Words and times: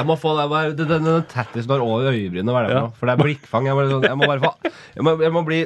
Jeg 0.00 0.08
må 0.08 0.16
få 0.18 0.34
det, 0.40 0.48
det, 0.80 0.88
den, 0.90 1.04
den 1.08 1.24
tattisen 1.30 1.70
har 1.76 1.84
over 1.84 2.10
øyebrynene. 2.10 2.50
Hva 2.56 2.64
er 2.64 2.68
det 2.68 2.72
for 2.72 2.78
Ja. 2.80 2.84
noe? 2.88 2.92
For 2.98 3.06
det 3.10 3.14
er 3.18 3.24
blikkfang. 3.24 3.66
Jeg 3.70 3.76
må, 3.78 3.84
liksom- 3.86 4.08
jeg 4.08 4.16
må 4.20 4.30
bare 4.30 4.40
få 4.40 4.54
jeg 4.96 5.04
må, 5.06 5.16
jeg 5.20 5.32
må 5.36 5.44
bli 5.46 5.60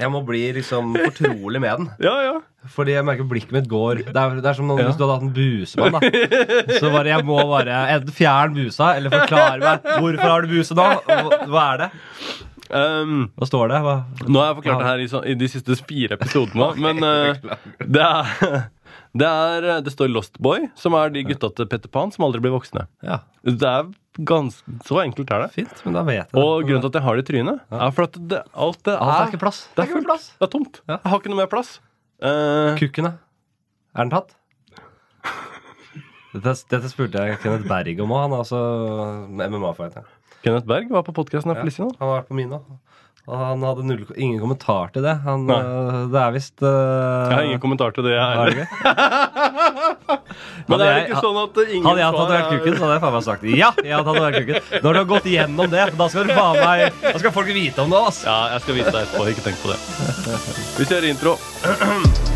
jeg 0.00 0.08
må 0.14 0.20
bli 0.24 0.38
liksom 0.54 0.94
fortrolig 0.96 1.60
med 1.60 1.76
den. 1.76 1.88
Ja, 2.00 2.12
ja. 2.24 2.36
Fordi 2.72 2.92
jeg 2.94 3.04
merker 3.04 3.24
blikket 3.28 3.52
mitt 3.52 3.66
går 3.68 3.96
Det 4.06 4.14
er, 4.16 4.36
det 4.38 4.46
er 4.46 4.54
som 4.54 4.68
noen, 4.68 4.78
Ja. 4.80 4.86
hvis 4.88 4.96
du 4.96 5.02
hadde 5.04 5.16
hatt 5.16 5.26
en 5.26 5.32
busemann. 5.34 5.92
da 5.92 6.78
Så 6.78 6.90
bare 6.92 7.10
jeg 7.10 7.24
må 7.26 7.36
bare 7.50 7.80
enten 7.96 8.12
fjerne 8.14 8.54
busa 8.54 8.94
eller 8.96 9.10
forklare 9.10 9.58
meg 9.60 9.82
hvorfor 9.98 10.28
har 10.30 10.42
du 10.42 10.48
buse 10.54 10.74
nå. 10.78 10.86
Hva, 11.50 11.64
er 11.74 11.76
det? 11.82 11.90
Um, 12.70 13.30
Hva 13.36 13.46
står 13.50 13.68
det? 13.74 13.80
Hva? 13.82 13.96
nå 14.30 14.38
har 14.40 14.54
jeg 14.54 14.58
forklart 14.62 14.84
det 14.84 14.90
her 14.90 15.00
i, 15.26 15.32
i 15.32 15.34
de 15.34 15.48
siste 15.50 15.76
fire 15.82 16.16
episodene, 16.20 16.68
men 16.84 17.02
uh, 17.02 17.56
det 17.82 18.04
er 18.06 18.68
det, 19.16 19.26
er, 19.26 19.80
det 19.82 19.90
står 19.94 20.10
Lost 20.12 20.38
Boy, 20.38 20.68
som 20.78 20.94
er 20.94 21.10
de 21.10 21.24
gutta 21.26 21.50
til 21.56 21.66
Petter 21.70 21.90
Pan 21.90 22.12
som 22.14 22.24
aldri 22.28 22.40
blir 22.44 22.52
voksne. 22.54 22.86
Ja, 23.02 23.20
Det 23.42 23.66
er 23.66 23.88
ganske, 24.26 24.62
Så 24.86 25.00
enkelt 25.02 25.30
er 25.34 25.46
det. 25.46 25.50
fint, 25.54 25.82
men 25.86 25.94
da 25.96 26.02
vet 26.06 26.20
jeg 26.20 26.28
det. 26.32 26.42
Og 26.42 26.62
grunnen 26.68 26.82
til 26.84 26.90
at 26.92 26.98
jeg 27.00 27.02
har 27.08 27.16
det 27.18 27.24
i 27.24 27.32
trynet, 27.32 27.60
er 27.72 27.90
for 27.96 28.06
at 28.06 28.18
det, 28.30 28.42
alt 28.54 28.82
det 28.86 28.94
Alt 28.94 29.14
er 29.14 29.22
er 29.24 29.32
ikke 29.32 29.42
plass. 29.42 29.60
Det 29.74 29.82
er, 29.84 29.90
fullt. 29.94 30.06
plass. 30.06 30.28
Det 30.38 30.46
er 30.46 30.52
tomt. 30.54 30.80
Ja. 30.86 30.98
Jeg 31.00 31.10
har 31.10 31.18
ikke 31.22 31.32
noe 31.32 31.40
mer 31.42 31.50
plass. 31.50 31.72
Uh, 32.22 32.76
Kukken, 32.78 33.08
da? 33.08 33.12
Er 33.96 34.04
den 34.06 34.10
tatt? 34.14 34.36
Dette, 36.30 36.54
dette 36.70 36.88
spurte 36.92 37.18
jeg 37.26 37.40
Kenneth 37.42 37.66
Berg 37.66 37.98
om 38.04 38.12
òg. 38.14 38.20
Han 38.28 38.34
er 38.36 38.42
altså 38.44 38.60
MMA-fighter. 39.50 40.04
Kenneth 40.44 40.68
Berg 40.70 40.92
var 40.94 41.02
på 41.04 41.14
podkasten 41.16 41.50
her 41.50 41.58
for 41.58 41.66
litt 41.66 41.74
siden. 41.76 41.90
Han 41.98 42.06
har 42.12 42.20
vært 42.20 42.28
på 42.30 42.36
min 42.38 42.52
òg. 42.54 42.68
Og 43.30 43.38
han 43.38 43.62
hadde 43.62 43.84
null, 43.86 44.02
ingen 44.16 44.40
kommentar 44.42 44.90
til 44.94 45.04
det. 45.06 45.12
Han, 45.22 45.44
øh, 45.54 45.98
det 46.10 46.18
er 46.18 46.32
visst 46.34 46.56
uh, 46.64 46.70
Jeg 46.70 47.36
har 47.36 47.44
ingen 47.46 47.62
kommentar 47.62 47.94
til 47.94 48.08
det, 48.08 48.16
jeg 48.16 48.24
er 48.30 48.36
heller. 48.42 48.66
Men 50.66 50.82
det 50.82 50.88
er 50.88 50.98
ikke 51.04 51.22
sånn 51.22 51.38
at 51.44 51.60
ingen 51.68 51.86
Hadde 51.86 52.02
jeg 52.02 52.16
tatovert 52.16 52.50
kuken, 52.50 52.74
så 52.74 52.82
hadde 52.84 52.96
jeg 52.96 53.04
faen 53.04 53.14
meg 53.16 53.26
sagt 53.28 53.46
ja. 53.50 53.70
jeg 53.78 53.94
hadde 53.94 54.08
tatovert 54.10 54.40
kukken 54.40 54.82
Når 54.84 54.90
du 54.90 55.00
har 55.00 55.08
gått 55.14 55.30
gjennom 55.30 55.70
det, 55.76 55.86
da 56.00 56.10
skal 56.10 56.32
meg 56.58 56.98
Da 57.06 57.14
skal 57.22 57.36
folk 57.38 57.54
vite 57.54 57.86
om 57.86 57.94
det. 57.94 58.02
ass 58.10 58.24
Ja, 58.26 58.40
jeg 58.56 58.66
skal 58.66 58.80
vise 58.80 58.90
deg 58.90 59.06
etterpå. 59.06 59.30
Ikke 59.30 59.46
tenk 59.46 59.62
på 59.62 59.72
det. 59.72 59.78
Vi 60.80 60.90
kjører 60.90 61.08
intro. 61.14 61.38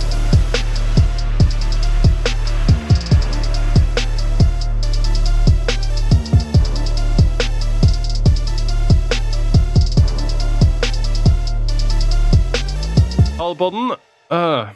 Hallepodden. 13.54 13.94
Uh, 14.34 14.66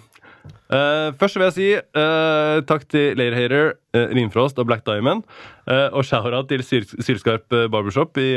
uh, 0.71 1.11
først 1.19 1.35
vil 1.35 1.45
jeg 1.49 1.55
si 1.57 1.69
uh, 1.75 2.63
takk 2.69 2.85
til 2.87 3.19
Layerhater, 3.19 3.73
uh, 3.97 4.05
Rimfrost 4.15 4.59
og 4.59 4.69
Black 4.69 4.85
Diamond. 4.87 5.25
Og 5.67 6.05
shout-out 6.07 6.49
til 6.49 6.63
Syl 6.65 6.87
Sylskarp 6.87 7.51
Barbershop 7.51 8.17
i, 8.17 8.31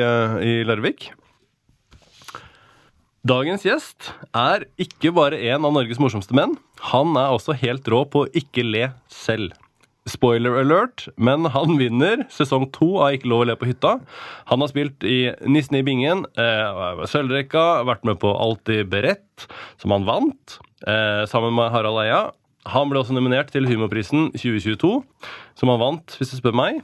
i 0.44 0.64
Larvik. 0.68 1.12
Dagens 3.24 3.64
gjest 3.64 4.10
er 4.34 4.66
ikke 4.82 5.14
bare 5.16 5.40
en 5.54 5.64
av 5.64 5.76
Norges 5.78 6.02
morsomste 6.02 6.36
menn. 6.36 6.58
Han 6.90 7.14
er 7.16 7.32
også 7.38 7.56
helt 7.62 7.88
rå 7.88 8.02
på 8.10 8.26
å 8.26 8.32
ikke 8.34 8.66
le 8.66 8.90
selv. 9.08 9.54
Spoiler 10.10 10.56
alert, 10.64 11.04
men 11.22 11.46
han 11.54 11.76
vinner 11.78 12.24
sesong 12.34 12.66
to 12.74 12.96
av 13.04 13.14
Ikke 13.14 13.30
lov 13.30 13.44
å 13.44 13.48
le 13.52 13.56
på 13.60 13.68
hytta. 13.70 14.00
Han 14.50 14.64
har 14.64 14.72
spilt 14.72 15.06
i 15.06 15.30
Nissen 15.46 15.78
i 15.78 15.84
bingen, 15.86 16.24
eh, 16.42 17.04
Sølvrekka, 17.06 17.84
vært 17.86 18.04
med 18.10 18.18
på 18.24 18.32
Alltid 18.34 18.90
beredt, 18.90 19.46
som 19.78 19.94
han 19.94 20.08
vant, 20.10 20.58
eh, 20.88 21.26
sammen 21.30 21.54
med 21.54 21.70
Harald 21.72 22.02
Eia. 22.02 22.32
Han 22.66 22.90
ble 22.90 23.00
også 23.02 23.14
nominert 23.14 23.52
til 23.54 23.66
Humorprisen 23.70 24.32
2022, 24.34 25.04
som 25.56 25.70
han 25.70 25.80
vant, 25.80 26.18
hvis 26.18 26.34
du 26.34 26.38
spør 26.42 26.58
meg. 26.58 26.82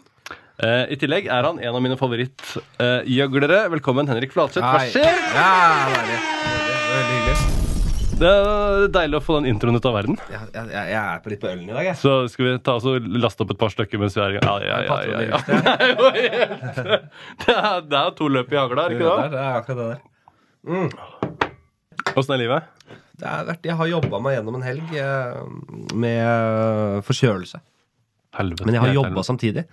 Eh, 0.62 0.86
I 0.94 0.96
tillegg 0.98 1.26
er 1.30 1.44
han 1.46 1.60
en 1.60 1.76
av 1.76 1.82
mine 1.82 1.98
favorittgjøglere. 1.98 3.70
Velkommen, 3.74 4.08
Henrik 4.10 4.34
Flatseth. 4.34 4.62
Hva 4.66 4.86
skjer? 4.90 5.14
Ja, 5.34 5.90
veldig, 5.94 6.22
Veldig 6.88 7.14
hyggelig. 7.18 7.77
Det 8.18 8.30
er 8.30 8.88
deilig 8.90 9.20
å 9.20 9.22
få 9.22 9.36
den 9.38 9.52
introen 9.52 9.78
ut 9.78 9.86
av 9.86 9.94
verden. 9.94 10.16
Jeg, 10.32 10.48
jeg, 10.56 10.86
jeg 10.90 10.98
er 10.98 11.20
på 11.22 11.30
litt 11.30 11.42
på 11.44 11.50
ølen 11.52 11.68
i 11.68 11.76
dag, 11.76 11.84
jeg. 11.86 11.98
Så 12.02 12.14
skal 12.34 12.48
vi 12.48 12.54
ta 12.66 12.74
oss 12.80 12.88
og 12.90 13.06
laste 13.14 13.46
opp 13.46 13.54
et 13.54 13.60
par 13.62 13.74
stykker 13.74 14.02
mens 14.02 14.18
vi 14.18 14.24
er 14.24 14.34
i 14.34 14.40
gang. 14.40 14.48
Ja, 14.48 14.56
ja, 14.66 14.80
ja, 14.88 14.96
ja, 15.06 15.20
ja. 15.28 15.38
Det, 17.44 17.54
er, 17.54 17.86
det 17.86 18.00
er 18.00 18.16
to 18.18 18.30
løp 18.34 18.50
i 18.54 18.58
hagla, 18.58 18.88
er 18.88 18.98
ikke 18.98 19.06
det? 19.06 19.28
det 19.36 19.44
er 19.44 19.60
akkurat 19.60 19.78
det 19.84 19.88
der. 19.92 20.02
Åssen 22.18 22.34
er 22.34 22.42
livet? 22.42 22.74
Det 23.18 23.30
er 23.30 23.46
vært, 23.52 23.70
jeg 23.70 23.78
har 23.78 23.92
jobba 23.94 24.22
meg 24.26 24.38
gjennom 24.38 24.58
en 24.58 24.66
helg 24.66 24.98
eh, 24.98 25.38
med 25.94 27.06
forkjølelse. 27.06 27.62
Helvete. 28.38 28.66
Men 28.66 28.80
jeg 28.80 28.86
har 28.88 28.98
jobba 28.98 29.26
samtidig. 29.26 29.68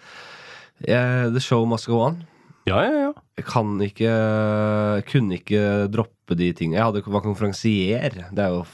The 0.84 1.40
show 1.40 1.64
must 1.68 1.88
go 1.88 2.04
on. 2.10 2.20
Ja, 2.68 2.80
ja, 2.80 2.92
ja. 3.08 3.10
Jeg 3.36 3.44
kan 3.50 3.74
ikke 3.84 4.12
Kunne 5.10 5.36
ikke 5.36 5.64
droppe 5.92 6.36
de 6.38 6.52
tingene. 6.56 6.78
Jeg 6.78 6.86
hadde, 6.88 7.02
var 7.12 7.24
konferansier. 7.24 8.14
Det 8.32 8.40
er 8.44 8.54
jo 8.54 8.64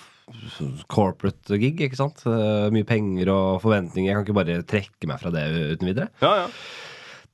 corporate 0.93 1.59
gig, 1.59 1.81
ikke 1.83 1.99
sant? 1.99 2.23
Eh, 2.29 2.69
Mye 2.71 2.87
penger 2.87 3.33
og 3.35 3.59
forventninger. 3.65 4.13
Jeg 4.13 4.19
kan 4.19 4.27
ikke 4.29 4.39
bare 4.39 4.61
trekke 4.69 5.11
meg 5.11 5.19
fra 5.23 5.33
det 5.35 5.43
uten 5.75 5.91
videre. 5.91 6.11
ja, 6.23 6.45
ja. 6.45 6.47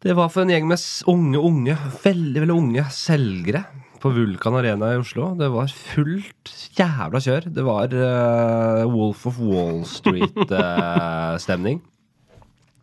Det 0.05 0.13
var 0.15 0.29
for 0.29 0.45
en 0.45 0.51
gjeng 0.53 0.67
med 0.69 0.83
unge, 1.09 1.39
unge, 1.41 1.75
veldig 2.05 2.43
veldig 2.43 2.55
unge 2.55 2.83
selgere 2.93 3.63
på 3.99 4.11
Vulkan 4.13 4.55
Arena 4.59 4.91
i 4.93 4.99
Oslo. 5.01 5.31
Det 5.41 5.49
var 5.51 5.73
fullt 5.73 6.53
jævla 6.77 7.23
kjør. 7.25 7.49
Det 7.57 7.65
var 7.65 7.95
uh, 7.97 8.85
Wolf 8.93 9.25
of 9.27 9.41
Wall 9.41 9.81
Street-stemning. 9.89 11.81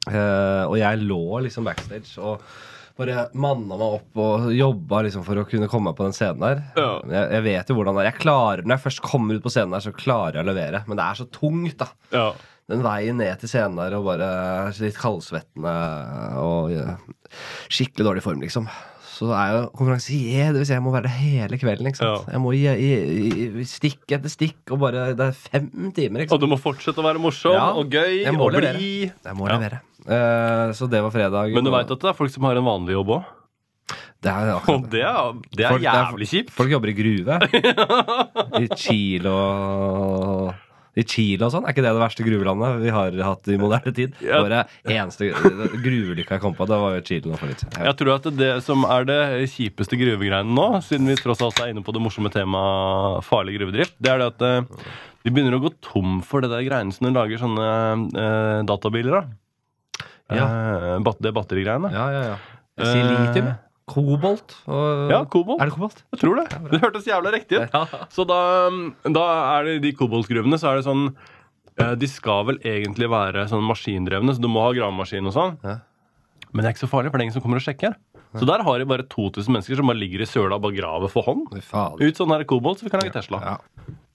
og 0.69 0.75
jeg 0.81 1.03
lå 1.05 1.21
liksom 1.45 1.69
backstage 1.69 2.17
og 2.19 2.41
bare 2.99 3.25
manna 3.33 3.77
meg 3.77 3.95
opp 3.97 4.21
og 4.21 4.47
jobba 4.53 5.01
liksom 5.07 5.25
for 5.25 5.41
å 5.41 5.45
kunne 5.49 5.69
komme 5.71 5.89
meg 5.89 5.97
på 5.97 6.05
den 6.05 6.15
scenen 6.15 6.43
der. 6.43 6.63
Ja. 6.77 6.89
Jeg, 7.09 7.29
jeg 7.37 7.45
vet 7.47 7.71
jo 7.71 7.77
hvordan 7.79 7.97
det 7.97 8.03
er. 8.03 8.09
Jeg 8.11 8.21
klarer, 8.21 8.63
Når 8.63 8.75
jeg 8.75 8.85
først 8.85 9.03
kommer 9.05 9.37
ut 9.37 9.45
på 9.45 9.53
scenen 9.53 9.73
der, 9.73 9.85
så 9.85 9.95
klarer 9.97 10.39
jeg 10.39 10.45
å 10.45 10.51
levere. 10.51 10.83
Men 10.87 10.99
det 10.99 11.07
er 11.07 11.19
så 11.19 11.27
tungt, 11.33 11.81
da 11.81 11.89
ja. 12.13 12.27
den 12.71 12.85
veien 12.85 13.19
ned 13.21 13.41
til 13.41 13.51
scenen 13.51 13.81
der 13.81 13.97
og 13.97 14.07
bare 14.11 14.29
litt 14.77 14.99
kaldsvettende 15.01 15.75
og 16.43 16.73
ja, 16.75 16.97
skikkelig 17.73 18.11
dårlig 18.11 18.25
form, 18.25 18.45
liksom. 18.45 18.69
Så 19.13 19.27
er 19.29 19.43
jeg 19.51 19.57
jo 19.59 19.65
konferansier, 19.77 20.47
det 20.55 20.61
vil 20.63 20.65
si 20.65 20.73
jeg 20.73 20.81
må 20.81 20.91
være 20.95 21.05
der 21.05 21.13
hele 21.19 21.57
kvelden. 21.61 21.85
ikke 21.91 21.99
sant? 22.01 22.23
Ja. 22.25 22.33
Jeg 22.33 22.41
må 22.41 22.53
gi, 22.57 23.65
stikk 23.69 24.15
etter 24.17 24.31
stikk, 24.33 24.57
og 24.73 24.79
bare 24.81 25.03
Det 25.13 25.27
er 25.29 25.35
fem 25.37 25.67
timer, 25.93 26.23
ikke 26.25 26.33
Og 26.33 26.41
du 26.41 26.47
må 26.49 26.57
fortsette 26.57 26.97
å 26.97 27.05
være 27.05 27.21
morsom 27.21 27.53
Ja, 27.53 27.67
og 27.77 27.91
gøy 27.93 28.23
og 28.33 28.51
levere. 28.55 28.73
bli. 28.79 29.11
Jeg 29.11 29.37
må 29.37 29.47
Ja. 29.49 29.57
levere. 29.59 29.81
Uh, 30.03 30.73
så 30.75 30.89
det 30.89 30.99
var 31.05 31.11
fredag. 31.13 31.53
Men 31.53 31.63
du 31.63 31.71
veit 31.71 31.89
at 31.91 31.99
det 31.99 32.09
er 32.09 32.17
folk 32.17 32.31
som 32.33 32.43
har 32.49 32.57
en 32.57 32.65
vanlig 32.65 32.97
jobb 32.97 33.07
òg? 33.19 33.23
det 34.23 34.31
er, 34.31 34.49
akkurat 34.55 34.89
det 34.89 35.01
er, 35.03 35.33
det 35.51 35.65
er 35.65 35.69
Folk- 35.69 35.81
det 35.83 35.91
jævlig 35.91 36.27
kjipt. 36.31 36.49
Folk 36.55 36.69
jobber 36.71 36.89
i 36.89 36.93
gruve. 36.95 37.35
I 38.63 38.67
Chile 38.79 39.27
og 39.29 40.53
I 40.93 41.03
Chile 41.09 41.47
og 41.47 41.53
sånn. 41.53 41.65
Er 41.65 41.73
ikke 41.73 41.81
det 41.85 41.93
det 41.95 42.01
verste 42.03 42.25
gruvelandet 42.25 42.75
vi 42.83 42.91
har 42.93 43.15
hatt 43.25 43.47
i 43.49 43.57
moderne 43.61 43.93
tid? 43.97 44.13
Ja. 44.23 44.41
Bare 44.45 44.63
eneste 44.85 45.31
gruvelykka 45.33 46.37
jeg 46.37 46.43
kom 46.43 46.53
på, 46.57 46.67
det 46.69 46.77
var 46.83 46.93
jo 46.97 47.01
Chile 47.07 47.31
nå 47.31 47.39
for 47.39 47.49
litt 47.49 47.63
siden. 47.63 47.79
Jeg 47.87 47.97
tror 47.99 48.13
at 48.15 48.29
det 48.37 48.51
som 48.65 48.85
er 48.87 49.07
det 49.09 49.19
kjipeste 49.53 49.97
gruvegreiene 49.99 50.53
nå, 50.53 50.67
siden 50.85 51.09
vi 51.09 51.17
tross 51.19 51.41
alt 51.45 51.59
er 51.63 51.73
inne 51.73 51.83
på 51.85 51.95
det 51.95 52.03
morsomme 52.03 52.31
temaet 52.33 53.25
farlig 53.27 53.57
gruvedrift, 53.57 53.95
det 54.03 54.13
er 54.13 54.21
det 54.21 54.29
at 54.35 54.45
eh, 54.47 54.85
de 55.23 55.33
begynner 55.33 55.57
å 55.57 55.63
gå 55.65 55.73
tom 55.83 56.19
for 56.25 56.43
det 56.45 56.51
der 56.53 56.65
greiene 56.67 56.93
som 56.93 57.07
de 57.09 57.13
lager 57.15 57.41
sånne 57.41 57.67
eh, 58.13 58.61
databiler 58.69 59.21
av. 59.21 59.29
Eh, 60.33 60.97
bat 61.03 61.21
det 61.23 61.33
batterigreiene. 61.35 61.91
Ja, 61.93 62.07
ja, 62.13 62.23
ja. 62.33 62.41
Jeg 62.79 62.89
sier 62.89 63.09
litium, 63.11 63.51
jeg. 63.51 63.59
Kobolt. 63.89 64.55
Og, 64.71 65.09
Ja, 65.11 65.21
kobolt. 65.27 65.59
Er 65.61 65.67
det 65.69 65.75
kobolt? 65.75 66.03
Jeg 66.13 66.21
tror 66.21 66.39
det. 66.39 66.45
Det 66.71 66.79
hørtes 66.83 67.07
jævla 67.09 67.33
riktig 67.35 67.59
ut. 67.59 67.73
Ja. 67.73 68.03
Så 68.13 68.25
da, 68.29 68.39
da 69.11 69.25
er 69.57 69.67
det 69.67 69.77
de 69.83 69.91
koboltgruvene, 69.99 70.59
så 70.61 70.71
er 70.71 70.79
det 70.79 70.85
sånn 70.87 71.09
eh, 71.81 71.95
De 71.99 72.07
skal 72.07 72.45
vel 72.47 72.61
egentlig 72.63 73.09
være 73.11 73.43
sånn 73.51 73.65
maskindrevne, 73.67 74.35
så 74.37 74.43
du 74.43 74.47
må 74.51 74.63
ha 74.63 74.71
gravemaskin 74.77 75.27
og 75.27 75.35
sånn. 75.35 75.57
Ja. 75.67 75.79
Men 76.53 76.63
det 76.63 76.69
er 76.69 76.75
ikke 76.77 76.85
så 76.85 76.91
farlig, 76.91 77.11
for 77.11 77.17
det 77.17 77.25
er 77.25 77.27
ingen 77.27 77.35
som 77.39 77.43
kommer 77.45 77.59
og 77.59 77.65
sjekker. 77.65 77.97
Så 78.33 78.47
der 78.49 78.63
har 78.65 78.79
de 78.81 78.85
bare 78.89 79.03
2000 79.09 79.45
mennesker 79.53 79.77
som 79.77 79.89
bare 79.91 79.99
ligger 79.99 80.23
i 80.23 80.25
søla 80.29 80.57
og 80.57 80.63
bare 80.63 80.73
graver 80.77 81.11
for 81.11 81.25
hånd. 81.27 81.51
Ut 82.01 82.17
sånn 82.17 82.31
her 82.33 82.43
kobolt, 82.49 82.79
så 82.81 82.87
vi 82.87 82.93
kan 82.93 83.03
lage 83.03 83.13
Tesla. 83.13 83.39
Ja. 83.45 83.57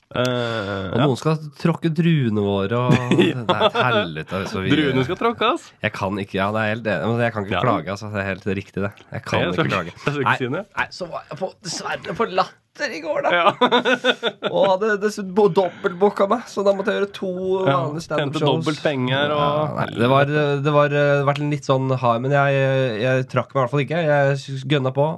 Eh, 0.08 0.22
Og 0.88 0.94
ja. 0.96 1.04
noen 1.04 1.18
skal 1.20 1.34
tråkke 1.60 1.90
druene 1.92 2.40
våre, 2.40 2.78
og 2.88 2.94
det 3.12 3.26
er 3.36 3.64
et 3.66 3.74
helvete. 3.76 4.38
Altså, 4.38 4.62
vi, 4.64 4.70
Druene 4.72 5.02
skal 5.04 5.18
tråkkes. 5.20 5.66
Jeg 5.84 5.92
kan 5.98 6.16
ikke, 6.22 6.38
ja, 6.40 6.46
det 6.54 6.62
er 6.62 6.70
helt 6.72 6.86
jeg 6.88 7.34
kan 7.34 7.44
ikke 7.44 7.58
Ja. 7.58 7.64
klage. 7.66 7.90
Altså, 7.92 8.08
det 8.14 8.22
er 8.22 8.28
helt 8.30 8.46
riktig, 8.56 8.80
det. 8.86 8.92
Jeg 9.12 9.24
kan 9.26 9.40
Jeg 9.42 9.50
ikke 9.50 9.58
skal, 9.58 9.68
klage. 9.74 9.92
skal 10.00 10.22
ikke 10.24 10.38
si 10.40 10.48
nei, 10.54 10.86
så 10.96 11.10
var 11.12 11.26
jeg 11.28 11.38
på, 11.42 11.50
dessverre 11.68 12.16
på 12.22 12.28
Latter 12.32 12.94
i 12.96 13.02
går, 13.04 13.20
da. 13.26 13.34
Ja. 13.36 13.52
Og 14.48 14.64
hadde 14.70 14.94
dessuten 15.02 15.34
bo- 15.36 15.50
dobbeltbooka 15.52 16.28
meg, 16.32 16.48
så 16.48 16.64
da 16.64 16.72
måtte 16.78 16.94
jeg 16.94 17.02
gjøre 17.02 17.12
to 17.20 17.32
vanlige 17.68 18.06
standup-shows. 18.06 18.72
Ja, 19.12 19.22
nei, 19.76 19.86
det 19.92 20.08
var, 20.08 20.24
det 20.64 20.72
var 20.72 20.96
vært 21.28 21.42
litt 21.44 21.68
sånn 21.68 21.92
hard, 22.00 22.22
men 22.24 22.32
jeg, 22.32 22.64
jeg 23.04 23.28
trakk 23.28 23.52
meg 23.52 23.60
i 23.60 23.64
hvert 23.66 23.76
fall 23.76 23.84
ikke. 23.84 24.02
Jeg 24.08 24.64
gønna 24.72 24.94
på 24.96 25.08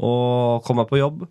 og 0.00 0.62
kom 0.64 0.78
meg 0.80 0.86
på 0.88 0.96
jobb. 1.02 1.26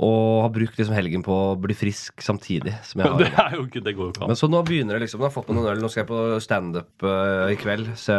Og 0.00 0.42
har 0.46 0.52
brukt 0.54 0.78
liksom 0.80 0.94
helgen 0.96 1.22
på 1.26 1.34
å 1.34 1.56
bli 1.60 1.74
frisk 1.76 2.22
samtidig. 2.24 2.72
Som 2.88 3.02
jeg 3.02 3.16
Det 3.20 3.30
har. 3.34 3.50
er 3.50 3.58
jo 3.58 3.66
ikke 3.68 3.82
Det 3.84 3.92
går 3.98 4.06
jo 4.08 4.12
ikke 4.14 4.24
an. 4.24 4.30
Men 4.32 4.38
så 4.40 4.48
nå 4.48 4.62
begynner 4.64 4.96
det 4.96 5.02
liksom. 5.04 5.20
Nå 5.20 5.26
har 5.26 5.32
jeg 5.32 5.36
fått 5.36 5.50
meg 5.50 5.58
noen 5.58 5.70
øl. 5.74 5.82
Nå 5.84 5.90
skal 5.92 6.02
jeg 6.06 6.10
på 6.12 6.20
standup 6.44 7.04
uh, 7.04 7.50
i 7.52 7.58
kveld. 7.60 7.90
Så 8.00 8.16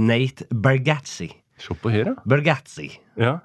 Nate 0.00 0.48
Bergazzi. 0.50 1.28
Se 1.60 1.76
på 1.78 1.92
her, 1.92 2.14
ja. 2.14 2.16
Bergazzi. 2.28 2.88
ja. 3.20 3.38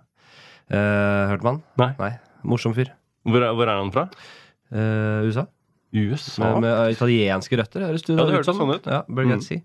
Uh, 0.69 1.25
hørte 1.31 1.45
man? 1.47 1.63
Nei. 1.81 1.91
Nei. 1.97 2.11
Morsom 2.45 2.75
fyr. 2.77 2.91
Hvor, 3.25 3.41
er, 3.41 3.55
hvor 3.57 3.65
er 3.71 3.79
han 3.81 3.89
fra? 3.93 4.03
Uh, 4.69 5.25
USA. 5.25 5.47
USA? 5.97 6.43
Med, 6.53 6.67
med 6.67 6.93
italienske 6.93 7.57
røtter, 7.57 7.87
høres 7.89 8.05
det 8.05 8.15
det 8.19 8.27
ut 8.43 8.45
som. 8.45 8.59
sånn 8.61 8.75
ut. 8.77 8.85
Ja, 8.85 8.99
Bergazzi. 9.09 9.57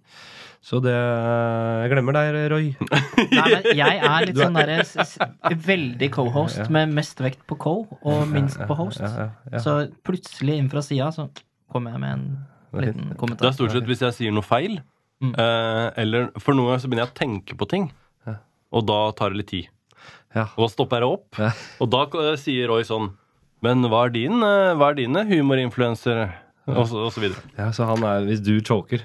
Så 0.65 0.79
det 0.81 0.95
Jeg 0.97 1.91
glemmer 1.93 2.17
deg, 2.17 2.37
Roy. 2.49 2.69
Nei, 3.37 3.49
men 3.53 3.67
jeg 3.77 3.99
er 4.01 4.25
litt 4.31 4.39
sånn 4.41 4.55
derre 4.57 4.79
s- 4.81 5.19
veldig 5.67 6.09
co-host, 6.15 6.71
med 6.73 6.95
mest 6.97 7.21
vekt 7.21 7.43
på 7.51 7.59
co 7.61 7.75
og 8.01 8.23
minst 8.33 8.57
på 8.65 8.77
host. 8.79 9.03
Ja, 9.05 9.11
ja, 9.19 9.27
ja. 9.53 9.61
Så 9.61 9.75
plutselig 10.07 10.57
inn 10.63 10.71
fra 10.73 10.81
sida 10.85 11.11
så 11.13 11.27
kommer 11.73 11.93
jeg 11.93 12.01
med 12.01 12.15
en 12.17 12.25
liten 12.81 13.13
kommentar. 13.21 13.45
Det 13.45 13.51
er 13.53 13.59
stort 13.59 13.75
sett 13.77 13.91
hvis 13.91 14.05
jeg 14.07 14.17
sier 14.23 14.33
noe 14.37 14.47
feil, 14.47 14.81
Mm. 15.23 15.31
eh, 15.39 15.91
eller 16.03 16.25
For 16.43 16.53
noen 16.57 16.73
ganger 16.73 16.81
så 16.83 16.89
begynner 16.91 17.05
jeg 17.07 17.13
å 17.13 17.19
tenke 17.21 17.55
på 17.57 17.69
ting, 17.71 17.85
og 18.75 18.83
da 18.89 18.97
tar 19.15 19.31
det 19.31 19.39
litt 19.39 19.51
tid. 19.53 19.69
Ja. 20.35 20.49
Og 20.57 20.65
da 20.65 20.69
stopper 20.73 21.05
jeg 21.05 21.13
opp, 21.15 21.39
og 21.81 21.91
da 21.93 22.01
eh, 22.25 22.35
sier 22.41 22.67
Roy 22.73 22.83
sånn 22.89 23.13
Men 23.63 23.85
hva 23.89 24.03
er, 24.09 24.11
din, 24.17 24.43
eh, 24.43 24.73
hva 24.75 24.89
er 24.91 24.99
dine 24.99 25.23
humorinfluenser? 25.29 26.25
Og 26.67 26.83
og 26.83 27.13
så 27.15 27.21
videre. 27.23 27.41
ja, 27.57 27.69
så 27.77 27.87
han 27.87 28.03
er 28.05 28.25
Hvis 28.27 28.43
du 28.43 28.59
choker 28.61 29.05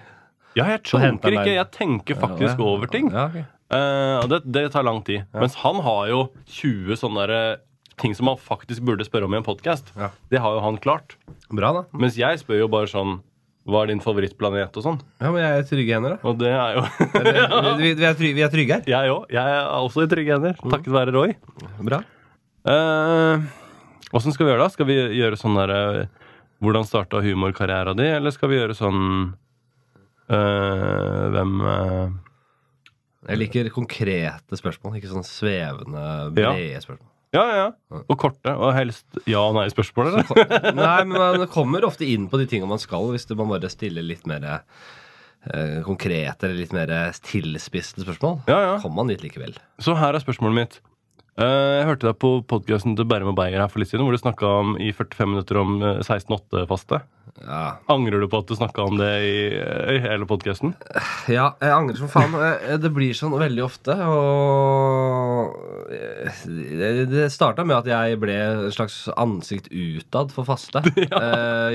Ja, 0.58 0.66
jeg 0.74 0.82
Så 0.84 0.98
choker 1.00 1.36
ikke. 1.36 1.54
Jeg 1.56 1.72
tenker 1.76 2.20
faktisk 2.20 2.60
over 2.64 2.90
ting. 2.92 3.12
Ja, 3.14 3.28
ok. 3.30 3.40
Eh, 3.70 4.16
og 4.24 4.30
det, 4.32 4.40
det 4.50 4.64
tar 4.74 4.86
lang 4.88 5.04
tid. 5.06 5.28
Mens 5.38 5.58
han 5.62 5.82
har 5.86 6.08
jo 6.10 6.22
20 6.50 6.98
sånne 6.98 7.26
der, 7.28 7.34
eh, 7.36 7.96
ting 8.02 8.16
som 8.18 8.32
han 8.32 8.40
faktisk 8.42 8.82
burde 8.88 9.06
spørre 9.06 9.28
om 9.30 9.36
i 9.36 9.40
en 9.42 9.46
podkast. 9.46 9.92
Det 10.32 10.42
har 10.42 10.56
jo 10.58 10.64
han 10.66 10.80
klart. 10.82 11.18
Bra. 11.54 11.74
Mens 11.94 12.18
jeg 12.18 12.42
spør 12.42 12.64
jo 12.66 12.70
bare 12.72 12.90
sånn 12.90 13.20
Hva 13.70 13.84
er 13.84 13.92
din 13.92 14.00
favorittplanet? 14.02 14.78
og 14.80 14.82
sånn. 14.82 14.96
Ja, 15.22 15.30
Men 15.30 15.44
jeg 15.44 15.60
er 15.60 15.66
trygge 15.68 15.94
hender, 15.94 16.16
da. 16.16 16.20
Og 16.26 16.40
det 16.40 16.50
er 16.50 16.78
jo 16.78 16.82
vi, 17.78 17.92
vi, 17.94 18.06
er 18.08 18.16
trygge, 18.18 18.36
vi 18.40 18.42
er 18.42 18.50
trygge 18.50 18.78
her. 18.80 18.88
Jeg 18.90 19.12
òg. 19.14 19.28
Jeg 19.36 19.52
er 19.60 19.68
også 19.76 20.06
i 20.08 20.10
trygge 20.10 20.34
hender. 20.34 20.56
Takket 20.64 20.96
være 20.96 21.14
Roy. 21.14 21.36
Bra. 21.86 22.00
Åssen 24.16 24.34
skal 24.34 24.48
vi 24.48 24.54
gjøre 24.56 24.64
det? 24.66 24.74
Skal 24.74 24.90
vi 24.90 24.98
gjøre 25.20 25.38
sånn 25.38 25.60
der 25.60 25.74
eh, 25.76 26.08
Hvordan 26.64 26.88
starta 26.88 27.22
humorkarriera 27.24 27.94
di, 27.96 28.08
eller 28.10 28.34
skal 28.36 28.50
vi 28.52 28.58
gjøre 28.58 28.76
sånn 28.76 29.04
eh, 30.30 31.28
Hvem 31.36 31.54
uh, 31.66 32.10
Jeg 33.30 33.40
liker 33.42 33.70
konkrete 33.76 34.58
spørsmål, 34.60 34.98
ikke 35.00 35.12
sånn 35.12 35.26
svevende, 35.28 36.04
Ja. 36.40 36.54
brede 36.54 36.82
spørsmål. 36.86 37.06
Ja, 37.36 37.44
ja. 37.54 37.66
Og 38.10 38.16
korte. 38.18 38.54
Og 38.58 38.72
helst 38.74 39.06
ja- 39.30 39.44
og 39.44 39.54
nei-spørsmål, 39.60 40.08
eller? 40.10 40.74
Nei, 40.74 41.04
men 41.06 41.20
man 41.44 41.48
kommer 41.54 41.86
ofte 41.86 42.08
inn 42.10 42.26
på 42.32 42.40
de 42.42 42.48
tingene 42.50 42.72
man 42.72 42.82
skal, 42.82 43.06
hvis 43.14 43.28
man 43.36 43.52
bare 43.52 43.70
stiller 43.70 44.02
litt 44.02 44.26
mer 44.26 44.48
uh, 44.50 45.82
konkrete 45.86 46.48
eller 46.48 46.58
litt 46.64 46.74
mer 46.74 46.90
tilspiste 47.22 48.02
spørsmål. 48.02 48.40
Ja, 48.50 48.58
ja. 48.66 48.74
Kommer 48.82 49.04
man 49.04 49.14
dit 49.14 49.22
likevel. 49.22 49.54
Så 49.78 49.94
her 50.00 50.18
er 50.18 50.26
spørsmålet 50.26 50.58
mitt. 50.58 50.80
Eh, 51.40 51.46
jeg 51.80 51.86
hørte 51.88 52.10
deg 52.10 52.18
på 52.20 52.30
podkasten 52.52 52.98
til 53.00 53.06
Bærum 53.08 53.30
og 53.32 53.38
Beyer 53.38 53.62
her 53.62 53.70
for 53.72 53.80
litt 53.80 53.88
siden, 53.94 54.04
hvor 54.04 54.12
du 54.12 54.20
snakka 54.20 54.50
om 54.60 54.74
i 54.82 54.90
45 54.92 55.30
minutter 55.32 55.60
om 55.62 55.78
eh, 55.80 56.02
16-8-faste. 56.04 57.00
Ja. 57.46 57.60
Angrer 57.94 58.20
du 58.20 58.26
på 58.28 58.42
at 58.42 58.50
du 58.50 58.56
snakka 58.58 58.84
om 58.90 58.98
det 59.00 59.08
i, 59.24 59.38
eh, 59.56 59.94
i 59.94 60.02
hele 60.04 60.28
podkasten? 60.28 60.74
ja, 61.32 61.54
jeg 61.64 61.72
angrer 61.72 62.02
som 62.02 62.12
faen. 62.12 62.36
Eh, 62.44 62.76
Det 62.84 62.92
blir 62.92 63.16
sånn 63.16 63.38
veldig 63.40 63.64
ofte, 63.70 63.96
og 64.04 65.56
eh, 65.96 66.44
det- 67.08 67.32
starta 67.32 67.64
med 67.64 67.78
at 67.78 67.88
jeg 67.94 68.20
ble 68.20 68.36
en 68.36 68.72
slags 68.76 69.06
ansikt 69.16 69.72
utad 69.72 70.34
for 70.36 70.44
faste 70.50 70.84
ja. 71.08 71.24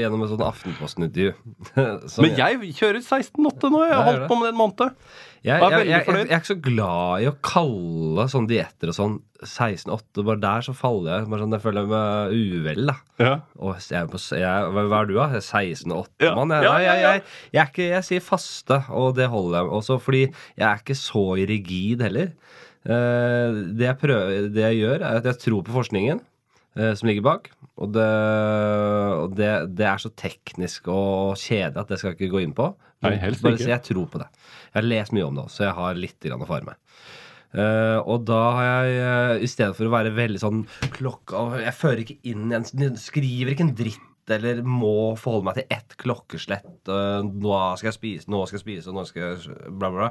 gjennom 0.02 0.26
et 0.26 0.34
sånt 0.34 0.44
Aftenposten-intervju. 0.44 1.32
Men 2.20 2.36
jeg 2.36 2.74
kjører 2.76 3.00
16-8 3.00 3.72
nå. 3.72 3.86
Jeg 3.88 3.96
har 3.96 4.10
holdt 4.12 4.28
på 4.28 4.36
med 4.42 4.50
det 4.50 4.52
en 4.58 4.60
måned. 4.60 4.98
Jeg, 5.44 5.60
Jeg 5.60 5.72
jeg, 5.74 5.88
jeg, 5.90 6.04
jeg, 6.08 6.28
er 6.32 6.38
ikke 6.40 6.48
så 6.48 6.56
glad 6.64 7.20
i 7.20 7.26
å 7.28 7.34
kalle 7.44 8.24
sånne 8.32 8.48
dietter 8.48 8.88
og 8.88 8.96
sånn 8.96 9.16
16-8. 9.44 10.22
Bare 10.24 10.40
der 10.40 10.64
så 10.64 10.72
faller 10.76 11.18
jeg. 11.18 11.26
Bare 11.28 11.44
sånn, 11.44 11.52
jeg 11.52 11.64
føler 11.66 11.90
meg 11.90 12.32
uvel, 12.32 12.80
da. 12.88 12.94
Ja. 13.20 13.34
Og 13.60 13.76
jeg 13.76 14.08
hva 14.08 14.86
hva 14.88 15.02
er 15.02 15.10
du, 15.10 15.14
da? 15.18 15.26
Er 15.36 15.44
16-8, 15.44 16.24
Ja. 16.24 16.32
mann. 16.38 16.54
Jeg, 16.64 17.24
er 17.52 17.66
ikke, 17.68 17.90
jeg 17.92 18.08
sier 18.08 18.24
faste, 18.24 18.80
og 18.88 19.18
det 19.20 19.28
holder 19.28 19.60
jeg 19.60 19.74
også 19.82 19.98
fordi 20.00 20.22
jeg 20.24 20.64
er 20.70 20.80
ikke 20.80 20.96
så 20.96 21.26
rigid 21.52 22.06
heller. 22.08 22.32
Uh, 22.84 23.68
det, 23.76 23.84
jeg 23.90 24.00
prøver, 24.00 24.48
det 24.52 24.64
jeg 24.64 24.80
gjør, 24.80 24.96
er 25.02 25.20
at 25.20 25.28
jeg 25.28 25.42
tror 25.44 25.64
på 25.68 25.76
forskningen 25.76 26.24
som 26.74 27.06
ligger 27.06 27.22
bak. 27.22 27.52
Og, 27.78 27.90
det, 27.94 28.06
og 29.18 29.34
det, 29.38 29.50
det 29.78 29.86
er 29.86 30.00
så 30.02 30.10
teknisk 30.18 30.88
og 30.90 31.38
kjedelig 31.38 31.82
at 31.82 31.90
det 31.90 31.98
skal 32.00 32.12
jeg 32.12 32.18
ikke 32.18 32.34
gå 32.34 32.42
inn 32.42 32.54
på. 32.56 32.68
Nei, 33.04 33.16
helst 33.20 33.44
Bare 33.44 33.60
si 33.60 33.68
jeg 33.70 33.84
tror 33.84 34.08
på 34.10 34.20
det. 34.22 34.28
Jeg 34.70 34.78
har 34.78 34.88
lest 34.88 35.14
mye 35.14 35.26
om 35.26 35.36
det 35.36 35.44
også, 35.44 35.60
så 35.60 35.66
jeg 35.68 35.76
har 35.78 36.00
litt 36.00 36.26
grann 36.26 36.44
å 36.44 36.48
fare 36.48 36.68
med. 36.68 36.80
Uh, 37.54 38.00
og 38.10 38.24
da 38.26 38.40
har 38.56 38.64
jeg, 38.66 38.94
uh, 38.98 39.44
i 39.46 39.50
stedet 39.50 39.76
for 39.78 39.86
å 39.86 39.92
være 39.92 40.10
veldig 40.16 40.40
sånn 40.42 40.64
klokka 40.96 41.60
Jeg 41.62 41.74
fører 41.78 42.00
ikke 42.02 42.16
inn 42.26 42.50
en 42.50 42.64
Skriver 42.98 43.52
ikke 43.52 43.68
en 43.68 43.76
dritt 43.78 44.08
eller 44.32 44.62
må 44.64 45.14
forholde 45.20 45.44
meg 45.48 45.58
til 45.58 45.66
ett 45.76 45.96
klokkeslett. 46.00 46.88
eh, 46.88 47.20
nå 47.26 47.58
skal 47.76 47.90
jeg 47.90 47.96
spise, 47.98 48.30
nå 48.32 48.40
skal 48.46 48.58
jeg 48.58 48.64
spise, 48.64 48.94
nå 48.94 49.04
skal 49.08 49.22
jeg 49.22 49.58
bla, 49.78 49.90
bla. 49.90 50.08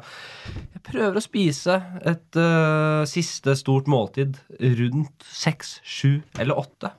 Jeg 0.75 0.83
prøver 0.89 1.17
å 1.17 1.23
spise 1.23 1.79
et 2.05 2.39
uh, 2.39 3.03
siste 3.09 3.55
stort 3.59 3.87
måltid 3.89 4.37
rundt 4.59 5.25
seks, 5.25 5.79
sju 5.83 6.21
eller 6.39 6.59
åtte. 6.61 6.91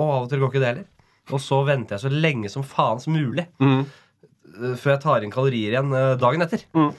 Og 0.00 0.04
av 0.06 0.22
og 0.24 0.28
til 0.30 0.40
går 0.40 0.52
ikke 0.54 0.62
det 0.64 0.70
heller. 0.72 0.86
Og 1.30 1.42
så 1.44 1.60
venter 1.68 1.96
jeg 1.98 2.04
så 2.06 2.12
lenge 2.14 2.48
som 2.50 2.64
faen 2.66 3.00
som 3.02 3.12
mulig 3.14 3.44
Mm. 3.60 3.84
eh, 3.84 4.76
før 4.80 4.94
jeg 4.96 5.02
tar 5.04 5.22
inn 5.26 5.30
kalorier 5.34 5.76
igjen 5.76 5.92
dagen 6.18 6.42
etter. 6.42 6.64
Mm. 6.74 6.90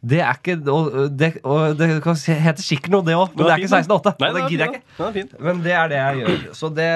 Det 0.00 0.20
er 0.24 0.38
ikke 0.38 0.54
Og 0.72 0.86
det, 1.12 1.28
og 1.44 1.74
det 1.76 1.88
heter 1.92 2.64
sikkert 2.64 2.92
noe, 2.94 3.04
det 3.04 3.16
òg, 3.18 3.34
men 3.34 3.44
det 3.44 3.52
er 3.52 3.60
ikke 3.60 3.82
16,8. 3.82 4.12
Og 4.16 4.36
det 4.38 4.44
gidder 4.48 4.64
jeg 4.64 4.80
ikke. 4.80 5.40
Men 5.44 5.60
det 5.64 5.74
er 5.76 5.90
det 5.92 5.98
jeg 5.98 6.20
gjør. 6.22 6.46
Så 6.56 6.70
det, 6.72 6.86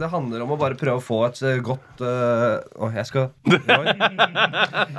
det 0.00 0.08
handler 0.10 0.42
om 0.42 0.54
å 0.56 0.58
bare 0.58 0.78
prøve 0.80 0.98
å 0.98 1.04
få 1.04 1.20
et 1.28 1.38
eh, 1.46 1.60
godt 1.62 2.02
Å, 2.02 2.10
Å, 2.82 2.90
jeg 2.96 3.06
skal. 3.10 3.28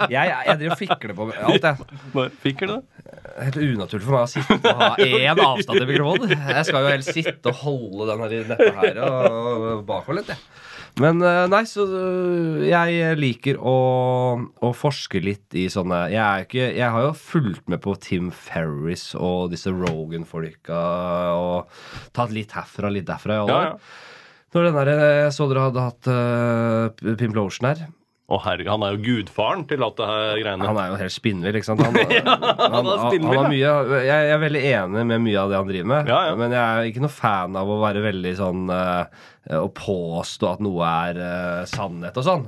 Jeg, 0.10 0.32
jeg 0.32 0.56
driver 0.60 0.74
og 0.74 0.80
fikler 0.80 1.14
på 1.18 1.26
alt, 1.30 1.66
jeg. 1.68 2.30
Fikler, 2.44 2.72
du? 2.72 3.04
Helt 3.40 3.58
unaturlig 3.60 4.06
for 4.06 4.16
meg 4.16 4.24
å 4.24 4.30
sitte 4.32 4.58
og 4.72 4.80
ha 4.80 4.90
én 5.04 5.42
avstand 5.44 5.76
til 5.76 5.88
mikrofonen. 5.90 6.34
Jeg 6.34 6.66
skal 6.68 6.86
jo 6.86 6.92
helst 6.94 7.12
sitte 7.16 7.52
og 7.52 7.62
holde 7.64 8.08
den 8.10 8.24
her 8.24 8.36
i 8.36 8.42
dette 8.50 8.72
her 8.80 9.00
og 9.06 9.84
bakover 9.88 10.20
litt, 10.22 10.32
jeg. 10.34 10.40
Men 11.00 11.22
eh, 11.24 11.46
nei, 11.52 11.62
så 11.70 11.86
øh, 11.88 12.66
jeg 12.68 13.16
liker 13.20 13.60
å, 13.64 13.76
å 14.36 14.72
forske 14.76 15.22
litt 15.24 15.56
i 15.56 15.68
sånne 15.72 16.02
jeg, 16.12 16.48
ikke, 16.48 16.66
jeg 16.76 16.96
har 16.96 17.06
jo 17.08 17.14
fulgt 17.16 17.72
med 17.72 17.82
på 17.86 17.96
Tim 18.04 18.30
Ferris 18.36 19.14
og 19.16 19.54
disse 19.54 19.72
Rogan-folka 19.72 20.82
og 21.40 21.82
tatt 22.16 22.36
litt 22.36 22.56
herfra, 22.58 22.92
litt 22.92 23.08
derfra. 23.08 23.42
Ja, 23.48 23.62
ja. 23.72 23.78
Når 24.50 24.66
den 24.66 24.78
der, 24.80 24.92
jeg 25.24 25.34
så 25.36 25.46
dere 25.46 25.68
hadde 25.68 25.82
hatt 25.86 26.08
uh, 26.10 27.16
Pimplotion 27.20 27.68
her. 27.70 27.84
Å 28.30 28.38
herregud, 28.44 28.70
han 28.70 28.84
er 28.86 28.94
jo 28.94 29.00
gudfaren 29.08 29.64
til 29.66 29.82
alt 29.82 29.96
det 29.98 30.06
her 30.06 30.36
greiene. 30.44 30.68
Han 30.70 30.78
er 30.78 30.92
jo 30.92 30.98
helt 31.00 31.16
spinnvill, 31.16 31.56
ikke 31.58 31.66
sant? 31.72 31.82
Han, 31.82 31.96
han, 32.30 32.76
han, 32.76 32.90
han, 32.94 33.26
har 33.34 33.48
mye, 33.50 33.72
jeg, 34.06 34.28
er 34.36 34.44
veldig 34.44 34.62
enig 34.70 35.06
med 35.10 35.24
mye 35.26 35.40
av 35.42 35.50
det 35.50 35.58
han 35.58 35.72
driver 35.72 35.90
med, 35.96 36.12
Ja, 36.14 36.20
ja. 36.30 36.36
men 36.38 36.54
jeg 36.54 36.62
er 36.62 36.92
ikke 36.92 37.04
noe 37.08 37.16
fan 37.16 37.58
av 37.58 37.72
å 37.74 37.80
være 37.82 38.04
veldig 38.06 38.36
sånn 38.38 38.70
eh, 38.76 39.26
Å 39.58 39.66
påstå 39.74 40.52
at 40.52 40.62
noe 40.62 40.94
er 41.10 41.22
uh, 41.24 41.66
sannhet 41.70 42.22
og 42.22 42.28
sånn. 42.28 42.46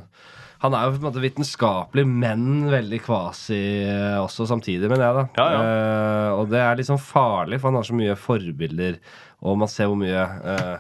Han 0.62 0.76
er 0.78 0.86
jo 0.86 0.94
på 0.94 1.00
en 1.02 1.08
måte 1.08 1.24
vitenskapelig, 1.24 2.04
men 2.06 2.44
veldig 2.70 3.00
kvasi 3.02 3.58
eh, 3.82 4.20
også 4.22 4.46
samtidig, 4.52 4.86
mener 4.92 5.08
jeg. 5.08 5.16
da 5.18 5.24
Ja, 5.42 5.48
ja. 5.50 5.62
Eh, 5.66 6.30
Og 6.38 6.52
det 6.54 6.62
er 6.62 6.78
litt 6.78 6.90
sånn 6.92 7.02
farlig, 7.02 7.58
for 7.58 7.72
han 7.72 7.80
har 7.80 7.88
så 7.88 7.98
mye 7.98 8.18
forbilder, 8.20 9.00
og 9.42 9.58
man 9.58 9.72
ser 9.72 9.90
hvor 9.90 9.98
mye 9.98 10.22
eh, 10.22 10.76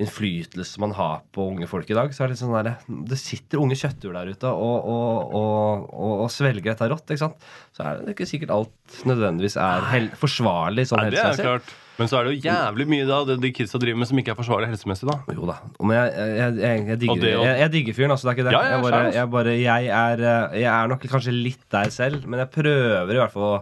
innflytelse 0.00 0.80
man 0.80 0.94
har 0.96 1.20
på 1.36 1.44
unge 1.52 1.66
folk 1.68 1.90
i 1.92 1.96
dag, 1.96 2.14
så 2.16 2.24
er 2.24 2.32
det 2.32 2.38
sånn 2.40 2.54
der, 2.54 2.78
det 3.10 3.18
sitter 3.20 3.60
unge 3.60 3.76
kjøttur 3.76 4.14
der 4.16 4.30
ute 4.32 4.48
og, 4.48 4.88
og, 4.88 5.34
og, 5.36 5.84
og, 5.92 6.24
svelger 6.32 6.70
dette 6.70 6.88
rått. 6.88 7.12
ikke 7.12 7.26
sant? 7.26 7.44
Så 7.76 7.84
er 7.84 8.00
det 8.00 8.14
ikke 8.14 8.28
sikkert 8.30 8.54
alt 8.56 9.02
nødvendigvis 9.08 9.58
er 9.60 9.84
hel 9.92 10.08
forsvarlig 10.16 10.86
sånn 10.88 11.02
Nei, 11.02 11.10
helsemessig. 11.12 11.76
Men 11.98 12.08
så 12.08 12.18
er 12.18 12.24
det 12.24 12.32
jo 12.32 12.48
jævlig 12.48 12.88
mye 12.88 13.04
da, 13.10 13.20
det 13.28 13.36
de 13.42 13.52
kidsa 13.52 13.78
driver 13.82 14.00
med 14.00 14.08
som 14.08 14.22
ikke 14.22 14.32
er 14.32 14.40
forsvarlig 14.40 14.72
helsemessig. 14.72 15.10
da. 15.10 15.18
Jo 15.36 15.48
da. 15.50 15.58
Men 15.76 15.96
jeg, 15.98 16.16
jeg, 16.16 16.56
jeg, 16.64 16.82
jeg, 16.88 17.00
digger, 17.04 17.46
det 17.60 17.70
digger 17.76 17.98
fyren, 18.00 18.16
altså. 18.16 18.26
Det 18.26 18.32
er 18.32 18.38
ikke 18.38 18.48
det. 18.48 18.54
Ja, 18.56 18.62
ja, 18.72 18.82
bare, 18.82 19.28
bare, 19.36 19.56
er, 19.60 20.24
eh, 20.32 20.60
jeg 20.62 20.70
er 20.72 20.92
nok 20.94 21.04
kanskje 21.12 21.36
litt 21.36 21.66
der 21.72 21.92
selv, 21.92 22.24
men 22.24 22.40
jeg 22.40 22.54
prøver 22.56 23.12
i 23.12 23.20
hvert 23.20 23.36
fall 23.36 23.50
å 23.50 23.56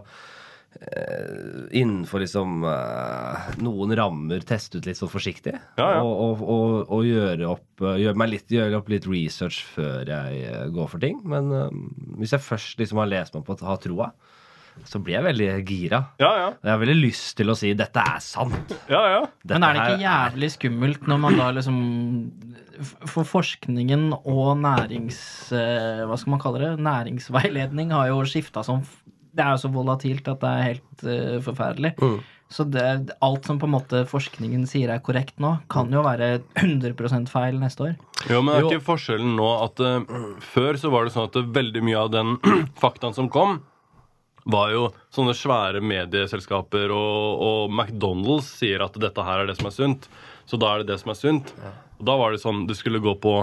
innenfor 1.71 2.23
liksom 2.23 2.63
eh, 2.65 3.49
noen 3.61 3.93
rammer 3.97 4.43
teste 4.47 4.79
ut 4.79 4.87
litt 4.89 4.97
sånn 4.99 5.11
forsiktig. 5.11 5.53
Ja, 5.77 5.87
ja. 5.97 6.01
Og, 6.01 6.13
og, 6.23 6.41
og, 6.41 6.75
og 6.97 7.05
gjøre, 7.07 7.47
opp, 7.51 7.83
eh, 7.85 7.99
gjøre, 8.05 8.17
meg 8.21 8.31
litt, 8.33 8.47
gjøre 8.51 8.79
opp 8.79 8.89
litt 8.91 9.07
research 9.09 9.61
før 9.75 10.07
jeg 10.09 10.43
eh, 10.47 10.67
går 10.73 10.89
for 10.91 11.03
ting. 11.03 11.19
Men 11.27 11.51
eh, 11.53 11.79
hvis 12.21 12.33
jeg 12.37 12.45
først 12.45 12.81
liksom 12.81 13.01
har 13.03 13.11
lest 13.11 13.35
meg 13.37 13.45
på 13.47 13.57
å 13.59 13.67
ha 13.69 13.77
troa, 13.83 14.09
så 14.87 15.01
blir 15.03 15.17
jeg 15.17 15.25
veldig 15.27 15.49
gira. 15.67 15.97
Ja, 16.23 16.29
ja. 16.39 16.49
Jeg 16.63 16.71
har 16.71 16.79
veldig 16.81 16.97
lyst 17.01 17.33
til 17.37 17.51
å 17.51 17.57
si 17.59 17.73
'dette 17.75 18.01
er 18.01 18.21
sant'. 18.23 18.71
ja, 18.89 19.01
ja. 19.17 19.21
Dette 19.43 19.59
Men 19.59 19.67
er 19.67 19.75
det 19.75 19.81
ikke 19.83 20.05
jævlig 20.07 20.51
skummelt 20.55 21.07
når 21.11 21.19
man 21.27 21.37
da 21.37 21.49
liksom 21.59 21.77
For 23.11 23.27
forskningen 23.27 24.07
og 24.25 24.55
nærings... 24.57 25.51
eh, 25.53 26.01
Hva 26.07 26.17
skal 26.17 26.31
man 26.33 26.41
kalle 26.41 26.61
det? 26.63 26.71
Næringsveiledning 26.81 27.91
har 27.93 28.07
jo 28.09 28.23
skifta 28.25 28.63
som 28.65 28.81
det 29.31 29.43
er 29.45 29.55
jo 29.55 29.61
så 29.63 29.71
volatilt 29.73 30.27
at 30.31 30.41
det 30.43 30.51
er 30.51 30.67
helt 30.69 31.03
uh, 31.07 31.39
forferdelig. 31.45 31.93
Så 32.51 32.65
det, 32.67 32.83
alt 33.23 33.45
som 33.47 33.59
på 33.61 33.67
en 33.69 33.71
måte 33.77 34.01
forskningen 34.09 34.65
sier 34.67 34.91
er 34.91 34.99
korrekt 34.99 35.37
nå, 35.39 35.53
kan 35.71 35.87
jo 35.93 36.01
være 36.03 36.41
100% 36.59 37.29
feil 37.31 37.55
neste 37.61 37.85
år. 37.85 37.93
Jo, 38.27 38.41
men 38.43 38.57
er 38.57 38.65
Jo. 38.65 38.71
ikke 38.73 38.83
forskjellen 38.89 39.37
nå 39.37 39.49
at 39.63 39.79
uh, 39.79 40.01
før 40.43 40.75
så 40.81 40.91
var 40.91 41.07
det 41.07 41.13
sånn 41.15 41.29
at 41.29 41.37
det, 41.39 41.45
veldig 41.55 41.83
mye 41.87 42.01
av 42.01 42.09
den 42.11 42.33
faktaen 42.83 43.15
som 43.15 43.29
kom, 43.31 43.61
var 44.51 44.71
jo 44.73 44.87
sånne 45.13 45.35
svære 45.37 45.79
medieselskaper, 45.85 46.91
og, 46.91 47.41
og 47.45 47.71
McDonald's 47.77 48.47
sier 48.57 48.81
at 48.83 48.95
dette 48.99 49.23
her 49.23 49.43
er 49.43 49.51
det 49.51 49.55
som 49.59 49.69
er 49.69 49.75
sunt. 49.75 50.07
Så 50.49 50.57
da 50.59 50.73
er 50.73 50.81
det 50.81 50.89
det 50.91 50.99
som 51.03 51.11
er 51.13 51.19
sunt. 51.19 51.51
Og 52.01 52.07
da 52.09 52.15
var 52.17 52.33
det 52.33 52.41
sånn 52.41 52.63
du 52.67 52.73
skulle 52.75 52.99
gå 53.03 53.13
på 53.21 53.35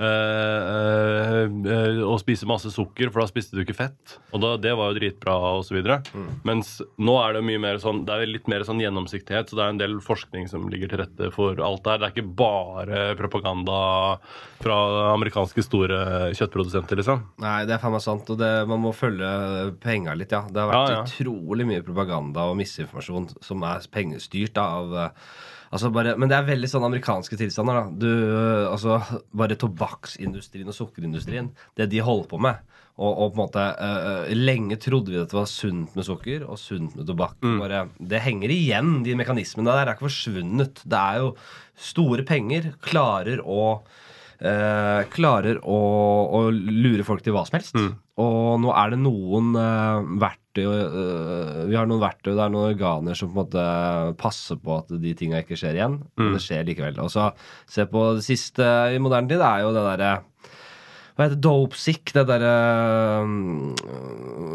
uh, 0.00 1.44
eh, 1.48 2.00
og 2.04 2.18
spise 2.22 2.48
masse 2.48 2.70
sukker, 2.74 3.10
for 3.12 3.22
da 3.22 3.28
spiste 3.30 3.56
du 3.56 3.62
ikke 3.64 3.76
fett. 3.78 4.16
Og 4.32 4.42
da, 4.42 4.54
det 4.60 4.74
var 4.78 4.90
jo 4.92 4.98
dritbra, 4.98 5.36
så 5.66 5.76
videre. 5.76 6.00
Mens 6.48 6.74
nå 7.00 7.16
er 7.22 7.36
det 7.36 7.44
mye 7.46 7.60
mer 7.62 7.78
sånn 7.82 8.02
Det 8.06 8.14
er 8.14 8.30
litt 8.30 8.48
mer 8.50 8.64
sånn 8.66 8.80
gjennomsiktighet, 8.82 9.50
så 9.50 9.58
det 9.58 9.64
er 9.64 9.74
en 9.74 9.82
del 9.82 9.98
forskning 10.04 10.48
som 10.50 10.66
ligger 10.72 10.92
til 10.92 11.02
rette 11.02 11.30
for 11.34 11.60
alt 11.62 11.84
der. 11.86 12.00
Det 12.00 12.08
er 12.08 12.16
ikke 12.16 12.36
bare 12.42 13.04
propaganda 13.18 13.78
fra 14.62 14.78
amerikanske 15.12 15.64
store 15.66 16.02
kjøttprodusenter, 16.38 17.00
liksom. 17.00 17.24
Nei, 17.42 17.62
det 17.68 17.76
er 17.76 17.82
faen 17.82 17.96
meg 17.96 18.04
sant. 18.04 18.28
Og 18.32 18.40
det, 18.40 18.52
man 18.70 18.82
må 18.84 18.94
følge 18.96 19.30
penga 19.82 20.16
litt, 20.18 20.34
ja. 20.34 20.44
Det 20.48 20.62
har 20.62 20.70
vært 20.70 20.92
Ja, 20.92 21.00
ja. 21.00 21.06
utrolig 21.06 21.68
mye 21.68 21.86
propaganda 21.86 22.48
og 22.50 22.58
misinformasjon 22.60 23.32
som 23.44 23.64
er 23.66 23.88
pengestyrt 23.92 24.58
av 24.60 24.96
eh, 24.98 25.10
Altså 25.72 25.88
bare, 25.92 26.12
men 26.20 26.28
det 26.28 26.36
er 26.36 26.50
veldig 26.50 26.68
sånn 26.68 26.84
amerikanske 26.84 27.38
tilstander. 27.40 27.78
da. 27.80 27.84
Du, 28.04 28.10
eh, 28.10 28.66
altså, 28.68 28.98
bare 29.32 29.56
tobakksindustrien 29.56 30.68
og 30.68 30.76
sukkerindustrien, 30.76 31.48
det 31.80 31.88
de 31.92 32.04
holder 32.04 32.28
på 32.28 32.40
med. 32.44 32.60
Og, 33.00 33.08
og 33.08 33.30
på 33.32 33.38
en 33.38 33.40
måte 33.40 33.62
uh, 33.80 34.32
Lenge 34.36 34.76
trodde 34.76 35.14
vi 35.14 35.16
at 35.16 35.30
det 35.32 35.38
var 35.38 35.46
sunt 35.48 35.94
med 35.96 36.04
sukker 36.04 36.42
og 36.44 36.60
sunt 36.60 36.92
med 36.98 37.08
tobakk. 37.08 37.38
Bare, 37.40 37.86
det 37.96 38.20
henger 38.20 38.52
igjen, 38.52 38.98
de 39.06 39.16
mekanismene 39.16 39.72
der. 39.72 39.88
er 39.88 39.94
ikke 39.94 40.10
forsvunnet. 40.10 40.82
Det 40.84 41.00
er 41.00 41.22
jo 41.22 41.30
store 41.88 42.26
penger. 42.28 42.74
Klarer 42.84 43.40
å 43.40 43.80
eh, 44.42 45.02
klarer 45.12 45.60
å, 45.62 45.80
å 46.26 46.40
lure 46.52 47.04
folk 47.06 47.22
til 47.24 47.36
hva 47.36 47.44
som 47.48 47.58
helst. 47.58 47.76
Og 48.22 48.60
nå 48.62 48.72
er 48.76 48.92
det 48.92 49.00
noen 49.00 49.54
eh, 49.56 50.08
verktøy 50.20 50.66
eh, 50.66 51.60
Vi 51.70 51.78
har 51.78 51.88
noen 51.88 52.02
verktøy, 52.02 52.34
det 52.34 52.42
er 52.44 52.52
noen 52.52 52.74
organer 52.74 53.18
som 53.18 53.30
på 53.30 53.38
en 53.38 53.40
måte 53.46 54.16
passer 54.20 54.58
på 54.60 54.76
at 54.80 54.92
de 55.02 55.14
tinga 55.18 55.40
ikke 55.42 55.58
skjer 55.58 55.78
igjen. 55.78 56.00
Men 56.18 56.36
det 56.36 56.42
skjer 56.44 56.66
likevel. 56.68 57.00
Og 57.04 57.12
så 57.14 57.30
se 57.70 57.86
på 57.88 58.10
det 58.18 58.26
siste 58.26 58.68
i 58.92 59.00
moderne 59.02 59.30
tid, 59.30 59.40
det 59.42 59.48
er 59.48 59.64
jo 59.64 59.72
det 59.76 59.86
derre 59.92 60.12
hva 61.12 61.26
heter 61.26 61.40
Dopesick, 61.44 62.08
det 62.16 62.22
derre 62.24 62.52
um, 63.20 63.74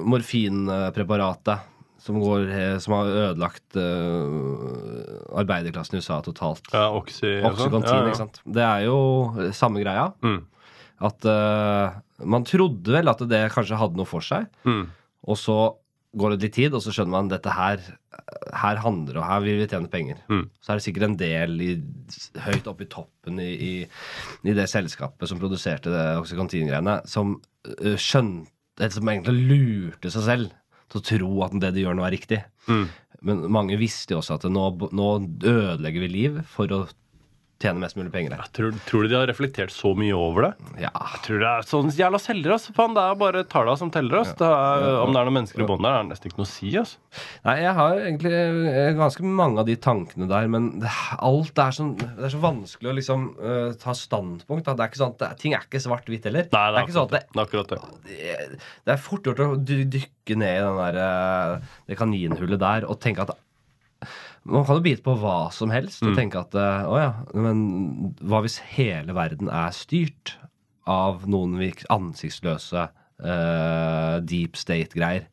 morfinpreparatet 0.09 1.76
som, 2.07 2.17
går, 2.23 2.47
som 2.83 2.95
har 2.97 3.09
ødelagt 3.27 3.77
uh, 3.77 5.39
arbeiderklassen 5.41 5.97
i 5.97 6.01
USA 6.01 6.19
totalt. 6.25 6.63
Ja, 6.73 6.87
Oxy 6.95 7.33
sånn. 7.41 7.49
Oxycontin, 7.51 7.91
Ja, 7.91 8.03
ja. 8.03 8.11
ikke 8.13 8.21
sant. 8.23 8.39
Det 8.57 8.63
er 8.65 8.85
jo 8.87 8.99
samme 9.55 9.83
greia. 9.83 10.07
Mm. 10.25 10.39
At 11.07 11.27
uh, 11.29 11.99
man 12.25 12.47
trodde 12.49 12.95
vel 12.95 13.11
at 13.11 13.21
det 13.29 13.43
kanskje 13.53 13.77
hadde 13.77 13.99
noe 13.99 14.09
for 14.09 14.25
seg, 14.25 14.47
Mm. 14.65 14.87
og 15.27 15.37
så 15.37 15.57
går 16.17 16.33
det 16.33 16.47
litt 16.47 16.55
tid, 16.55 16.73
og 16.73 16.81
så 16.81 16.89
skjønner 16.95 17.13
man 17.13 17.27
dette 17.29 17.51
her 17.53 17.81
her 18.57 18.79
handler 18.81 19.19
og 19.19 19.25
her 19.27 19.41
vil 19.43 19.59
vi 19.59 19.67
tjene 19.69 19.89
penger. 19.91 20.17
Mm. 20.31 20.47
Så 20.63 20.71
er 20.73 20.79
det 20.79 20.83
sikkert 20.87 21.03
en 21.05 21.17
del 21.19 21.51
i, 21.61 21.67
høyt 22.47 22.65
oppe 22.71 22.87
i 22.87 22.89
toppen 22.89 23.37
i, 23.43 23.51
i, 23.53 23.73
i 24.47 24.55
det 24.57 24.65
selskapet 24.71 25.29
som 25.29 25.37
produserte 25.37 25.91
det 25.93 26.05
Oxycontin-greiene, 26.23 26.95
som 27.05 27.35
uh, 27.37 27.97
skjønte 27.99 28.89
Som 28.93 29.09
egentlig 29.09 29.45
lurte 29.49 30.09
seg 30.13 30.21
selv 30.25 30.51
til 30.91 30.99
å 30.99 31.07
tro 31.09 31.31
at 31.45 31.57
det 31.61 31.73
de 31.75 31.83
gjør 31.83 31.97
nå, 31.97 32.05
er 32.07 32.15
riktig. 32.15 32.41
Mm. 32.67 32.87
Men 33.27 33.43
mange 33.51 33.79
visste 33.79 34.13
jo 34.13 34.21
også 34.21 34.37
at 34.37 34.47
nå, 34.51 34.65
nå 34.95 35.07
ødelegger 35.41 36.05
vi 36.05 36.09
liv 36.13 36.41
for 36.51 36.71
å 36.73 36.85
tjene 37.61 37.81
mest 37.81 37.97
mulig 37.97 38.11
penger 38.13 38.35
her. 38.35 38.49
Tror, 38.53 38.75
tror 38.87 39.05
du 39.05 39.11
de 39.11 39.17
har 39.17 39.27
reflektert 39.29 39.73
så 39.73 39.93
mye 39.97 40.13
over 40.15 40.47
det? 40.47 40.51
Ja, 40.83 40.91
Jeg 40.93 41.21
tror 41.25 41.41
det 41.41 41.49
er 41.49 41.67
sånn 41.67 41.89
jævla 41.95 42.19
selger, 42.21 42.53
ass. 42.53 42.67
Faen, 42.75 42.93
det 42.97 43.03
er 43.03 43.17
bare 43.17 43.43
talla 43.49 43.73
som 43.79 43.91
teller, 43.93 44.19
ass. 44.21 44.33
Det 44.37 44.47
er, 44.47 44.85
om 45.01 45.13
det 45.13 45.21
er 45.21 45.29
noen 45.29 45.37
mennesker 45.39 45.63
i 45.63 45.67
bånn 45.69 45.81
der, 45.85 45.95
er 45.97 46.05
det 46.05 46.11
nesten 46.13 46.29
ikke 46.29 46.41
noe 46.41 46.49
å 46.49 46.51
si, 46.51 46.71
ass. 46.79 46.95
Nei, 47.47 47.55
jeg 47.63 47.73
har 47.79 48.01
egentlig 48.03 48.33
eh, 48.35 48.91
ganske 48.97 49.33
mange 49.41 49.63
av 49.63 49.69
de 49.69 49.77
tankene 49.87 50.29
der, 50.29 50.51
men 50.53 50.69
det, 50.83 50.93
alt 51.17 51.63
er, 51.63 51.73
sånn, 51.79 51.95
det 51.97 52.29
er 52.29 52.35
så 52.35 52.43
vanskelig 52.43 52.91
å 52.91 52.97
liksom 52.99 53.25
uh, 53.41 53.71
ta 53.81 53.95
standpunkt. 53.97 54.67
Da. 54.67 54.77
Det 54.77 54.85
er 54.85 54.93
ikke 54.93 55.01
sånn 55.01 55.17
at 55.17 55.23
det, 55.23 55.31
ting 55.41 55.57
er 55.57 55.65
ikke 55.65 55.83
svart-hvitt 55.87 56.29
heller. 56.29 56.51
Nei, 56.53 56.67
det 56.69 56.83
er 56.83 56.87
ikke 56.87 56.97
sånn 56.99 57.09
at 57.09 57.17
det, 57.17 57.23
det 57.31 57.41
er 57.41 57.47
akkurat 57.47 57.73
det. 57.73 57.81
det, 58.05 58.61
det 58.85 58.95
er 58.95 59.03
fort 59.07 59.27
gjort 59.27 59.43
å 59.43 59.49
dykke 59.57 60.37
ned 60.37 60.61
i 60.61 60.63
den 60.63 60.79
der, 60.83 61.01
eh, 61.07 61.75
det 61.89 61.99
kaninhullet 61.99 62.61
der 62.61 62.87
og 62.87 63.01
tenke 63.01 63.25
at 63.25 63.33
man 64.47 64.65
kan 64.67 64.79
jo 64.79 64.85
bite 64.85 65.03
på 65.05 65.15
hva 65.19 65.49
som 65.53 65.71
helst 65.73 66.03
og 66.05 66.15
tenke 66.17 66.39
at 66.39 66.55
eh, 66.57 66.87
å 66.87 66.99
ja, 66.99 67.11
men 67.35 68.13
hva 68.23 68.41
hvis 68.45 68.59
hele 68.73 69.15
verden 69.17 69.51
er 69.51 69.75
styrt 69.75 70.37
av 70.87 71.25
noen 71.27 71.57
ansiktsløse 71.91 72.87
uh, 72.87 74.15
deep 74.23 74.55
state-greier? 74.55 75.27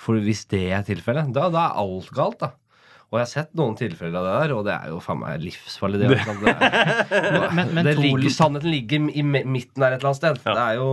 For 0.00 0.18
hvis 0.24 0.46
det 0.50 0.64
er 0.74 0.82
tilfellet, 0.86 1.30
da, 1.36 1.46
da 1.52 1.68
er 1.68 1.78
alt 1.82 2.10
galt, 2.16 2.40
da. 2.42 2.54
Og 3.10 3.18
jeg 3.18 3.24
har 3.24 3.30
sett 3.32 3.48
noen 3.58 3.72
tilfeller 3.74 4.14
av 4.20 4.26
det 4.26 4.34
der, 4.38 4.52
og 4.54 4.60
det 4.68 4.74
er 4.76 4.90
jo 4.92 4.98
faen 5.02 5.18
meg 5.18 5.40
livsfarlig. 5.42 5.98
Det, 5.98 6.10
ikke 6.14 6.34
det, 6.44 6.52
er, 6.54 7.48
Men, 7.58 7.72
men 7.74 7.88
det 7.88 7.96
ligger, 7.98 8.30
sannheten 8.30 8.70
ligger 8.70 9.08
i 9.10 9.24
midten 9.26 9.82
der 9.82 9.96
et 9.96 9.98
eller 9.98 10.12
annet 10.12 10.20
sted. 10.20 10.38
Ja. 10.46 10.54
Det 10.54 10.66
er 10.68 10.76
jo 10.78 10.90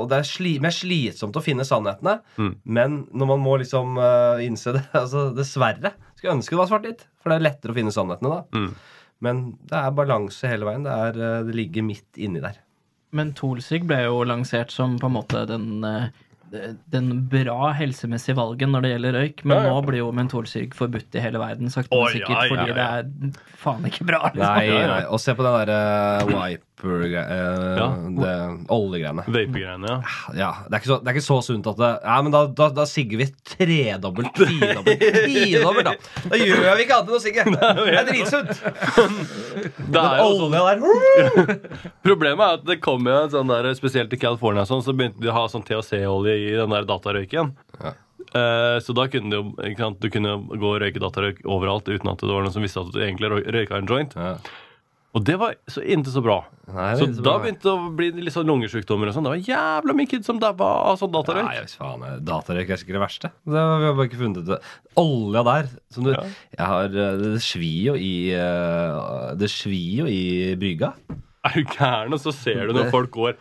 og 0.00 0.08
det 0.10 0.18
er 0.18 0.26
sli, 0.26 0.56
mer 0.64 0.74
slitsomt 0.74 1.38
å 1.38 1.44
finne 1.44 1.66
sannhetene, 1.68 2.16
Mm. 2.34 2.50
men 2.66 2.96
når 3.14 3.28
man 3.30 3.42
må 3.44 3.54
liksom 3.62 3.94
uh, 4.00 4.42
innse 4.42 4.72
det 4.74 4.82
altså 5.04 5.28
Dessverre. 5.36 5.94
Skulle 6.18 6.34
ønske 6.40 6.56
det 6.56 6.60
var 6.64 6.70
svart-hvitt, 6.72 7.06
for 7.22 7.30
det 7.30 7.38
er 7.38 7.46
lettere 7.46 7.74
å 7.74 7.78
finne 7.78 7.94
sannhetene 7.94 8.32
da. 8.34 8.42
Mm. 8.58 8.68
Men 9.24 9.42
det 9.70 9.78
er 9.78 9.94
balanse 9.96 10.50
hele 10.50 10.66
veien. 10.68 10.82
Det, 10.84 10.92
er, 11.06 11.18
eh, 11.22 11.40
det 11.46 11.54
ligger 11.56 11.86
midt 11.86 12.18
inni 12.20 12.42
der. 12.42 12.58
Men 13.14 13.30
Tolsig 13.38 13.84
ble 13.86 14.00
jo 14.08 14.24
lansert 14.26 14.74
som 14.74 14.98
på 14.98 15.06
en 15.06 15.14
måte 15.14 15.44
den, 15.48 15.68
eh, 15.86 16.08
den 16.94 17.08
bra 17.30 17.70
helsemessige 17.76 18.36
valgen 18.38 18.74
når 18.74 18.86
det 18.86 18.92
gjelder 18.94 19.18
røyk, 19.20 19.44
men 19.44 19.56
Ja, 19.56 19.64
ja. 19.68 19.72
nå 19.74 19.82
blir 19.88 20.00
jo 20.02 20.10
mentolsyrk 20.16 20.76
forbudt 20.78 21.18
i 21.18 21.24
hele 21.24 21.40
verden, 21.42 21.72
sakte, 21.72 21.90
men 21.94 22.06
Oi, 22.06 22.12
sikkert, 22.18 22.30
ja, 22.30 22.44
ja, 22.44 22.52
fordi 22.52 22.78
det 22.78 22.84
er 22.84 23.50
faen 23.64 23.88
ikke 23.90 24.06
bra. 24.08 24.22
Liksom. 24.34 24.44
Nei, 24.44 24.86
nei. 24.92 25.02
Og 25.10 25.22
se 25.22 25.34
på 25.36 25.46
den 25.46 25.58
derre 25.62 25.80
wiper 26.28 26.62
uh, 26.84 27.04
Ja. 27.78 27.86
Det 28.18 28.32
oljegreiene. 28.74 29.24
Vapegreiene, 29.26 29.88
ja. 29.88 29.98
Ja, 30.36 30.50
det 30.68 30.76
er, 30.76 30.80
ikke 30.82 30.90
så, 30.90 30.98
det 31.00 31.12
er 31.12 31.18
ikke 31.18 31.24
så 31.28 31.38
sunt 31.46 31.68
at 31.70 31.78
det 31.80 31.90
Ja, 32.04 32.16
men 32.26 32.34
da, 32.34 32.44
da, 32.60 32.68
da 32.76 32.84
sigger 32.88 33.22
vi 33.22 33.28
tredobbelt, 33.54 34.34
tidobbelt, 34.36 35.88
da. 35.88 35.94
Da 36.28 36.40
gjør 36.40 36.76
vi 36.76 36.84
ikke 36.84 36.98
annet 36.98 37.08
enn 37.08 37.18
å 37.18 37.22
sigge. 37.22 37.46
Det 37.54 37.98
er 38.00 38.06
dritsunt. 38.08 38.50
Det 39.78 39.92
Den 39.94 40.20
olja 40.24 40.62
der 40.66 40.80
problemet 42.04 42.44
er 42.44 42.58
at 42.58 42.64
det 42.66 42.78
kom 42.84 43.06
jo 43.08 43.14
en 43.16 43.30
sånn 43.32 43.50
der, 43.50 43.68
spesielt 43.78 44.12
i 44.14 44.18
California, 44.20 44.64
sånn, 44.68 44.82
så 44.84 44.94
begynte 44.96 45.22
de 45.22 45.30
å 45.30 45.36
ha 45.36 45.44
sånn 45.50 45.64
THC-olje 45.66 46.34
i 46.40 46.43
den 46.52 46.70
der 46.74 46.84
datarøyken. 46.88 47.54
Ja. 47.82 47.94
Uh, 48.34 48.80
så 48.82 48.94
da 48.96 49.04
kunne 49.06 49.30
du, 49.30 49.54
sant, 49.78 50.00
du 50.02 50.08
kunne 50.10 50.32
gå 50.58 50.70
og 50.74 50.80
røyke 50.82 50.98
datarøyk 51.02 51.44
overalt 51.46 51.86
uten 51.86 52.08
at 52.10 52.18
det 52.24 52.32
var 52.32 52.42
noen 52.42 52.52
som 52.54 52.64
visste 52.64 52.80
at 52.82 52.90
du 52.94 52.98
egentlig 52.98 53.30
røy- 53.30 53.46
røyka 53.54 53.78
en 53.78 53.86
joint. 53.90 54.14
ja. 54.16 54.36
Og 55.14 55.22
det 55.22 55.36
var 55.38 55.52
så 55.70 55.78
ikke 55.78 56.10
så 56.10 56.18
bra. 56.24 56.40
Nei, 56.74 56.96
Så 56.98 57.06
så 57.06 57.22
da 57.22 57.36
bra. 57.36 57.44
begynte 57.44 57.62
det 57.62 57.70
å 57.70 57.90
bli 57.94 58.08
litt 58.26 58.34
sånn 58.34 58.48
lungesykdommer 58.50 59.06
og 59.06 59.14
sånn. 59.14 59.22
Det 59.22 59.30
var 59.30 59.44
jævla 59.46 59.94
mye 59.94 60.08
kids 60.10 60.26
som 60.26 60.40
daua 60.42 60.70
av 60.90 60.98
sånn 60.98 61.12
datarøyk. 61.14 61.44
Nei, 61.46 61.60
faen, 61.78 62.02
eh, 62.02 62.16
Datarøyk 62.18 62.72
er 62.74 62.80
sikkert 62.80 62.96
det 62.98 63.02
verste. 63.04 63.30
Det, 63.46 63.54
har 63.54 63.78
vi 63.78 63.86
har 63.86 63.94
bare 63.94 64.08
ikke 64.10 64.18
funnet 64.18 64.40
ut 64.42 64.46
det. 64.50 64.58
Olja 64.98 65.44
der 65.46 65.68
som 65.94 66.02
du, 66.02 66.10
Ja. 66.10 66.24
jeg 66.58 66.66
har, 66.66 66.84
eh, 66.86 67.16
Det 67.22 67.40
svir 67.46 67.84
jo 67.84 67.94
i 67.94 68.34
Det 69.38 69.50
svir 69.54 70.02
jo 70.02 70.06
i 70.10 70.56
brygga. 70.58 70.94
Er 71.44 71.52
du 71.54 71.62
gæren? 71.64 72.12
Og 72.12 72.18
så 72.18 72.32
ser 72.34 72.66
du 72.66 72.72
når 72.74 72.90
folk 72.90 73.12
går 73.12 73.36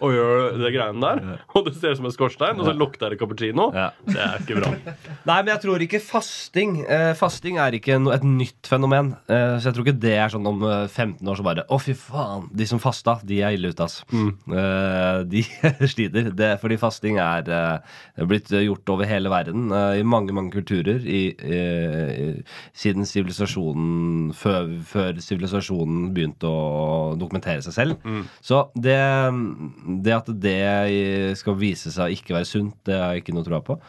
og 0.00 0.14
gjør 0.14 0.58
det 0.60 0.72
greiene 0.74 1.02
der, 1.04 1.38
og 1.54 1.66
det 1.66 1.74
ser 1.76 1.94
ut 1.94 2.00
som 2.00 2.08
en 2.08 2.14
skorstein, 2.14 2.60
og 2.60 2.68
så 2.68 2.74
lukter 2.76 3.12
det 3.12 3.20
cappuccino. 3.20 3.70
Ja. 3.76 3.90
Det 4.06 4.20
er 4.20 4.42
ikke 4.42 4.58
bra. 4.60 4.72
Nei, 5.28 5.38
men 5.42 5.52
jeg 5.54 5.62
tror 5.64 5.84
ikke 5.84 6.00
fasting 6.02 6.80
eh, 6.86 7.12
Fasting 7.18 7.58
er 7.60 7.74
ikke 7.76 7.98
no, 8.00 8.12
et 8.14 8.24
nytt 8.26 8.68
fenomen. 8.70 9.12
Eh, 9.30 9.56
så 9.60 9.70
jeg 9.70 9.76
tror 9.76 9.86
ikke 9.86 10.00
det 10.02 10.14
er 10.16 10.32
sånn 10.32 10.48
om 10.48 10.64
eh, 10.66 10.86
15 10.88 11.28
år 11.30 11.38
så 11.40 11.46
bare 11.46 11.64
Å, 11.68 11.78
fy 11.82 11.94
faen, 11.98 12.48
de 12.56 12.66
som 12.68 12.80
fasta, 12.82 13.18
de 13.26 13.40
er 13.44 13.56
ille 13.56 13.72
ute, 13.72 13.86
ass. 13.86 14.00
Eh, 14.10 15.20
de 15.30 15.44
sliter. 15.92 16.30
Det, 16.36 16.50
fordi 16.62 16.78
fasting 16.80 17.20
er 17.22 17.50
eh, 17.50 18.24
blitt 18.30 18.50
gjort 18.54 18.94
over 18.94 19.08
hele 19.08 19.32
verden, 19.32 19.68
eh, 19.74 20.00
i 20.00 20.06
mange, 20.06 20.34
mange 20.36 20.54
kulturer, 20.54 21.02
i, 21.04 21.22
eh, 21.36 22.40
siden 22.76 23.06
sivilisasjonen 23.08 24.30
Før 24.36 24.70
før 24.90 25.18
sivilisasjonen 25.22 26.10
begynte 26.14 26.48
å 26.48 27.14
dokumentere 27.18 27.62
seg 27.64 27.74
selv. 27.74 28.10
Så 28.44 28.62
det, 28.78 28.96
det 30.04 30.14
at 30.20 30.30
det 30.40 31.36
skal 31.40 31.58
vise 31.60 31.90
seg 31.94 32.06
å 32.06 32.14
ikke 32.14 32.36
være 32.38 32.48
sunt, 32.48 32.76
det 32.88 32.96
har 33.00 33.12
jeg 33.16 33.24
ikke 33.24 33.34
noe 33.36 33.46
tro 33.46 33.60
på. 33.66 33.80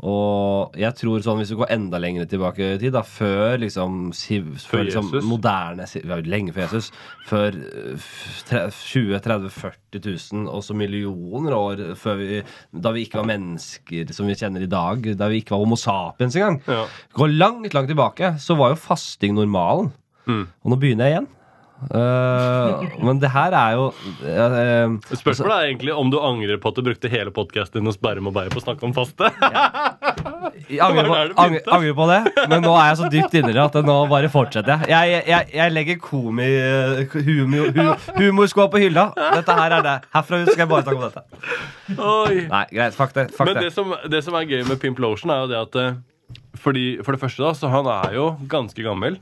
Og 0.00 0.76
jeg 0.80 0.94
tror 0.96 1.20
sånn, 1.20 1.42
hvis 1.42 1.50
du 1.52 1.58
går 1.60 1.74
enda 1.74 1.98
lenger 2.00 2.24
tilbake 2.30 2.64
i 2.64 2.78
tid, 2.80 2.94
da, 2.94 3.02
før 3.04 3.58
liksom, 3.60 3.98
siv- 4.16 4.54
før 4.64 4.86
liksom 4.86 5.10
moderne 5.28 5.84
Lenge 6.24 6.54
før 6.56 6.62
Jesus. 6.64 6.88
Før 7.28 7.58
eh, 7.58 7.98
f- 7.98 8.38
tre- 8.48 8.62
20 8.72 9.20
30 9.26 9.50
40 9.52 10.00
000, 10.32 10.46
og 10.48 10.64
så 10.64 10.72
millioner 10.78 11.52
år 11.52 11.82
før 12.00 12.16
vi 12.16 12.38
Da 12.72 12.94
vi 12.96 13.04
ikke 13.04 13.20
var 13.20 13.28
mennesker 13.28 14.14
som 14.16 14.30
vi 14.30 14.38
kjenner 14.40 14.64
i 14.64 14.70
dag. 14.72 15.04
Da 15.20 15.28
vi 15.28 15.42
ikke 15.42 15.52
var 15.52 15.60
Homo 15.66 15.76
sapiens 15.76 16.38
engang. 16.40 16.62
Ja. 16.64 16.86
Går 17.20 17.36
langt, 17.36 17.74
langt 17.76 17.92
tilbake, 17.92 18.32
så 18.40 18.56
var 18.56 18.72
jo 18.72 18.80
fasting 18.80 19.36
normalen. 19.36 19.92
Mm. 20.24 20.46
Og 20.64 20.72
nå 20.72 20.80
begynner 20.80 21.10
jeg 21.10 21.18
igjen. 21.18 21.28
Eh, 21.88 22.82
men 23.00 23.20
det 23.22 23.30
her 23.32 23.54
er 23.56 23.76
jo 23.78 23.86
uh, 23.88 24.24
uh, 24.28 25.14
Spørsmålet 25.16 25.54
er 25.54 25.68
egentlig 25.70 25.94
om 25.96 26.10
du 26.12 26.18
angrer 26.20 26.58
på 26.60 26.68
at 26.68 26.76
du 26.76 26.84
brukte 26.84 27.08
hele 27.08 27.32
podkasten 27.32 27.80
din 27.80 27.88
hos 27.88 27.96
Bærum 27.96 28.28
og 28.28 28.34
Beyer 28.36 28.52
på 28.52 28.60
å 28.60 28.64
snakke 28.66 28.84
om 28.84 28.92
faste. 28.96 29.30
Jeg 30.70 30.82
angrer 30.84 31.08
på, 31.08 31.16
angrer, 31.40 31.62
angrer 31.72 31.96
på 31.96 32.06
det, 32.10 32.18
men 32.50 32.62
nå 32.62 32.74
er 32.78 32.90
jeg 32.90 32.98
så 33.00 33.08
dypt 33.10 33.32
inni 33.38 33.54
det 33.54 33.62
at 33.62 33.78
nå 33.86 33.94
bare 34.10 34.28
fortsetter 34.30 34.84
jeg. 34.84 34.90
Jeg, 34.92 35.22
jeg, 35.26 35.48
jeg 35.56 35.74
legger 35.74 35.96
komi, 36.02 36.46
humor, 37.26 37.90
humorskoa 38.18 38.68
på 38.70 38.82
hylla. 38.84 39.08
Dette 39.34 39.56
her 39.56 39.74
er 39.78 39.86
det. 39.86 39.96
Herfra 40.14 40.42
ut 40.42 40.52
skal 40.52 40.62
jeg 40.62 40.70
bare 40.70 40.86
snakke 40.86 41.00
om 41.00 41.06
dette. 41.08 41.56
Oi. 41.96 42.36
Nei, 42.52 42.62
greit. 42.70 42.98
Fuck 42.98 43.16
det. 43.16 43.26
Fuck 43.34 43.50
Men 43.50 43.58
det. 43.58 43.66
det 43.66 43.74
som, 43.74 43.96
det 44.14 44.22
som 44.26 44.38
er 44.38 44.46
gøy 44.46 44.62
med 44.68 44.78
Pimp 44.82 45.02
Lotion, 45.02 45.34
er 45.34 45.42
jo 45.42 45.50
det 45.50 45.58
at 45.64 45.80
fordi, 46.60 46.86
For 47.02 47.14
det 47.14 47.22
første, 47.22 47.42
da, 47.42 47.54
så 47.56 47.70
han 47.72 47.88
er 47.90 48.14
jo 48.18 48.30
ganske 48.50 48.84
gammel. 48.84 49.18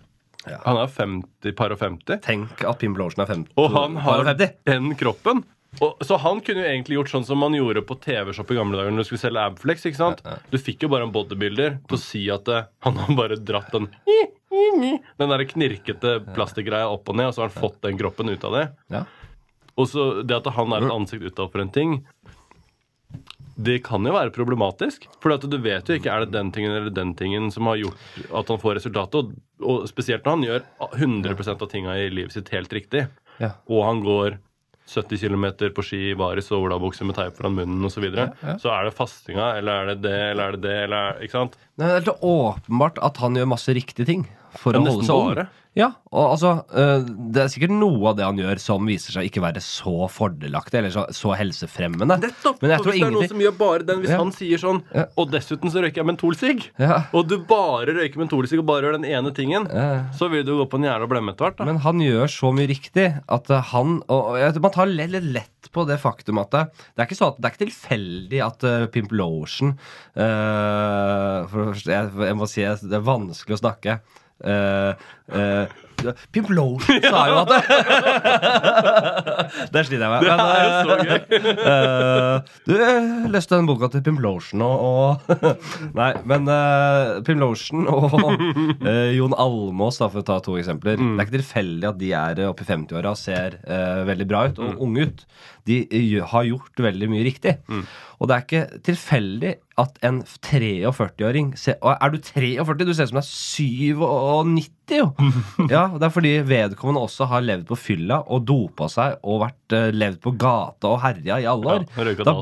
Ja. 0.50 0.62
Han 0.64 0.80
er 0.80 0.90
50, 0.92 1.54
par 1.58 1.74
og 1.74 1.80
50. 1.82 2.20
Tenk 2.24 2.64
at 2.64 2.80
Pim 2.82 2.96
Blåsen 2.96 3.24
er 3.24 3.30
50. 3.30 3.54
Og 3.60 3.70
han 3.74 3.96
har 4.04 4.24
50. 4.32 4.58
den 4.68 4.92
kroppen. 4.98 5.44
Og, 5.84 6.00
så 6.02 6.16
han 6.16 6.40
kunne 6.40 6.64
jo 6.64 6.70
egentlig 6.70 6.96
gjort 6.96 7.10
sånn 7.12 7.26
som 7.28 7.42
man 7.42 7.54
gjorde 7.54 7.82
på 7.86 7.98
TV-shop 8.00 8.50
i 8.50 8.56
gamle 8.56 8.78
dager 8.80 8.94
når 8.94 9.04
du 9.04 9.08
skulle 9.10 9.20
selge 9.20 9.44
Abflex. 9.44 9.84
ikke 9.86 10.00
sant? 10.00 10.22
Ja, 10.24 10.38
ja. 10.38 10.50
Du 10.50 10.56
fikk 10.58 10.86
jo 10.86 10.90
bare 10.92 11.06
en 11.06 11.12
bodybuilder 11.14 11.76
til 11.84 11.98
å 11.98 12.00
si 12.00 12.24
at 12.32 12.48
eh, 12.50 12.66
han 12.86 12.98
har 13.02 13.12
bare 13.18 13.36
dratt 13.36 13.70
den 13.76 13.90
Den 14.48 15.30
der 15.30 15.44
knirkete 15.46 16.18
plastikkgreia 16.34 16.88
opp 16.90 17.10
og 17.12 17.18
ned, 17.20 17.28
og 17.28 17.36
så 17.36 17.44
har 17.44 17.52
han 17.52 17.60
fått 17.60 17.82
den 17.84 17.98
kroppen 18.00 18.32
ut 18.32 18.46
av 18.48 18.56
det. 18.56 18.64
Ja. 18.94 19.04
Og 19.78 19.86
så 19.92 20.06
det 20.26 20.40
at 20.40 20.48
han 20.56 20.72
er 20.74 20.86
et 20.88 20.94
ansikt 20.94 21.28
utad 21.28 21.52
for 21.52 21.62
en 21.62 21.70
ting 21.70 22.00
det 23.58 23.80
kan 23.86 24.06
jo 24.06 24.14
være 24.14 24.30
problematisk. 24.34 25.08
For 25.18 25.34
du 25.42 25.58
vet 25.58 25.88
jo 25.90 25.96
ikke 25.98 26.12
er 26.14 26.24
det 26.24 26.34
den 26.36 26.52
tingen 26.54 26.76
eller 26.76 26.94
den 26.94 27.14
tingen 27.18 27.50
som 27.50 27.66
har 27.66 27.80
gjort 27.80 28.26
at 28.40 28.52
han 28.52 28.60
får 28.62 28.78
resultatet. 28.78 29.18
Og, 29.18 29.32
og 29.58 29.88
spesielt 29.90 30.26
når 30.26 30.36
han 30.36 30.44
gjør 30.46 30.68
100% 31.02 31.64
av 31.66 31.72
tinga 31.72 31.96
i 31.98 32.10
livet 32.12 32.36
sitt 32.36 32.52
helt 32.54 32.72
riktig. 32.72 33.08
Ja. 33.42 33.56
Og 33.66 33.82
han 33.86 34.04
går 34.06 34.38
70 34.88 35.20
km 35.20 35.46
på 35.74 35.84
ski 35.84 36.00
i 36.12 36.16
baris 36.16 36.48
og 36.54 36.68
olabukse 36.68 37.04
med 37.04 37.18
teip 37.18 37.36
foran 37.36 37.56
munnen 37.58 37.84
osv. 37.84 37.98
Så, 37.98 38.04
videre. 38.06 38.28
Ja, 38.38 38.54
ja. 38.54 38.56
så 38.62 38.72
er 38.72 38.88
det 38.88 38.94
fastinga, 38.96 39.50
eller 39.58 39.82
er 39.82 39.90
det 39.90 39.98
det, 40.06 40.18
eller 40.30 40.42
er 40.44 40.56
det 40.56 40.62
det, 40.64 40.76
eller 40.86 41.10
er, 41.10 41.22
Ikke 41.26 41.36
sant? 41.36 41.58
Det 41.76 41.84
er 41.86 41.98
helt 41.98 42.12
åpenbart 42.24 43.00
at 43.04 43.20
han 43.22 43.36
gjør 43.36 43.50
masse 43.52 43.74
riktige 43.76 44.08
ting 44.08 44.24
for 44.56 44.78
Ja, 44.78 44.80
å 44.80 44.86
holde 44.86 45.08
seg 45.08 45.24
ung. 45.26 45.50
Ja, 45.78 45.92
og 46.10 46.32
altså 46.32 46.50
øh, 46.74 47.04
Det 47.30 47.42
er 47.44 47.50
sikkert 47.52 47.74
noe 47.76 48.10
av 48.10 48.16
det 48.18 48.24
han 48.26 48.38
gjør 48.40 48.58
som 48.58 48.88
viser 48.88 49.14
seg 49.14 49.28
ikke 49.28 49.42
være 49.44 49.60
så 49.62 50.08
fordelaktig 50.10 50.80
eller 50.80 50.94
så, 50.94 51.04
så 51.14 51.34
helsefremmende. 51.38 52.16
Nettopp! 52.18 52.58
Men 52.64 52.72
jeg 52.74 52.82
tror 52.82 52.90
hvis 52.96 53.02
det 53.04 53.06
er 53.06 53.14
noen 53.14 53.30
som 53.30 53.44
gjør 53.44 53.54
bare 53.60 53.86
den, 53.86 54.02
hvis 54.02 54.10
Ja. 54.14 54.18
han 54.18 54.32
sier 54.34 54.62
sånn 54.62 54.82
Ja. 54.96 55.04
Og 55.20 55.30
dessuten 55.30 55.70
så 55.70 55.82
røyker 55.84 56.02
jeg 56.02 56.08
mentolsigg, 56.08 56.66
ja, 56.80 57.04
og 57.14 57.28
du 57.30 57.36
bare 57.48 57.94
røyker 57.94 58.18
mentolsigg 58.18 58.62
og 58.62 58.66
bare 58.68 58.88
gjør 58.88 58.98
den 58.98 59.06
ene 59.08 59.30
tingen, 59.36 59.68
så 60.18 60.28
vil 60.32 60.44
du 60.46 60.54
gå 60.58 60.66
på 60.72 60.80
en 60.80 60.88
jævla 60.88 61.08
blemme 61.10 61.34
etter 61.34 61.48
hvert. 61.48 61.62
Men 61.68 61.80
han 61.84 62.02
gjør 62.02 62.26
så 62.32 62.50
mye 62.56 62.68
riktig 62.70 63.06
at 63.28 63.50
uh, 63.52 63.60
han 63.72 63.98
Og 64.08 64.32
og 64.32 64.38
jeg 64.40 64.54
tror 64.54 64.64
man 64.64 64.74
tar 64.74 64.90
litt, 64.90 65.10
litt 65.14 65.28
lett 65.38 65.68
på 65.72 65.84
det 65.88 65.98
faktum 66.02 66.40
at 66.42 66.54
uh, 66.54 66.64
det 66.96 67.02
er 67.04 67.06
ikke, 67.06 67.18
så 67.18 67.30
at, 67.30 67.38
det 67.38 67.46
er 67.48 67.54
ikke 67.54 67.64
tilfeldig 67.66 68.40
at 68.44 68.64
uh, 68.66 68.86
Pimp 68.92 69.12
Lotion 69.14 69.76
uh, 70.18 71.46
For 71.48 71.60
det 71.62 71.68
første, 71.72 71.92
jeg, 71.92 72.10
jeg 72.30 72.38
må 72.38 72.48
si 72.50 72.64
det 72.66 72.98
er 72.98 73.04
vanskelig 73.06 73.58
å 73.58 73.62
snakke. 73.62 73.98
Uh, 74.38 74.94
uh, 75.34 75.66
Pimp 76.32 76.46
Lotion 76.54 77.00
sa 77.02 77.24
jo 77.26 77.40
at 77.42 77.50
Der 79.74 79.82
sliter 79.86 80.04
jeg 80.04 80.12
med. 80.12 80.20
Det 80.22 80.30
er 80.30 80.62
jo 80.62 80.70
så 80.86 80.94
gøy. 81.02 81.18
uh, 81.58 82.38
du 82.68 82.72
leste 83.34 83.50
den 83.56 83.66
boka 83.66 83.88
til 83.90 84.04
Pimp 84.06 84.20
Lotion 84.22 84.62
og, 84.62 84.76
og 84.78 85.10
Nei, 85.98 86.12
men 86.28 86.46
uh, 86.46 87.18
Pimp 87.26 87.40
Lotion 87.42 87.88
og 87.90 88.14
uh, 88.14 89.10
Jon 89.16 89.34
Almås, 89.34 89.98
da, 90.02 90.06
for 90.12 90.20
å 90.22 90.26
ta 90.28 90.36
to 90.44 90.54
eksempler. 90.60 90.96
Det 91.00 91.06
er 91.16 91.24
ikke 91.26 91.38
tilfeldig 91.40 91.86
at 91.90 91.98
de 92.00 92.08
er 92.14 92.42
oppe 92.46 92.62
i 92.66 92.70
50-åra 92.70 93.10
og 93.14 93.18
ser 93.20 93.50
uh, 93.66 94.02
veldig 94.08 94.26
bra 94.30 94.40
ut 94.48 94.58
og 94.62 94.68
unge 94.86 95.00
ut. 95.08 95.18
De 95.68 95.76
uh, 95.90 96.20
har 96.30 96.42
gjort 96.52 96.74
veldig 96.88 97.08
mye 97.10 97.26
riktig. 97.26 97.52
Og 98.18 98.26
det 98.26 98.34
er 98.34 98.44
ikke 98.44 98.80
tilfeldig 98.82 99.50
at 99.78 99.98
en 100.02 100.16
43-åring 100.42 101.52
ser 101.58 101.76
og 101.86 101.92
Er 102.02 102.10
du 102.10 102.16
43? 102.18 102.74
Du 102.88 102.92
ser 102.96 103.06
ut 103.06 103.12
som 103.12 103.18
du 103.18 103.22
er 103.22 103.28
97, 103.28 104.96
jo! 104.98 105.06
Ja, 105.74 105.84
Det 105.94 106.06
er 106.08 106.12
fordi 106.14 106.32
vedkommende 106.48 107.02
også 107.06 107.28
har 107.30 107.44
levd 107.44 107.66
på 107.68 107.78
fylla 107.78 108.20
og 108.26 108.42
dopa 108.48 108.88
seg 108.90 109.18
og 109.22 109.42
vært, 109.44 109.76
uh, 109.76 109.88
levd 109.94 110.18
på 110.24 110.32
gata 110.40 110.90
og 110.90 111.00
herja 111.04 111.38
i 111.44 111.46
alle 111.50 111.76
år. 111.76 111.86
Ja, 111.94 112.06
røyka 112.10 112.26
Da- 112.26 112.34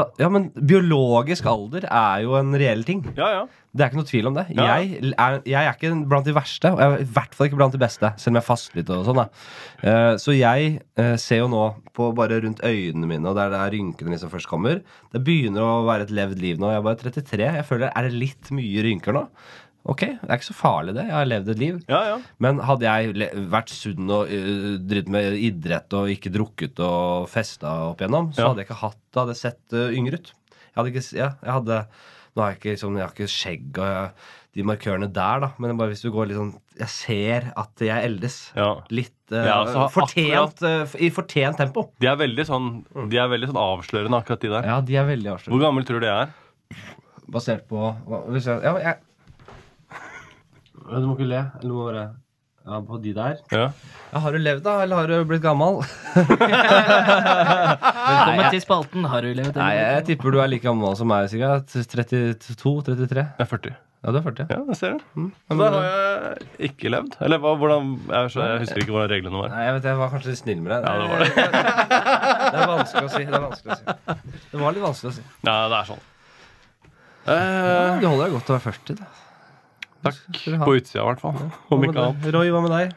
Da, 0.00 0.06
ja, 0.24 0.28
men 0.32 0.48
biologisk 0.54 1.48
alder 1.50 1.84
er 1.90 2.24
jo 2.24 2.36
en 2.40 2.54
reell 2.56 2.84
ting. 2.88 3.04
Ja, 3.18 3.28
ja. 3.40 3.46
Det 3.68 3.84
er 3.84 3.90
ikke 3.90 3.98
noe 4.00 4.08
tvil 4.08 4.28
om 4.30 4.36
det. 4.36 4.44
Ja. 4.56 4.66
Jeg, 4.78 5.12
er, 5.12 5.38
jeg 5.44 5.58
er 5.60 5.76
ikke 5.76 5.90
blant 6.08 6.26
de 6.26 6.34
verste, 6.36 6.70
og 6.72 6.80
jeg 6.80 6.94
er 6.94 7.04
i 7.04 7.10
hvert 7.18 7.36
fall 7.36 7.50
ikke 7.50 7.58
blant 7.60 7.76
de 7.76 7.80
beste, 7.82 8.10
selv 8.16 8.32
om 8.32 8.40
jeg 8.40 8.46
faster 8.46 8.80
litt 8.80 8.92
og 8.94 9.04
sånn. 9.06 9.20
Eh, 9.84 10.12
så 10.22 10.34
jeg 10.34 10.72
uh, 11.00 11.14
ser 11.20 11.42
jo 11.42 11.50
nå 11.52 11.62
på 11.96 12.08
bare 12.16 12.40
rundt 12.44 12.64
øynene 12.64 13.10
mine, 13.10 13.28
og 13.28 13.36
der 13.36 13.52
det 13.52 13.60
er 13.60 13.74
rynkene 13.76 14.14
liksom 14.14 14.32
først 14.32 14.50
kommer. 14.50 14.80
Det 15.12 15.22
begynner 15.24 15.66
å 15.66 15.86
være 15.88 16.08
et 16.08 16.16
levd 16.16 16.42
liv 16.42 16.60
nå. 16.62 16.72
Jeg 16.72 16.80
er 16.80 16.88
bare 16.88 17.02
33. 17.04 17.48
Jeg 17.60 17.68
føler, 17.68 17.92
Er 17.92 18.08
det 18.08 18.20
litt 18.24 18.52
mye 18.56 18.84
rynker 18.88 19.16
nå? 19.16 19.26
Ok, 19.88 20.02
det 20.04 20.26
er 20.26 20.36
ikke 20.40 20.50
så 20.50 20.58
farlig, 20.58 20.96
det. 20.96 21.06
Jeg 21.08 21.16
har 21.16 21.28
levd 21.28 21.52
et 21.52 21.60
liv. 21.62 21.78
ja, 21.88 22.00
ja. 22.10 22.18
Men 22.42 22.60
hadde 22.64 22.88
jeg 22.88 23.30
vært 23.52 23.72
sunn 23.72 24.10
og 24.12 24.32
uh, 24.32 24.74
drevet 24.80 25.12
med 25.12 25.38
idrett 25.38 25.96
og 25.96 26.12
ikke 26.12 26.32
drukket 26.34 26.80
og 26.84 27.28
festa 27.32 27.78
opp 27.92 28.00
igjennom, 28.00 28.32
så 28.36 28.50
hadde 28.50 28.64
jeg 28.64 28.72
ikke 28.72 28.82
hatt 28.82 29.00
det. 29.00 29.16
Hadde 29.20 29.36
jeg 29.36 29.44
sett 29.44 29.76
uh, 29.76 29.88
yngre 29.92 30.20
ut. 30.20 30.32
Jeg 30.68 30.80
hadde 30.80 30.94
ikke 30.94 31.04
Ja, 31.18 31.34
jeg 31.42 31.60
hadde 31.60 31.82
Nå 32.38 32.44
har 32.44 32.52
jeg 32.54 32.60
ikke, 32.60 32.72
liksom, 32.76 32.96
jeg 33.00 33.02
har 33.04 33.14
ikke 33.16 33.32
skjegg 33.32 33.78
og 33.82 33.88
jeg, 33.90 34.10
de 34.58 34.64
markørene 34.66 35.08
der, 35.14 35.40
da. 35.42 35.48
Men 35.62 35.76
bare 35.78 35.90
hvis 35.92 36.02
du 36.04 36.08
går 36.14 36.30
litt 36.30 36.38
sånn 36.38 36.52
Jeg 36.78 36.90
ser 36.94 37.48
at 37.58 37.82
jeg 37.84 38.06
eldes. 38.06 38.36
ja. 38.56 38.68
Litt 38.94 39.34
uh, 39.34 39.42
Ja, 39.42 39.56
altså, 39.64 39.88
fortjent, 39.92 40.62
uh, 40.64 40.94
i 41.02 41.10
fortjent 41.14 41.58
tempo. 41.60 41.88
De 42.00 42.08
er 42.10 42.16
veldig 42.20 42.46
sånn 42.48 42.70
De 43.10 43.18
er 43.20 43.28
veldig 43.34 43.50
sånn 43.50 43.58
avslørende, 43.60 44.22
akkurat 44.22 44.46
de 44.46 44.52
der. 44.54 44.70
Ja, 44.70 44.78
de 44.80 44.96
er 45.02 45.10
veldig 45.10 45.32
avslørende. 45.34 45.56
Hvor 45.56 45.64
gammel 45.66 45.88
tror 45.90 46.00
du 46.00 46.06
de 46.06 46.14
er? 46.14 46.32
Basert 47.28 47.66
på 47.68 47.90
hvis 48.32 48.46
jeg, 48.48 48.62
Ja, 48.64 48.72
jeg 48.86 49.02
Du 50.88 51.04
må 51.10 51.18
ikke 51.18 51.28
le. 51.28 51.42
Eller 51.58 51.68
du 51.68 51.74
må 51.74 51.90
bare 51.90 52.06
Ja, 52.68 52.82
på 52.84 52.98
de 53.00 53.14
der. 53.16 53.38
Ja. 53.48 53.70
Ja, 54.12 54.20
har 54.20 54.34
du 54.34 54.38
levd, 54.42 54.60
da? 54.66 54.82
Eller 54.84 54.96
har 55.00 55.08
du 55.08 55.24
blitt 55.24 55.40
gammel? 55.40 55.78
Velkommen 58.04 58.50
til 58.52 58.60
spalten. 58.60 59.06
Har 59.08 59.24
du 59.24 59.30
levd 59.32 59.56
Nei, 59.56 59.70
jeg 59.78 60.02
tipper 60.10 60.34
du 60.34 60.40
er 60.42 60.50
like 60.52 60.66
gammel 60.66 60.92
som 60.98 61.08
meg, 61.08 61.30
sikkert. 61.32 61.72
32-33? 61.72 63.24
Jeg 63.24 63.24
er 63.40 63.48
40. 63.48 63.72
Ja, 63.72 64.12
du 64.12 64.18
er 64.20 64.26
40. 64.26 64.52
Ja, 64.52 64.58
det 64.68 64.76
ser 64.76 64.98
du. 64.98 65.06
Mm. 65.16 65.30
Så 65.48 65.56
da 65.62 65.70
har 65.72 65.86
jeg 65.88 66.68
ikke 66.68 66.92
levd. 66.92 67.16
Eller 67.24 67.40
hva, 67.40 67.54
hvordan 67.62 67.88
jeg, 68.02 68.34
så, 68.34 68.42
jeg 68.44 68.60
husker 68.66 68.82
ikke 68.84 68.94
hvordan 68.98 69.12
reglene 69.14 69.40
var. 69.40 69.48
Nei, 69.54 69.62
jeg 69.64 69.78
vet 69.78 69.88
jeg 69.88 70.00
var 70.02 70.12
kanskje 70.12 70.30
litt 70.34 70.42
snill 70.42 70.60
med 70.66 70.70
deg. 70.74 70.80
Ja, 70.84 70.92
det 71.00 71.08
var 71.08 71.18
det. 71.24 71.30
det 72.52 72.58
er 72.60 72.68
vanskelig 72.74 73.06
å 73.08 73.14
si. 73.14 73.22
Det 73.24 73.32
er 73.32 73.46
vanskelig 73.46 73.72
å 73.72 73.80
si. 73.80 73.84
Det 74.52 74.60
var 74.60 74.76
litt 74.76 74.84
vanskelig 74.84 75.14
å 75.14 75.16
si. 75.16 75.24
Ja, 75.40 75.56
det 75.72 75.80
er 75.80 75.88
sånn. 75.94 76.04
Ja, 77.28 77.40
det 77.96 78.04
holder 78.12 78.24
deg 78.26 78.36
godt 78.36 78.52
å 78.52 78.58
være 78.58 78.66
40, 78.68 79.00
da. 79.00 79.27
Takk. 80.06 80.18
På 80.64 80.74
utsida, 80.76 81.02
i 81.02 81.06
hvert 81.08 81.22
fall. 81.22 81.38
Om 81.74 81.84
ikke 81.88 82.02
annet. 82.04 82.28
Roy, 82.34 82.50
hva 82.54 82.62
med 82.64 82.74
deg? 82.74 82.94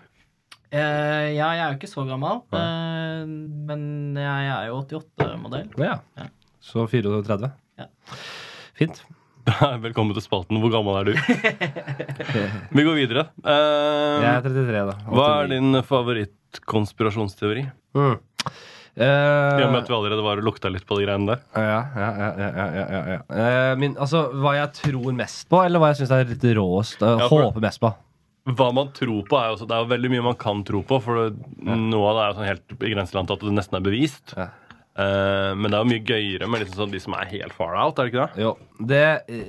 Uh, 0.71 1.27
ja, 1.35 1.47
jeg 1.57 1.63
er 1.65 1.71
jo 1.73 1.77
ikke 1.79 1.89
så 1.91 2.05
gammel, 2.07 2.37
uh, 2.55 3.23
men 3.67 3.81
jeg 4.15 4.51
er 4.53 4.69
jo 4.69 4.77
88-modell. 4.85 5.67
Ja. 5.83 5.97
Ja. 6.19 6.29
Så 6.63 6.85
34? 6.87 7.49
Ja. 7.81 7.89
Fint. 8.79 9.01
Velkommen 9.83 10.13
til 10.15 10.23
spalten. 10.23 10.59
Hvor 10.61 10.71
gammel 10.71 10.99
er 11.01 11.09
du? 11.09 11.13
Vi 12.77 12.85
går 12.85 12.99
videre. 13.01 13.25
Uh, 13.41 14.21
Jeg 14.21 14.31
er 14.37 14.45
33, 14.45 14.83
da. 14.91 14.95
hva 15.09 15.27
er 15.41 15.49
din 15.51 15.81
favorittkonspirasjonsteori? 15.89 17.65
Mm. 17.97 18.15
I 18.97 19.63
og 19.63 19.71
med 19.71 19.79
at 19.83 19.87
vi 19.89 19.95
allerede 19.95 20.23
var 20.25 20.41
og 20.41 20.43
lukta 20.49 20.69
litt 20.73 20.83
på 20.87 20.97
de 20.99 21.05
greiene 21.07 21.29
der. 21.31 21.41
ja, 21.55 21.79
ja, 21.95 22.09
ja, 22.19 22.29
ja, 22.41 22.49
ja, 22.51 22.65
ja, 22.75 22.85
ja, 22.91 23.01
ja. 23.15 23.19
Eh, 23.31 23.75
min, 23.79 23.93
altså, 23.95 24.25
hva 24.35 24.55
jeg 24.57 24.73
tror 24.81 25.13
mest 25.15 25.47
på, 25.49 25.61
eller 25.63 25.79
hva 25.79 25.93
jeg 25.93 26.01
syns 26.01 26.11
er 26.17 26.25
litt 26.33 26.43
råest? 26.57 26.99
Uh, 27.01 27.15
Ja, 27.21 27.27
for- 27.31 27.45
Håper 27.47 27.61
mest 27.63 27.79
på. 27.79 27.93
Hva 28.51 28.71
man 28.73 28.89
tror 28.97 29.21
på, 29.29 29.37
er 29.37 29.51
jo 29.51 29.55
også, 29.55 29.67
det 29.69 29.75
er 29.77 29.83
jo 29.85 29.91
veldig 29.93 30.09
mye 30.15 30.23
man 30.25 30.35
kan 30.41 30.63
tro 30.65 30.81
på. 30.83 30.97
For 31.05 31.29
noe 31.61 32.09
av 32.09 32.15
det 32.17 32.23
er 32.23 32.31
jo 32.31 32.37
sånn 32.39 32.49
helt 32.49 32.75
i 32.89 32.93
grenseland 32.95 33.27
til 33.29 33.37
at 33.37 33.43
det 33.45 33.53
nesten 33.53 33.77
er 33.77 33.85
bevist. 33.85 34.33
Eh, 35.01 35.51
men 35.57 35.71
det 35.71 35.77
er 35.77 35.83
jo 35.83 35.91
mye 35.91 36.05
gøyere 36.05 36.49
med 36.51 36.63
liksom 36.63 36.83
sånn 36.83 36.93
de 36.93 37.01
som 37.01 37.15
er 37.17 37.29
helt 37.31 37.55
far 37.55 37.75
out, 37.79 37.99
er 37.99 38.07
det 38.07 38.13
ikke 38.13 38.25
det? 38.25 38.43
Jo, 38.45 38.53
Det 38.81 39.01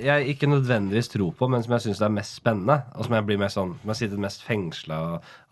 jeg 0.05 0.33
ikke 0.33 0.49
nødvendigvis 0.49 1.09
tror 1.13 1.33
på, 1.37 1.49
men 1.49 1.63
som 1.65 1.75
jeg 1.75 1.85
syns 1.87 2.01
er 2.05 2.13
mest 2.13 2.37
spennende, 2.39 2.79
og 2.93 3.07
som 3.07 3.15
jeg 3.17 3.27
blir 3.27 3.39
mest 3.41 3.57
sånn 3.57 3.73
Som 3.81 3.93
jeg 3.93 4.01
sitter 4.01 4.21
mest 4.21 4.43
fengsla 4.45 4.99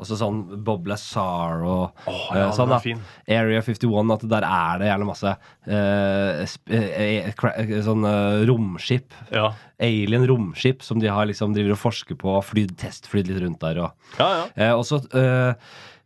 Altså 0.01 0.17
sånn 0.19 0.41
Bob 0.65 0.89
Lazar 0.89 1.65
og 1.65 2.07
oh, 2.09 2.21
eh, 2.33 2.43
ja, 2.43 2.51
sånn 2.55 2.73
er 2.73 2.85
da. 2.85 2.95
Area 3.39 3.61
51, 3.65 4.15
at 4.15 4.25
der 4.31 4.47
er 4.47 4.81
det 4.81 4.89
gjerne 4.89 5.09
masse 5.09 5.33
uh, 5.33 6.45
eh, 6.71 7.29
eh, 7.29 7.75
sånn 7.85 8.07
eh, 8.07 8.41
romskip. 8.49 9.13
Ja. 9.33 9.51
Alien 9.81 10.25
romskip 10.29 10.81
som 10.85 11.01
de 11.01 11.09
har 11.11 11.29
liksom 11.29 11.53
driver 11.55 11.75
og 11.75 11.81
forsker 11.81 12.17
på, 12.19 12.33
flydd, 12.45 12.75
testflydd 12.81 13.29
litt 13.31 13.41
rundt 13.45 13.61
der. 13.61 13.83
og 13.85 14.19
Ja, 14.21 14.29
ja. 14.39 14.43
Eh, 14.55 14.73
og 14.73 14.85
så 14.89 15.01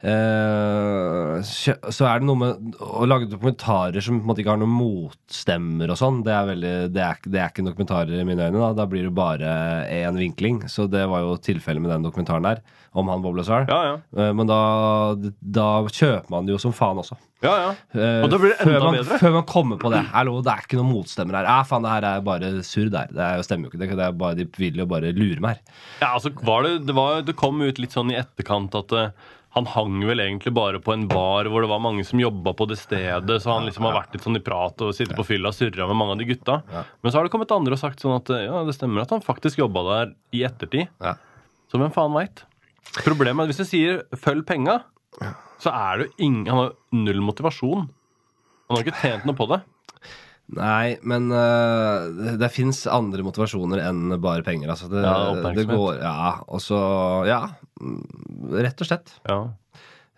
eh, 0.06 1.42
så 1.46 2.06
er 2.08 2.22
det 2.22 2.28
noe 2.30 2.40
med 2.40 2.76
å 2.80 3.08
lage 3.10 3.28
dokumentarer 3.32 4.04
som 4.04 4.20
på 4.20 4.24
en 4.24 4.30
måte 4.30 4.44
ikke 4.44 4.54
har 4.54 4.62
noen 4.62 4.76
motstemmer 4.76 5.92
og 5.94 6.00
sånn. 6.00 6.22
Det 6.26 6.38
det, 6.62 6.74
det 6.94 7.04
er 7.42 7.52
ikke 7.52 7.66
dokumentarer 7.68 8.22
i 8.22 8.28
mine 8.28 8.48
øyne. 8.48 8.62
Da 8.62 8.74
Da 8.84 8.88
blir 8.92 9.08
det 9.10 9.16
bare 9.18 9.52
én 9.92 10.18
vinkling. 10.20 10.64
Så 10.72 10.88
det 10.92 11.06
var 11.12 11.26
jo 11.26 11.36
tilfellet 11.42 11.82
med 11.84 11.92
den 11.96 12.06
dokumentaren 12.08 12.46
der 12.46 12.62
om 12.96 13.10
han 13.12 13.22
Bob 13.22 13.36
Lazar. 13.36 13.66
Ja, 13.68 13.80
ja. 13.90 13.96
Eh, 14.16 14.32
men 14.38 14.48
da, 14.48 14.60
da 15.42 15.70
kjøper 15.90 16.30
man 16.32 16.46
det 16.48 16.54
jo 16.56 16.62
som 16.64 16.72
faen 16.76 17.02
også. 17.02 17.18
ja, 17.44 17.56
ja. 17.60 17.72
Eh, 18.00 18.22
Og 18.24 18.30
da 18.32 18.38
blir 18.40 18.54
det 18.54 18.62
før 18.62 18.78
enda 18.78 18.86
man, 18.86 18.96
bedre. 19.02 19.18
Før 19.20 19.34
man 19.36 19.48
kommer 19.50 19.82
på 19.82 19.92
det. 19.92 20.00
Hallo, 20.14 20.38
det 20.46 20.54
er 20.54 20.64
ikke 20.64 20.80
noen 20.80 20.94
motstemmer 20.94 21.42
her. 21.42 21.50
Ja, 21.50 21.58
faen, 21.68 21.84
det 21.84 21.92
her 21.92 22.08
er 22.14 22.24
bare 22.26 22.54
surr 22.64 22.90
der. 22.94 23.12
Det 23.12 23.20
er 23.26 23.36
jo- 23.42 23.48
stemmer 23.50 23.68
jo 23.68 23.74
ikke. 23.76 23.98
Det, 23.98 24.06
er 24.06 24.16
bare, 24.24 24.36
de 24.40 24.48
vil 24.58 24.80
jo 24.80 24.86
bare 24.88 25.12
lure 25.18 25.42
meg 25.44 25.58
her. 25.58 25.62
Ja, 26.02 26.14
altså 26.16 26.32
var 26.48 26.64
det, 26.64 26.86
det, 26.88 26.96
var, 26.96 27.20
det 27.28 27.36
kom 27.36 27.60
ut 27.66 27.82
litt 27.84 27.92
sånn 27.96 28.14
i 28.16 28.20
etterkant 28.22 28.76
at 28.80 28.96
han 29.56 29.68
hang 29.72 30.02
vel 30.04 30.20
egentlig 30.20 30.52
bare 30.56 30.80
på 30.84 30.92
en 30.92 31.06
bar 31.08 31.48
hvor 31.48 31.64
det 31.64 31.70
var 31.72 31.80
mange 31.80 32.04
som 32.04 32.20
jobba 32.20 32.52
på 32.60 32.66
det 32.68 32.76
stedet, 32.76 33.38
så 33.42 33.54
han 33.54 33.68
liksom 33.70 33.86
har 33.88 33.96
vært 34.02 34.16
litt 34.18 34.26
sånn 34.28 34.36
i 34.36 34.44
prat 34.44 34.82
og 34.84 34.92
sittet 34.98 35.16
på 35.16 35.24
fylla 35.24 35.54
og 35.54 35.56
surra 35.56 35.88
med 35.88 35.96
mange 35.96 36.18
av 36.18 36.20
de 36.20 36.28
gutta. 36.28 36.58
Men 37.02 37.12
så 37.12 37.18
har 37.20 37.24
det 37.28 37.32
kommet 37.32 37.54
andre 37.56 37.78
og 37.78 37.80
sagt 37.80 38.04
sånn 38.04 38.18
at 38.18 38.32
ja, 38.36 38.64
det 38.68 38.76
stemmer 38.76 39.06
at 39.06 39.14
han 39.16 39.24
faktisk 39.24 39.62
jobba 39.64 39.86
der 39.88 40.12
i 40.36 40.44
ettertid. 40.48 40.92
Så 41.72 41.80
hvem 41.80 41.94
faen 41.96 42.12
veit? 42.16 42.44
Problemet 43.06 43.46
er 43.46 43.48
at 43.48 43.54
hvis 43.54 43.64
du 43.64 43.70
sier 43.72 44.04
'følg 44.12 44.44
penga', 44.46 44.82
så 45.64 45.72
er 45.72 45.98
det 45.98 46.06
jo 46.10 46.26
ingen 46.28 46.48
Han 46.52 46.58
har 46.58 46.74
null 46.92 47.22
motivasjon. 47.24 47.88
Han 48.68 48.76
har 48.78 48.84
ikke 48.84 49.02
tjent 49.02 49.26
noe 49.26 49.36
på 49.40 49.48
det. 49.54 49.62
Nei, 50.54 50.98
men 51.02 51.32
uh, 51.34 52.06
det, 52.14 52.36
det 52.38 52.50
fins 52.54 52.84
andre 52.92 53.24
motivasjoner 53.26 53.82
enn 53.88 54.14
bare 54.22 54.44
penger. 54.46 54.70
Altså. 54.70 54.90
Det, 54.92 55.02
Ja, 55.02 55.16
oppmerksomhet. 55.32 55.72
går 55.74 56.02
Ja, 56.04 56.34
og 56.46 56.62
så 56.62 56.80
Ja. 57.26 57.40
mm, 57.82 58.54
Rett 58.62 58.82
og 58.84 58.88
slett. 58.92 59.16
Ja. 59.26 59.40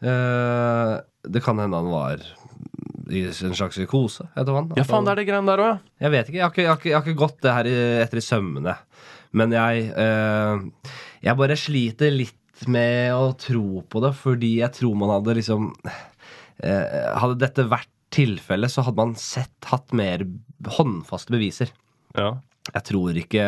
Uh, 0.03 0.97
det 1.27 1.41
kan 1.45 1.57
hende 1.63 1.79
han 1.79 1.87
var 1.91 2.19
i 3.07 3.23
en 3.23 3.55
slags 3.55 3.77
psykose. 3.77 4.27
Vet 4.35 4.51
han. 4.51 4.67
ja, 4.75 4.83
faen, 4.83 5.05
det 5.07 5.13
er 5.13 5.21
det 5.21 5.27
greiene 5.29 5.47
der 5.47 5.63
òg, 5.63 5.69
ja. 5.71 5.77
Jeg 6.03 6.11
vet 6.11 6.27
ikke. 6.29 6.37
Jeg 6.37 6.43
har 6.43 6.51
ikke, 6.51 6.61
jeg 6.65 6.69
har 6.73 6.77
ikke, 6.81 6.89
jeg 6.91 6.97
har 6.97 7.07
ikke 7.07 7.21
gått 7.23 7.39
det 7.45 7.53
her 7.55 7.69
i, 7.71 7.77
etter 8.03 8.19
i 8.19 8.25
sømmene. 8.27 8.75
Men 9.37 9.55
jeg 9.55 9.87
uh, 9.95 10.91
Jeg 11.23 11.39
bare 11.39 11.55
sliter 11.59 12.11
litt 12.11 12.67
med 12.67 13.13
å 13.15 13.31
tro 13.39 13.81
på 13.87 14.01
det, 14.03 14.11
fordi 14.17 14.57
jeg 14.59 14.75
tror 14.75 14.95
man 14.97 15.11
hadde 15.15 15.35
liksom 15.39 15.71
Hadde 16.57 17.35
dette 17.37 17.67
vært 17.69 17.91
tilfellet, 18.13 18.71
så 18.71 18.85
hadde 18.87 19.01
man 19.01 19.17
sett 19.19 19.71
hatt 19.71 19.95
mer 19.95 20.25
håndfaste 20.77 21.33
beviser. 21.33 21.73
ja. 22.17 22.37
Jeg 22.75 22.83
tror 22.89 23.15
ikke 23.15 23.43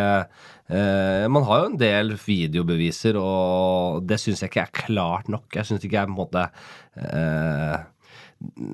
eh, 0.71 1.25
Man 1.31 1.45
har 1.47 1.61
jo 1.61 1.69
en 1.71 1.79
del 1.79 2.13
videobeviser, 2.23 3.19
og 3.19 4.03
det 4.07 4.19
syns 4.21 4.43
jeg 4.43 4.53
ikke 4.53 4.65
er 4.67 4.75
klart 4.85 5.31
nok. 5.31 5.47
Jeg 5.55 5.67
syns 5.67 5.83
ikke 5.83 5.97
jeg 5.99 6.09
på 6.09 6.13
en 6.13 6.19
måte 6.19 6.45
eh, 6.95 7.79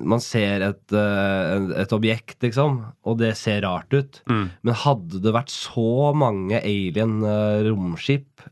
Man 0.06 0.22
ser 0.22 0.68
et, 0.68 0.84
eh, 0.94 1.70
et 1.82 1.94
objekt, 1.96 2.38
liksom, 2.44 2.78
og 3.02 3.18
det 3.22 3.32
ser 3.40 3.64
rart 3.66 3.90
ut. 3.96 4.20
Mm. 4.30 4.44
Men 4.62 4.80
hadde 4.84 5.22
det 5.24 5.34
vært 5.34 5.50
så 5.50 6.12
mange 6.14 6.60
alien 6.62 7.18
eh, 7.26 7.66
romskip 7.66 8.46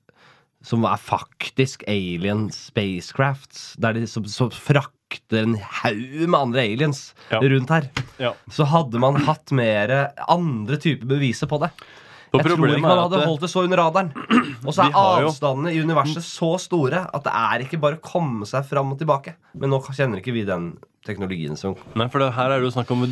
som 0.65 0.87
er 0.89 0.97
faktisk 0.97 1.83
alien 1.93 2.47
spacecrafts, 2.49 3.75
der 3.77 3.99
de 3.99 4.07
som, 4.09 4.25
som 4.25 4.49
frakter 5.15 5.43
en 5.43 5.57
haug 5.57 6.29
med 6.29 6.41
andre 6.41 6.61
aliens 6.61 7.15
Ja. 7.31 7.41
rundt 7.41 7.69
her, 7.71 7.89
ja. 8.19 8.33
så 8.51 8.65
hadde 8.65 8.99
man 8.99 9.15
hatt 9.17 9.53
mer 9.53 10.13
andre 10.29 10.77
typer 10.77 11.07
beviser 11.07 11.47
på 11.47 11.59
det. 11.61 11.71
Jeg 12.35 12.43
tror 12.43 12.67
ikke 12.67 12.81
man 12.83 12.99
hadde 12.99 13.27
holdt 13.27 13.41
det 13.43 13.51
så 13.51 13.63
under 13.63 13.77
radaren. 13.79 14.13
Og 14.67 14.75
så 14.75 14.83
er 14.89 14.93
avstandene 14.95 15.71
i 15.71 15.79
universet 15.81 16.23
så 16.27 16.59
store 16.59 17.07
at 17.15 17.23
det 17.23 17.31
er 17.31 17.59
ikke 17.63 17.79
bare 17.79 17.95
å 18.01 18.03
komme 18.03 18.45
seg 18.49 18.65
fram 18.67 18.91
og 18.91 18.99
tilbake. 18.99 19.35
Men 19.55 19.71
nå 19.71 19.79
kjenner 19.87 20.19
ikke 20.19 20.33
vi 20.35 20.43
den 20.49 20.79
teknologien 21.05 21.55
som 21.55 21.77
Nei, 21.95 22.09
for 22.09 22.19
det, 22.19 22.33
her 22.35 22.51
er 22.51 22.59
det 22.59 22.65
jo 22.67 22.73
snakk 22.75 22.91
om 22.91 23.05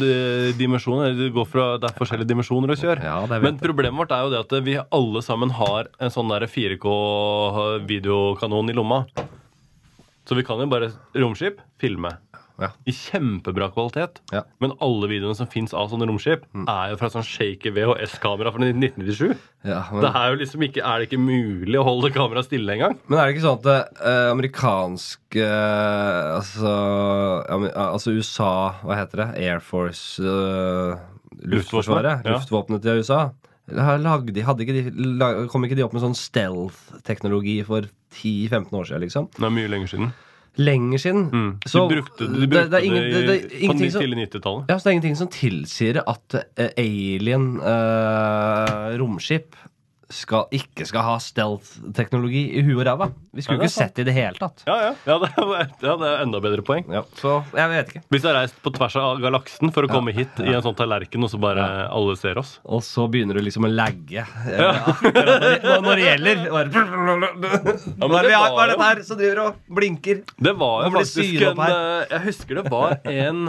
dimensjoner. 0.59 1.15
Det, 1.15 1.31
går 1.37 1.45
fra, 1.47 1.79
det 1.79 1.87
er 1.91 1.95
forskjellige 2.01 2.29
dimensjoner 2.33 2.69
å 2.73 2.77
kjøre. 2.83 3.01
Ja, 3.05 3.27
Men 3.45 3.59
problemet 3.63 3.99
vårt 4.01 4.11
er 4.17 4.21
jo 4.25 4.31
det 4.33 4.41
at 4.43 4.53
vi 4.67 4.75
alle 4.83 5.21
sammen 5.23 5.51
har 5.55 5.87
en 6.01 6.11
sånn 6.11 6.29
der 6.33 6.43
4K-videokanon 6.51 8.71
i 8.73 8.75
lomma. 8.81 9.05
Så 10.29 10.39
vi 10.39 10.45
kan 10.47 10.61
jo 10.63 10.69
bare 10.71 10.93
Romskip 11.19 11.61
filme. 11.83 12.17
Ja. 12.61 12.69
I 12.85 12.93
kjempebra 12.95 13.71
kvalitet. 13.73 14.21
Ja. 14.33 14.45
Men 14.63 14.75
alle 14.85 15.09
videoene 15.11 15.35
som 15.35 15.49
fins 15.51 15.73
av 15.75 15.89
sånne 15.91 16.07
romskip, 16.07 16.45
er 16.69 16.93
jo 16.93 16.99
fra 17.01 17.09
sånn 17.13 17.25
shaky 17.27 17.73
VHS-kamera 17.75 18.53
fra 18.55 18.63
1997. 18.63 19.33
ja, 19.67 19.81
men, 19.91 20.05
Det 20.05 20.13
er 20.21 20.29
jo 20.29 20.41
liksom 20.43 20.67
ikke, 20.69 20.85
er 20.85 21.01
det 21.01 21.09
ikke 21.09 21.23
mulig 21.23 21.81
å 21.81 21.87
holde 21.87 22.13
kameraet 22.15 22.51
stille 22.51 22.77
engang? 22.77 22.99
men 23.09 23.19
er 23.19 23.27
det 23.27 23.37
ikke 23.37 23.47
sånn 23.47 23.63
at 23.63 23.71
eh, 24.05 24.29
amerikansk 24.31 25.39
eh, 25.41 26.29
altså, 26.37 26.75
altså 27.73 28.15
USA 28.15 28.53
Hva 28.83 28.99
heter 29.01 29.25
det? 29.25 29.29
Air 29.43 29.63
Force 29.65 30.23
uh, 30.23 31.01
Luftforsvaret? 31.43 32.27
Luftvåpenet 32.29 32.85
til 32.85 33.03
USA. 33.03 33.31
Har 33.71 33.99
lagd 34.03 34.33
de, 34.35 34.43
hadde 34.43 34.65
ikke 34.65 34.75
de, 34.75 35.47
kom 35.53 35.63
ikke 35.65 35.77
de 35.79 35.85
opp 35.87 35.93
med 35.95 36.03
sånn 36.03 36.17
stealth-teknologi 36.19 37.61
for 37.65 37.87
10-15 38.19 38.73
år 38.75 38.89
siden, 38.89 39.01
liksom? 39.07 39.29
Det 39.39 39.47
er 39.47 39.55
mye 39.55 39.71
lenger 39.71 39.93
siden. 39.93 40.13
Lenger 40.61 40.99
siden. 41.01 41.23
Mm. 41.33 41.53
Så 41.65 41.85
de 41.89 41.95
brukte, 41.95 42.27
de 42.27 42.41
det- 42.43 42.49
brukte 42.51 42.65
det 42.69 42.71
det, 42.75 42.81
ingen- 42.85 43.07
det, 43.13 43.23
det- 43.29 43.69
på 43.71 43.77
tidlig 43.79 44.19
90-tallet. 44.29 44.67
Ja, 44.69 44.77
så 44.77 44.83
det 44.85 44.91
er 44.91 44.97
ingenting 44.99 45.17
som 45.17 45.29
tilsier 45.33 46.03
at 46.03 46.35
uh, 46.35 46.69
alien 46.77 47.47
uh, 47.63 48.91
romskip 49.01 49.55
skal, 50.13 50.47
ikke 50.55 50.85
skal 50.89 51.03
ha 51.07 51.15
stealth-teknologi 51.23 52.43
i 52.59 52.63
huet 52.67 52.83
og 52.83 52.87
ræva. 52.89 53.09
Vi 53.33 53.43
skulle 53.45 53.59
Ja, 53.63 53.69
ikke 53.69 53.75
sett 53.75 53.95
det 53.97 54.05
i 54.05 54.09
det 54.11 54.15
hele 54.17 54.37
tatt. 54.39 54.63
Ja, 54.69 54.77
ja. 54.85 54.93
ja, 55.09 55.17
det 55.23 55.31
er, 55.33 55.71
ja, 55.89 55.95
det 56.01 56.09
er 56.11 56.23
enda 56.27 56.41
bedre 56.45 56.65
poeng. 56.67 56.85
Ja, 56.93 57.03
så 57.19 57.39
jeg 57.57 57.73
vet 57.73 57.93
ikke. 57.95 58.03
Hvis 58.13 58.25
du 58.25 58.29
har 58.31 58.37
reist 58.41 58.59
på 58.65 58.73
tvers 58.77 58.97
av 59.01 59.23
galaksen 59.25 59.73
for 59.75 59.89
å 59.89 59.91
komme 59.93 60.15
hit 60.17 60.41
i 60.45 60.51
en 60.53 60.63
sånn 60.65 60.77
tallerken, 60.79 61.25
og 61.27 61.33
så 61.33 61.41
bare 61.43 61.67
alle 61.89 62.17
ser 62.21 62.41
oss. 62.43 62.59
Og 62.65 62.85
så 62.87 63.09
begynner 63.13 63.39
du 63.41 63.45
liksom 63.47 63.67
å 63.69 63.73
lagge 63.73 64.25
når, 64.53 65.33
det- 65.33 65.81
når 65.83 65.93
det 65.97 66.07
gjelder. 66.07 66.45
Bare, 66.53 66.69
hva, 68.03 68.23
er 68.23 68.73
det 68.73 68.77
er 68.77 68.83
her 68.83 69.03
som 69.07 69.19
driver 69.21 69.43
og 69.47 69.61
blinker? 69.73 70.23
Det 70.39 70.55
var 70.59 70.87
jo 70.87 70.95
faktisk 70.99 71.43
en 71.49 71.63
eh, 71.67 72.07
Jeg 72.13 72.25
husker 72.29 72.61
det 72.61 72.67
var 72.73 72.99
en 73.09 73.45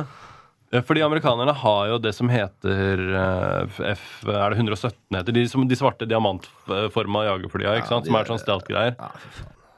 fordi 0.82 1.04
amerikanerne 1.06 1.54
har 1.54 1.88
jo 1.92 1.98
det 2.02 2.14
som 2.18 2.30
heter 2.34 3.02
eh, 3.14 3.82
F 3.94 4.24
Er 4.26 4.50
det 4.56 4.58
117 4.64 4.96
heter? 5.14 5.32
De, 5.36 5.44
som, 5.52 5.68
de 5.70 5.76
svarte 5.78 6.08
diamantforma 6.10 7.26
jagerflya, 7.28 7.76
ikke 7.82 7.92
sant? 7.92 8.08
som 8.10 8.16
er- 8.18 8.26
sånn 8.32 8.42
stealth-greier. 8.42 8.96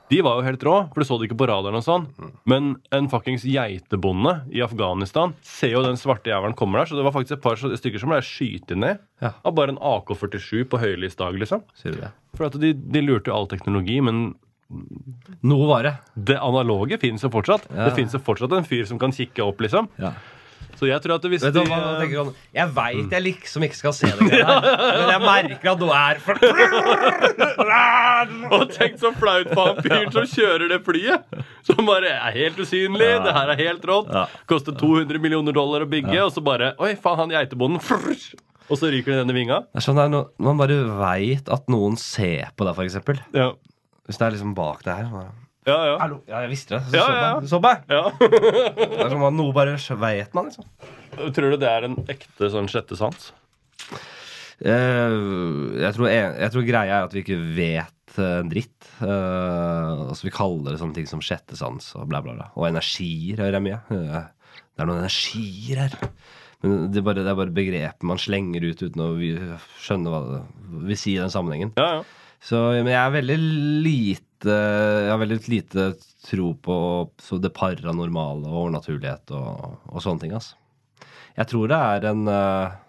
De 0.08 0.20
var 0.22 0.38
jo 0.38 0.46
helt 0.46 0.62
rå, 0.62 0.74
for 0.94 1.02
du 1.02 1.06
så 1.10 1.16
det 1.18 1.26
ikke 1.32 1.40
på 1.40 1.48
radaren 1.50 1.80
og 1.80 1.84
sånn. 1.84 2.04
Men 2.46 2.76
en 2.94 3.08
fuckings 3.10 3.42
geitebonde 3.44 4.36
i 4.54 4.62
Afghanistan 4.62 5.34
ser 5.42 5.72
jo 5.74 5.82
den 5.82 5.98
svarte 5.98 6.30
jævelen 6.30 6.54
kommer 6.56 6.84
der, 6.84 6.92
så 6.92 6.96
det 7.00 7.04
var 7.08 7.16
faktisk 7.16 7.40
et 7.40 7.42
par 7.42 7.58
stykker 7.58 8.00
som 8.04 8.14
ble 8.14 8.20
skutt 8.22 8.70
ned 8.78 9.02
av 9.26 9.56
bare 9.58 9.74
en 9.74 9.82
AK-47 9.82 10.68
på 10.70 10.78
høylys 10.84 11.18
dag, 11.18 11.34
liksom. 11.42 11.64
For 12.38 12.46
at 12.52 12.60
de, 12.62 12.72
de 12.78 13.02
lurte 13.02 13.32
jo 13.34 13.36
all 13.40 13.50
teknologi, 13.50 13.98
men 14.06 14.36
Noe 15.46 15.68
var 15.70 15.84
det. 15.86 15.92
det 16.30 16.38
analoge 16.42 16.98
fins 17.02 17.22
jo 17.26 17.30
fortsatt. 17.34 17.68
Ja. 17.70 17.86
Det 17.90 17.96
fins 17.98 18.14
jo 18.16 18.22
fortsatt 18.22 18.54
en 18.58 18.66
fyr 18.66 18.86
som 18.90 18.98
kan 19.02 19.12
kikke 19.14 19.44
opp, 19.46 19.62
liksom. 19.62 19.90
Ja. 20.02 20.14
Så 20.80 20.88
jeg 20.90 21.00
tror 21.04 21.14
at 21.16 21.26
hvis 21.32 21.44
du 21.44 21.48
de 21.56 21.62
hva 21.70 21.78
jeg 21.80 22.00
tenker 22.04 22.18
sånn 22.20 22.34
Jeg 22.56 22.68
veit 22.76 23.12
jeg 23.16 23.22
liksom 23.26 23.62
ikke 23.68 23.78
skal 23.80 23.94
se 23.96 24.08
det 24.12 24.20
greia 24.28 24.48
her, 24.48 24.56
men 25.00 25.10
jeg 25.14 25.22
merker 25.24 25.68
at 25.72 25.80
du 25.82 25.88
er 25.96 26.16
for 26.24 26.36
Og 28.56 28.64
tenk 28.74 28.94
så 29.02 29.10
flaut 29.16 29.50
for 29.54 29.64
han 29.72 29.78
fyren 29.86 30.12
som 30.16 30.26
kjører 30.30 30.68
det 30.72 30.80
flyet! 30.86 31.22
Som 31.66 31.82
bare 31.88 32.10
er 32.14 32.32
helt 32.36 32.58
usynlig. 32.62 33.08
Det 33.26 33.34
her 33.36 33.48
er 33.54 33.60
helt 33.60 33.84
rått. 33.90 34.10
Ja. 34.14 34.26
Koster 34.50 34.74
200 34.78 35.20
millioner 35.22 35.54
dollar 35.56 35.80
å 35.86 35.88
bygge, 35.90 36.20
og 36.24 36.32
så 36.36 36.42
bare 36.46 36.68
Oi, 36.82 36.92
faen, 37.00 37.20
han 37.24 37.34
geitebonden 37.34 37.80
Og 37.82 38.76
så 38.80 38.86
ryker 38.92 39.10
det 39.14 39.20
denne 39.24 39.36
vinga. 39.38 39.58
Det 39.74 39.82
sånn 39.86 40.02
no, 40.12 40.20
Man 40.42 40.60
bare 40.60 40.78
veit 41.00 41.46
at 41.54 41.64
noen 41.72 41.96
ser 42.02 42.46
på 42.58 42.62
deg, 42.68 42.74
eksempel. 42.86 43.18
Ja, 43.36 43.48
Hvis 44.06 44.18
det 44.22 44.26
er 44.28 44.32
liksom 44.38 44.54
bak 44.58 44.80
det 44.86 44.94
her. 45.00 45.08
Bare, 45.14 45.32
ja. 45.66 45.78
ja. 45.90 45.96
Hallo. 46.02 46.20
Ja, 46.30 46.44
jeg 46.46 46.54
visste 46.54 46.78
det. 46.78 46.84
Så, 46.90 47.00
Ja, 47.00 47.08
ja, 47.16 47.32
så 47.50 47.62
meg. 47.64 47.86
ja. 47.90 48.04
Det 48.20 49.02
er 49.06 49.10
som 49.14 49.26
at 49.28 49.36
noe 49.38 49.56
bare 49.56 49.78
vet 50.06 50.38
man, 50.38 50.52
liksom. 50.52 50.68
Tror 51.36 51.56
du 51.56 51.58
det 51.62 51.72
er 51.72 51.88
en 51.88 51.98
ekte 52.12 52.52
sånn 52.52 52.70
sjette 52.72 52.98
sans? 53.00 53.32
Eh, 54.64 55.16
jeg, 55.82 55.92
tror, 55.98 56.08
jeg, 56.12 56.32
jeg 56.44 56.54
tror 56.54 56.68
greia 56.68 57.00
er 57.00 57.08
at 57.08 57.16
vi 57.16 57.24
ikke 57.26 57.40
vet 57.58 58.18
eh, 58.20 58.38
en 58.40 58.52
dritt. 58.52 58.72
Uh, 59.02 60.08
altså 60.12 60.30
Vi 60.30 60.36
kaller 60.36 60.72
det 60.72 60.80
sånne 60.80 60.96
ting 60.96 61.10
som 61.10 61.24
sjette 61.24 61.58
sans 61.60 61.90
og 62.00 62.08
bla, 62.12 62.22
bla, 62.24 62.36
bla. 62.38 62.50
Og 62.56 62.70
energier 62.70 63.42
hører 63.44 63.60
jeg 63.60 63.66
mye. 63.68 63.82
Uh, 63.92 64.60
det 64.76 64.84
er 64.84 64.90
noen 64.90 65.04
energier 65.04 65.86
her. 65.86 65.98
Men 66.64 66.88
det 66.94 67.02
er, 67.02 67.06
bare, 67.06 67.24
det 67.26 67.32
er 67.32 67.38
bare 67.38 67.54
begrepet 67.56 68.06
man 68.08 68.22
slenger 68.22 68.64
ut 68.66 68.86
uten 68.86 69.04
å 69.04 69.10
skjønne 69.84 70.14
hva 70.14 70.22
det 70.30 70.44
vil 70.88 71.00
si 71.00 71.16
i 71.16 71.20
den 71.22 71.34
sammenhengen. 71.34 71.76
Ja, 71.80 72.00
ja. 72.00 72.22
Så 72.46 72.60
men 72.76 72.92
jeg 72.92 73.02
er 73.02 73.14
veldig 73.14 73.36
lite 73.86 74.35
Jeg 74.52 75.12
har 75.12 75.22
veldig 75.22 75.40
lite 75.52 75.90
tro 76.26 76.52
på 76.66 76.76
så 77.22 77.40
det 77.42 77.54
paranormale 77.56 78.48
og 78.50 78.62
overnaturlighet 78.66 79.34
og, 79.38 79.76
og 79.92 80.04
sånne 80.04 80.24
ting. 80.26 80.34
Altså. 80.38 80.56
Jeg 81.36 81.50
tror 81.52 81.72
det 81.72 81.80
er 81.92 82.08
en 82.12 82.28
eh, 82.32 82.82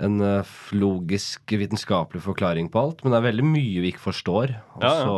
en 0.00 0.20
eh, 0.22 0.50
logisk, 0.78 1.50
vitenskapelig 1.58 2.22
forklaring 2.24 2.70
på 2.72 2.78
alt, 2.80 3.02
men 3.02 3.12
det 3.12 3.18
er 3.18 3.26
veldig 3.26 3.46
mye 3.50 3.82
vi 3.82 3.90
ikke 3.90 4.04
forstår. 4.06 4.54
Og 4.78 4.84
Ja, 4.86 4.92
ja. 4.94 5.04
så 5.04 5.16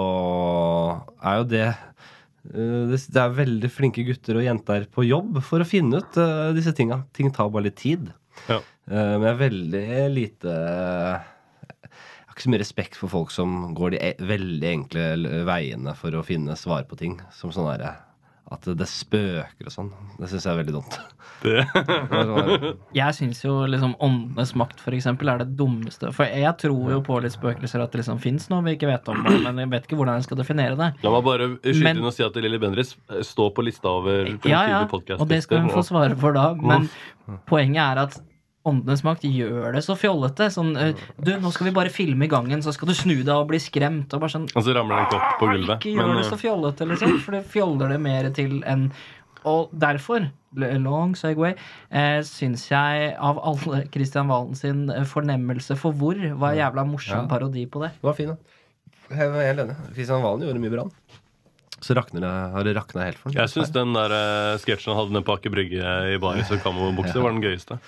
er 1.28 1.36
jo 1.38 1.48
det 1.52 1.66
eh, 1.68 2.96
det 2.96 3.20
er 3.22 3.36
veldig 3.36 3.70
flinke 3.70 4.04
gutter 4.08 4.40
og 4.40 4.46
jenter 4.48 4.88
på 4.90 5.04
jobb 5.06 5.42
for 5.44 5.62
å 5.62 5.68
finne 5.68 6.00
ut 6.02 6.18
disse 6.56 6.72
tinga. 6.74 7.02
Ting 7.14 7.30
tar 7.30 7.52
bare 7.52 7.68
litt 7.68 7.78
tid. 7.84 8.08
Ja. 8.48 8.62
Men 8.88 9.22
jeg 9.22 9.30
er 9.30 9.42
veldig 9.44 9.88
lite 10.10 10.52
ikke 12.42 12.48
så 12.48 12.54
mye 12.56 12.62
respekt 12.62 12.96
for 12.98 13.12
folk 13.12 13.30
som 13.30 13.74
går 13.78 13.94
de 13.94 13.98
e 14.02 14.14
veldig 14.26 14.70
enkle 14.72 15.02
veiene 15.46 15.94
for 15.98 16.14
å 16.18 16.24
finne 16.26 16.56
svar 16.58 16.82
på 16.90 16.98
ting. 16.98 17.20
Som 17.34 17.52
sånn 17.54 17.70
derre 17.70 17.94
At 18.52 18.66
det 18.66 18.84
spøker 18.90 19.64
og 19.64 19.72
sånn. 19.72 19.86
Det 20.18 20.28
syns 20.28 20.44
jeg 20.44 20.52
er 20.52 20.58
veldig 20.58 20.74
dumt. 20.74 20.96
Jeg 23.00 23.14
syns 23.16 23.40
jo 23.44 23.54
liksom 23.70 23.94
åndenes 24.02 24.52
makt 24.58 24.82
for 24.82 24.92
eksempel, 24.92 25.30
er 25.32 25.40
det 25.40 25.54
dummeste. 25.56 26.10
For 26.12 26.28
jeg 26.28 26.52
tror 26.60 26.90
jo 26.92 26.98
på 27.06 27.16
litt 27.24 27.32
spøkelser, 27.32 27.80
at 27.80 27.94
det 27.94 28.02
liksom 28.02 28.20
fins 28.20 28.48
noe 28.52 28.60
vi 28.66 28.74
ikke 28.76 28.90
vet 28.90 29.08
om, 29.08 29.22
det, 29.24 29.38
men 29.46 29.62
jeg 29.62 29.70
vet 29.72 29.86
ikke 29.88 30.00
hvordan 30.00 30.18
jeg 30.20 30.26
skal 30.26 30.42
definere 30.42 30.76
det. 30.76 30.90
La 31.06 31.14
meg 31.14 31.24
bare 31.24 31.48
skyte 31.62 31.86
Men- 31.86 32.02
inn 32.02 32.10
og 32.10 32.12
si 32.12 32.26
at 32.26 32.36
Lilly 32.36 32.60
Bendriss 32.60 32.92
står 33.30 33.54
på 33.56 33.64
lista 33.64 33.88
over 33.88 34.34
Ja, 34.44 34.66
ja, 34.68 34.82
og 34.90 35.28
det 35.30 35.42
skal 35.46 35.64
hun 35.64 35.72
få 35.72 35.86
svare 35.86 36.18
for 36.18 36.36
da. 36.36 36.50
Men 36.58 36.90
poenget 37.48 37.82
er 37.86 38.04
at 38.04 38.20
åndenes 38.68 39.02
makt 39.06 39.24
gjør 39.26 39.72
det 39.74 39.82
så 39.86 39.96
fjollete. 39.98 40.48
Sånn 40.54 40.74
eh, 40.78 40.92
Du, 41.18 41.32
nå 41.42 41.50
skal 41.54 41.68
vi 41.68 41.74
bare 41.76 41.92
filme 41.92 42.26
i 42.26 42.30
gangen, 42.30 42.62
så 42.62 42.74
skal 42.74 42.92
du 42.92 42.94
snu 42.94 43.16
deg 43.22 43.32
og 43.34 43.48
bli 43.50 43.58
skremt. 43.62 44.12
Og 44.14 44.22
bare 44.22 44.34
sånn 44.36 44.46
Og 44.52 44.62
så 44.66 44.76
ramler 44.76 45.00
det 45.00 45.06
en 45.06 45.10
kopp 45.16 45.40
på 45.40 45.48
gulvet. 45.50 45.80
Ikke 45.80 45.96
gjør 45.96 46.12
Men, 46.12 46.20
det 46.20 46.28
så 46.30 46.38
fjollete, 46.40 46.88
liksom. 46.92 47.18
For 47.24 47.38
det 47.38 47.42
fjoller 47.50 47.92
det 47.96 47.98
mer 48.04 48.30
til 48.36 48.60
enn 48.68 48.88
Og 49.48 49.72
derfor, 49.74 50.28
long 50.54 51.16
segway, 51.18 51.56
eh, 51.90 52.20
syns 52.22 52.68
jeg 52.70 53.14
av 53.18 53.40
alle 53.42 53.82
Christian 53.90 54.30
Valen 54.30 54.54
sin 54.54 54.84
eh, 54.94 55.02
fornemmelse 55.08 55.74
for 55.80 55.96
hvor 55.98 56.14
var 56.38 56.52
en 56.54 56.60
jævla 56.60 56.84
morsom 56.86 57.24
Ja. 57.24 57.28
parodi 57.30 57.66
på 57.66 57.82
det. 57.82 57.90
Det 57.98 58.06
var 58.06 58.14
fin, 58.14 58.30
da. 58.36 58.36
Jeg 59.10 59.32
var 59.34 59.42
helt 59.42 59.64
enig. 59.64 59.76
Kristian 59.96 60.22
Valen 60.22 60.46
gjorde 60.46 60.62
mye 60.62 60.76
bra. 60.76 60.86
Så 61.82 61.96
rakner 61.98 62.22
det, 62.22 62.30
har 62.54 62.64
det 62.64 62.76
rakna 62.76 63.02
helt 63.08 63.18
for 63.18 63.32
eh, 63.32 63.34
ham. 63.34 63.42
jeg 63.42 63.50
syns 63.56 63.72
den 63.74 63.92
der 63.96 64.12
uh, 64.14 64.58
sketsjen 64.62 64.92
han 64.94 65.00
hadde 65.00 65.16
nede 65.16 65.26
på 65.26 65.34
Aker 65.34 65.50
Brygge 65.50 65.94
i 66.14 66.18
baris 66.22 66.52
og 66.54 66.62
kamobukse, 66.62 67.18
var 67.18 67.34
den 67.34 67.42
gøyeste. 67.42 67.80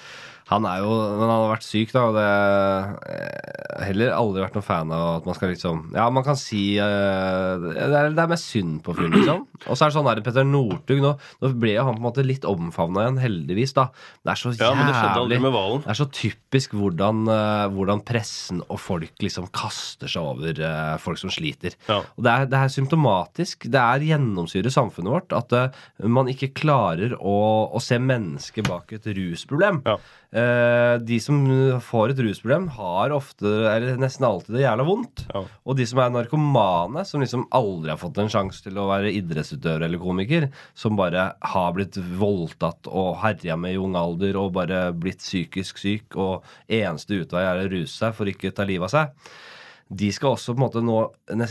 Han 0.50 0.66
er 0.68 0.82
jo 0.84 0.92
Men 0.92 1.24
han 1.24 1.32
har 1.32 1.52
vært 1.54 1.66
syk, 1.66 1.92
da, 1.94 2.04
og 2.10 2.16
det 2.18 2.24
har 2.24 3.88
heller 3.88 4.14
aldri 4.14 4.42
vært 4.44 4.58
noen 4.58 4.66
fan 4.66 4.92
av 4.94 5.04
at 5.18 5.28
man 5.28 5.38
skal 5.38 5.52
liksom 5.54 5.82
Ja, 5.96 6.08
man 6.12 6.26
kan 6.26 6.38
si 6.38 6.62
uh, 6.78 7.60
Det 7.64 7.84
er, 7.84 8.10
det 8.14 8.24
er 8.24 8.30
mest 8.30 8.50
synd 8.52 8.80
på 8.84 8.94
fyren, 8.96 9.14
liksom. 9.16 9.44
Og 9.64 9.78
så 9.78 9.86
er 9.86 9.92
det 9.92 9.96
sånn 9.96 10.10
her 10.10 10.22
Petter 10.24 10.46
Northug 10.48 11.02
nå, 11.02 11.14
nå 11.42 11.52
ble 11.60 11.76
jo 11.76 11.86
han 11.88 11.98
på 11.98 12.02
en 12.02 12.08
måte 12.08 12.26
litt 12.26 12.44
omfavna 12.48 13.04
igjen, 13.04 13.20
heldigvis, 13.22 13.74
da. 13.76 13.88
Det 14.22 14.34
er 14.34 14.40
så 14.40 14.52
Ja, 14.54 14.72
det 14.74 14.94
jævlig 14.94 15.40
det 15.84 15.92
er 15.92 15.98
så 15.98 16.08
typisk 16.14 16.74
hvordan, 16.78 17.24
uh, 17.30 17.66
hvordan 17.74 18.02
pressen 18.06 18.62
og 18.68 18.80
folk 18.82 19.24
liksom 19.24 19.48
kaster 19.54 20.10
seg 20.10 20.28
over 20.34 20.60
uh, 20.60 20.96
folk 21.02 21.20
som 21.20 21.32
sliter. 21.32 21.76
Ja. 21.88 22.00
Og 22.16 22.26
det 22.26 22.34
er, 22.34 22.48
det 22.50 22.60
er 22.60 22.72
symptomatisk. 22.72 23.68
Det 23.72 23.80
er 23.80 24.04
gjennomsyrer 24.10 24.72
samfunnet 24.72 25.14
vårt 25.14 25.34
at 25.36 25.54
eh, 25.56 25.82
man 26.10 26.28
ikke 26.30 26.52
klarer 26.56 27.16
å, 27.18 27.36
å 27.74 27.82
se 27.82 27.98
mennesket 28.00 28.68
bak 28.68 28.94
et 28.96 29.08
rusproblem. 29.16 29.82
Ja. 29.86 29.98
Eh, 30.34 30.96
de 30.98 31.20
som 31.22 31.36
får 31.78 32.10
et 32.10 32.20
rusproblem, 32.26 32.66
har 32.74 33.12
ofte, 33.14 33.46
eller 33.70 34.00
nesten 34.02 34.26
alltid, 34.26 34.56
det 34.56 34.64
jævla 34.64 34.86
vondt. 34.88 35.22
Ja. 35.30 35.44
Og 35.62 35.78
de 35.78 35.86
som 35.86 36.00
er 36.02 36.10
narkomane, 36.10 37.04
som 37.06 37.22
liksom 37.22 37.46
aldri 37.54 37.92
har 37.92 38.00
fått 38.00 38.18
en 38.18 38.32
sjanse 38.32 38.64
til 38.64 38.80
å 38.82 38.88
være 38.90 39.12
idrettsutøver 39.14 39.86
eller 39.86 40.02
komiker, 40.02 40.48
som 40.74 40.98
bare 40.98 41.28
har 41.54 41.76
blitt 41.76 42.00
voldtatt 42.18 42.90
og 42.90 43.20
herja 43.22 43.54
med 43.60 43.76
i 43.76 43.80
ung 43.80 43.94
alder 43.98 44.40
og 44.40 44.56
bare 44.58 44.88
blitt 44.98 45.22
psykisk 45.22 45.78
syk, 45.78 46.18
og 46.18 46.42
eneste 46.66 47.22
utvei 47.22 47.46
er 47.46 47.62
å 47.62 47.70
ruse 47.70 47.94
seg 47.94 48.18
for 48.18 48.30
ikke 48.30 48.50
ta 48.54 48.66
livet 48.66 48.90
av 48.90 48.94
seg. 48.96 49.34
De 49.88 50.08
skal 50.14 50.34
også 50.34 50.54
på 50.54 50.58
en 50.58 50.64
måte 50.64 50.80
nå 50.84 50.98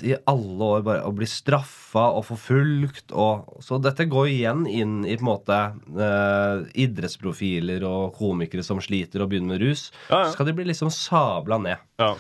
i 0.02 0.16
alle 0.30 0.70
år 0.76 0.86
bare 0.86 1.12
bli 1.16 1.28
straffa 1.30 2.08
og 2.18 2.26
forfulgt. 2.32 3.14
Og, 3.14 3.60
så 3.64 3.78
dette 3.82 4.08
går 4.10 4.32
igjen 4.32 4.64
inn 4.70 4.96
i 5.06 5.18
på 5.20 5.24
en 5.24 5.30
måte 5.30 5.60
eh, 6.08 6.64
idrettsprofiler 6.86 7.86
og 7.88 8.18
komikere 8.18 8.66
som 8.66 8.82
sliter 8.84 9.24
og 9.24 9.30
begynner 9.32 9.56
med 9.56 9.68
rus. 9.68 9.92
Ja, 10.10 10.24
ja. 10.24 10.26
Så 10.26 10.38
skal 10.38 10.50
de 10.50 10.58
bli 10.58 10.68
liksom 10.72 10.92
sabla 10.94 11.62
ned. 11.62 11.86
Ja. 12.02 12.16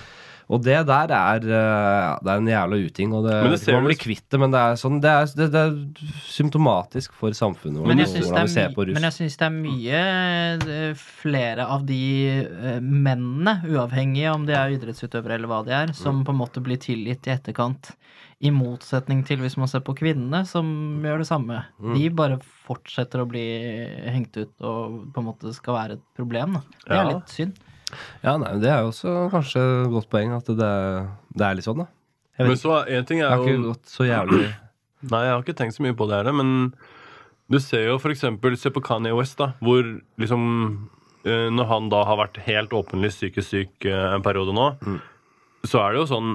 Og 0.51 0.61
det 0.63 0.85
der 0.87 1.11
er, 1.15 1.35
eh, 1.39 2.19
det 2.23 2.29
er 2.33 2.37
en 2.41 2.47
jævla 2.51 2.79
uting. 2.85 3.13
Og 3.15 3.23
det, 3.27 3.35
Men 3.43 3.51
det 3.51 3.59
ser 3.61 3.73
man 3.77 3.85
blir 3.87 3.97
kvitt 3.97 4.25
det, 4.29 4.39
men 4.39 4.51
det 4.51 4.59
er, 4.59 4.75
sånn, 4.75 4.99
det, 5.01 5.09
er, 5.09 5.25
det, 5.39 5.47
det 5.53 5.61
er 5.63 6.13
symptomatisk 6.27 7.13
for 7.17 7.31
samfunnet 7.37 7.79
vårt. 7.79 7.87
Men 7.93 8.01
jeg 8.03 8.11
syns 8.11 8.29
det, 8.29 8.57
er 8.63 8.73
på 8.75 8.83
my- 8.83 8.89
rus. 8.89 8.93
men 8.97 9.07
jeg 9.07 9.15
syns 9.17 9.37
det 9.39 9.47
er 9.47 9.55
mye 9.55 10.01
eh, 10.67 10.93
flere 11.21 11.67
av 11.69 11.85
de 11.87 12.01
eh, 12.43 12.79
mennene, 12.83 13.55
uavhengig 13.69 14.27
om 14.33 14.45
de 14.49 14.53
er 14.57 14.75
idrettsutøvere 14.75 15.37
eller 15.39 15.47
hva 15.51 15.61
de 15.67 15.71
er, 15.79 15.93
som 15.97 16.13
Mm. 16.21 16.25
på 16.27 16.31
en 16.35 16.37
måte 16.43 16.61
blir 16.61 16.77
tilgitt 16.77 17.25
i 17.27 17.31
etterkant. 17.33 17.93
I 18.43 18.51
motsetning 18.51 19.23
til 19.25 19.37
hvis 19.39 19.55
man 19.57 19.67
ser 19.71 19.79
på 19.79 19.95
kvinnene, 19.95 20.43
som 20.45 20.99
gjør 21.01 21.19
det 21.23 21.27
samme. 21.29 21.61
Mm. 21.81 21.93
De 21.95 22.09
bare 22.09 22.37
fortsetter 22.67 23.23
å 23.23 23.27
bli 23.29 23.43
hengt 24.11 24.35
ut 24.37 24.51
og 24.61 25.13
på 25.15 25.21
en 25.23 25.25
måte 25.29 25.53
skal 25.55 25.73
være 25.77 25.93
et 25.97 26.03
problem. 26.17 26.53
Da. 26.59 26.61
Det 26.83 26.91
er 26.91 27.03
Ja. 27.03 27.13
litt 27.17 27.29
synd. 27.29 27.53
Ja, 28.23 28.37
nei, 28.41 28.53
Det 28.63 28.69
er 28.71 28.81
jo 28.85 28.91
også 28.91 29.13
kanskje 29.33 29.61
et 29.83 29.91
godt 29.93 30.09
poeng 30.13 30.33
at 30.37 30.45
det, 30.49 30.71
det 31.37 31.45
er 31.47 31.55
litt 31.59 31.67
sånn, 31.67 31.83
da. 31.83 31.87
Jeg, 32.39 32.47
Men 32.49 32.57
så 32.57 32.79
en 32.89 33.05
ting 33.05 33.19
jeg 33.21 33.27
er 33.29 33.35
har 33.37 33.43
ikke 33.45 33.65
gått 33.67 33.91
så 33.93 34.07
jævlig 34.09 34.47
Nei, 35.11 35.19
jeg 35.27 35.33
har 35.35 35.41
ikke 35.43 35.55
tenkt 35.59 35.75
så 35.75 35.83
mye 35.85 35.93
på 35.99 36.07
det 36.09 36.15
her, 36.21 36.31
men 36.33 36.73
du 37.51 37.59
ser 37.59 37.83
jo 37.89 37.97
for 38.01 38.09
eksempel 38.13 38.55
Se 38.57 38.71
på 38.73 38.81
Kanye 38.81 39.11
West, 39.13 39.35
da, 39.37 39.51
hvor 39.61 39.83
liksom 40.17 40.45
eh, 41.27 41.49
Når 41.53 41.67
han 41.69 41.89
da 41.91 42.03
har 42.07 42.17
vært 42.21 42.39
helt 42.47 42.71
åpenlyst 42.73 43.19
psykisk 43.21 43.49
syk 43.51 43.85
eh, 43.91 44.07
en 44.15 44.23
periode 44.25 44.55
nå, 44.55 44.69
Mm. 44.81 44.97
så 45.67 45.83
er 45.83 45.93
det 45.93 46.01
jo 46.01 46.09
sånn 46.15 46.31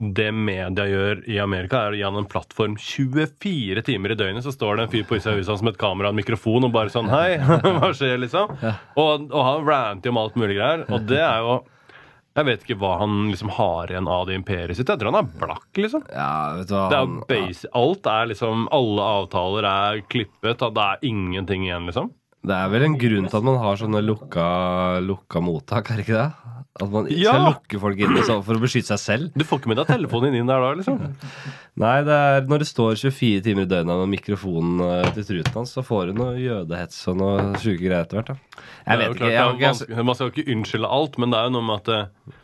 det 0.00 0.30
media 0.32 0.86
gjør 0.88 1.18
i 1.28 1.36
Amerika, 1.42 1.82
er 1.86 1.92
å 1.92 1.98
gi 1.98 2.04
han 2.06 2.16
en 2.16 2.28
plattform 2.30 2.76
24 2.80 3.82
timer 3.84 4.14
i 4.14 4.16
døgnet. 4.16 4.44
Så 4.46 4.54
står 4.54 4.78
det 4.78 4.86
en 4.86 4.92
fyr 4.94 5.04
på 5.04 5.18
Huset 5.18 5.36
Huset 5.36 5.60
med 5.66 5.74
et 5.74 5.80
kamera 5.82 6.08
og 6.08 6.14
en 6.14 6.20
mikrofon 6.22 6.64
og 6.64 6.72
bare 6.72 6.88
sånn 6.94 7.10
Hei, 7.12 7.36
hva 7.76 7.90
skjer, 7.92 8.16
liksom? 8.22 8.54
Og, 8.96 9.26
og 9.28 9.42
han 9.44 9.66
ranter 9.68 10.14
om 10.14 10.20
alt 10.22 10.38
mulig 10.40 10.56
greier. 10.56 10.86
Og 10.88 11.04
det 11.10 11.20
er 11.20 11.44
jo 11.44 11.58
Jeg 12.38 12.46
vet 12.46 12.64
ikke 12.64 12.78
hva 12.80 12.94
han 13.02 13.18
liksom 13.28 13.50
har 13.58 13.90
igjen 13.92 14.08
av 14.08 14.24
det 14.30 14.38
imperiet 14.38 14.78
sitt. 14.78 14.88
Jeg 14.88 15.02
tror 15.02 15.12
han 15.12 15.20
er 15.20 15.32
blakk, 15.42 15.68
liksom. 15.76 16.06
Ja, 16.14 16.30
vet 16.56 16.70
du 16.70 16.74
hva 16.78 16.86
Det 16.88 16.96
er 16.96 17.44
han- 17.44 17.82
alt 17.82 18.06
er 18.14 18.30
liksom 18.32 18.68
Alle 18.72 19.08
avtaler 19.20 19.68
er 19.68 20.00
klippet. 20.08 20.64
Det 20.64 20.86
er 20.86 21.04
ingenting 21.10 21.66
igjen, 21.68 21.84
liksom. 21.90 22.08
Det 22.40 22.56
er 22.56 22.70
vel 22.72 22.86
en 22.86 22.96
grunn 22.96 23.26
til 23.28 23.36
at 23.36 23.44
man 23.44 23.58
har 23.60 23.76
sånne 23.76 24.00
lukka, 24.00 24.46
lukka 25.04 25.42
mottak, 25.44 25.90
er 25.92 26.00
det 26.00 26.06
ikke 26.06 26.16
det? 26.22 26.30
At 26.78 26.86
man 26.92 27.08
ikke 27.10 27.18
Ja. 27.18 27.32
skal 27.34 27.46
lukke 27.50 27.80
folk 27.82 27.98
inne 27.98 28.22
for 28.46 28.54
å 28.54 28.62
beskytte 28.62 28.92
seg 28.94 29.00
selv. 29.02 29.32
Du 29.34 29.42
får 29.44 29.58
ikke 29.58 29.70
med 29.72 29.80
deg 29.80 29.88
telefonen 29.90 30.36
inn 30.38 30.46
der 30.46 30.62
da, 30.62 30.68
liksom. 30.78 31.00
Nei, 31.82 31.96
det 32.06 32.14
er 32.14 32.46
når 32.46 32.62
det 32.62 32.68
står 32.70 32.94
24 33.00 33.42
timer 33.42 33.66
i 33.66 33.70
døgnet 33.72 33.98
med 34.04 34.12
mikrofonen 34.14 34.84
eh, 34.86 35.08
til 35.16 35.26
truten 35.32 35.58
hans, 35.58 35.74
så 35.74 35.82
får 35.86 36.12
du 36.12 36.20
noe 36.20 36.36
jødehets 36.38 37.00
og 37.10 37.18
noe 37.18 37.48
sjuke 37.58 37.82
greier 37.82 38.04
etter 38.06 38.20
hvert. 38.20 38.30
da. 38.30 38.62
Jeg 38.86 39.02
vet 39.02 39.16
ikke. 39.16 39.32
Jeg, 39.34 39.58
Jeg, 39.90 40.04
Man 40.06 40.14
skal 40.14 40.30
jo 40.30 40.34
ikke 40.36 40.54
unnskylde 40.54 40.92
alt, 41.00 41.18
men 41.18 41.34
det 41.34 41.40
er 41.40 41.50
jo 41.50 41.56
noe 41.58 41.66
med 41.72 41.82
at 41.82 41.92
eh, 41.96 42.38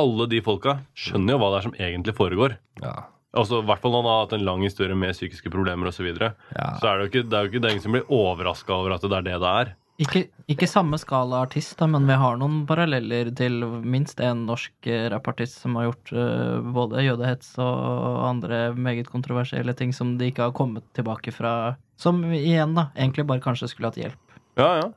alle 0.00 0.26
de 0.30 0.42
folka 0.44 0.80
skjønner 0.98 1.36
jo 1.36 1.40
hva 1.42 1.52
det 1.54 1.58
er 1.60 1.68
som 1.68 1.78
egentlig 1.86 2.18
foregår. 2.18 2.58
ja, 2.82 2.98
Altså, 3.30 3.60
I 3.62 3.66
hvert 3.68 3.78
fall 3.78 3.92
når 3.94 4.02
han 4.02 4.10
har 4.10 4.22
hatt 4.24 4.32
en 4.34 4.44
lang 4.48 4.62
historie 4.66 4.96
med 4.98 5.14
psykiske 5.14 5.52
problemer 5.54 5.86
osv. 5.86 6.00
Så, 6.00 6.02
videre. 6.02 6.32
Ja. 6.56 6.72
så 6.82 6.88
er 6.90 6.98
det 6.98 7.04
jo 7.04 7.10
ikke, 7.12 7.28
det 7.30 7.36
er 7.38 7.44
jo 7.46 7.50
ikke 7.52 7.68
er 7.70 7.82
som 7.84 7.94
blir 7.94 8.08
overraska 8.10 8.74
over 8.74 8.96
at 8.96 9.04
det 9.06 9.12
er 9.20 9.22
det 9.28 9.36
det 9.38 9.52
er. 9.60 9.70
Ikke, 10.00 10.22
ikke 10.48 10.64
samme 10.70 10.96
skala 10.96 11.42
artist, 11.44 11.74
da, 11.76 11.84
men 11.90 12.06
vi 12.08 12.14
har 12.16 12.38
noen 12.40 12.62
paralleller 12.68 13.28
til 13.36 13.58
minst 13.84 14.20
en 14.24 14.46
norsk 14.48 14.88
eh, 14.88 15.08
rappartist 15.12 15.58
som 15.60 15.76
har 15.76 15.90
gjort 15.90 16.12
uh, 16.16 16.62
både 16.72 17.02
jødehets 17.04 17.50
og 17.60 18.22
andre 18.24 18.70
meget 18.80 19.10
kontroversielle 19.12 19.74
ting 19.76 19.92
som 19.92 20.14
de 20.16 20.30
ikke 20.30 20.46
har 20.46 20.56
kommet 20.56 20.86
tilbake 20.96 21.34
fra. 21.36 21.74
Som 22.00 22.22
igjen, 22.32 22.72
da, 22.78 22.86
egentlig 22.96 23.26
bare 23.28 23.44
kanskje 23.44 23.68
skulle 23.74 23.92
hatt 23.92 24.00
hjelp. 24.00 24.38
Ja, 24.56 24.70
ja. 24.80 24.88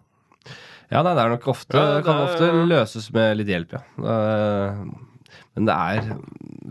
ja 0.93 1.03
nei, 1.03 1.13
det 1.19 1.25
er 1.25 1.35
nok 1.35 1.49
ofte 1.51 1.75
Ja, 1.83 1.97
det 1.97 2.05
kan 2.07 2.21
er- 2.21 2.29
ofte 2.29 2.51
løses 2.71 3.11
med 3.11 3.41
litt 3.41 3.51
hjelp, 3.51 3.75
ja. 3.75 3.83
Men 5.53 5.67
det 5.67 5.75
er 5.75 6.13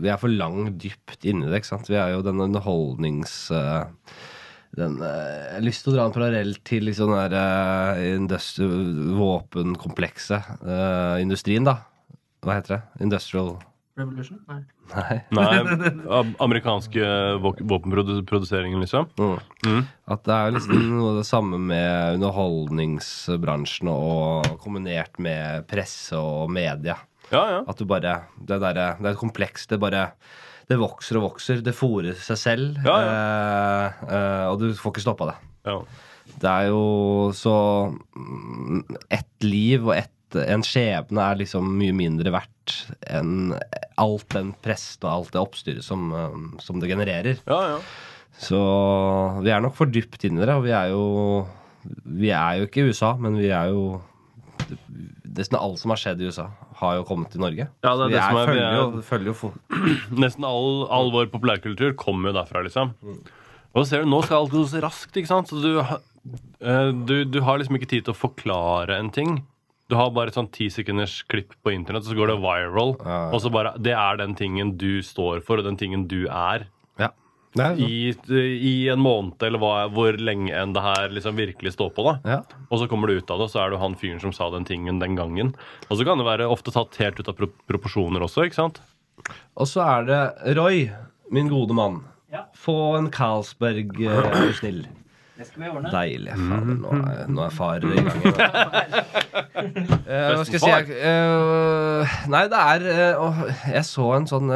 Vi 0.01 0.09
er 0.11 0.17
for 0.19 0.33
langt 0.33 0.79
dypt 0.81 1.21
inni 1.29 1.45
det, 1.47 1.61
ikke 1.61 1.69
sant. 1.75 1.89
Vi 1.91 2.01
er 2.01 2.15
jo 2.17 2.25
den 2.25 2.41
underholdnings... 2.43 3.51
eh, 3.53 3.85
den, 4.73 4.95
eh, 5.05 5.07
jeg 5.07 5.57
har 5.57 5.65
lyst 5.67 5.85
til 5.85 5.93
å 5.93 5.97
dra 5.97 6.05
en 6.07 6.15
parallell 6.15 6.55
til 6.65 6.87
liksom 6.89 7.13
den 7.13 8.29
der 8.29 8.39
eh, 8.39 9.17
våpenkomplekset. 9.19 10.63
Uh, 10.65 11.21
industrien, 11.21 11.67
da. 11.67 11.83
Hva 12.43 12.57
heter 12.57 12.77
det? 12.77 13.05
Industrial 13.05 13.53
Revolution? 13.99 14.39
Nei. 14.49 14.63
Nei. 14.89 15.17
Nei, 15.37 16.21
amerikanske 16.45 17.05
våpenproduseringen, 17.43 18.81
liksom. 18.81 19.11
Mm. 19.21 19.35
Mm. 19.67 19.83
At 20.15 20.23
det 20.25 20.37
er 20.37 20.55
liksom 20.55 20.87
noe 20.89 21.11
av 21.11 21.19
det 21.21 21.27
samme 21.29 21.59
med 21.61 22.17
underholdningsbransjen 22.17 23.91
og 23.93 24.55
kombinert 24.63 25.21
med 25.21 25.67
presse 25.69 26.17
og 26.17 26.49
media. 26.53 26.97
Ja, 27.29 27.43
ja. 27.59 27.61
At 27.69 27.77
du 27.77 27.85
bare 27.89 28.23
Det, 28.35 28.57
der, 28.59 28.81
det 28.97 29.13
er 29.13 29.21
komplekst. 29.21 29.69
Det 29.69 29.79
bare 29.81 30.09
Det 30.69 30.77
vokser 30.79 31.19
og 31.19 31.25
vokser. 31.29 31.61
Det 31.65 31.73
fòrer 31.75 32.15
seg 32.19 32.39
selv. 32.39 32.79
Ja, 32.85 32.97
Eh, 33.03 34.03
eh, 34.07 34.45
og 34.51 34.59
du 34.61 34.69
får 34.79 34.93
ikke 34.95 35.05
stoppa 35.05 35.29
det. 35.33 35.37
ja. 35.69 35.77
Det 36.39 36.49
er 36.49 36.69
jo 36.71 37.31
så 37.35 37.53
mm, 38.15 38.79
Ett 39.11 39.43
liv 39.43 39.83
og 39.85 39.93
ett, 39.97 40.09
en 40.47 40.63
skjebne 40.65 41.19
er 41.21 41.35
liksom 41.43 41.67
mye 41.77 41.93
mindre 41.93 42.31
verdt 42.33 42.73
enn 43.11 43.51
alt 44.01 44.25
den 44.33 44.53
prest 44.63 45.03
og 45.03 45.11
alt 45.11 45.33
det 45.35 45.41
oppstyret 45.43 45.83
som, 45.85 46.07
eh, 46.15 46.39
som 46.63 46.79
det 46.81 46.89
genererer. 46.89 47.37
ja, 47.45 47.59
ja. 47.75 47.77
Så 48.33 48.57
vi 49.45 49.51
er 49.53 49.61
nok 49.61 49.75
for 49.77 49.85
dypt 49.85 50.23
inni 50.25 50.41
det, 50.41 50.49
og 50.55 50.63
vi 50.65 50.71
er 50.73 50.89
jo 50.89 51.45
Vi 52.17 52.31
er 52.33 52.57
jo 52.57 52.65
ikke 52.65 52.81
i 52.81 52.89
USA, 52.89 53.11
men 53.19 53.37
vi 53.37 53.51
er 53.53 53.69
jo 53.69 54.01
Nesten 55.33 55.57
alt 55.59 55.79
som 55.81 55.89
har 55.93 55.97
skjedd 56.01 56.21
i 56.21 56.27
USA, 56.29 56.47
har 56.79 56.95
jo 56.99 57.03
kommet 57.09 57.31
til 57.33 57.41
Norge. 57.41 57.67
Ja, 57.83 57.93
det 57.97 58.05
er 58.05 58.09
det 58.13 58.21
som 58.23 58.37
er- 58.37 58.47
følger, 58.51 58.65
er- 58.67 58.75
jo, 58.77 59.01
følger 59.07 59.31
jo 59.31 59.33
for. 59.33 59.53
Nesten 60.23 60.45
all, 60.45 60.83
all 60.93 61.09
vår 61.11 61.31
populærkultur 61.33 61.95
kommer 61.97 62.29
jo 62.31 62.37
derfra, 62.39 62.63
liksom. 62.67 62.93
Mm. 63.03 63.17
Og 63.73 63.81
så 63.81 63.87
ser 63.89 64.03
du, 64.03 64.09
nå 64.11 64.19
skal 64.23 64.43
alt 64.43 64.51
gå 64.53 64.61
så 64.69 64.81
raskt, 64.85 65.15
ikke 65.17 65.31
sant? 65.31 65.49
Så 65.49 65.61
du, 65.63 65.79
eh, 66.61 66.91
du, 67.09 67.15
du 67.25 67.39
har 67.41 67.57
liksom 67.59 67.79
ikke 67.79 67.89
tid 67.95 68.05
til 68.05 68.13
å 68.13 68.19
forklare 68.19 68.99
en 68.99 69.09
ting. 69.13 69.39
Du 69.91 69.95
har 69.99 70.11
bare 70.15 70.31
et 70.31 70.37
sånn 70.37 70.47
ti 70.53 70.69
sekunders 70.71 71.19
klipp 71.29 71.51
på 71.65 71.73
internett, 71.73 72.05
og 72.05 72.13
så 72.13 72.17
går 72.17 72.31
det 72.31 72.37
viral. 72.41 72.93
Og 73.33 73.41
så 73.43 73.51
bare 73.51 73.73
Det 73.83 73.91
er 73.93 74.17
den 74.21 74.33
tingen 74.39 74.75
du 74.79 75.01
står 75.05 75.41
for, 75.45 75.59
og 75.59 75.65
den 75.67 75.77
tingen 75.77 76.07
du 76.07 76.23
er. 76.29 76.67
Ja. 77.53 77.69
Det 77.73 77.85
er 77.85 77.89
jo 78.09 78.13
sånn. 78.17 78.37
I, 78.37 78.43
I 78.69 78.73
en 78.93 79.03
måned, 79.03 79.43
eller 79.45 79.61
hva, 79.61 79.73
hvor 79.93 80.17
lenge 80.17 80.53
enn 80.57 80.73
det 80.73 80.81
her 80.81 81.11
liksom 81.13 81.37
virkelig 81.37 81.75
står 81.75 81.91
på, 81.93 82.05
da. 82.07 82.15
Ja. 82.25 82.39
Og 82.69 82.81
så 82.81 82.87
kommer 82.89 83.09
du 83.11 83.19
ut 83.19 83.29
av 83.29 83.41
det, 83.41 83.49
og 83.49 83.53
så 83.53 83.61
er 83.63 83.73
du 83.73 83.77
han 83.81 83.97
fyren 83.99 84.21
som 84.23 84.33
sa 84.35 84.49
den 84.53 84.65
tingen 84.65 85.01
den 85.03 85.17
gangen. 85.19 85.53
Og 85.89 85.99
så 85.99 86.07
kan 86.07 86.21
det 86.21 86.25
være 86.27 86.49
ofte 86.49 86.73
tatt 86.73 86.97
helt 87.01 87.21
ut 87.21 87.29
av 87.29 87.37
pro 87.37 87.51
proporsjoner 87.69 88.25
også, 88.25 88.47
ikke 88.47 88.61
sant? 88.61 88.81
Og 89.53 89.69
så 89.69 89.83
er 89.85 90.09
det 90.09 90.23
Roy, 90.57 90.87
min 91.33 91.51
gode 91.51 91.77
mann. 91.77 92.01
Ja. 92.33 92.47
Få 92.57 92.95
en 92.97 93.11
Carlsberg, 93.13 93.93
eh, 94.01 94.19
er 94.25 94.47
du 94.49 94.53
snill. 94.57 94.83
Det 95.33 95.47
skal 95.47 95.63
vi 95.63 95.69
ordne. 95.71 95.89
Deilig. 95.89 96.33
Fader, 96.37 96.75
nå, 96.77 96.89
er, 97.09 97.21
nå 97.33 97.41
er 97.41 97.53
far 97.55 97.85
i 97.87 97.93
gang 97.97 98.19
igjen. 98.21 98.33
Eh, 99.63 100.33
hva 100.35 100.43
skal 100.43 100.57
jeg 100.57 100.61
si? 100.61 100.95
uh, 100.97 102.01
eh, 102.03 102.15
nei, 102.27 102.41
det 102.51 102.57
er 102.59 102.83
uh, 103.21 103.37
Jeg 103.71 103.85
så 103.87 104.09
en 104.17 104.25
sånn 104.27 104.49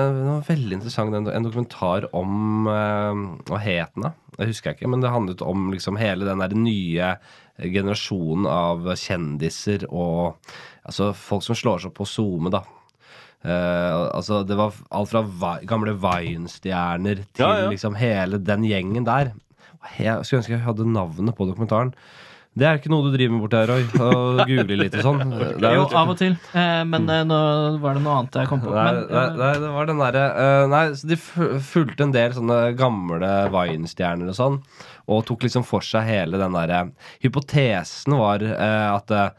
veldig 0.44 0.76
interessant 0.76 1.16
en, 1.16 1.30
en 1.32 1.46
dokumentar 1.46 2.10
om 2.18 2.68
uh, 2.68 3.14
Hva 3.48 3.62
het 3.64 3.94
den, 3.96 4.10
da? 4.10 4.12
Det 4.36 4.50
husker 4.50 4.72
jeg 4.74 4.80
ikke, 4.80 4.90
men 4.92 5.06
det 5.06 5.14
handlet 5.14 5.42
om 5.46 5.70
liksom 5.72 5.98
hele 6.02 6.28
den 6.28 6.44
der 6.44 6.58
nye 6.58 7.14
generasjonen 7.58 8.50
av 8.52 8.90
kjendiser 9.00 9.88
og 9.88 10.36
altså 10.84 11.14
folk 11.16 11.46
som 11.48 11.58
slår 11.58 11.82
seg 11.86 11.94
opp 11.94 11.98
på 12.02 12.10
SoMe, 12.10 12.52
da. 12.54 12.66
Uh, 13.48 14.12
altså 14.18 14.42
Det 14.44 14.58
var 14.60 14.76
alt 14.98 15.14
fra 15.14 15.24
Vi- 15.24 15.66
gamle 15.70 15.96
Vine-stjerner 16.04 17.24
til 17.32 17.46
Ja, 17.48 17.64
ja. 17.64 17.72
liksom 17.72 17.96
hele 17.98 18.42
den 18.44 18.66
gjengen 18.68 19.08
der. 19.08 19.32
Jeg 19.98 20.26
skulle 20.26 20.42
ønske 20.42 20.56
jeg 20.56 20.66
hadde 20.66 20.88
navnet 20.90 21.38
på 21.38 21.48
dokumentaren. 21.50 21.94
Det 22.58 22.66
er 22.66 22.80
ikke 22.80 22.90
noe 22.90 23.06
du 23.06 23.12
driver 23.14 23.36
med 23.36 23.44
borti 23.44 23.60
her, 23.60 23.70
Roy. 23.70 23.84
Og 24.02 24.40
googler 24.50 24.80
litt 24.80 24.96
og 24.98 25.04
sånn. 25.06 25.20
Det 25.30 25.68
er 25.68 25.76
Jo, 25.76 25.84
jo- 25.84 25.98
av 26.00 26.14
og 26.14 26.18
til. 26.18 26.38
Eh, 26.58 26.82
men 26.90 27.06
mm. 27.06 27.28
nå 27.30 27.42
var 27.84 27.98
det 27.98 28.02
noe 28.06 28.16
annet 28.22 28.40
jeg 28.42 28.50
kom 28.50 28.64
på. 28.64 28.72
Nei, 28.74 28.86
Men, 28.88 28.98
nei, 29.12 29.26
eh, 29.26 29.38
nei, 29.42 29.52
det 29.62 29.70
var 29.76 29.92
den 29.92 30.02
derre 30.02 30.24
uh, 30.34 30.64
Nei, 30.72 30.82
så 30.98 31.12
de 31.12 31.20
fulgte 31.68 32.08
en 32.08 32.16
del 32.16 32.34
sånne 32.34 32.58
gamle 32.80 33.30
Vine-stjerner 33.54 34.34
og 34.34 34.40
sånn, 34.40 34.58
og 35.06 35.22
tok 35.30 35.46
liksom 35.46 35.68
for 35.68 35.86
seg 35.86 36.08
hele 36.08 36.42
den 36.42 36.58
derre 36.58 36.82
Hypotesen 37.22 38.18
var 38.18 38.42
uh, 38.42 38.90
at 38.96 39.14
uh, 39.14 39.30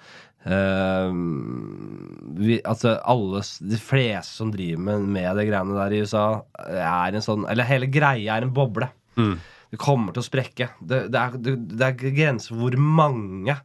vi, 2.38 2.60
altså 2.62 2.94
alle, 3.02 3.42
de 3.74 3.82
fleste 3.82 4.38
som 4.38 4.54
driver 4.54 4.80
med, 4.86 5.10
med 5.18 5.42
de 5.42 5.50
greiene 5.50 5.74
der 5.76 5.96
i 5.96 6.02
USA, 6.06 6.26
er 6.70 7.18
en 7.18 7.24
sånn 7.24 7.44
Eller 7.50 7.66
hele 7.68 7.90
greia 7.90 8.38
er 8.38 8.46
en 8.46 8.54
boble. 8.54 8.86
Det 9.70 9.78
kommer 9.80 10.14
til 10.16 10.22
å 10.22 10.28
sprekke. 10.28 10.70
Det, 10.80 11.02
det, 11.12 11.20
er, 11.20 11.36
det, 11.44 11.56
det 11.76 11.86
er 11.90 11.98
grenser 12.16 12.54
for 12.54 12.62
hvor 12.66 12.78
mange 12.80 13.58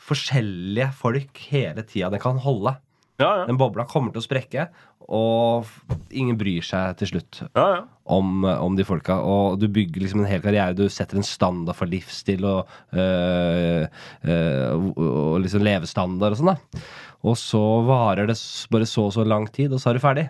forskjellige 0.00 0.90
folk 0.96 1.42
hele 1.50 1.82
tida 1.86 2.10
den 2.12 2.22
kan 2.22 2.38
holde. 2.42 2.76
Ja, 3.20 3.32
ja. 3.42 3.48
Den 3.50 3.58
bobla 3.60 3.84
kommer 3.88 4.14
til 4.14 4.22
å 4.22 4.24
sprekke, 4.24 4.68
og 5.10 5.66
ingen 6.14 6.38
bryr 6.40 6.62
seg 6.64 6.94
til 7.00 7.10
slutt 7.10 7.40
ja, 7.50 7.64
ja. 7.74 7.80
om, 8.14 8.44
om 8.48 8.76
de 8.78 8.86
folka. 8.86 9.18
Og 9.26 9.58
du 9.60 9.66
bygger 9.68 10.04
liksom 10.06 10.22
en 10.22 10.30
hel 10.30 10.40
karriere. 10.44 10.76
Du 10.78 10.86
setter 10.92 11.18
en 11.20 11.26
standard 11.26 11.76
for 11.76 11.90
livsstil 11.90 12.46
og, 12.48 12.70
øh, 12.94 13.84
øh, 14.24 14.70
og- 14.78 15.02
og 15.02 15.40
liksom 15.44 15.66
levestandard 15.66 16.36
og 16.36 16.40
sånn, 16.40 16.54
da. 16.54 16.84
Og 17.28 17.36
så 17.36 17.60
varer 17.84 18.30
det 18.30 18.38
bare 18.72 18.86
så 18.88 19.08
og 19.10 19.12
så 19.18 19.26
lang 19.28 19.50
tid, 19.52 19.74
og 19.76 19.82
så 19.82 19.90
er 19.90 19.98
du 19.98 20.00
ferdig. 20.06 20.28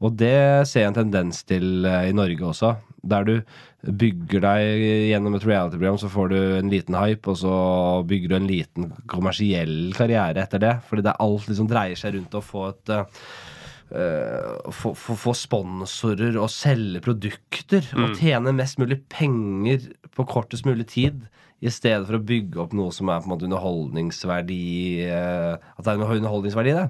Og 0.00 0.16
det 0.16 0.64
ser 0.68 0.86
jeg 0.86 0.92
en 0.94 1.00
tendens 1.02 1.42
til 1.48 1.84
eh, 1.84 2.08
i 2.08 2.16
Norge 2.16 2.46
også. 2.52 2.72
Der 3.10 3.26
du 3.26 3.34
bygger 3.80 4.42
deg 4.44 4.82
gjennom 5.10 5.36
et 5.36 5.46
reality-program, 5.48 5.98
så 6.00 6.10
får 6.12 6.32
du 6.32 6.38
en 6.40 6.72
liten 6.72 6.96
hype, 6.96 7.32
og 7.32 7.38
så 7.40 7.54
bygger 8.08 8.32
du 8.32 8.36
en 8.36 8.48
liten 8.48 8.90
kommersiell 9.08 9.94
karriere 9.96 10.44
etter 10.44 10.62
det. 10.62 10.74
Fordi 10.88 11.04
det 11.04 11.12
er 11.14 11.24
alt 11.24 11.48
liksom 11.48 11.68
dreier 11.70 12.00
seg 12.00 12.16
rundt 12.16 12.36
å 12.36 12.44
få 12.44 12.66
et 12.70 12.94
eh, 12.96 13.26
få, 14.72 14.94
få, 14.96 15.18
få 15.20 15.36
sponsorer 15.36 16.38
og 16.40 16.52
selge 16.52 17.04
produkter 17.04 17.84
og 17.98 18.16
tjene 18.20 18.56
mest 18.56 18.80
mulig 18.80 19.02
penger 19.12 19.90
på 20.16 20.28
kortest 20.28 20.68
mulig 20.68 20.88
tid. 20.92 21.20
I 21.60 21.68
stedet 21.68 22.06
for 22.08 22.16
å 22.16 22.24
bygge 22.24 22.56
opp 22.62 22.72
noe 22.72 22.92
som 22.96 23.10
er 23.12 23.20
på 23.20 23.28
en 23.28 23.34
måte 23.34 23.44
underholdningsverdi 23.44 24.64
Uh, 25.10 25.60
At 25.76 25.84
det 25.84 25.92
er 25.92 26.00
underholdningsverdi 26.00 26.72
det. 26.72 26.88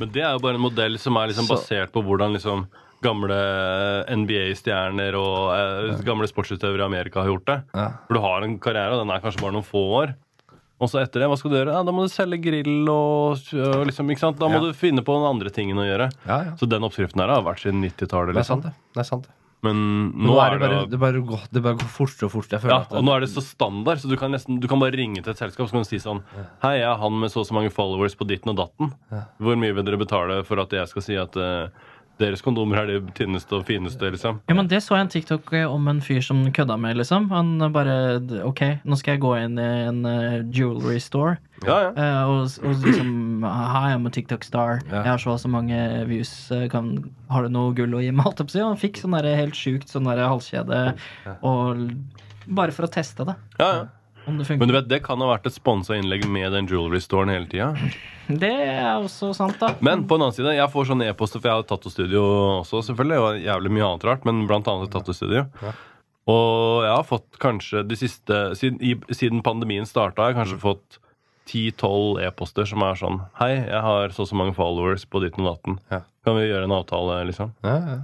Men 0.00 0.12
det 0.14 0.22
er 0.24 0.32
jo 0.36 0.42
bare 0.44 0.56
en 0.58 0.64
modell 0.64 0.96
som 0.98 1.16
er 1.20 1.28
liksom 1.32 1.48
basert 1.50 1.92
på 1.94 2.02
hvordan 2.06 2.32
liksom 2.36 2.66
gamle 3.04 3.36
NBA-stjerner 4.12 5.16
og 5.16 5.52
eh, 5.54 6.00
gamle 6.06 6.28
sportsutøvere 6.28 6.84
i 6.84 6.88
Amerika 6.88 7.22
har 7.22 7.30
gjort 7.32 7.46
det. 7.48 7.58
Ja. 7.76 7.86
For 8.08 8.16
du 8.18 8.20
har 8.24 8.44
en 8.46 8.58
karriere, 8.62 8.92
og 8.96 9.04
den 9.04 9.12
er 9.14 9.22
kanskje 9.24 9.40
bare 9.44 9.56
noen 9.56 9.66
få 9.66 9.82
år. 10.02 10.12
Og 10.80 10.88
så 10.88 11.02
etter 11.02 11.20
det, 11.20 11.28
hva 11.28 11.36
skal 11.36 11.52
du 11.52 11.56
gjøre? 11.58 11.74
Ja, 11.76 11.82
da 11.84 11.92
må 11.92 12.06
du 12.06 12.12
selge 12.12 12.38
grill 12.40 12.88
og, 12.88 13.40
og 13.52 13.82
liksom, 13.88 14.08
ikke 14.14 14.22
sant? 14.22 14.38
Da 14.40 14.48
må 14.48 14.60
Ja. 14.62 14.70
du 14.70 14.76
finne 14.76 15.04
på 15.04 15.12
noen 15.16 15.28
andre 15.34 15.52
tingen 15.52 15.76
å 15.80 15.84
gjøre. 15.84 16.06
Ja, 16.24 16.38
ja. 16.48 16.54
Så 16.56 16.68
den 16.68 16.86
oppskriften 16.88 17.20
her 17.20 17.28
har 17.34 17.44
vært 17.44 17.60
siden 17.60 17.82
90-tallet. 17.84 18.32
Det 18.36 18.40
er 18.44 18.48
sant, 18.48 18.64
Liksom. 18.64 18.72
det. 18.72 18.94
det, 18.96 19.00
er 19.04 19.08
sant 19.10 19.28
det. 19.28 19.34
Men 19.66 19.80
nå, 20.14 20.30
nå 20.30 20.36
er 20.40 20.54
det, 20.54 20.60
bare, 20.62 20.80
det, 20.88 20.98
bare 21.02 21.20
går, 21.20 21.42
det 21.52 21.62
bare 21.64 21.76
går 21.80 21.90
fortere 21.92 22.30
og 22.30 22.32
fortere. 22.32 22.70
Ja, 22.72 22.78
og 22.96 23.04
nå 23.04 23.12
er 23.12 23.24
det 23.24 23.30
så 23.32 23.42
standard, 23.44 24.00
så 24.00 24.08
du 24.08 24.16
kan, 24.20 24.32
nesten, 24.32 24.56
du 24.62 24.66
kan 24.70 24.80
bare 24.80 24.96
ringe 24.96 25.20
til 25.20 25.34
et 25.34 25.42
selskap 25.42 25.68
så 25.68 25.76
kan 25.76 25.84
du 25.84 25.90
si 25.90 26.00
sånn 26.00 26.22
Hei, 26.64 26.78
jeg 26.80 26.88
er 26.88 27.00
han 27.02 27.18
med 27.20 27.32
så 27.32 27.42
og 27.42 27.48
så 27.48 27.56
mange 27.56 27.72
followers 27.74 28.16
på 28.16 28.24
ditten 28.28 28.54
og 28.54 28.60
datten. 28.62 28.92
Hvor 29.40 29.60
mye 29.60 29.76
vil 29.76 29.84
dere 29.86 30.00
betale 30.00 30.40
for 30.48 30.62
at 30.64 30.72
jeg 30.76 30.88
skal 30.92 31.04
si 31.04 31.18
at 31.20 31.36
eh, 31.40 31.89
deres 32.20 32.42
kondomer 32.44 32.82
er 32.82 32.90
de 32.90 33.14
tynneste 33.16 33.56
og 33.58 33.66
fineste, 33.68 34.10
liksom? 34.12 34.40
Ja, 34.50 34.56
men 34.56 34.68
Det 34.70 34.82
så 34.84 34.96
jeg 34.98 35.06
en 35.06 35.12
TikTok 35.14 35.52
om 35.66 35.88
en 35.90 36.02
fyr 36.04 36.20
som 36.24 36.42
kødda 36.52 36.76
med, 36.80 36.98
liksom. 37.00 37.30
Han 37.32 37.58
bare 37.74 38.20
Ok, 38.46 38.62
nå 38.84 38.98
skal 39.00 39.16
jeg 39.16 39.22
gå 39.24 39.34
inn 39.40 39.58
i 39.60 39.68
en 39.88 40.04
eh, 40.08 40.40
jewelry 40.52 41.00
store. 41.02 41.38
Ja, 41.66 41.76
ja. 41.88 41.90
Uh, 41.92 42.30
og, 42.30 42.54
og 42.64 42.86
liksom 42.86 43.44
Hi, 43.44 43.92
I'm 43.92 44.06
a 44.08 44.12
TikTok-star. 44.14 44.80
Ja. 44.88 45.02
Jeg 45.02 45.10
har 45.12 45.20
så 45.20 45.34
og 45.34 45.40
så 45.42 45.50
mange 45.52 45.76
views. 46.08 46.32
eh, 46.54 46.68
Kan, 46.72 46.94
har 47.30 47.44
du 47.44 47.52
noe 47.52 47.74
gull 47.76 47.96
å 47.98 48.02
gi 48.04 48.12
meg? 48.12 48.44
Han 48.60 48.80
fikk 48.80 49.00
sånn 49.02 49.16
helt 49.20 49.56
sjukt 49.58 49.92
sånn 49.92 50.08
halskjede. 50.08 50.94
Og 51.42 51.88
bare 52.50 52.72
for 52.74 52.88
å 52.88 52.92
teste 52.92 53.26
det. 53.28 53.36
ja, 53.60 53.72
ja. 53.80 53.88
Om 54.30 54.38
det 54.38 54.46
Men 54.60 54.70
du 54.70 54.74
vet, 54.76 54.88
det 54.88 55.02
kan 55.02 55.20
ha 55.20 55.28
vært 55.32 55.48
et 55.50 55.56
sponsa 55.56 55.96
innlegg 55.98 56.24
med 56.30 56.54
den 56.54 56.68
jewelry-storen 56.70 57.32
hele 57.32 57.50
tida. 57.50 57.72
Det 58.30 58.52
er 58.52 58.92
også 58.94 59.32
sant, 59.34 59.56
da. 59.58 59.72
Men 59.82 60.04
på 60.06 60.14
en 60.14 60.28
annen 60.28 60.36
side, 60.36 60.54
jeg 60.54 60.70
får 60.70 60.90
sånne 60.92 61.08
e-poster, 61.10 61.42
for 61.42 61.50
jeg 61.50 61.58
har 61.58 61.66
tattostudio 61.66 62.24
også, 62.60 62.84
selvfølgelig, 62.86 63.18
og 63.18 63.44
jævlig 63.48 63.72
mye 63.74 63.86
annet 63.88 64.06
rart, 64.06 64.26
men 64.28 64.44
blant 64.46 64.70
annet 64.70 64.86
et 64.86 64.94
tattostudio. 64.94 65.46
Og 66.30 66.84
jeg 66.86 66.94
har 66.94 67.06
fått 67.08 67.40
kanskje 67.42 67.82
de 67.88 67.96
siste 67.98 68.40
Siden, 68.58 68.76
i, 68.84 68.92
siden 69.16 69.40
pandemien 69.42 69.88
starta, 69.88 70.22
har 70.22 70.34
jeg 70.34 70.38
kanskje 70.42 70.60
fått 70.62 71.00
10-12 71.50 72.20
e-poster 72.28 72.68
som 72.68 72.84
er 72.86 72.98
sånn 73.00 73.22
Hei, 73.40 73.54
jeg 73.56 73.82
har 73.82 74.14
så 74.14 74.22
og 74.22 74.30
så 74.30 74.38
mange 74.38 74.54
followers 74.54 75.06
på 75.10 75.22
ditt 75.24 75.38
og 75.40 75.48
datten. 75.48 75.80
Ja. 75.90 76.04
Kan 76.26 76.36
vi 76.38 76.46
gjøre 76.46 76.68
en 76.68 76.76
avtale, 76.76 77.22
liksom? 77.32 77.54
ja, 77.66 77.78
ja. 77.96 78.00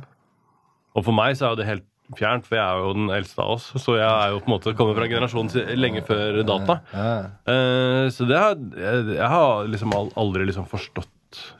Og 0.97 1.05
for 1.05 1.12
meg 1.12 1.37
så 1.37 1.45
er 1.47 1.53
jo 1.53 1.61
det 1.61 1.69
helt 1.69 1.87
fjernt, 2.14 2.47
for 2.47 2.55
jeg 2.59 2.62
er 2.64 2.83
jo 2.85 2.92
den 2.95 3.09
eldste 3.11 3.42
av 3.42 3.51
oss. 3.57 3.64
Så 3.83 3.97
jeg 3.99 4.07
er 4.07 4.31
jo 4.31 4.38
på 4.45 4.47
en 4.51 4.55
måte 4.55 4.75
kommet 4.79 4.95
fra 5.01 5.09
generasjonen 5.11 5.75
lenge 5.81 6.05
før 6.07 6.38
data. 6.47 6.77
Eh, 6.95 8.07
så 8.14 8.29
det 8.31 8.38
har, 8.38 8.55
jeg, 8.79 9.07
jeg 9.16 9.31
har 9.33 9.66
liksom 9.73 9.97
aldri 10.14 10.47
liksom 10.47 10.69
forstått 10.71 11.11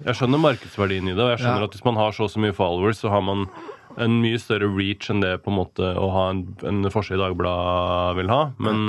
Jeg 0.06 0.14
skjønner 0.16 0.38
markedsverdien 0.40 1.09
i 1.11 1.16
det, 1.16 1.20
og 1.24 1.32
jeg 1.35 1.40
skjønner 1.42 1.64
Ja. 1.66 1.66
at 1.66 1.74
hvis 1.74 1.85
man 1.85 1.98
har 1.98 2.14
så 2.14 2.24
og 2.28 2.30
så 2.32 2.40
mye 2.40 2.54
followers, 2.56 3.00
så 3.02 3.11
har 3.12 3.20
man 3.26 3.48
en 3.98 4.14
mye 4.22 4.38
større 4.38 4.68
reach 4.70 5.11
enn 5.11 5.20
det 5.24 5.35
på 5.42 5.50
en 5.50 5.56
måte 5.59 5.90
å 5.98 6.06
ha 6.14 6.28
en, 6.30 6.44
en 6.68 6.87
forside 6.92 7.18
i 7.18 7.22
Dagbladet 7.24 8.16
vil 8.20 8.30
ha. 8.30 8.40
Men 8.62 8.87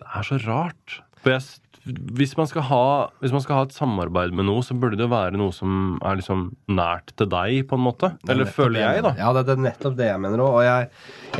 det 0.00 0.08
er 0.16 0.26
så 0.26 0.38
rart. 0.46 0.98
For 1.22 1.34
jeg 1.36 1.44
hvis 1.88 2.34
man, 2.36 2.48
skal 2.50 2.64
ha, 2.68 2.84
hvis 3.22 3.32
man 3.32 3.40
skal 3.40 3.56
ha 3.56 3.64
et 3.64 3.72
samarbeid 3.72 4.34
med 4.36 4.44
noe, 4.50 4.60
så 4.64 4.74
burde 4.76 4.98
det 5.00 5.06
være 5.08 5.38
noe 5.40 5.54
som 5.56 5.96
er 6.04 6.18
liksom 6.20 6.50
nært 6.68 7.14
til 7.16 7.30
deg, 7.32 7.62
på 7.70 7.78
en 7.78 7.84
måte. 7.86 8.12
Er 8.26 8.34
Eller 8.34 8.50
føler 8.52 8.82
jeg, 8.82 9.04
da. 9.06 9.14
Ja, 9.16 9.30
det, 9.36 9.46
det 9.48 9.54
er 9.56 9.62
nettopp 9.64 9.96
det 9.98 10.10
jeg 10.10 10.20
mener 10.20 10.44
òg. 10.44 10.58
Og 10.58 10.66
jeg, 10.66 10.90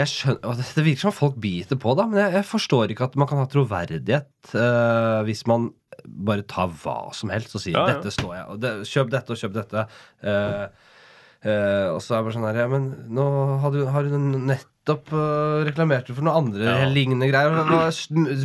jeg 0.01 0.13
skjønner 0.15 0.63
det, 0.63 0.87
virker 0.87 1.05
som 1.05 1.17
folk 1.17 1.37
biter 1.45 1.81
på, 1.81 1.93
da. 1.99 2.09
Men 2.09 2.23
jeg, 2.25 2.39
jeg 2.39 2.49
forstår 2.49 2.95
ikke 2.95 3.11
at 3.11 3.19
man 3.21 3.29
kan 3.31 3.43
ha 3.43 3.49
troverdighet 3.53 4.55
uh, 4.55 5.21
hvis 5.29 5.45
man 5.51 5.69
bare 6.01 6.47
tar 6.49 6.71
hva 6.81 7.11
som 7.17 7.33
helst 7.35 7.59
og 7.59 7.61
sier 7.61 7.77
Ja, 7.77 7.83
ja. 7.85 7.99
'dette 7.99 8.15
står 8.15 8.33
jeg', 8.39 8.47
og 8.49 8.63
det, 8.63 8.71
'kjøp 8.89 9.11
dette 9.13 9.35
og 9.35 9.43
kjøp 9.43 9.59
dette'. 9.61 9.91
Uh, 10.25 10.89
Uh, 11.41 11.97
og 11.97 12.03
så 12.05 12.13
er 12.13 12.19
det 12.19 12.25
bare 12.27 12.33
sånn 12.35 12.43
her 12.45 12.57
Ja, 12.61 12.65
men 12.69 12.89
nå 13.17 13.23
har 13.63 13.73
du, 13.73 13.79
har 13.89 14.05
du 14.05 14.13
nettopp 14.81 15.13
uh, 15.13 15.65
reklamert 15.67 16.09
for 16.09 16.23
noen 16.25 16.45
andre 16.51 16.65
Ja. 16.65 16.89
lignende 16.89 17.29
greier. 17.31 17.53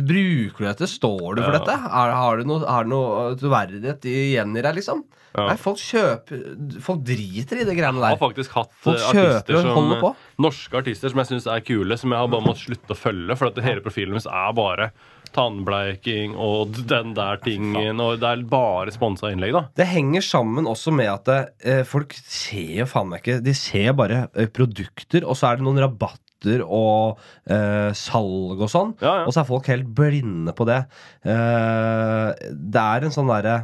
Bruker 0.06 0.58
du 0.58 0.64
dette? 0.68 0.86
Står 0.86 1.36
du 1.36 1.42
for 1.42 1.52
Ja. 1.52 1.58
dette? 1.58 1.72
Er, 1.72 2.12
har 2.12 2.36
du 2.38 2.44
noe, 2.44 2.66
har 2.66 2.84
du 2.84 2.90
noe 2.90 3.36
troverdighet 3.36 4.04
igjen 4.04 4.56
i 4.56 4.62
deg, 4.62 4.74
liksom? 4.76 5.04
Ja. 5.36 5.48
Nei, 5.50 5.56
folk 5.60 5.76
kjøper 5.76 6.80
Folk 6.80 7.02
driter 7.04 7.58
i 7.60 7.64
de 7.68 7.74
greiene 7.76 8.00
Jeg 8.00 8.14
har 8.14 8.16
faktisk 8.16 8.54
hatt 8.56 8.70
Folk 8.80 8.96
eh, 8.96 9.10
kjøper 9.12 9.34
artister 9.36 9.66
som 9.66 9.90
eh, 9.92 10.14
Norske 10.40 10.78
artister 10.80 11.12
som 11.12 11.18
jeg 11.20 11.28
syns 11.28 11.46
er 11.52 11.60
kule, 11.60 11.98
som 12.00 12.10
jeg 12.14 12.22
har 12.22 12.30
bare 12.32 12.46
måttet 12.46 12.64
slutte 12.64 12.94
å 12.94 12.96
følge. 12.96 13.36
For 13.36 13.50
at 13.50 13.60
hele 13.60 13.82
profilen 13.84 14.16
deres 14.16 14.26
er 14.30 14.54
bare 14.56 14.90
tannbleiking 15.36 16.36
og 16.40 16.72
den 16.88 17.12
der 17.16 17.36
tingen. 17.44 18.00
Og 18.00 18.20
det 18.22 18.28
er 18.30 18.44
bare 18.48 18.94
sponsa 18.94 19.28
innlegg, 19.32 19.52
da. 19.52 19.64
Det 19.76 19.86
henger 19.90 20.24
sammen 20.24 20.64
også 20.70 20.94
med 20.96 21.10
at 21.12 21.28
eh, 21.60 21.82
folk 21.84 22.16
ser 22.16 22.80
jo 22.82 22.86
faen 22.88 23.10
meg 23.12 23.20
ikke 23.20 23.42
De 23.44 23.52
ser 23.56 23.92
bare 23.98 24.26
eh, 24.34 24.48
produkter, 24.48 25.26
og 25.26 25.36
så 25.36 25.50
er 25.52 25.60
det 25.60 25.66
noen 25.68 25.82
rabatter 25.84 26.22
og 26.44 27.18
eh, 27.48 27.92
salg 27.96 28.60
og 28.60 28.68
sånn. 28.70 28.92
Ja, 29.00 29.22
ja. 29.22 29.24
Og 29.26 29.32
så 29.32 29.40
er 29.40 29.48
folk 29.48 29.66
helt 29.72 29.88
blinde 29.96 30.52
på 30.54 30.66
det. 30.68 30.82
Eh, 31.24 32.50
det 32.52 32.82
er 32.82 33.06
en 33.06 33.14
sånn 33.14 33.30
derre 33.30 33.56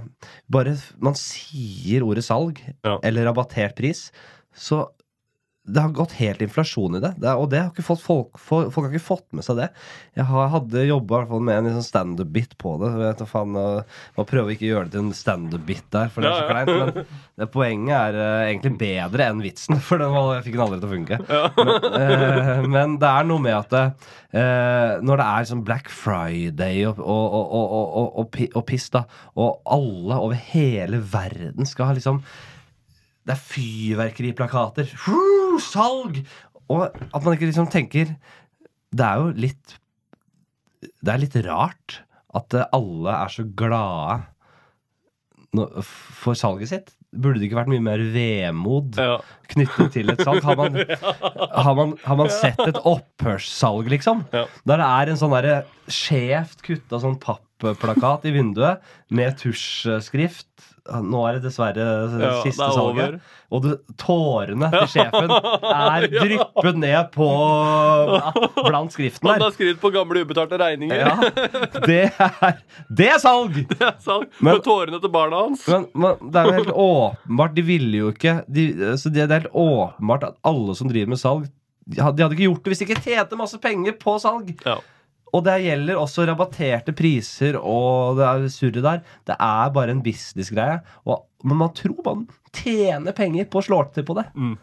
Bare 0.52 0.74
man 1.02 1.14
sier 1.18 2.02
ordet 2.06 2.24
salg 2.26 2.58
Ja. 2.84 2.98
eller 3.02 3.28
rabattert 3.28 3.76
pris, 3.76 4.10
så 4.54 4.86
det 5.64 5.80
har 5.80 5.92
gått 5.94 6.12
helt 6.18 6.40
inflasjon 6.42 6.96
i 6.98 7.00
det. 7.00 7.12
det 7.22 7.32
og 7.38 7.44
det 7.52 7.60
har 7.60 7.68
ikke 7.70 7.84
fått 7.86 8.00
folk, 8.02 8.38
folk, 8.40 8.72
folk 8.74 8.88
har 8.88 8.96
ikke 8.96 9.04
fått 9.04 9.28
med 9.36 9.44
seg 9.46 9.60
det. 9.60 9.68
Jeg 10.18 10.26
har, 10.26 10.48
hadde 10.50 10.82
jobba 10.88 11.20
med 11.38 11.54
en 11.54 11.68
liksom 11.68 11.84
standup-bit 11.86 12.56
på 12.58 12.72
det. 12.80 12.90
Vet 12.98 13.22
du, 13.22 13.26
faen, 13.30 13.54
og 13.54 14.26
prøver 14.26 14.56
ikke 14.56 14.66
å 14.66 14.72
gjøre 14.72 14.90
det 14.90 14.96
til 14.96 15.04
en 15.04 15.14
standup-bit 15.14 15.86
der, 15.94 16.10
for 16.10 16.26
det 16.26 16.32
er 16.32 16.34
så 16.34 16.42
Ja, 16.42 16.48
ja. 16.48 16.50
kleint. 16.50 16.98
Men 16.98 17.22
det 17.38 17.50
poenget 17.54 17.94
er 17.94 18.18
uh, 18.18 18.42
egentlig 18.48 18.74
bedre 18.82 19.30
enn 19.30 19.44
vitsen, 19.46 19.78
for 19.86 20.02
den 20.02 20.10
var, 20.16 20.34
jeg 20.40 20.48
fikk 20.48 20.58
den 20.58 20.66
aldri 20.66 20.82
til 20.82 20.90
å 20.90 20.94
funke. 20.96 21.20
Men, 21.62 21.74
uh, 21.94 22.68
men 22.74 22.98
det 22.98 23.14
er 23.14 23.30
noe 23.30 23.46
med 23.46 23.60
at 23.60 23.78
uh, 23.78 24.98
når 24.98 25.22
det 25.22 25.28
er 25.30 25.50
sånn 25.52 25.66
Black 25.68 25.92
Friday 25.94 26.88
og, 26.90 26.98
og, 26.98 28.16
og, 28.18 28.40
og 28.50 28.64
piss, 28.66 28.90
da, 28.90 29.06
og 29.38 29.62
alle 29.78 30.18
over 30.26 30.48
hele 30.50 30.98
verden 31.12 31.70
skal 31.70 31.92
ha 31.92 32.00
liksom 32.00 32.24
det 33.26 33.34
er 33.36 33.42
fyrverkeriplakater. 33.42 34.90
Salg! 35.62 36.22
Og 36.72 36.86
at 36.88 37.22
man 37.26 37.34
ikke 37.34 37.48
liksom 37.50 37.66
tenker 37.68 38.14
Det 38.94 39.04
er 39.04 39.18
jo 39.20 39.32
litt 39.36 39.74
Det 41.02 41.10
er 41.12 41.20
litt 41.20 41.34
rart 41.44 41.98
at 42.32 42.54
alle 42.72 43.12
er 43.12 43.28
så 43.34 43.44
glade 43.44 44.22
for 45.84 46.32
salget 46.38 46.70
sitt. 46.70 46.86
Burde 47.12 47.42
det 47.42 47.50
ikke 47.50 47.58
vært 47.58 47.68
mye 47.68 47.84
mer 47.84 48.00
vemod 48.14 48.96
Ja. 48.96 49.18
knyttet 49.52 49.92
til 49.98 50.08
et 50.14 50.22
salg? 50.24 50.40
Har 50.46 50.56
man, 50.56 50.78
har 51.66 51.74
man, 51.76 51.92
har 52.06 52.16
man 52.16 52.30
sett 52.32 52.62
et 52.64 52.78
opphørssalg, 52.88 53.90
liksom? 53.92 54.24
Ja. 54.32 54.46
Der 54.64 54.80
det 54.80 54.88
er 54.88 55.12
en 55.12 55.20
sånn 55.20 55.36
skjevt 55.92 56.64
kutta 56.64 57.02
sånn 57.04 57.18
papplakat 57.62 58.26
i 58.28 58.34
vinduet 58.34 58.82
med 59.14 59.38
tusjskrift. 59.40 60.48
Nå 60.82 61.20
er 61.28 61.36
det 61.36 61.44
dessverre 61.44 61.84
Ja, 62.18 62.30
siste 62.42 62.58
det 62.58 62.66
er 62.66 62.74
salget. 62.74 63.18
Og 63.54 63.60
det, 63.62 63.74
tårene 64.02 64.66
til 64.72 64.88
sjefen 64.96 65.30
er 65.30 66.06
dryppet 66.16 66.78
ned 66.82 67.12
på 67.14 67.28
blant 68.66 68.90
skriften 68.94 69.28
Han 69.30 69.38
der. 69.38 69.44
har 69.46 69.54
skrevet 69.54 69.78
på 69.82 69.92
gamle 69.94 70.24
ubetalte 70.26 70.58
regninger. 70.58 70.98
Ja, 70.98 71.14
det 71.86 72.00
er, 72.10 72.58
det 72.90 73.08
er 73.14 73.20
salg! 73.22 73.60
Sånn, 74.06 74.26
Men- 74.40 74.56
med 74.56 74.64
tårene 74.66 74.98
til 75.04 75.12
barna 75.14 75.44
hans. 75.46 75.62
Men, 75.70 75.86
men 75.94 76.18
det 76.32 76.42
er 76.42 76.50
jo 76.50 76.56
helt 76.58 76.74
åpenbart 76.74 77.54
De 77.60 77.64
ville 77.66 78.00
jo 78.02 78.10
ikke 78.12 78.34
de, 78.50 78.66
så 78.98 79.12
det, 79.12 79.28
det 79.30 79.36
er 79.36 79.44
helt 79.44 79.54
åpenbart 79.62 80.26
at 80.32 80.40
alle 80.50 80.74
som 80.78 80.90
driver 80.90 81.14
med 81.14 81.20
salg 81.22 81.46
de 81.92 81.98
hadde 81.98 82.22
ikke 82.30 82.44
gjort 82.46 82.60
det 82.62 82.70
hvis 82.70 82.78
de 82.82 82.86
ikke 82.86 83.02
tjente 83.02 83.36
masse 83.38 83.58
penger 83.58 83.96
på 83.98 84.12
salg. 84.22 84.52
Ja. 84.62 84.76
Og 85.32 85.44
det 85.46 85.62
gjelder 85.64 86.00
også 86.00 86.26
rabatterte 86.28 86.92
priser 86.96 87.56
og 87.56 88.18
det 88.18 88.26
er 88.28 88.50
surret 88.52 88.84
der. 88.84 89.00
Det 89.28 89.36
er 89.38 89.72
bare 89.72 89.94
en 89.94 90.04
businessgreie. 90.04 90.82
Men 91.42 91.60
man 91.64 91.72
tror 91.76 92.04
man 92.04 92.26
tjener 92.52 93.16
penger 93.16 93.48
på 93.48 93.62
å 93.62 93.66
slå 93.66 93.80
til 93.94 94.06
på 94.08 94.16
det. 94.18 94.26
Mm. 94.36 94.54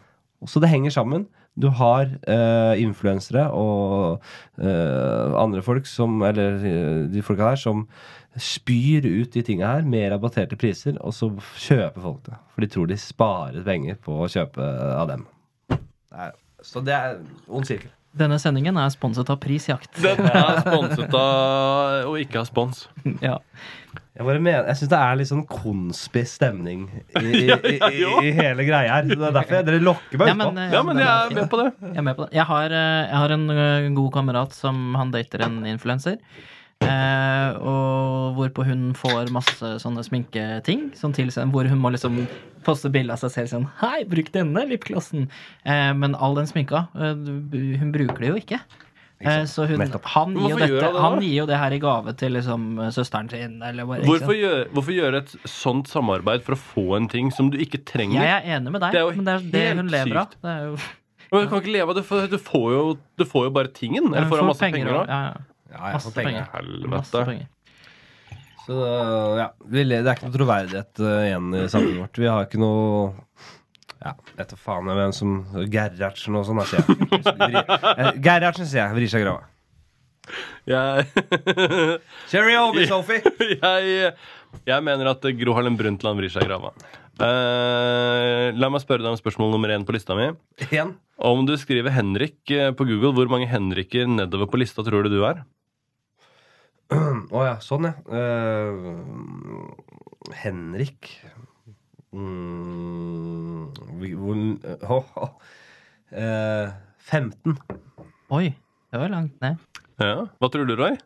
Så 0.48 0.62
det 0.62 0.70
henger 0.70 0.94
sammen. 0.94 1.26
Du 1.58 1.66
har 1.74 2.06
uh, 2.30 2.74
influensere 2.78 3.48
og 3.52 4.22
uh, 4.62 5.34
andre 5.36 5.60
folk 5.66 5.88
som 5.90 6.22
Eller 6.22 6.62
eh, 6.62 7.00
de 7.10 7.24
folka 7.26 7.50
der 7.50 7.60
som 7.60 7.82
spyr 8.38 9.08
ut 9.10 9.34
de 9.34 9.42
tinga 9.42 9.72
her 9.74 9.82
med 9.82 10.12
rabatterte 10.12 10.54
priser, 10.56 10.94
og 11.02 11.10
så 11.12 11.32
kjøper 11.58 12.04
folk 12.04 12.20
det. 12.28 12.36
For 12.54 12.62
de 12.62 12.68
tror 12.70 12.86
de 12.86 12.98
sparer 13.02 13.64
penger 13.66 13.98
på 13.98 14.20
å 14.22 14.28
kjøpe 14.30 14.68
av 14.94 15.10
dem. 15.10 15.24
Nei, 16.14 16.28
så 16.62 16.82
det 16.86 16.94
er 16.94 17.18
ond 17.50 17.66
sirkel. 17.66 17.90
Denne 18.10 18.40
sendingen 18.42 18.78
er 18.80 18.90
sponset 18.90 19.28
av 19.30 19.38
Prisjakt. 19.42 19.92
Den 20.02 20.24
er 20.26 20.58
sponset 20.64 21.12
av 21.14 22.08
å 22.10 22.16
ikke 22.18 22.42
ha 22.42 22.48
spons. 22.48 22.88
Ja. 23.26 23.38
Jeg 24.20 24.26
mener, 24.42 24.66
jeg 24.68 24.76
syns 24.76 24.90
det 24.92 24.98
er 25.00 25.16
litt 25.16 25.28
sånn 25.30 25.44
konspi 25.48 26.22
stemning 26.28 26.82
i, 27.16 27.22
i, 27.22 27.44
i, 27.70 27.76
i, 27.78 28.02
i 28.28 28.32
hele 28.36 28.66
greia 28.66 28.98
her. 28.98 29.06
Det 29.08 29.16
er 29.16 29.32
derfor 29.32 29.56
jeg, 29.56 29.66
dere 29.70 29.80
lokker 29.80 30.20
meg 30.20 30.28
Ja, 30.32 30.34
men, 30.36 30.58
eh, 30.60 30.74
Ja, 30.74 30.82
men 30.84 31.00
jeg 31.00 31.08
er 31.08 31.36
med 31.38 31.48
på 31.52 31.60
det. 31.62 31.68
Jeg 31.86 31.96
er 32.02 32.06
med 32.10 32.18
på 32.18 32.26
det. 32.26 32.30
Jeg 32.36 32.46
har, 32.50 32.74
jeg 32.74 33.20
har 33.22 33.34
en 33.38 33.46
eh, 33.54 33.88
god 33.96 34.10
kamerat 34.18 34.56
som 34.58 34.82
han 34.98 35.14
dater 35.14 35.46
en 35.46 35.62
influenser. 35.70 36.18
Eh, 36.84 37.50
og 37.60 38.36
hvorpå 38.38 38.64
hun 38.64 38.90
får 38.96 39.32
masse 39.34 39.72
sånne 39.82 40.04
sminketing. 40.06 40.90
Sånn 40.98 41.14
til, 41.16 41.32
hvor 41.52 41.68
hun 41.68 41.80
må 41.82 41.92
liksom 41.94 42.22
poste 42.66 42.90
bilde 42.92 43.14
av 43.14 43.22
seg 43.22 43.32
selv 43.34 43.50
sånn 43.52 43.66
Hei, 43.80 44.04
bruk 44.08 44.30
denne 44.34 44.66
lipglossen. 44.68 45.28
Eh, 45.64 45.90
men 45.96 46.16
all 46.16 46.38
den 46.38 46.48
sminka, 46.50 46.86
eh, 46.96 47.16
hun 47.80 47.92
bruker 47.94 48.20
det 48.20 48.32
jo 48.32 48.38
ikke. 48.40 48.60
Eh, 49.20 49.42
så 49.44 49.66
hun, 49.68 49.82
han, 49.84 50.36
gir 50.38 50.54
jo 50.54 50.56
dette, 50.56 50.78
det 50.80 51.02
han 51.04 51.18
gir 51.20 51.34
jo 51.42 51.44
det 51.50 51.58
her 51.60 51.74
i 51.76 51.80
gave 51.82 52.14
til 52.16 52.32
liksom 52.38 52.62
søsteren 52.96 53.28
sin. 53.32 53.58
Eller 53.66 53.88
bare, 53.88 54.06
Hvorfor 54.08 54.32
gjøre, 54.36 54.62
hvorfor 54.72 54.96
gjøre 54.96 55.20
et 55.20 55.34
sånt 55.44 55.92
samarbeid 55.92 56.46
for 56.46 56.56
å 56.56 56.60
få 56.60 56.86
en 56.96 57.10
ting 57.12 57.28
som 57.34 57.52
du 57.52 57.58
ikke 57.60 57.82
trenger? 57.84 58.22
Jeg 58.24 58.38
er 58.38 58.56
enig 58.56 58.72
med 58.72 58.80
deg, 58.86 58.96
Det 58.96 59.02
er 59.02 59.04
jo 59.04 59.12
men 59.18 59.28
det 59.28 59.36
er 59.36 59.46
det 59.52 59.66
hun 59.76 59.92
lever 59.92 60.22
av. 60.22 60.32
sykt. 60.32 60.40
Det 60.40 60.56
er 60.56 60.66
jo, 60.70 60.80
Men 61.30 61.44
Du 61.44 61.52
kan 61.52 61.60
ikke 61.62 61.76
leve 61.76 61.92
av 61.92 62.00
det, 62.00 62.04
for 62.08 62.26
du 62.26 62.40
får 62.42 62.66
jo, 62.74 62.82
du 63.20 63.24
får 63.28 63.44
jo 63.46 63.54
bare 63.54 63.70
tingen. 63.70 64.08
Eller 64.08 64.26
får 64.26 64.40
får 64.40 64.48
masse 64.48 64.64
penger. 64.64 64.88
penger 64.88 64.96
da. 64.96 65.04
ja, 65.06 65.22
ja. 65.28 65.49
Ja, 65.70 65.92
Masse 65.94 66.12
penger. 66.14 66.46
Helvete. 66.54 66.92
Masse 66.92 67.24
penger. 67.30 67.48
Så 68.66 68.76
ja, 69.40 69.48
det 69.72 69.84
er 69.86 70.12
ikke 70.12 70.28
noe 70.28 70.36
troverdighet 70.36 71.00
uh, 71.02 71.14
igjen 71.24 71.54
i 71.56 71.64
samfunnet 71.72 72.02
vårt. 72.04 72.20
Vi 72.22 72.28
har 72.28 72.46
ikke 72.46 72.60
noe 72.62 73.14
ja, 74.00 74.14
vet 74.36 74.52
da 74.52 74.56
faen 74.56 74.88
jeg 74.88 74.96
hvem 74.96 75.10
som 75.12 75.32
Gerhardsen 75.72 76.36
og 76.38 76.46
sånn, 76.48 76.60
sier 76.70 76.86
jeg. 76.86 77.64
Eh, 77.66 78.14
Gerhardsen, 78.24 78.68
sier 78.68 78.86
jeg. 78.86 78.96
Vrir 78.96 79.12
seg 79.12 79.24
i 79.24 79.26
grava. 79.26 79.48
Jeg, 80.70 81.04
Cheerio, 82.30 82.70
Miss 82.76 82.88
Sophie! 82.92 83.20
jeg, 83.50 84.14
jeg 84.68 84.86
mener 84.86 85.12
at 85.12 85.28
Gro 85.40 85.56
Harlem 85.56 85.76
Brundtland 85.76 86.20
vrir 86.20 86.32
seg 86.32 86.46
i 86.46 86.48
grava. 86.48 86.72
Uh, 87.20 88.48
la 88.56 88.70
meg 88.72 88.80
spørre 88.80 89.04
deg 89.04 89.12
om 89.12 89.20
spørsmål 89.20 89.52
nummer 89.52 89.72
én 89.74 89.84
på 89.84 89.92
lista 89.92 90.16
mi. 90.16 90.30
En? 90.72 90.94
Om 91.20 91.44
du 91.44 91.52
skriver 91.60 91.92
Henrik 91.92 92.38
eh, 92.54 92.70
på 92.72 92.86
Google, 92.88 93.12
hvor 93.18 93.28
mange 93.28 93.50
Henriker 93.50 94.08
nedover 94.08 94.48
på 94.48 94.62
lista 94.62 94.84
tror 94.86 95.04
du 95.04 95.12
du 95.12 95.20
er? 95.28 95.42
Å 96.90 97.42
ja, 97.46 97.56
sånn, 97.62 97.86
ja. 97.86 97.94
Uh, 98.10 99.70
Henrik 100.42 101.12
mm, 102.12 103.70
å. 104.90 105.28
Eh, 106.10 106.72
15. 107.10 107.54
Oi, 108.34 108.48
det 108.90 108.98
var 108.98 109.12
langt 109.12 109.36
ned. 109.42 109.60
Ja. 110.02 110.26
Hva 110.42 110.50
tror 110.50 110.66
du, 110.66 110.74
Roy? 110.78 110.96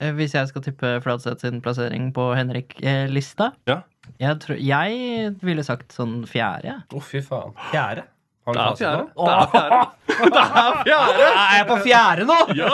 Eh, 0.00 0.12
Hvis 0.16 0.34
jeg 0.36 0.48
skal 0.48 0.64
tippe 0.64 0.94
Fladseth 1.04 1.44
sin 1.44 1.60
plassering 1.64 2.10
på 2.16 2.30
Henrik-lista 2.36 3.50
Ja. 3.68 3.82
jeg, 4.20 4.56
jeg 4.64 5.34
ville 5.44 5.64
sagt 5.66 5.92
sånn 5.94 6.22
fjerde. 6.28 6.78
Å, 6.88 6.96
Å, 6.96 7.04
fy 7.04 7.20
faen. 7.24 7.52
Fjerde? 7.70 8.06
Har 8.44 8.52
du 8.52 8.58
Det 8.58 8.64
er 8.64 8.76
fjerde. 8.76 9.04
nå? 9.04 9.24
Det 9.24 9.32
er 9.34 9.46
fjerde. 9.54 9.78
Det 10.34 10.40
er 10.44 10.74
fjerde! 10.84 11.28
Er 11.34 11.54
jeg 11.58 11.66
på 11.70 11.76
fjerde 11.84 12.22
nå? 12.28 12.38
Ja. 12.58 12.72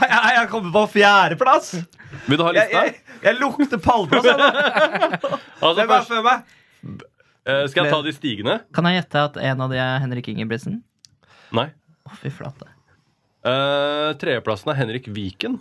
Jeg 0.00 0.34
jeg 0.36 0.48
kommet 0.52 0.72
på 0.74 0.82
fjerdeplass! 0.92 1.70
Vil 2.28 2.36
du 2.38 2.44
ha 2.44 2.50
Jeg, 2.52 2.68
lista? 2.68 2.82
jeg, 2.84 2.90
jeg 3.24 3.34
lukter 3.40 3.78
pallplass. 3.80 4.26
jeg. 4.28 4.38
Altså, 5.60 5.76
Hvem 5.80 5.90
er 5.96 6.04
før 6.10 6.22
meg? 6.26 6.38
eh, 7.48 7.64
skal 7.72 7.84
jeg 7.86 7.92
ta 7.94 8.00
de 8.04 8.12
stigende? 8.14 8.58
Kan 8.76 8.84
jeg 8.90 8.94
gjette 9.00 9.18
at 9.30 9.34
en 9.50 9.64
av 9.64 9.72
de 9.72 9.80
er 9.80 9.98
Henrik 10.04 10.28
Ingebrigtsen? 10.34 10.76
Nei. 11.56 11.68
Å, 12.06 12.12
fy 12.20 12.30
flate. 12.34 12.68
Eh, 13.40 14.10
Tredjeplassen 14.20 14.68
er 14.74 14.78
Henrik 14.82 15.08
Viken. 15.16 15.56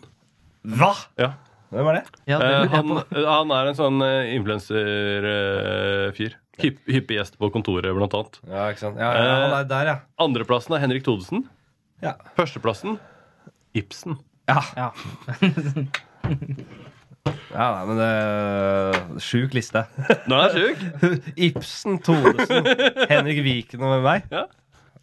Hva? 0.68 0.92
Ja. 1.22 1.32
Hvem 1.72 1.88
er 1.94 2.00
det? 2.02 2.06
Ja, 2.28 2.38
det 2.42 2.46
Eh, 2.50 2.52
lurer 2.52 2.66
jeg 2.66 2.72
han, 2.76 2.88
på. 2.90 3.26
han 3.30 3.52
er 3.56 3.68
en 3.72 3.78
sånn 3.78 4.02
uh, 4.04 4.34
influenser-fyr. 4.36 6.34
Hypp, 6.64 6.82
hyppig 6.90 7.18
gjest 7.20 7.38
på 7.40 7.50
kontoret, 7.54 7.90
blant 7.96 8.16
annet. 8.18 8.40
Ja, 8.50 8.68
ikke 8.74 8.84
sant? 8.84 9.00
Ja, 9.00 9.10
ja, 9.16 9.38
han 9.46 9.56
er 9.60 9.70
der, 9.70 9.92
ja. 9.94 9.96
Andreplassen 10.22 10.76
er 10.78 10.84
Henrik 10.84 11.06
Thodesen. 11.08 11.46
Ja. 12.04 12.16
Førsteplassen 12.38 13.00
Ibsen. 13.78 14.18
Ja, 14.50 14.62
Ja. 14.78 14.90
ja 17.54 17.66
nei, 17.76 17.84
men 17.90 18.00
det 18.00 19.22
Sjuk 19.24 19.54
liste. 19.58 19.84
Nå 20.30 20.40
er 20.46 20.56
sjuk! 20.56 20.86
Ibsen, 21.50 22.00
Thodesen, 22.06 22.72
Henrik 23.12 23.44
Viken 23.46 23.84
og 23.86 24.00
meg. 24.06 24.26
Ja. 24.34 24.48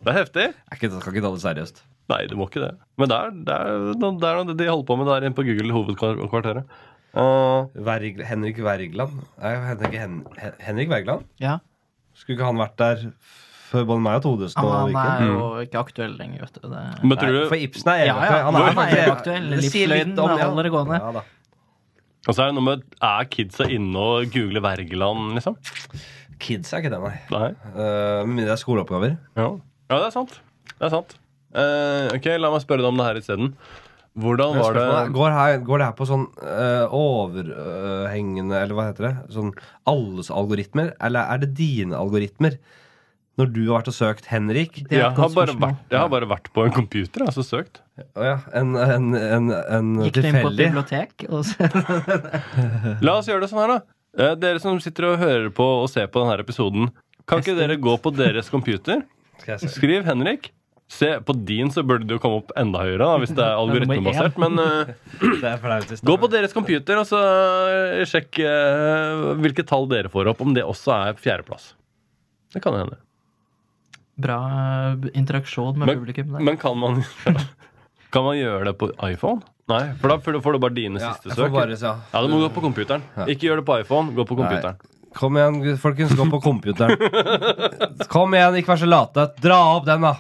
Det 0.03 0.13
er 0.13 0.19
heftig. 0.21 0.49
Jeg 0.53 0.81
kan 0.81 0.99
ikke 0.99 1.23
ta 1.25 1.31
det 1.35 1.45
seriøst. 1.45 1.85
Nei, 2.13 2.21
du 2.31 2.37
må 2.39 2.47
ikke 2.47 2.63
det. 2.63 2.75
Men 3.01 3.11
det 3.11 3.17
er, 3.19 3.33
er, 3.57 3.87
det 3.97 4.29
er 4.29 4.45
noe 4.47 4.55
de 4.55 4.69
holder 4.71 4.87
på 4.87 4.97
med 5.01 5.09
der 5.11 5.25
inne 5.27 5.35
på 5.35 5.45
Google 5.47 5.75
hovedkvarteret. 5.75 6.77
Uh, 7.17 7.67
Verg, 7.87 8.19
Henrik 8.29 8.59
Wergeland. 8.61 9.23
Henrik, 9.41 9.95
Hen, 9.97 10.19
Hen- 10.37 10.59
Henrik 10.61 10.91
Wergeland? 10.93 11.27
ja. 11.41 11.59
Skulle 12.17 12.39
ikke 12.39 12.47
han 12.49 12.57
vært 12.61 12.77
der 12.81 13.01
før 13.67 13.83
både 13.91 14.01
meg 14.01 14.15
og 14.17 14.23
Todes 14.25 14.55
og 14.57 14.69
Han 14.73 14.95
er 14.97 15.25
jo 15.27 15.49
ikke 15.61 15.81
aktuell 15.83 16.15
lenger, 16.17 16.47
vet 16.47 16.55
du. 16.57 16.69
Det... 16.71 16.83
men 17.03 17.19
tror 17.19 17.29
Nei, 17.35 17.41
du 17.43 17.49
for 17.51 17.61
Ibsen 17.67 17.91
er 17.93 17.99
Ja, 17.99 18.07
ja, 18.07 18.21
evig- 18.23 18.45
han 18.47 18.57
er 18.61 18.77
faktisk- 18.79 19.11
aktuell. 19.13 19.49
Livsløgnen 19.53 20.21
holder 20.23 20.63
det 20.69 20.73
gående. 20.73 21.01
Ja. 21.03 21.25
Og 22.27 22.35
så 22.35 22.43
er 22.43 22.49
det 22.51 22.57
noe 22.57 22.65
med 22.67 22.85
Er 23.05 23.29
kidsa 23.31 23.67
inne 23.71 24.01
og 24.03 24.31
googler 24.33 24.65
Wergeland, 24.65 25.35
liksom? 25.37 25.59
Kids 26.43 26.73
er 26.73 26.81
ikke 26.83 26.95
det, 26.95 27.03
nei. 27.05 27.15
Nei. 27.33 27.51
Uh, 27.77 28.23
men 28.29 28.41
det 28.45 28.49
er 28.55 28.61
skoleoppgaver. 28.61 29.19
Ja, 29.37 29.51
ja 29.93 29.99
det 30.01 30.09
er 30.09 30.15
sant. 30.17 30.39
Det 30.73 30.89
er 30.89 30.93
sant. 30.97 31.15
Uh, 31.57 32.09
ok, 32.17 32.27
La 32.41 32.51
meg 32.53 32.65
spørre 32.65 32.81
deg 32.83 32.91
om 32.91 32.99
det 33.01 33.07
her 33.11 33.21
isteden. 33.21 33.53
Hvordan 34.17 34.57
var 34.57 34.77
det 34.77 34.87
Går, 35.13 35.31
her, 35.37 35.59
går 35.67 35.83
det 35.83 35.87
her 35.91 35.97
på 35.99 36.07
sånn 36.09 36.25
eh, 36.41 36.95
overhengende 36.97 38.57
Eller 38.63 38.79
hva 38.79 38.89
heter 38.89 39.09
det? 39.11 39.15
Sånn 39.35 39.53
alles 39.89 40.31
algoritmer? 40.33 40.95
Eller 41.05 41.29
er 41.35 41.43
det 41.45 41.51
dine 41.59 41.99
algoritmer? 41.99 42.57
Når 43.37 43.51
du 43.53 43.61
har 43.67 43.83
vært 43.83 43.91
og 43.93 43.97
søkt 43.99 44.29
Henrik 44.33 44.79
Det 44.87 44.97
er 44.97 45.03
jeg 45.03 45.17
har, 45.19 45.33
bare 45.35 45.57
vært, 45.61 45.83
jeg 45.93 46.01
har 46.01 46.13
bare 46.13 46.29
vært 46.31 46.49
på 46.57 46.65
en 46.65 46.73
computer, 46.73 47.27
altså 47.27 47.45
søkt. 47.45 47.83
Ja, 48.17 48.39
en, 48.57 48.73
en, 48.81 49.11
en, 49.13 49.51
en 49.53 49.91
Gikk 50.07 50.17
du 50.17 50.29
inn 50.31 50.39
på 50.41 50.53
et 50.55 50.63
bibliotek 50.63 51.27
og 51.29 51.45
så 51.49 51.69
La 53.05 53.19
oss 53.19 53.29
gjøre 53.29 53.45
det 53.45 53.51
sånn 53.53 53.61
her, 53.61 53.75
da. 53.75 53.79
Eh, 54.17 54.33
dere 54.41 54.63
som 54.63 54.81
sitter 54.81 55.11
og 55.11 55.21
hører 55.21 55.51
på 55.53 55.67
og 55.83 55.91
ser 55.93 56.09
på 56.09 56.25
denne 56.25 56.41
episoden, 56.41 56.89
kan 57.29 57.43
ikke 57.45 57.59
dere 57.59 57.77
gå 57.77 57.99
på 58.01 58.15
deres 58.17 58.49
computer? 58.49 59.05
Skriv 59.69 60.07
Henrik. 60.09 60.53
Se, 60.89 61.09
På 61.27 61.33
din 61.35 61.71
så 61.75 61.83
burde 61.83 62.07
det 62.07 62.15
jo 62.15 62.21
komme 62.23 62.39
opp 62.45 62.53
enda 62.57 62.85
høyere, 62.85 63.03
da, 63.03 63.17
hvis 63.19 63.33
det 63.35 63.43
er 63.43 63.59
algoritmebasert. 63.63 64.37
Men 64.39 64.55
det 65.43 65.99
gå 66.07 66.17
på 66.23 66.31
deres 66.31 66.55
computer 66.55 67.01
og 67.03 67.09
så 67.09 67.19
eh, 67.73 68.05
sjekk 68.07 68.39
uh, 68.47 69.33
hvilke 69.43 69.67
tall 69.67 69.89
dere 69.91 70.13
får 70.13 70.31
opp. 70.33 70.45
Om 70.47 70.55
det 70.57 70.63
også 70.67 70.95
er 70.95 71.19
fjerdeplass. 71.19 71.73
Det 72.55 72.63
kan 72.65 72.79
hende. 72.79 73.01
Bra 74.17 74.39
interaksjon 75.13 75.75
med 75.77 75.91
Men, 75.91 75.99
publikum 75.99 76.31
der. 76.33 76.41
men 76.47 76.57
kan 76.57 76.79
man 76.81 77.03
Kan 78.15 78.25
man 78.25 78.39
gjøre 78.39 78.71
det 78.71 78.77
på 78.81 78.89
iPhone? 79.05 79.43
Nei, 79.69 79.83
for 80.01 80.09
da 80.15 80.17
får 80.23 80.55
du- 80.55 80.61
bare 80.63 80.73
dine 80.79 81.01
Ja, 81.03 81.11
siste 81.13 81.35
søk. 81.35 81.51
bare, 81.53 81.75
ja. 81.77 81.97
Ja, 82.15 82.23
du 82.23 82.29
må 82.31 82.39
gå 82.47 82.49
på 82.55 82.63
computeren. 82.63 83.03
Ikke 83.27 83.49
gjør 83.51 83.61
det 83.61 83.67
på 83.67 83.81
iPhone, 83.83 84.15
gå 84.15 84.25
på 84.25 84.39
computeren. 84.39 84.79
Kom 85.17 85.37
igjen, 85.37 85.77
folkens. 85.81 86.15
Gå 86.15 86.25
på 86.31 86.41
computeren. 86.45 86.97
Kom 88.13 88.35
igjen, 88.37 88.57
ikke 88.61 88.73
vær 88.75 88.81
så 88.85 88.89
late. 88.89 89.27
Dra 89.43 89.59
opp 89.75 89.85
den, 89.89 90.05
da. 90.07 90.15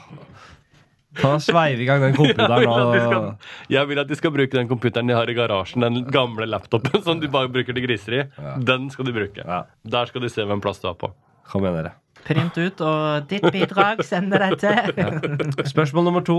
Ta 1.20 1.34
Sveiv 1.42 1.80
i 1.82 1.88
gang 1.88 2.02
den 2.04 2.16
computeren. 2.16 2.66
Og... 2.68 3.50
Jeg 3.72 3.90
vil 3.90 4.02
at 4.02 4.08
de 4.10 4.18
skal 4.18 4.34
bruke 4.34 4.52
den 4.56 4.70
computeren 4.70 5.10
de 5.10 5.16
har 5.16 5.30
i 5.30 5.36
garasjen, 5.36 5.84
den 5.84 6.06
gamle 6.12 6.48
laptopen 6.48 7.04
som 7.04 7.22
de 7.22 7.30
bare 7.32 7.50
bruker 7.52 7.76
til 7.76 7.86
griseri. 7.86 8.24
Den 8.66 8.90
skal 8.92 9.08
de 9.08 9.14
bruke. 9.16 9.44
Ja. 9.44 9.62
Der 9.96 10.10
skal 10.10 10.24
de 10.24 10.32
se 10.32 10.44
hvem 10.46 10.64
plass 10.64 10.82
du 10.82 10.90
har 10.90 10.98
på. 11.00 11.12
Kom 11.46 11.64
igjen, 11.64 11.78
dere. 11.78 11.96
Print 12.26 12.56
ut, 12.58 12.80
og 12.82 13.28
ditt 13.30 13.44
bidrag 13.54 14.00
sender 14.06 14.42
deg 14.48 14.56
til 14.58 15.66
Spørsmål 15.70 16.08
nummer 16.08 16.24
to. 16.26 16.38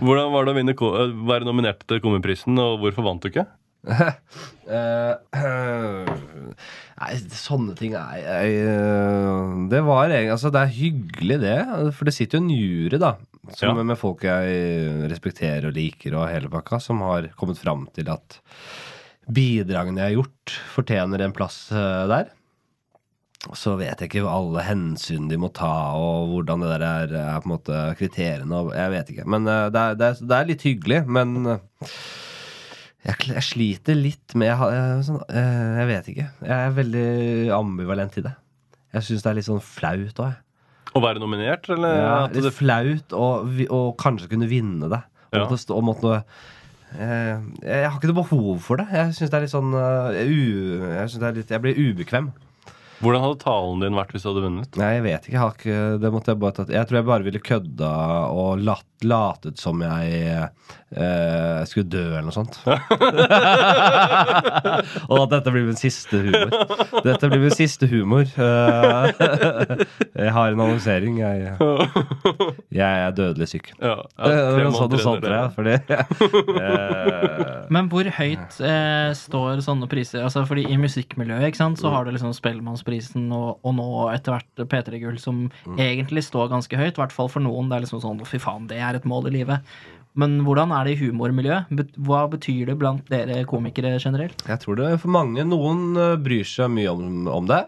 Hvordan 0.00 0.32
var 0.32 0.46
det 0.46 0.54
å 0.54 0.56
vinne, 0.56 0.74
øh, 0.74 1.12
være 1.28 1.46
nominert 1.46 1.84
til 1.86 2.02
Komiprisen, 2.02 2.58
og 2.58 2.80
hvorfor 2.82 3.06
vant 3.06 3.22
du 3.22 3.30
ikke? 3.30 3.46
Eh, 4.64 5.12
nei, 7.02 7.08
sånne 7.36 7.74
ting 7.76 7.92
er 8.00 8.14
jeg, 8.16 8.52
eh, 8.64 9.50
Det 9.68 9.82
var 9.84 10.14
Altså, 10.22 10.48
det 10.48 10.62
er 10.62 10.72
hyggelig, 10.72 11.36
det. 11.42 11.58
For 11.92 12.08
det 12.08 12.14
sitter 12.16 12.38
jo 12.38 12.44
en 12.46 12.54
jury, 12.54 13.00
da. 13.02 13.10
Som 13.52 13.76
Ja. 13.76 13.84
Med 13.84 14.00
folk 14.00 14.24
jeg 14.24 15.10
respekterer 15.12 15.68
og 15.68 15.76
liker, 15.76 16.16
og 16.16 16.30
hele 16.32 16.48
pakka, 16.48 16.80
som 16.80 17.04
har 17.04 17.28
kommet 17.36 17.60
fram 17.60 17.84
til 17.92 18.08
at 18.08 18.38
bidragene 19.28 20.00
jeg 20.00 20.14
har 20.14 20.16
gjort, 20.16 20.56
fortjener 20.78 21.26
en 21.26 21.36
plass 21.36 21.60
eh, 21.76 22.06
der. 22.08 22.32
Så 23.52 23.76
vet 23.76 24.00
jeg 24.00 24.08
ikke 24.08 24.24
alle 24.24 24.64
hensyn 24.64 25.28
de 25.28 25.36
må 25.36 25.52
ta, 25.52 25.92
og 26.00 26.32
hvordan 26.32 26.64
det 26.64 26.72
der 26.78 26.88
er, 26.88 27.16
er 27.36 27.40
på 27.44 27.50
en 27.50 27.56
måte 27.58 27.84
kriteriene. 28.00 28.64
Jeg 28.72 28.96
vet 28.96 29.12
ikke. 29.12 29.28
Men 29.28 29.44
det, 29.44 29.58
er, 29.76 29.98
det, 30.00 30.08
er, 30.08 30.28
det 30.32 30.38
er 30.40 30.48
litt 30.54 30.64
hyggelig. 30.64 31.02
Men 31.04 31.50
jeg, 33.04 33.28
jeg 33.34 33.44
sliter 33.44 33.98
litt 33.98 34.34
med 34.40 34.48
jeg, 34.48 35.02
sånn, 35.08 35.20
eh, 35.28 35.74
jeg 35.82 35.90
vet 35.90 36.08
ikke. 36.14 36.28
Jeg 36.48 36.54
er 36.70 36.74
veldig 36.78 37.08
ambivalent 37.58 38.16
i 38.20 38.24
det. 38.24 38.32
Jeg 38.94 39.06
syns 39.08 39.24
det 39.24 39.30
er 39.32 39.38
litt 39.40 39.48
sånn 39.48 39.62
flaut 39.64 40.20
òg. 40.24 40.40
Å 40.94 41.00
være 41.02 41.18
nominert, 41.18 41.66
eller? 41.74 41.96
Ja, 41.98 42.14
at 42.28 42.36
litt 42.36 42.46
det, 42.46 42.52
flaut 42.54 43.14
og, 43.18 43.48
og 43.66 43.88
kanskje 43.98 44.28
kunne 44.30 44.46
vinne 44.50 44.86
det. 44.92 45.02
Og 45.32 45.40
Ja. 45.40 45.42
måtte 45.44 45.58
stå, 45.58 45.74
og 45.80 45.82
måtte, 45.88 46.20
eh, 46.94 47.40
jeg 47.66 47.88
har 47.90 47.98
ikke 47.98 48.12
noe 48.12 48.20
behov 48.22 48.60
for 48.62 48.78
det. 48.78 48.86
Jeg 48.94 49.16
syns 49.18 49.32
det 49.32 49.38
er 49.40 49.44
litt 49.48 49.54
sånn 49.56 49.74
eh, 49.74 50.20
jeg, 50.22 51.18
det 51.18 51.28
er 51.28 51.38
litt, 51.40 51.50
jeg 51.50 51.64
blir 51.64 51.80
ubekvem. 51.80 52.30
hvordan 53.02 53.20
hadde 53.24 53.40
talen 53.42 53.82
din 53.82 53.98
vært 53.98 54.14
hvis 54.14 54.22
du 54.22 54.30
hadde 54.30 54.44
vunnet? 54.46 54.78
Nei, 54.78 54.92
jeg 54.94 55.02
vet 55.08 55.26
ikke. 55.26 55.34
Jeg, 55.34 55.42
har 55.42 55.58
ikke, 55.58 55.80
det 56.00 56.12
måtte 56.14 56.32
jeg, 56.38 56.68
jeg 56.78 56.86
tror 56.88 57.00
jeg 57.00 57.08
bare 57.10 57.26
ville 57.26 57.42
kødda 57.50 57.90
og 58.30 58.62
latet 59.02 59.58
som 59.60 59.82
jeg 59.82 60.48
eh, 60.94 61.64
skulle 61.68 61.88
dø 61.90 62.04
eller 62.12 62.22
noe 62.28 62.34
sånt. 62.34 62.58
og 65.10 65.18
at 65.24 65.30
dette 65.32 65.50
blir 65.54 65.64
min 65.68 65.78
siste 65.78 66.16
humor. 66.22 66.48
Dette 67.04 67.28
blir 67.30 67.40
min 67.42 67.54
siste 67.54 67.86
humor. 67.90 68.24
Eh, 68.24 69.04
jeg 70.24 70.32
har 70.36 70.46
en 70.54 70.60
annonsering. 70.64 71.14
Jeg, 71.20 71.34
jeg 72.74 72.92
er 73.06 73.10
dødelig 73.16 73.48
syk. 73.50 73.66
Ja, 73.78 73.96
ja, 74.18 74.70
sånn 74.74 74.90
tre 74.92 74.98
og 75.00 75.04
sånt, 75.04 75.24
jeg. 75.28 75.50
Fordi 75.56 75.74
Men 77.74 77.84
hvor 77.92 78.04
høyt 78.18 78.52
eh, 78.60 79.10
står 79.18 79.52
sånne 79.66 79.86
priser? 79.90 80.20
Altså, 80.24 80.40
fordi 80.48 80.62
I 80.70 80.76
musikkmiljøet 80.80 81.46
ikke 81.50 81.62
sant, 81.62 81.76
så 81.82 81.86
har 81.94 82.02
du 82.06 82.10
liksom 82.14 82.32
Spellemannsprisen 82.36 83.24
og, 83.34 83.48
og 83.64 83.72
nå 83.78 83.88
etter 84.14 84.30
hvert 84.36 84.54
P3 84.70 84.88
Gull, 85.02 85.18
som 85.22 85.36
egentlig 85.76 86.22
står 86.26 86.44
ganske 86.52 86.76
høyt. 86.78 86.94
I 86.94 87.00
hvert 87.04 87.14
fall 87.14 87.30
for 87.32 87.40
noen. 87.44 87.68
Det 87.70 87.76
er 87.78 87.82
liksom 87.86 88.00
sånn 88.04 88.24
fy 88.28 88.38
faen, 88.42 88.68
det 88.70 88.78
er 88.82 88.92
et 88.98 89.08
mål 89.08 89.22
i 89.30 89.36
livet. 89.40 89.58
Men 90.20 90.36
hvordan 90.46 90.70
er 90.76 90.86
det 90.86 90.92
i 90.94 91.00
humormiljøet? 91.08 91.72
Hva 92.06 92.20
betyr 92.30 92.68
det 92.70 92.76
blant 92.78 93.08
dere 93.10 93.40
komikere 93.50 93.96
generelt? 93.98 94.44
Jeg 94.46 94.60
tror 94.62 94.78
det 94.78 94.92
for 95.02 95.10
mange 95.10 95.42
Noen 95.48 95.96
eh, 95.98 96.14
bryr 96.22 96.46
seg 96.46 96.70
mye 96.70 96.92
om, 96.92 97.26
om 97.28 97.48
det. 97.50 97.64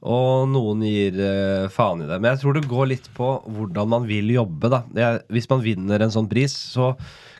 Og 0.00 0.46
noen 0.48 0.84
gir 0.86 1.18
eh, 1.20 1.66
faen 1.74 2.04
i 2.04 2.06
det. 2.08 2.20
Men 2.22 2.30
jeg 2.32 2.40
tror 2.44 2.56
det 2.56 2.68
går 2.70 2.86
litt 2.92 3.10
på 3.16 3.32
hvordan 3.52 3.90
man 3.96 4.06
vil 4.08 4.30
jobbe. 4.32 4.70
da 4.72 4.84
det, 4.88 5.02
er- 5.08 5.20
Hvis 5.34 5.50
man 5.50 5.60
vinner 5.66 6.00
en 6.06 6.14
sånn 6.14 6.30
pris, 6.30 6.54
så 6.76 6.92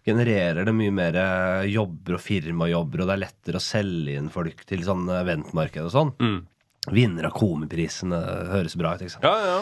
genererer 0.05 0.64
det 0.66 0.74
mye 0.74 0.92
mer 0.92 1.16
eh, 1.20 1.70
jobber 1.70 2.18
og 2.18 2.24
firmajobber, 2.24 3.03
og 3.05 3.09
det 3.11 3.14
er 3.18 3.22
lettere 3.28 3.61
å 3.61 3.64
selge 3.64 4.18
inn 4.18 4.28
folk 4.34 4.64
til 4.68 4.82
sånn 4.86 5.07
eventmarked 5.14 5.86
og 5.86 5.94
sånn. 5.94 6.12
Mm. 6.20 6.38
Vinner 6.96 7.26
av 7.30 7.34
Komiprisen 7.38 8.12
eh, 8.16 8.51
høres 8.51 8.74
bra 8.80 8.96
ut. 8.96 9.07
ikke 9.07 9.14
sant? 9.14 9.24
Ja, 9.30 9.36
ja. 9.55 9.59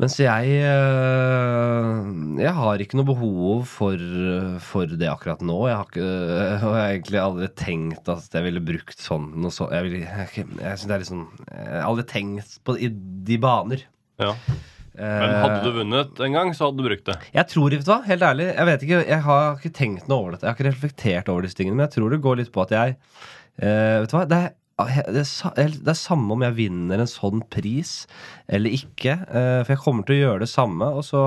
Mens 0.00 0.16
jeg 0.16 0.54
eh, 0.64 1.96
Jeg 2.40 2.52
har 2.56 2.80
ikke 2.80 2.96
noe 2.96 3.08
behov 3.10 3.66
for, 3.68 4.00
for 4.64 4.88
det 4.88 5.10
akkurat 5.12 5.42
nå. 5.44 5.58
Jeg 5.68 5.76
har, 5.76 5.90
ikke, 5.90 6.06
og 6.06 6.40
jeg 6.40 6.58
har 6.64 6.80
egentlig 6.86 7.20
aldri 7.20 7.50
tenkt 7.60 8.10
at 8.12 8.36
jeg 8.38 8.46
ville 8.46 8.64
brukt 8.64 9.04
sånn 9.04 9.30
noe 9.36 9.52
sånt. 9.52 9.74
Jeg, 9.76 9.86
vil, 9.86 9.98
jeg, 10.06 10.30
jeg, 10.40 10.80
det 10.88 10.96
er 10.96 11.06
sånn 11.08 11.26
Jeg 11.50 11.68
har 11.74 11.88
aldri 11.90 12.06
tenkt 12.14 12.58
på 12.64 12.78
i 12.80 12.90
de 12.90 13.40
baner. 13.42 13.86
ja. 14.22 14.34
Men 15.00 15.30
hadde 15.38 15.60
du 15.64 15.70
vunnet 15.78 16.18
en 16.26 16.34
gang, 16.34 16.50
så 16.52 16.66
hadde 16.66 16.82
du 16.82 16.84
brukt 16.84 17.06
det. 17.06 17.14
Jeg 17.32 17.48
tror, 17.48 17.72
vet 17.72 17.86
du 17.86 17.92
hva, 17.92 18.00
helt 18.04 18.24
ærlig 18.26 18.48
Jeg 18.50 18.66
vet 18.68 18.82
ikke, 18.84 18.98
jeg 19.08 19.24
har 19.24 19.46
ikke 19.54 19.70
tenkt 19.78 20.10
noe 20.10 20.18
over 20.18 20.34
dette. 20.34 20.44
Jeg 20.44 20.50
har 20.50 20.58
ikke 20.58 20.66
reflektert 20.66 21.30
over 21.32 21.46
disse 21.46 21.56
tingene, 21.56 21.78
men 21.78 21.86
jeg 21.86 21.94
tror 21.94 22.12
det 22.12 22.18
går 22.26 22.40
litt 22.42 22.50
på 22.52 22.64
at 22.66 22.74
jeg 22.74 22.96
uh, 22.98 23.94
Vet 24.02 24.10
du 24.10 24.16
hva, 24.18 24.24
det 24.28 24.40
er, 24.40 24.50
det, 24.86 25.20
er, 25.22 25.28
sa- 25.28 25.52
det 25.56 25.88
er 25.88 25.98
samme 25.98 26.32
om 26.36 26.42
jeg 26.46 26.56
vinner 26.56 27.00
en 27.02 27.10
sånn 27.10 27.42
pris 27.50 28.06
eller 28.48 28.70
ikke. 28.76 29.16
eh, 29.28 29.60
for 29.64 29.74
jeg 29.74 29.82
kommer 29.84 30.06
til 30.08 30.16
å 30.16 30.22
gjøre 30.24 30.44
det 30.44 30.50
samme, 30.52 30.88
og 30.96 31.04
så 31.06 31.24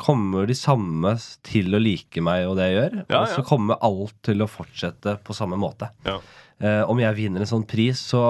kommer 0.00 0.46
de 0.50 0.54
samme 0.58 1.12
til 1.46 1.74
å 1.76 1.80
like 1.82 2.20
meg 2.24 2.48
og 2.48 2.56
det 2.58 2.70
jeg 2.70 2.78
gjør. 2.80 2.96
Ja, 3.08 3.20
Og 3.22 3.28
så 3.36 3.44
kommer 3.46 3.78
alt 3.84 4.16
til 4.26 4.42
å 4.42 4.48
fortsette 4.50 5.18
på 5.24 5.36
samme 5.36 5.56
måte. 5.60 5.90
Ja. 6.06 6.18
Eh, 6.64 6.82
om 6.90 6.98
jeg 7.02 7.14
vinner 7.18 7.42
en 7.44 7.50
sånn 7.50 7.66
pris, 7.66 7.98
så 8.12 8.22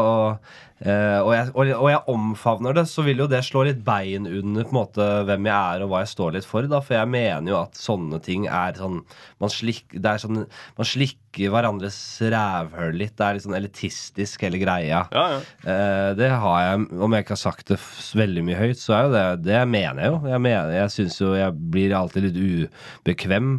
og, 0.85 1.31
jeg, 1.33 1.51
og, 1.55 1.71
og 1.79 1.89
jeg 1.89 2.01
omfavner 2.13 2.77
det, 2.77 2.85
så 2.91 3.05
vil 3.07 3.23
jo 3.23 3.29
det 3.31 3.41
slå 3.47 3.63
litt 3.69 3.81
bein 3.87 4.29
under 4.29 4.67
på 4.67 4.75
en 4.75 4.79
måte 4.79 5.07
hvem 5.29 5.49
jeg 5.49 5.77
er 5.77 5.85
og 5.85 5.93
hva 5.93 6.03
jeg 6.03 6.13
står 6.13 6.37
litt 6.37 6.49
for. 6.49 6.69
Da, 6.69 6.81
for 6.85 6.99
jeg 6.99 7.11
mener 7.13 7.53
jo 7.55 7.61
at 7.63 7.79
sånne 7.81 8.21
ting 8.25 8.49
er 8.51 8.77
sånn 8.81 9.01
Man, 9.43 9.53
slik, 9.53 9.85
er 9.97 10.21
sånn, 10.21 10.45
man 10.79 10.89
slikker 10.89 11.51
hverandres 11.53 11.97
rævhøl 12.33 12.99
litt. 13.01 13.17
Det 13.19 13.27
er 13.27 13.37
litt 13.37 13.47
sånn 13.47 13.57
elitistisk, 13.59 14.45
hele 14.47 14.61
greia. 14.63 15.05
Ja, 15.13 15.25
ja. 15.35 15.41
Eh, 15.65 16.11
det 16.19 16.31
har 16.31 16.61
jeg, 16.65 16.87
om 17.05 17.17
jeg 17.17 17.27
ikke 17.27 17.37
har 17.37 17.43
sagt 17.43 17.73
det 17.73 17.81
veldig 18.17 18.45
mye 18.47 18.61
høyt, 18.61 18.81
så 18.81 18.97
er 18.97 19.03
jo 19.07 19.15
det 19.15 19.25
Det 19.49 19.65
mener 19.69 20.05
jeg 20.05 20.15
jo. 20.15 20.21
Jeg, 20.31 20.45
mener, 20.47 20.77
jeg 20.79 20.95
syns 20.95 21.19
jo 21.21 21.35
jeg 21.37 21.59
blir 21.75 21.97
alltid 21.97 22.29
litt 22.29 22.39
ubekvem 22.45 23.59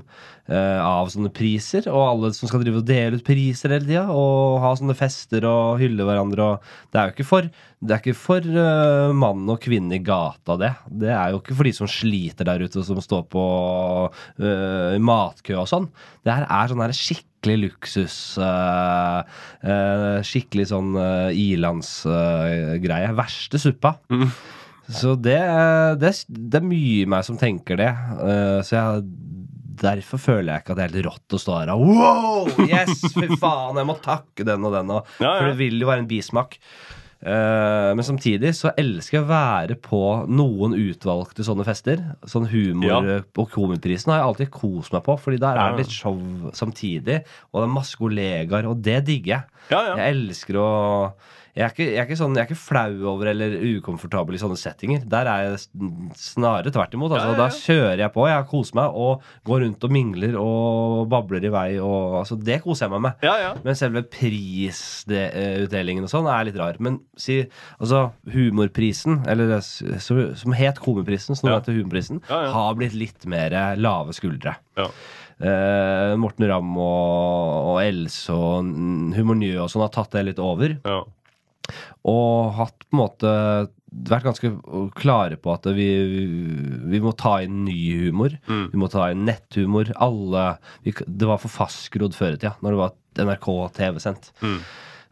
eh, 0.50 0.80
av 0.80 1.10
sånne 1.14 1.32
priser. 1.36 1.90
Og 1.92 2.04
alle 2.06 2.32
som 2.38 2.50
skal 2.50 2.64
drive 2.64 2.82
og 2.82 2.90
dele 2.90 3.20
ut 3.20 3.26
priser 3.28 3.76
hele 3.76 3.88
tida, 3.88 4.06
og 4.14 4.60
ha 4.64 4.74
sånne 4.78 4.98
fester 4.98 5.48
og 5.50 5.82
hylle 5.82 6.08
hverandre 6.08 6.50
og 6.56 6.74
Det 6.92 7.00
er 7.00 7.10
jo 7.10 7.15
ikke 7.16 7.28
for 7.28 7.48
det 7.86 7.94
er 7.96 8.02
ikke 8.02 8.18
for 8.18 8.46
uh, 8.46 9.14
mann 9.16 9.46
og 9.52 9.60
kvinne 9.64 9.98
i 9.98 10.04
gata, 10.04 10.58
det. 10.62 10.72
Det 10.90 11.12
er 11.14 11.34
jo 11.34 11.40
ikke 11.42 11.58
for 11.58 11.68
de 11.68 11.74
som 11.78 11.90
sliter 11.92 12.48
der 12.48 12.64
ute, 12.66 12.84
som 12.86 13.00
står 13.04 13.26
på 13.34 13.46
uh, 14.10 14.98
matkø 15.02 15.58
og 15.62 15.70
sånn. 15.72 15.90
Det 16.26 16.34
her 16.34 16.48
er 16.50 16.72
sånn 16.72 16.84
her 16.86 16.96
skikkelig 16.96 17.58
luksus 17.68 18.20
Uh, 18.42 19.22
eh, 19.62 20.20
Skikkelig 20.26 20.66
sånn 20.72 20.96
uh, 20.98 21.30
ilandsgreie. 21.30 23.12
Verste 23.18 23.62
suppa. 23.62 23.96
Så 24.92 25.16
det, 25.18 25.40
det, 26.02 26.12
det 26.30 26.60
er 26.60 26.66
mye 26.66 27.06
meg 27.10 27.26
som 27.26 27.40
tenker 27.42 27.80
det. 27.80 27.92
Eh, 28.26 28.60
så 28.66 28.78
jeg 28.78 29.08
Derfor 29.76 30.22
føler 30.24 30.54
jeg 30.54 30.64
ikke 30.64 30.72
at 30.72 30.78
det 30.78 30.84
er 30.86 30.94
helt 30.94 31.08
rått 31.10 31.34
å 31.36 31.40
stå 31.42 31.56
her 31.58 31.72
og 31.74 31.82
Wow! 31.84 32.46
Yes! 32.64 33.02
Fy 33.12 33.28
faen, 33.36 33.76
jeg 33.76 33.88
må 33.90 33.98
takke 34.00 34.46
den 34.48 34.64
og 34.64 34.72
den. 34.72 34.94
Og, 34.96 35.10
Ja, 35.20 35.34
ja. 35.34 35.34
For 35.42 35.50
det 35.50 35.58
vil 35.60 35.84
jo 35.84 35.90
være 35.90 36.06
en 36.06 36.08
bismak. 36.08 36.56
Eh, 37.26 37.90
men 37.98 38.06
samtidig 38.06 38.52
så 38.54 38.70
elsker 38.78 39.18
jeg 39.18 39.24
å 39.26 39.30
være 39.32 39.76
på 39.82 40.00
noen 40.30 40.76
utvalgte 40.78 41.42
sånne 41.48 41.66
fester. 41.66 42.04
Sånn 42.30 42.46
humor- 42.52 43.08
Ja. 43.08 43.22
og 43.38 43.50
komiprisen 43.50 44.12
har 44.14 44.20
jeg 44.22 44.28
alltid 44.30 44.52
kost 44.52 44.94
meg 44.94 45.04
på, 45.04 45.18
Fordi 45.20 45.40
der 45.40 45.58
er 45.58 45.72
det 45.76 45.86
litt 45.86 45.96
show 45.96 46.20
samtidig. 46.54 47.24
Og 47.54 47.62
det 47.64 47.70
er 47.70 47.74
masse 47.74 47.96
kollegaer, 47.98 48.70
og 48.70 48.82
det 48.84 49.06
digger 49.06 49.26
jeg. 49.26 49.44
Ja, 49.72 49.82
ja. 49.88 49.96
Jeg 49.96 50.16
elsker 50.16 50.54
å 50.62 51.14
jeg 51.56 51.64
er, 51.64 51.70
ikke, 51.72 51.86
jeg, 51.88 51.96
er 52.02 52.08
ikke 52.10 52.18
sånn, 52.20 52.34
jeg 52.36 52.44
er 52.44 52.50
ikke 52.50 52.58
flau 52.60 52.94
over 53.14 53.30
eller 53.32 53.54
ukomfortabel 53.78 54.36
i 54.36 54.40
sånne 54.42 54.58
settinger. 54.60 55.06
Der 55.08 55.24
er 55.32 55.40
jeg 55.46 55.56
snarere 56.20 56.68
tvert 56.76 56.92
imot. 56.98 57.14
Altså, 57.16 57.30
Ja, 57.30 57.32
ja, 57.32 57.38
ja. 57.38 57.40
Da 57.40 57.48
kjører 57.64 58.02
jeg 58.04 58.12
på, 58.12 58.26
jeg 58.28 58.48
koser 58.52 58.76
meg 58.82 58.92
og 59.06 59.24
går 59.48 59.64
rundt 59.64 59.88
og 59.88 59.94
mingler 59.96 60.36
og 60.42 61.08
babler 61.14 61.48
i 61.48 61.54
vei. 61.56 61.70
Og, 61.80 62.18
altså, 62.26 62.36
det 62.36 62.60
koser 62.66 62.90
jeg 62.90 62.94
meg 62.98 63.06
med. 63.08 63.24
Ja, 63.24 63.38
ja. 63.40 63.54
Men 63.64 63.80
selve 63.80 64.04
prisutdelingen 64.04 66.04
og 66.04 66.12
sånn 66.12 66.28
er 66.28 66.44
litt 66.50 66.60
rar. 66.60 66.76
Men 66.84 67.00
si 67.16 67.46
altså 67.80 68.10
humorprisen, 68.36 69.24
eller 69.32 69.48
det 69.56 69.64
som 70.04 70.52
het 70.60 70.76
Komiprisen, 70.84 71.40
som 71.40 71.48
nå 71.50 71.56
heter 71.56 71.72
Humorprisen, 71.80 72.20
har 72.30 72.76
blitt 72.76 72.94
litt 73.00 73.24
mer 73.32 73.56
lave 73.80 74.12
skuldre. 74.18 74.58
Ja. 74.76 74.90
Uh, 75.36 76.14
Morten 76.20 76.46
Ramm 76.48 76.78
og, 76.80 77.74
og 77.74 77.80
Else 77.84 78.32
og 78.32 78.64
Humor 79.18 79.36
Njø 79.36 79.58
og 79.66 79.68
sånn 79.72 79.84
har 79.84 79.92
tatt 79.92 80.14
det 80.16 80.22
litt 80.30 80.40
over. 80.44 80.76
ja. 80.84 81.00
Og 82.06 82.54
hatt 82.60 82.86
på 82.86 82.96
en 82.96 83.02
måte 83.02 83.34
vært 84.10 84.26
ganske 84.28 84.52
klare 84.98 85.38
på 85.40 85.54
at 85.54 85.68
vi, 85.76 85.88
vi 86.92 87.00
må 87.04 87.14
ta 87.18 87.38
inn 87.46 87.64
ny 87.68 87.78
humor. 88.06 88.36
Mm. 88.50 88.66
Vi 88.74 88.82
må 88.82 88.90
ta 88.92 89.10
inn 89.12 89.24
netthumor. 89.28 89.92
Alle 90.04 90.48
vi, 90.86 90.94
Det 91.06 91.30
var 91.30 91.40
for 91.44 91.54
fastgrodd 91.54 92.18
før 92.18 92.36
i 92.36 92.42
tida, 92.42 92.56
når 92.62 92.76
det 92.76 92.82
var 92.82 93.30
NRK 93.30 93.48
TV-sendt. 93.78 94.32
Mm. 94.44 94.60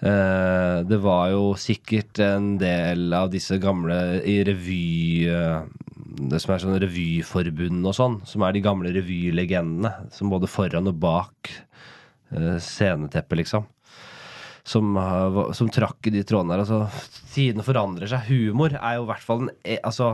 Eh, 0.04 0.78
det 0.89 0.99
var 0.99 1.32
jo 1.32 1.54
sikkert 1.60 2.20
en 2.26 2.58
del 2.60 3.14
av 3.16 3.30
disse 3.32 3.56
gamle 3.64 4.20
i 4.28 4.41
revy 4.43 5.30
eh, 5.32 5.62
Det 6.34 6.41
som 6.43 6.51
er 6.51 6.60
sånn 6.60 6.76
revyforbund 6.84 7.88
og 7.88 7.95
sånn, 7.95 8.18
som 8.28 8.43
er 8.43 8.56
de 8.56 8.64
gamle 8.66 8.91
revylegendene. 8.95 10.10
Som 10.14 10.34
både 10.34 10.51
foran 10.51 10.91
og 10.91 10.99
bak 11.04 11.54
eh, 12.36 12.58
sceneteppet, 12.60 13.45
liksom. 13.45 13.70
Som, 14.64 14.95
som 15.51 15.68
trakk 15.68 16.07
i 16.07 16.14
de 16.14 16.22
trådene 16.24 16.55
der. 16.55 16.61
Altså, 16.64 17.18
tidene 17.34 17.66
forandrer 17.68 18.07
seg. 18.07 18.30
Humor 18.30 18.78
er 18.80 18.95
jo 18.95 19.03
i 19.03 19.09
hvert 19.09 19.26
fall 19.26 19.41
den 19.43 19.51
e- 19.68 19.82
Altså 19.84 20.14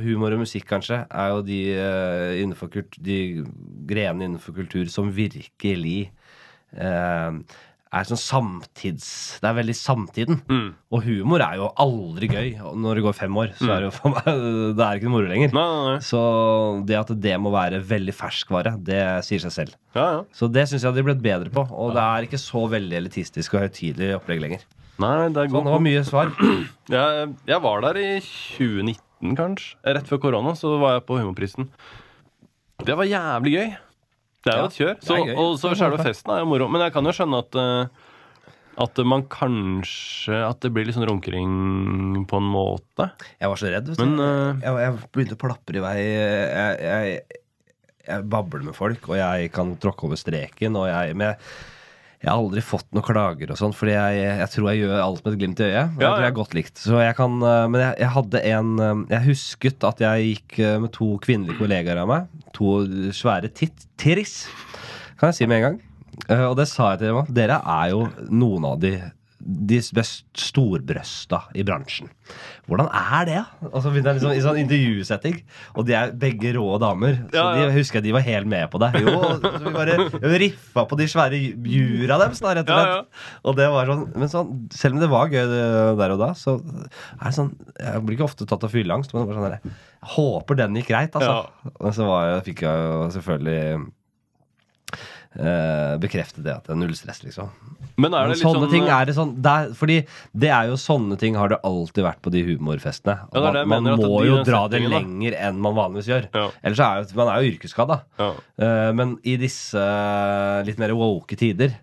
Humor 0.00 0.32
og 0.32 0.40
musikk, 0.40 0.64
kanskje, 0.70 1.02
er 1.04 1.32
jo 1.34 1.42
de, 1.44 1.58
uh, 1.76 2.92
de 3.04 3.18
grenene 3.86 4.30
innenfor 4.30 4.56
kultur 4.56 4.88
som 4.88 5.10
virkelig 5.12 6.08
eh, 6.72 7.36
er 7.94 8.06
sånn 8.08 8.18
samtids 8.18 9.06
Det 9.42 9.46
er 9.48 9.56
veldig 9.56 9.74
samtiden. 9.78 10.40
Mm. 10.50 10.68
Og 10.92 11.04
humor 11.06 11.42
er 11.44 11.58
jo 11.60 11.68
aldri 11.82 12.28
gøy. 12.30 12.48
Når 12.74 12.98
det 12.98 13.04
går 13.06 13.16
fem 13.16 13.38
år, 13.38 13.52
så 13.58 13.68
er 13.70 13.84
det 13.84 13.88
jo 13.90 13.94
for 13.94 14.14
meg 14.16 14.26
Det 14.76 14.86
er 14.86 14.98
ikke 14.98 15.08
noe 15.08 15.14
moro 15.14 15.30
lenger. 15.30 15.52
Nei, 15.54 15.66
nei, 15.70 15.84
nei. 15.92 16.00
Så 16.04 16.22
det 16.88 16.98
at 16.98 17.12
det 17.26 17.36
må 17.42 17.52
være 17.54 17.80
veldig 17.86 18.14
ferskvare, 18.16 18.74
det 18.86 19.00
sier 19.26 19.44
seg 19.46 19.54
selv. 19.54 19.76
Ja, 19.96 20.06
ja. 20.16 20.24
Så 20.36 20.50
det 20.52 20.66
syns 20.70 20.86
jeg 20.86 20.96
de 20.96 21.04
er 21.04 21.08
blitt 21.10 21.22
bedre 21.24 21.52
på. 21.54 21.66
Og 21.72 21.94
det 21.96 22.02
er 22.02 22.26
ikke 22.28 22.42
så 22.42 22.66
veldig 22.72 22.98
elitistisk 23.04 23.56
og 23.56 23.66
høytidelig 23.66 24.16
opplegg 24.18 24.42
lenger. 24.42 24.66
Nei, 25.02 25.28
det 25.28 25.42
er 25.42 25.50
Sånn, 25.50 25.54
god 25.54 25.68
det 25.68 25.76
var 25.76 25.86
mye 25.86 26.04
svar. 26.08 26.34
jeg, 26.96 27.32
jeg 27.52 27.62
var 27.68 27.86
der 27.86 28.02
i 28.02 28.10
2019, 28.24 29.36
kanskje. 29.38 29.72
Rett 29.96 30.10
før 30.10 30.22
korona, 30.26 30.56
så 30.58 30.76
var 30.80 30.98
jeg 30.98 31.06
på 31.08 31.18
Humorprisen. 31.20 31.70
Det 32.86 32.96
var 32.96 33.08
jævlig 33.08 33.52
gøy. 33.56 33.68
Det 34.46 34.52
er 34.52 34.60
jo 34.60 34.66
Ja, 34.66 34.70
et 34.70 34.76
kjør. 34.80 34.98
Så, 35.02 35.16
og 35.34 35.56
så 35.60 35.72
selve 35.78 36.02
festen 36.06 36.32
er 36.32 36.44
jo 36.44 36.50
moro. 36.52 36.68
Men 36.70 36.86
jeg 36.86 36.94
kan 36.94 37.08
jo 37.08 37.14
skjønne 37.16 37.40
at 37.42 37.58
uh, 37.58 38.04
at 38.76 38.98
man 39.08 39.22
kanskje 39.32 40.36
At 40.44 40.60
det 40.60 40.68
blir 40.74 40.84
litt 40.84 40.96
sånn 40.98 41.06
runkering 41.08 42.26
på 42.28 42.40
en 42.40 42.50
måte. 42.52 43.08
Jeg 43.40 43.50
var 43.52 43.60
så 43.60 43.72
redd. 43.72 43.88
Vet 43.90 43.98
du. 43.98 44.04
Men 44.04 44.20
uh, 44.20 44.60
jeg, 44.62 44.82
jeg 44.84 44.98
begynte 45.16 45.38
å 45.38 45.42
plapre 45.46 45.80
i 45.80 45.84
vei. 45.84 45.96
Jeg, 46.04 46.76
jeg, 46.84 47.40
jeg 48.06 48.28
babler 48.36 48.68
med 48.68 48.76
folk, 48.76 49.08
og 49.10 49.18
jeg 49.18 49.50
kan 49.56 49.72
tråkke 49.82 50.06
over 50.08 50.20
streken. 50.20 50.76
Og 50.78 50.86
jeg, 50.90 51.16
men 51.16 51.32
jeg, 51.32 51.40
jeg 52.22 52.30
har 52.30 52.38
aldri 52.40 52.62
fått 52.64 52.86
noen 52.96 53.04
klager 53.04 53.50
og 53.52 53.58
sånn, 53.60 53.74
fordi 53.76 53.92
jeg, 53.92 54.20
jeg 54.40 54.48
tror 54.54 54.68
jeg 54.70 54.80
gjør 54.82 55.02
alt 55.04 55.20
med 55.24 55.34
et 55.34 55.40
glimt 55.42 55.60
i 55.60 55.66
øyet. 55.66 55.90
Og 55.96 56.00
Ja, 56.00 56.06
jeg 56.06 56.06
tror 56.08 56.24
jeg 56.24 56.30
er 56.30 56.36
godt 56.38 56.54
likt. 56.56 56.80
Så 56.80 57.02
jeg 57.02 57.16
kan, 57.18 57.34
eh, 57.44 57.64
men 57.72 57.82
jeg, 57.84 57.96
jeg 58.02 58.12
hadde 58.16 58.42
en 58.52 58.70
eh, 58.86 59.02
Jeg 59.12 59.26
husket 59.28 59.86
at 59.90 60.00
jeg 60.06 60.30
gikk 60.30 60.58
eh, 60.64 60.78
med 60.82 60.92
to 60.96 61.10
kvinnelige 61.22 61.58
kollegaer 61.60 62.00
av 62.02 62.08
meg. 62.10 62.30
To 62.56 62.78
svære 63.14 63.52
tit 63.52 63.84
tiris, 64.00 64.46
kan 65.20 65.30
jeg 65.30 65.38
si 65.42 65.46
med 65.50 65.60
en 65.60 65.66
gang. 65.68 65.76
Og 66.48 66.56
det 66.56 66.64
sa 66.70 66.94
jeg 66.94 67.02
til 67.02 67.10
dem. 67.12 67.20
òg. 67.20 67.30
Dere 67.36 67.60
er 67.60 67.90
jo 67.92 68.06
noen 68.32 68.64
av 68.64 68.80
de 68.80 68.94
de 69.46 69.78
best 69.94 70.24
storbrøsta 70.34 71.38
i 71.54 71.62
bransjen. 71.66 72.08
Hvordan 72.66 72.88
er 72.90 73.26
det? 73.28 73.36
da? 73.38 73.68
Og 73.70 73.78
så 73.84 73.92
begynte 73.92 74.10
jeg 74.10 74.18
liksom 74.18 74.32
i 74.34 74.42
sånn 74.42 74.58
intervjusetting, 74.64 75.36
og 75.78 75.86
de 75.86 75.94
er 75.94 76.10
begge 76.18 76.50
rå 76.56 76.64
damer. 76.82 77.20
Så 77.30 77.36
Ja, 77.38 77.44
ja. 77.60 77.68
de 77.68 77.76
husker 77.76 78.00
jeg 78.00 78.08
de 78.08 78.14
var 78.16 78.24
helt 78.26 78.50
med 78.50 78.66
på 78.72 78.80
det. 78.82 78.90
Jo, 79.04 79.14
så 79.44 79.62
vi 79.62 79.74
bare 79.76 79.96
riffa 80.42 80.86
på 80.90 80.98
de 80.98 81.06
svære 81.12 81.38
jura 81.62 82.18
deres, 82.24 82.42
da, 82.42 82.54
rett 82.58 82.70
og 82.70 82.74
Ja, 82.74 82.86
slett. 82.86 83.20
Og 83.46 83.56
det 83.60 83.68
var 83.76 83.92
sånn, 83.92 84.04
men 84.16 84.32
sånn, 84.32 84.50
selv 84.74 84.98
om 84.98 85.04
det 85.04 85.10
var 85.14 85.30
gøy 85.30 85.44
der 86.02 86.16
og 86.16 86.22
da, 86.24 86.32
så 86.38 86.56
er 86.58 87.28
det 87.28 87.34
sånn 87.38 87.52
Jeg 87.78 88.02
blir 88.06 88.18
ikke 88.18 88.26
ofte 88.28 88.48
tatt 88.50 88.66
av 88.66 88.74
fylleangst, 88.74 89.14
men 89.14 89.22
det 89.22 89.30
var 89.30 89.38
sånn 89.38 89.50
der, 89.50 89.60
jeg 90.02 90.10
håper 90.16 90.58
den 90.58 90.80
gikk 90.80 90.90
greit, 90.90 91.14
altså. 91.14 91.70
Og 91.78 91.94
så 91.94 92.06
var 92.10 92.40
fikk 92.46 92.66
jeg 92.66 92.82
jo 92.90 92.98
selvfølgelig 93.14 93.86
eh, 95.38 95.96
bekrefte 96.02 96.42
det 96.44 96.54
at 96.54 96.68
det 96.68 96.74
er 96.74 96.80
null 96.80 96.94
stress, 96.96 97.22
liksom. 97.24 97.50
Men 97.96 98.12
er 98.12 98.26
Men 98.26 98.32
det 98.32 98.36
litt 98.36 98.44
sånne 98.44 98.66
sånn 98.66 98.74
ting 98.74 98.88
er 98.92 99.08
det 99.08 99.14
sånn 99.16 99.30
der, 99.40 99.70
Fordi 99.76 99.94
det 100.36 100.50
er 100.52 100.66
jo 100.68 100.76
sånne 100.80 101.16
ting 101.20 101.38
har 101.40 101.48
det 101.48 101.58
alltid 101.64 102.04
vært 102.04 102.20
på 102.24 102.32
de 102.34 102.42
humorfestene. 102.44 103.16
Ja, 103.32 103.44
det 103.46 103.52
det 103.56 103.64
man 103.72 103.86
man 103.88 104.02
må 104.02 104.20
jo 104.26 104.42
dra 104.44 104.66
det 104.72 104.82
lenger 104.84 105.38
enn 105.38 105.62
man 105.64 105.76
vanligvis 105.78 106.10
gjør. 106.12 106.28
Ja. 106.34 106.50
Ellers 106.62 106.82
er 106.84 107.00
jo, 107.00 107.08
man 107.20 107.32
er 107.32 107.40
jo 107.40 107.54
yrkesskada. 107.54 108.00
Ja. 108.20 108.30
Uh, 108.60 108.90
men 108.96 109.16
i 109.24 109.38
disse 109.40 109.82
litt 110.66 110.80
mer 110.82 110.92
woke 110.98 111.38
tider 111.38 111.76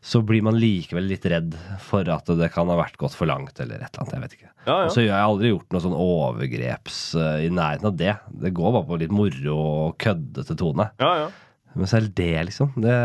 så 0.00 0.22
blir 0.24 0.40
man 0.42 0.56
likevel 0.56 1.04
litt 1.10 1.26
redd 1.28 1.54
for 1.84 2.08
at 2.08 2.30
det 2.38 2.48
kan 2.54 2.70
ha 2.72 2.78
vært 2.78 2.96
gått 3.00 3.14
for 3.18 3.28
langt, 3.28 3.58
eller 3.60 3.82
et 3.84 3.92
eller 3.92 4.06
annet. 4.06 4.14
Jeg 4.14 4.22
vet 4.24 4.36
ikke. 4.38 4.48
Ja, 4.64 4.72
ja. 4.72 4.86
Og 4.86 4.94
så 4.94 5.02
har 5.02 5.10
jeg 5.10 5.26
aldri 5.26 5.52
gjort 5.52 5.74
noe 5.74 5.84
sånn 5.84 5.98
overgreps 6.06 6.98
uh, 7.20 7.36
i 7.44 7.52
nærheten 7.52 7.90
av 7.92 8.00
det. 8.00 8.16
Det 8.42 8.52
går 8.56 8.74
bare 8.78 8.88
på 8.88 9.00
litt 9.04 9.14
moro 9.14 9.60
og 9.60 9.94
køddete 10.00 10.56
tone. 10.58 10.90
ja, 11.02 11.12
ja. 11.24 11.30
Men 11.78 11.86
selv 11.90 12.10
det, 12.18 12.32
liksom. 12.48 12.72
Det, 12.82 12.96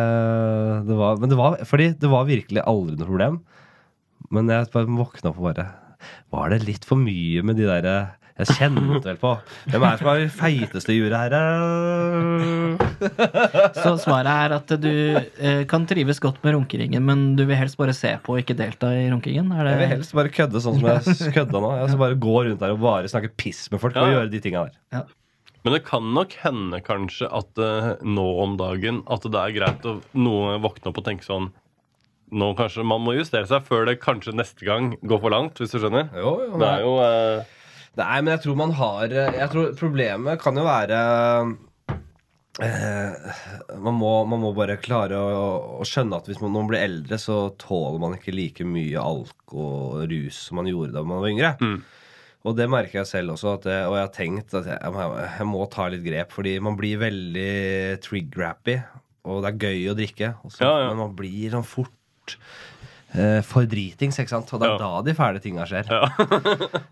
det 0.88 0.97
var, 0.97 1.20
men 1.22 1.32
det 1.32 1.38
var, 1.38 1.59
fordi 1.70 1.91
det 2.01 2.09
var 2.11 2.26
virkelig 2.30 2.63
aldri 2.66 2.97
noe 2.97 3.09
problem. 3.09 3.39
Men 4.34 4.49
jeg 4.49 4.70
bare 4.74 4.89
våkna 4.89 5.32
opp 5.32 5.41
og 5.41 5.49
bare 5.51 5.66
Var 6.34 6.53
det 6.53 6.66
litt 6.66 6.86
for 6.88 6.97
mye 6.97 7.43
med 7.45 7.59
de 7.59 7.68
derre 7.68 7.95
Jeg 8.39 8.55
kjente 8.57 9.03
vel 9.05 9.20
på 9.22 9.34
Hvem 9.70 9.84
er 9.86 9.91
det 9.93 9.99
som 10.01 10.09
er 10.11 10.22
det 10.24 10.32
feiteste 10.34 10.95
juret 10.95 11.20
her? 11.20 11.36
Så 13.78 13.93
svaret 14.01 14.32
er 14.32 14.55
at 14.57 14.74
du 14.82 14.89
eh, 14.89 15.61
kan 15.70 15.86
trives 15.88 16.20
godt 16.24 16.41
med 16.45 16.55
runkeringen, 16.57 17.05
men 17.05 17.36
du 17.38 17.45
vil 17.45 17.59
helst 17.59 17.78
bare 17.80 17.93
se 17.95 18.16
på 18.24 18.36
og 18.36 18.41
ikke 18.41 18.57
delta 18.57 18.89
i 18.97 19.05
runkingen? 19.11 19.51
Det... 19.53 19.68
Jeg 19.70 19.82
vil 19.84 19.93
helst 19.93 20.18
bare 20.18 20.34
kødde 20.34 20.63
sånn 20.63 20.80
som 20.80 20.89
jeg 20.89 21.34
kødda 21.38 21.61
nå. 21.61 21.72
Jeg 21.84 21.93
skal 21.93 22.01
bare 22.01 22.20
gå 22.26 22.36
rundt 22.47 22.63
der 22.66 22.74
og 22.76 22.82
bare 22.84 23.11
snakke 23.11 23.32
piss 23.38 23.68
med 23.72 23.84
folk 23.84 23.95
Ja, 23.95 24.03
og 24.03 24.09
ja. 24.09 24.18
gjøre 24.18 24.34
de 24.34 24.41
tinga 24.43 24.66
der. 24.68 25.05
Men 25.66 25.74
det 25.74 25.86
kan 25.88 26.11
nok 26.13 26.36
hende 26.43 26.78
kanskje 26.86 27.28
at 27.34 27.57
eh, 27.57 27.91
nå 28.05 28.26
om 28.43 28.53
dagen 28.59 29.01
at 29.09 29.24
det 29.26 29.39
er 29.41 29.53
greit 29.55 29.88
å 29.89 29.97
noe 30.13 30.59
våkne 30.61 30.91
opp 30.91 31.01
og 31.01 31.07
tenke 31.07 31.26
sånn 31.26 31.49
Nå 32.36 32.47
kanskje 32.57 32.82
man 32.86 33.03
må 33.05 33.13
justere 33.13 33.45
seg 33.45 33.66
før 33.68 33.84
det 33.86 33.99
kanskje 34.01 34.34
neste 34.34 34.66
gang 34.66 34.95
går 35.05 35.20
for 35.22 35.30
langt, 35.30 35.59
hvis 35.61 35.76
du 35.76 35.78
skjønner. 35.78 36.07
Jo, 36.18 36.32
jo, 36.41 36.57
Det 36.57 36.70
er 36.70 36.82
jo 36.82 36.93
eh, 37.01 37.51
Nei, 37.95 38.16
men 38.20 38.32
jeg 38.34 38.41
tror 38.43 38.57
man 38.59 38.74
har 38.76 39.13
Jeg 39.13 39.49
tror 39.53 39.76
problemet 39.80 40.41
kan 40.41 40.57
jo 40.57 40.66
være 40.66 41.01
eh, 42.61 43.36
man, 43.78 43.97
må, 43.97 44.13
man 44.30 44.41
må 44.41 44.53
bare 44.57 44.78
klare 44.82 45.18
å, 45.18 45.45
å 45.82 45.88
skjønne 45.88 46.22
at 46.22 46.30
hvis 46.30 46.41
man, 46.41 46.53
når 46.53 46.66
man 46.66 46.72
blir 46.74 46.86
eldre, 46.86 47.22
så 47.22 47.39
tåler 47.61 48.01
man 48.01 48.18
ikke 48.18 48.36
like 48.36 48.68
mye 48.68 49.01
alk 49.01 49.55
og 49.57 50.05
rus 50.11 50.47
som 50.47 50.61
man 50.61 50.70
gjorde 50.70 50.93
da 50.97 51.05
man 51.05 51.24
var 51.24 51.34
yngre. 51.34 51.55
Mm. 51.61 51.78
Og 52.45 52.53
det 52.57 52.67
merker 52.69 52.99
jeg 53.01 53.09
selv 53.09 53.33
også, 53.33 53.55
at 53.57 53.63
jeg, 53.71 53.85
og 53.89 53.95
jeg 53.97 54.05
har 54.05 54.13
tenkt 54.13 54.53
at 54.53 54.67
jeg, 54.69 54.77
jeg, 54.77 55.29
jeg 55.39 55.47
må 55.49 55.63
ta 55.73 55.87
litt 55.89 56.03
grep. 56.05 56.31
Fordi 56.35 56.55
man 56.61 56.75
blir 56.77 56.99
veldig 57.01 57.49
trigger-happy, 58.05 58.75
og 59.25 59.41
det 59.41 59.49
er 59.53 59.61
gøy 59.65 59.87
å 59.89 59.95
drikke. 59.97 60.33
Også, 60.45 60.61
Ja, 60.61 60.73
ja. 60.83 60.89
Men 60.91 61.01
man 61.07 61.15
blir 61.17 61.49
sånn 61.55 61.65
fort 61.65 62.35
eh, 63.17 63.39
for 63.47 63.65
dritings, 63.65 64.19
ikke 64.21 64.29
sant? 64.35 64.53
Og 64.53 64.61
det 64.61 64.69
er 64.69 64.75
Ja. 64.75 64.83
da 64.83 65.01
de 65.07 65.15
fæle 65.17 65.41
tinga 65.41 65.65
skjer. 65.65 65.89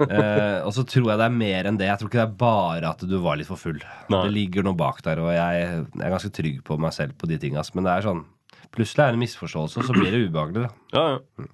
eh, 0.09 0.59
og 0.65 0.73
så 0.73 0.83
tror 0.89 1.11
jeg 1.11 1.21
det 1.21 1.27
er 1.29 1.35
mer 1.37 1.69
enn 1.69 1.77
det. 1.77 1.87
Jeg 1.91 2.01
tror 2.01 2.09
ikke 2.09 2.21
det 2.23 2.27
er 2.31 2.37
bare 2.43 2.89
at 2.95 3.05
du 3.09 3.15
var 3.21 3.37
litt 3.37 3.49
for 3.51 3.61
full. 3.61 3.77
Nei. 4.09 4.23
Det 4.25 4.33
ligger 4.33 4.65
noe 4.65 4.77
bak 4.79 5.03
der, 5.05 5.21
og 5.21 5.29
jeg, 5.35 5.67
jeg 5.93 6.05
er 6.07 6.15
ganske 6.17 6.33
trygg 6.33 6.63
på 6.65 6.79
meg 6.81 6.95
selv 6.97 7.13
på 7.21 7.29
de 7.29 7.37
tinga. 7.41 7.61
Men 7.77 7.85
det 7.89 7.97
er 7.99 8.09
sånn 8.09 8.25
Plutselig 8.73 9.03
er 9.03 9.11
det 9.13 9.17
en 9.19 9.21
misforståelse, 9.21 9.77
og 9.77 9.85
så 9.85 9.93
blir 9.93 10.09
det 10.09 10.19
ubehagelig. 10.31 10.63
Da. 10.65 10.97
Ja, 10.97 11.01
ja. 11.13 11.45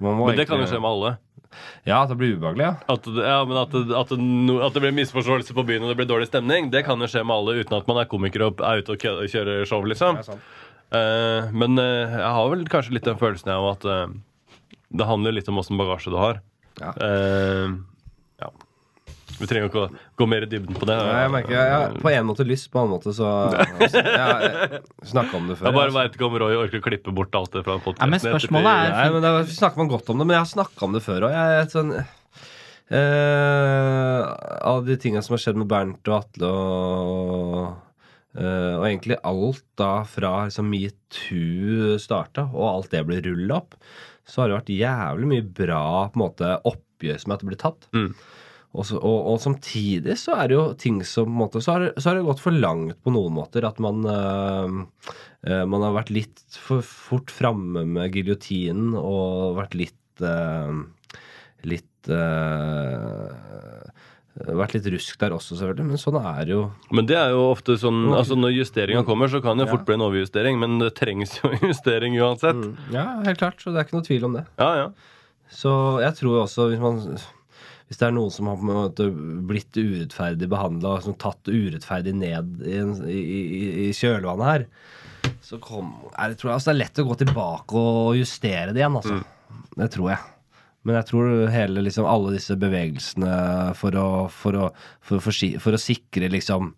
Må 0.00 0.14
Men 0.16 0.38
det 0.38 0.46
kan 0.48 0.56
jo 0.56 0.62
egentlig- 0.64 0.70
skje 0.72 0.80
med 0.80 0.88
alle. 0.94 1.10
Ja, 1.86 2.02
at 2.02 2.10
det 2.12 2.18
blir 2.20 2.34
ubehagelig, 2.36 2.66
ja. 2.66 2.74
At, 2.94 3.06
ja, 3.06 3.38
men 3.48 3.60
at, 3.60 3.74
at, 4.00 4.12
no- 4.20 4.60
at 4.66 4.76
det 4.76 4.82
blir 4.84 4.96
misforståelse 4.96 5.56
på 5.56 5.64
byen 5.68 5.84
og 5.84 5.92
det 5.92 5.98
blir 6.00 6.10
dårlig 6.10 6.28
stemning, 6.30 6.70
det 6.74 6.84
kan 6.86 7.00
jo 7.00 7.08
skje 7.10 7.24
med 7.26 7.36
alle 7.36 7.56
uten 7.62 7.78
at 7.78 7.88
man 7.90 8.02
er 8.02 8.10
komiker 8.10 8.46
og 8.48 8.62
er 8.64 8.82
ute 8.84 8.96
og 8.96 9.32
kjører 9.32 9.64
show, 9.68 9.84
liksom. 9.88 10.20
Eh, 10.94 11.50
men 11.56 11.80
uh, 11.80 12.18
jeg 12.20 12.34
har 12.36 12.52
vel 12.52 12.66
kanskje 12.70 12.94
litt 12.96 13.08
den 13.08 13.18
følelsen 13.18 13.50
av 13.54 13.70
at 13.72 13.88
uh, 13.88 14.04
det 14.94 15.08
handler 15.08 15.34
litt 15.34 15.48
om 15.50 15.58
åssen 15.58 15.80
bagasje 15.80 16.12
du 16.14 16.20
har. 16.20 16.40
Ja. 16.80 16.92
Ja. 16.98 17.66
Vi 19.40 19.48
trenger 19.50 19.70
ikke 19.70 19.82
å 19.84 19.88
gå 20.20 20.26
mer 20.30 20.46
i 20.46 20.48
dybden 20.50 20.76
på 20.78 20.86
det. 20.88 20.96
Nei, 20.96 21.20
jeg 21.24 21.32
merker 21.34 21.54
jeg 21.56 21.72
har 21.74 21.96
på 22.02 22.12
en 22.12 22.28
måte 22.28 22.46
lyst, 22.48 22.68
på 22.72 22.78
en 22.80 22.84
annen 22.84 22.94
måte 22.96 23.14
så 23.16 23.30
altså, 23.82 24.02
Jeg 24.04 24.82
snakka 25.10 25.38
om 25.40 25.48
det 25.50 25.58
før. 25.58 25.68
Jeg 25.68 25.76
bare 25.78 25.88
altså. 25.90 25.98
veit 26.00 26.18
ikke 26.18 26.28
om 26.28 26.36
Roy 26.44 26.58
orker 26.62 26.82
å 26.82 26.86
klippe 26.88 27.14
bort 27.16 27.38
alt 27.40 27.56
det 27.56 27.64
fra 27.66 27.78
Ja, 27.82 28.10
men 28.10 28.22
spørsmålet 28.22 28.72
er- 28.72 28.94
Nei, 28.98 29.08
men 29.16 29.26
da 29.26 29.32
snakker 29.50 29.82
man 29.82 29.92
godt 29.94 30.12
om 30.14 30.20
det, 30.20 30.28
men 30.28 30.38
jeg 30.38 30.44
har 30.46 30.52
snakka 30.52 30.86
om 30.88 30.94
det 30.96 31.02
før 31.04 31.28
òg. 31.28 31.34
Jeg 31.38 31.72
sånn 31.74 31.94
eh, 32.94 34.20
Av 34.74 34.84
de 34.86 34.96
tinga 35.00 35.22
som 35.24 35.34
har 35.36 35.42
skjedd 35.44 35.58
med 35.60 35.70
Bernt 35.72 36.12
og 36.12 36.20
Atle 36.20 36.52
og 36.52 37.72
Uh, 38.34 38.80
Og 38.80 38.88
egentlig 38.88 39.14
alt 39.22 39.62
da 39.78 40.02
fra 40.10 40.30
liksom 40.48 40.66
metoo 40.66 41.94
starta, 42.02 42.48
og 42.50 42.64
alt 42.66 42.90
det 42.90 43.04
ble 43.06 43.20
rulla 43.22 43.60
opp, 43.60 43.76
så 44.26 44.42
har 44.42 44.50
det 44.50 44.56
vært 44.56 44.72
jævlig 44.74 45.28
mye 45.30 45.44
bra 45.60 45.82
på 46.10 46.18
en 46.18 46.24
måte 46.24 46.48
oppgjør 46.66 47.20
som 47.22 47.34
at 47.36 47.44
det 47.44 47.50
blir 47.52 47.60
tatt. 47.60 47.86
Mm. 47.94 48.08
Og, 48.74 48.82
så, 48.88 48.96
og, 48.98 49.18
og 49.30 49.36
samtidig 49.38 50.16
så 50.18 50.34
er 50.42 50.48
det 50.50 50.56
jo 50.58 50.64
ting 50.74 50.96
som 51.06 51.28
på 51.28 51.30
en 51.30 51.40
måte, 51.44 51.60
så, 51.62 51.76
har, 51.76 51.84
det- 51.86 52.02
så 52.02 52.10
har 52.10 52.18
det 52.18 52.24
gått 52.26 52.40
for 52.42 52.50
langt 52.58 52.96
på 53.06 53.12
noen 53.14 53.36
måter. 53.36 53.62
At 53.68 53.78
man 53.78 54.02
eh, 54.10 55.62
Man 55.70 55.84
har 55.86 55.94
vært 55.94 56.10
litt 56.10 56.42
for 56.58 56.82
fort 56.82 57.30
framme 57.30 57.84
med 57.86 58.10
giljotinen 58.16 58.96
og 58.98 59.54
vært 59.60 59.76
litt 59.78 60.24
eh, 60.26 60.74
Litt 61.70 62.10
eh, 62.10 63.92
Vært 64.34 64.72
litt 64.74 64.86
rusk 64.90 65.14
der 65.22 65.30
også, 65.36 65.54
selvfølgelig. 65.54 65.86
Men 65.92 66.00
sånn 66.02 66.16
er 66.18 66.40
det 66.48 66.54
jo. 66.56 66.62
Men 66.98 67.06
det 67.06 67.14
er 67.20 67.30
jo 67.36 67.44
ofte 67.52 67.76
sånn 67.78 68.00
altså 68.18 68.34
Når 68.34 68.56
justeringa 68.56 69.04
kommer, 69.06 69.30
så 69.30 69.38
kan 69.44 69.60
det 69.62 69.68
fort 69.70 69.84
bli 69.86 69.94
en 69.94 70.02
overjustering, 70.08 70.58
men 70.58 70.80
det 70.82 70.90
trengs 70.98 71.36
jo 71.38 71.52
justering 71.70 72.16
uansett. 72.18 72.64
Ja, 72.90 73.06
helt 73.22 73.38
klart. 73.38 73.62
Så 73.62 73.70
det 73.70 73.78
er 73.78 73.86
ikke 73.86 74.00
noe 74.00 74.08
tvil 74.08 74.26
om 74.26 74.34
det. 74.40 74.42
Ja, 74.58 74.72
ja. 74.82 74.88
Så 75.54 75.70
jeg 76.02 76.16
tror 76.18 76.40
også 76.42 76.66
hvis 76.72 76.82
man 76.82 76.98
hvis 77.94 78.00
det 78.00 78.06
er 78.08 78.14
noen 78.16 78.32
som 78.34 78.48
har 78.50 78.56
på 78.58 78.66
en 78.66 78.74
måte 78.74 79.04
blitt 79.46 79.76
urettferdig 79.78 80.48
behandla, 80.50 80.96
som 81.04 81.14
tatt 81.14 81.46
urettferdig 81.46 82.14
ned 82.18 82.64
i, 82.66 82.80
i, 83.14 83.42
i, 83.84 83.88
kjølvannet 83.94 84.48
her, 84.48 84.64
så 85.44 85.60
kom, 85.62 85.92
er 86.18 86.32
det, 86.32 86.40
tror 86.40 86.50
jeg, 86.50 86.56
altså 86.56 86.72
det 86.72 86.74
er 86.74 86.80
lett 86.80 86.98
å 86.98 87.04
gå 87.06 87.16
tilbake 87.20 87.82
og 87.86 88.16
justere 88.18 88.74
det 88.74 88.82
igjen. 88.82 88.98
Altså. 88.98 89.20
Det 89.78 89.88
tror 89.94 90.10
jeg. 90.10 90.24
Men 90.84 90.98
jeg 90.98 91.08
tror 91.12 91.30
hele, 91.54 91.84
liksom, 91.86 92.08
alle 92.10 92.34
disse 92.34 92.56
bevegelsene 92.60 93.36
for 93.78 94.00
å, 94.00 94.08
for 94.42 94.58
å, 94.58 94.68
for, 94.98 95.22
for, 95.22 95.78
å 95.78 95.80
sikre 95.80 96.32
liksom 96.34 96.72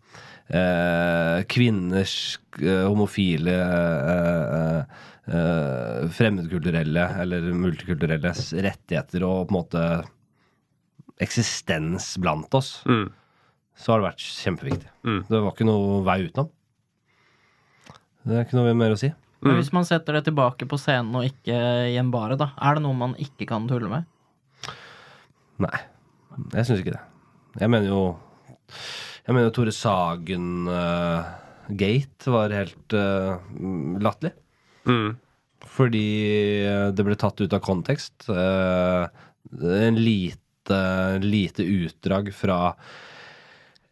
eh, 0.52 1.40
kvinners 1.48 2.36
eh, 2.60 2.84
homofile 2.84 3.56
eh, 3.56 5.00
eh, 5.32 6.04
fremmedkulturelle 6.20 7.08
eller 7.24 7.48
multikulturelles 7.56 8.52
rettigheter 8.68 9.24
og 9.24 9.48
på 9.48 9.56
en 9.56 9.58
måte 9.58 9.88
eksistens 11.20 12.16
blant 12.20 12.52
oss, 12.54 12.82
Mm. 12.86 13.10
så 13.76 13.92
har 13.92 14.00
det 14.00 14.08
vært 14.10 14.24
kjempeviktig. 14.24 14.88
Mm. 15.04 15.22
Det 15.28 15.40
var 15.42 15.52
ikke 15.52 15.66
noe 15.68 16.02
vei 16.04 16.18
utenom. 16.28 16.50
Det 18.26 18.34
er 18.36 18.44
ikke 18.44 18.56
noe 18.58 18.74
mer 18.74 18.90
å 18.92 18.98
si. 18.98 19.12
Men 19.42 19.52
Mm. 19.54 19.58
hvis 19.60 19.72
man 19.72 19.84
setter 19.84 20.12
det 20.14 20.24
tilbake 20.24 20.66
på 20.66 20.78
scenen 20.80 21.14
og 21.14 21.24
ikke 21.24 21.54
i 21.92 21.96
en 22.00 22.10
bare, 22.10 22.36
da, 22.36 22.50
er 22.60 22.74
det 22.74 22.82
noe 22.82 22.94
man 22.94 23.14
ikke 23.14 23.46
kan 23.46 23.68
tulle 23.68 23.88
med? 23.88 24.04
Nei, 25.58 25.78
jeg 26.52 26.64
syns 26.66 26.80
ikke 26.82 26.92
det. 26.96 27.00
Jeg 27.60 27.70
mener 27.70 27.86
jo 27.88 28.16
Jeg 29.26 29.34
mener 29.34 29.48
jo 29.48 29.54
Tore 29.56 29.72
Sagen-gate 29.72 32.26
var 32.30 32.50
helt 32.54 32.94
uh, 32.94 33.38
latterlig. 34.02 34.32
Mm. 34.86 35.16
Fordi 35.66 36.02
eh, 36.64 36.90
det 36.94 37.02
ble 37.04 37.16
tatt 37.18 37.40
ut 37.42 37.52
av 37.56 37.60
kontekst. 37.64 38.28
Uh, 38.30 39.08
en 39.66 39.96
lite, 40.66 41.18
lite 41.22 41.62
utdrag 41.62 42.34
fra 42.34 42.74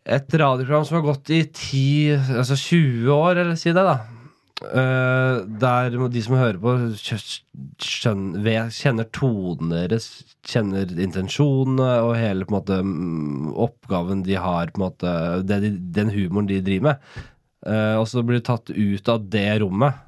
et 0.05 0.35
radioprogram 0.35 0.85
som 0.85 0.99
har 0.99 1.07
gått 1.07 1.31
i 1.31 1.45
10, 1.45 2.37
altså 2.39 2.57
20 2.57 3.13
år, 3.15 3.37
eller 3.37 3.57
si 3.57 3.73
det, 3.73 3.85
da. 3.85 4.01
Uh, 4.65 5.43
der 5.61 5.97
de 6.09 6.23
som 6.23 6.37
hører 6.39 6.59
på, 6.61 6.75
skjø- 6.97 7.41
skjøn, 7.83 8.23
kjenner 8.73 9.09
tonen 9.13 9.73
deres, 9.73 10.09
kjenner 10.47 10.89
intensjonene 10.89 11.89
og 12.05 12.15
hele 12.17 12.47
på 12.47 12.53
en 12.53 12.59
måte 12.59 12.79
mm, 12.85 13.51
oppgaven 13.65 14.23
de 14.25 14.39
har, 14.41 14.71
på 14.73 14.81
en 14.81 14.87
måte, 14.87 15.15
de, 15.49 15.73
den 15.97 16.13
humoren 16.15 16.49
de 16.49 16.63
driver 16.65 16.93
med. 16.93 17.21
Uh, 17.65 17.97
og 17.97 18.09
så 18.09 18.23
blir 18.23 18.41
det 18.41 18.49
tatt 18.49 18.71
ut 18.71 19.09
av 19.09 19.25
det 19.33 19.49
rommet 19.65 20.05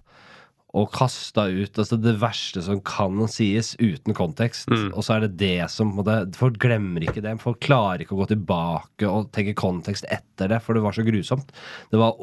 og 0.77 0.91
kasta 0.93 1.47
ut 1.49 1.79
altså 1.81 1.97
det 2.01 2.17
verste 2.21 2.61
som 2.65 2.83
kan 2.85 3.23
sies 3.33 3.73
uten 3.81 4.17
kontekst. 4.17 4.69
Mm. 4.69 4.91
Og 4.93 5.07
så 5.07 5.17
er 5.17 5.27
det 5.27 5.39
det 5.41 5.71
som 5.73 5.95
Folk 6.37 6.59
glemmer 6.61 7.05
ikke 7.07 7.23
det. 7.25 7.37
Folk 7.41 7.63
klarer 7.65 8.05
ikke 8.05 8.17
å 8.17 8.21
gå 8.21 8.29
tilbake 8.35 9.09
og 9.09 9.31
tenke 9.35 9.57
kontekst 9.57 10.07
etter 10.13 10.51
det, 10.53 10.61
for 10.65 10.77
det 10.77 10.85
var 10.85 10.97
så 10.97 11.05
grusomt. 11.07 11.53
Det 11.93 12.01
var, 12.01 12.17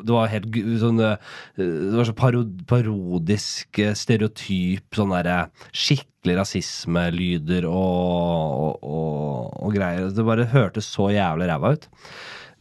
det 0.00 0.14
var 0.14 0.32
helt 0.32 0.58
sånn 0.80 1.02
eh, 1.04 1.32
Det 1.58 1.94
var 1.98 2.08
så 2.08 2.16
parodisk, 2.16 3.80
eh, 3.82 3.96
stereotyp, 3.98 4.88
sånn 4.96 5.12
derre 5.14 5.38
skikkelig 5.74 6.38
rasismelyder 6.40 7.66
og, 7.68 7.74
og, 7.74 8.86
og, 8.88 9.50
og 9.66 9.76
greier. 9.76 10.08
Det 10.14 10.24
bare 10.26 10.48
hørtes 10.54 10.88
så 10.88 11.10
jævlig 11.12 11.50
ræva 11.50 11.74
ut. 11.76 11.90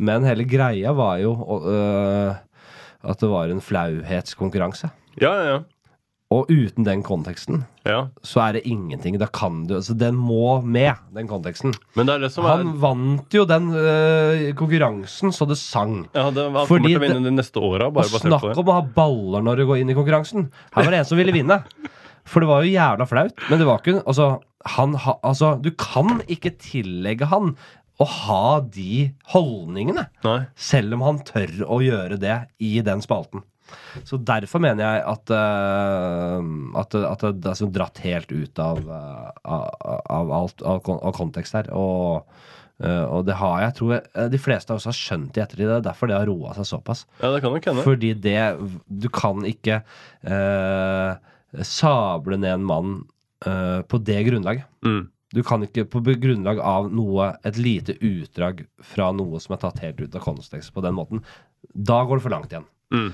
Men 0.03 0.25
hele 0.27 0.43
greia 0.49 0.91
var 0.97 1.21
jo 1.21 1.31
øh, 1.61 2.33
at 3.03 3.23
det 3.23 3.29
var 3.31 3.51
en 3.51 3.63
flauhetskonkurranse. 3.63 4.89
Ja, 5.21 5.33
ja, 5.37 5.45
ja. 5.53 5.61
Og 6.33 6.49
uten 6.49 6.85
den 6.85 7.03
konteksten 7.05 7.63
ja. 7.85 8.07
så 8.25 8.41
er 8.47 8.57
det 8.57 8.63
ingenting. 8.69 9.19
Da 9.21 9.27
kan 9.29 9.63
du 9.69 9.75
Altså, 9.77 9.93
den 9.97 10.15
må 10.17 10.61
med, 10.65 10.97
den 11.13 11.27
konteksten. 11.29 11.75
Men 11.97 12.09
det 12.09 12.15
er 12.15 12.23
det 12.25 12.31
som 12.33 12.47
er 12.47 12.63
Han 12.63 12.71
vant 12.81 13.37
jo 13.37 13.43
den 13.49 13.69
øh, 13.77 14.47
konkurransen 14.57 15.33
så 15.35 15.45
det 15.49 15.59
sang. 15.61 16.07
ja, 16.15 16.29
det, 16.33 16.47
Han 16.47 16.69
Fordi 16.69 16.87
kommer 16.87 16.89
til 16.89 17.01
å 17.01 17.05
vinne 17.05 17.27
de 17.27 17.35
neste 17.35 17.61
åra, 17.61 17.91
Og 17.91 18.15
snakk 18.15 18.49
om 18.55 18.71
å 18.71 18.79
ha 18.79 18.87
baller 18.95 19.45
når 19.45 19.61
du 19.61 19.67
går 19.69 19.83
inn 19.83 19.93
i 19.93 19.97
konkurransen. 19.97 20.49
Her 20.73 20.87
var 20.87 20.95
det 20.95 21.03
en 21.03 21.11
som 21.11 21.21
ville 21.21 21.35
vinne. 21.35 21.61
For 22.25 22.41
det 22.41 22.49
var 22.49 22.63
jo 22.63 22.73
jævla 22.73 23.09
flaut. 23.09 23.47
Men 23.51 23.61
det 23.61 23.69
var 23.69 23.83
ikke 23.83 24.01
Altså, 24.01 24.33
han 24.73 24.97
ha, 25.05 25.17
altså 25.27 25.57
du 25.61 25.73
kan 25.77 26.21
ikke 26.31 26.55
tillegge 26.55 27.27
han 27.29 27.57
å 28.01 28.05
ha 28.09 28.59
de 28.73 29.11
holdningene. 29.35 30.07
Nei. 30.25 30.37
Selv 30.57 30.97
om 30.97 31.03
han 31.05 31.19
tør 31.27 31.59
å 31.67 31.81
gjøre 31.83 32.17
det 32.17 32.37
i 32.63 32.79
den 32.85 33.03
spalten. 33.05 33.43
Så 34.07 34.19
derfor 34.21 34.63
mener 34.63 34.83
jeg 34.85 35.03
at, 35.11 35.33
eh, 35.35 36.49
at, 36.81 36.97
at 37.09 37.27
det 37.41 37.51
er 37.51 37.59
sånn 37.59 37.75
dratt 37.75 38.01
helt 38.03 38.33
ut 38.33 38.61
av, 38.63 38.81
eh, 38.81 39.29
av, 39.43 39.69
av 40.17 40.33
alt 40.39 40.65
av, 40.65 40.81
av 40.93 41.15
kontekst 41.17 41.57
her. 41.57 41.71
Og, 41.77 42.27
eh, 42.83 43.03
og 43.03 43.25
det 43.29 43.37
har 43.41 43.61
jeg, 43.65 43.77
tror 43.79 43.95
jeg, 43.97 44.29
de 44.33 44.41
fleste 44.41 44.73
av 44.73 44.81
oss 44.81 44.89
har 44.89 44.97
skjønt 44.97 45.37
i 45.37 45.45
ettertid. 45.45 45.67
Det 45.67 45.79
er 45.79 45.87
derfor 45.89 46.11
det 46.11 46.19
har 46.19 46.29
roa 46.29 46.55
seg 46.57 46.69
såpass. 46.69 47.05
Ja, 47.21 47.31
det 47.33 47.43
kan 47.43 47.55
nok 47.55 47.71
hende. 47.71 47.87
Fordi 47.87 48.13
det 48.27 48.39
Du 48.87 49.09
kan 49.13 49.45
ikke 49.47 49.81
eh, 50.23 51.15
sable 51.63 52.39
ned 52.39 52.59
en 52.59 52.69
mann 52.69 52.95
eh, 53.45 53.81
på 53.87 54.01
det 54.03 54.21
grunnlaget. 54.29 54.69
Mm. 54.85 55.03
Du 55.33 55.41
kan 55.41 55.65
ikke 55.65 55.87
på 55.89 56.01
grunnlag 56.05 56.59
av 56.61 56.91
noe, 56.93 57.31
et 57.47 57.57
lite 57.57 57.95
utdrag 58.05 58.67
fra 58.85 59.09
noe 59.15 59.39
som 59.41 59.55
er 59.55 59.63
tatt 59.63 59.81
helt 59.81 60.01
ut 60.03 60.17
av 60.17 60.21
kontekst 60.21 60.73
på 60.75 60.83
den 60.85 60.93
måten. 60.93 61.23
Da 61.73 62.03
går 62.05 62.19
det 62.19 62.25
for 62.27 62.33
langt 62.35 62.53
igjen. 62.53 62.67
Mm. 62.93 63.07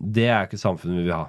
Det 0.00 0.28
er 0.28 0.46
ikke 0.48 0.60
samfunnet 0.60 1.00
vi 1.00 1.06
vil 1.08 1.16
ha. 1.16 1.26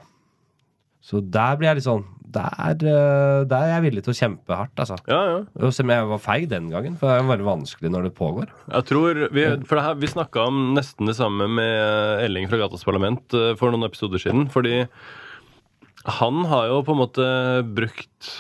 Så 1.04 1.20
der 1.20 1.58
blir 1.60 1.68
jeg 1.68 1.82
litt 1.82 1.88
sånn 1.90 2.06
Der, 2.34 2.78
eh, 2.80 3.42
der 3.46 3.58
er 3.60 3.72
jeg 3.76 3.84
villig 3.84 4.04
til 4.06 4.14
å 4.14 4.18
kjempe 4.18 4.56
hardt, 4.58 4.80
altså. 4.80 4.96
Ja, 5.06 5.20
ja. 5.30 5.70
Selv 5.70 5.86
om 5.86 5.92
jeg 5.94 6.06
var 6.10 6.22
feig 6.24 6.48
den 6.50 6.72
gangen, 6.72 6.96
for 6.98 7.12
det 7.12 7.20
er 7.20 7.28
veldig 7.30 7.46
vanskelig 7.46 7.92
når 7.94 8.08
det 8.08 8.14
pågår. 8.18 8.48
Jeg 8.72 8.88
tror 8.90 9.20
Vi, 9.36 9.44
for 9.68 9.78
det 9.78 9.84
her, 9.86 10.00
vi 10.02 10.10
snakka 10.10 10.48
om 10.50 10.64
nesten 10.74 11.06
det 11.06 11.14
samme 11.20 11.46
med 11.46 12.24
Elling 12.24 12.50
fra 12.50 12.58
Gatas 12.64 12.88
Parlament 12.88 13.36
eh, 13.38 13.52
for 13.60 13.70
noen 13.70 13.86
episoder 13.86 14.24
siden. 14.24 14.48
Fordi 14.50 14.88
han 16.18 16.42
har 16.50 16.72
jo 16.72 16.82
på 16.88 16.96
en 16.96 17.02
måte 17.04 17.28
brukt 17.78 18.32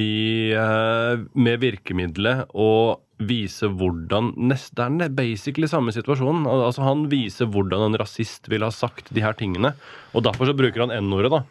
i, 0.00 0.52
eh, 0.52 1.24
med 1.34 1.64
virkemidlet 1.64 2.52
å 2.52 3.00
vise 3.20 3.68
hvordan 3.68 4.32
nest, 4.48 4.74
Det 4.74 5.04
er 5.04 5.12
basically 5.12 5.68
samme 5.68 5.92
situasjon. 5.92 6.46
Altså 6.48 6.82
Han 6.86 7.08
viser 7.12 7.46
hvordan 7.52 7.90
en 7.90 7.98
rasist 8.00 8.48
ville 8.48 8.64
ha 8.64 8.72
sagt 8.72 9.12
de 9.12 9.20
her 9.20 9.34
tingene. 9.36 9.74
Og 10.14 10.24
derfor 10.24 10.48
så 10.48 10.56
bruker 10.56 10.86
han 10.86 10.94
N-ordet, 11.04 11.30
da. 11.30 11.42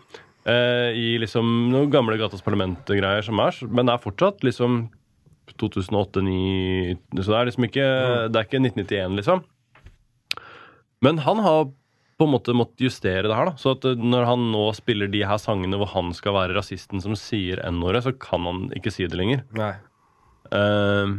eh, 0.49 0.97
I 0.97 1.17
liksom 1.22 1.70
noen 1.72 1.91
gamle 1.93 2.17
Gatas 2.17 2.41
Parlament-greier 2.41 3.22
som 3.24 3.39
er. 3.39 3.53
Men 3.70 3.86
det 3.86 3.93
er 3.93 4.03
fortsatt 4.03 4.41
liksom 4.43 4.89
2008-2009 5.59 6.97
Så 7.24 7.32
det 7.32 7.38
er 7.39 7.47
liksom 7.49 7.65
ikke 7.65 7.86
Det 8.30 8.38
er 8.38 8.45
ikke 8.47 8.61
1991, 8.61 9.15
liksom. 9.20 9.43
Men 11.01 11.22
han 11.24 11.39
har 11.45 11.70
på 12.20 12.28
en 12.28 12.34
måte 12.34 12.51
måttet 12.51 12.84
justere 12.84 13.24
det 13.30 13.36
her. 13.36 13.45
da 13.45 13.55
Så 13.55 13.78
at 13.78 13.86
eh, 13.88 13.95
når 13.95 14.26
han 14.28 14.49
nå 14.51 14.65
spiller 14.76 15.07
de 15.07 15.22
her 15.24 15.38
sangene 15.39 15.78
hvor 15.80 15.88
han 15.93 16.11
skal 16.13 16.36
være 16.36 16.57
rasisten 16.57 16.99
som 17.01 17.15
sier 17.15 17.61
N-ordet, 17.70 18.03
så 18.03 18.11
kan 18.20 18.43
han 18.43 18.65
ikke 18.76 18.91
si 18.91 19.07
det 19.07 19.15
lenger. 19.15 19.45
Nei. 19.55 19.74
Eh, 20.51 21.13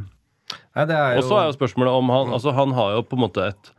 Nei, 0.77 0.87
det 0.89 0.97
er 0.97 1.15
jo 1.17 1.23
og 1.23 1.29
så 1.29 1.39
er 1.41 1.49
jo 1.49 1.59
spørsmålet 1.59 2.01
om 2.01 2.11
han 2.15 2.35
Altså, 2.37 2.55
han 2.57 2.75
har 2.77 2.97
jo 2.97 3.05
på 3.07 3.19
en 3.19 3.25
måte 3.27 3.47
et 3.53 3.71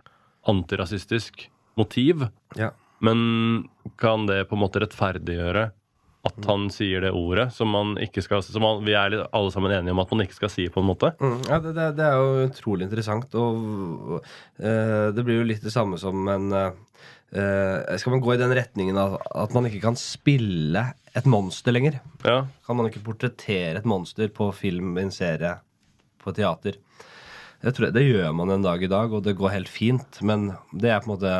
antirasistisk 0.51 1.45
motiv, 1.79 2.25
ja. 2.59 2.71
men 2.99 3.69
kan 4.01 4.25
det 4.29 4.43
på 4.49 4.57
en 4.57 4.63
måte 4.63 4.81
rettferdiggjøre 4.83 5.69
at 6.27 6.45
han 6.45 6.67
sier 6.69 7.01
det 7.01 7.09
ordet 7.17 7.47
som 7.55 7.71
man 7.73 7.95
ikke 8.01 8.21
skal 8.21 8.43
Som 8.45 8.65
han, 8.65 8.83
vi 8.85 8.93
er 8.97 9.15
alle 9.23 9.53
sammen 9.53 9.73
enige 9.73 9.95
om 9.95 10.01
at 10.03 10.11
man 10.13 10.23
ikke 10.25 10.37
skal 10.37 10.51
si, 10.53 10.67
på 10.69 10.83
en 10.83 10.89
måte? 10.91 11.13
Mm, 11.17 11.39
ja, 11.49 11.57
det, 11.63 11.73
det, 11.77 11.87
det 11.97 12.05
er 12.05 12.19
jo 12.19 12.45
utrolig 12.45 12.85
interessant. 12.85 13.33
Og 13.41 14.19
uh, 14.21 15.07
det 15.15 15.25
blir 15.25 15.41
jo 15.41 15.47
litt 15.49 15.65
det 15.65 15.73
samme 15.73 15.97
som 16.01 16.29
en 16.29 16.53
eh, 16.53 17.97
Skal 17.97 18.13
man 18.13 18.21
gå 18.21 18.35
i 18.35 18.41
den 18.41 18.53
retningen 18.53 18.99
at, 19.01 19.17
at 19.47 19.57
man 19.57 19.65
ikke 19.69 19.81
kan 19.87 19.97
spille 19.97 20.85
et 21.17 21.27
monster 21.29 21.73
lenger? 21.73 21.97
Ja. 22.27 22.43
Kan 22.67 22.77
man 22.77 22.91
ikke 22.91 23.03
portrettere 23.07 23.81
et 23.81 23.89
monster 23.89 24.29
på 24.29 24.51
film, 24.55 24.93
i 24.99 25.07
en 25.07 25.15
serie, 25.15 25.55
på 26.23 26.33
teater? 26.37 26.77
Det, 27.61 27.73
jeg, 27.77 27.93
det 27.93 28.05
gjør 28.05 28.31
man 28.37 28.53
en 28.53 28.65
dag 28.65 28.83
i 28.83 28.89
dag, 28.91 29.13
og 29.13 29.25
det 29.25 29.37
går 29.37 29.55
helt 29.55 29.71
fint. 29.71 30.21
Men 30.25 30.51
det 30.71 30.93
er 30.93 31.03
på 31.03 31.11
en 31.11 31.15
måte 31.15 31.35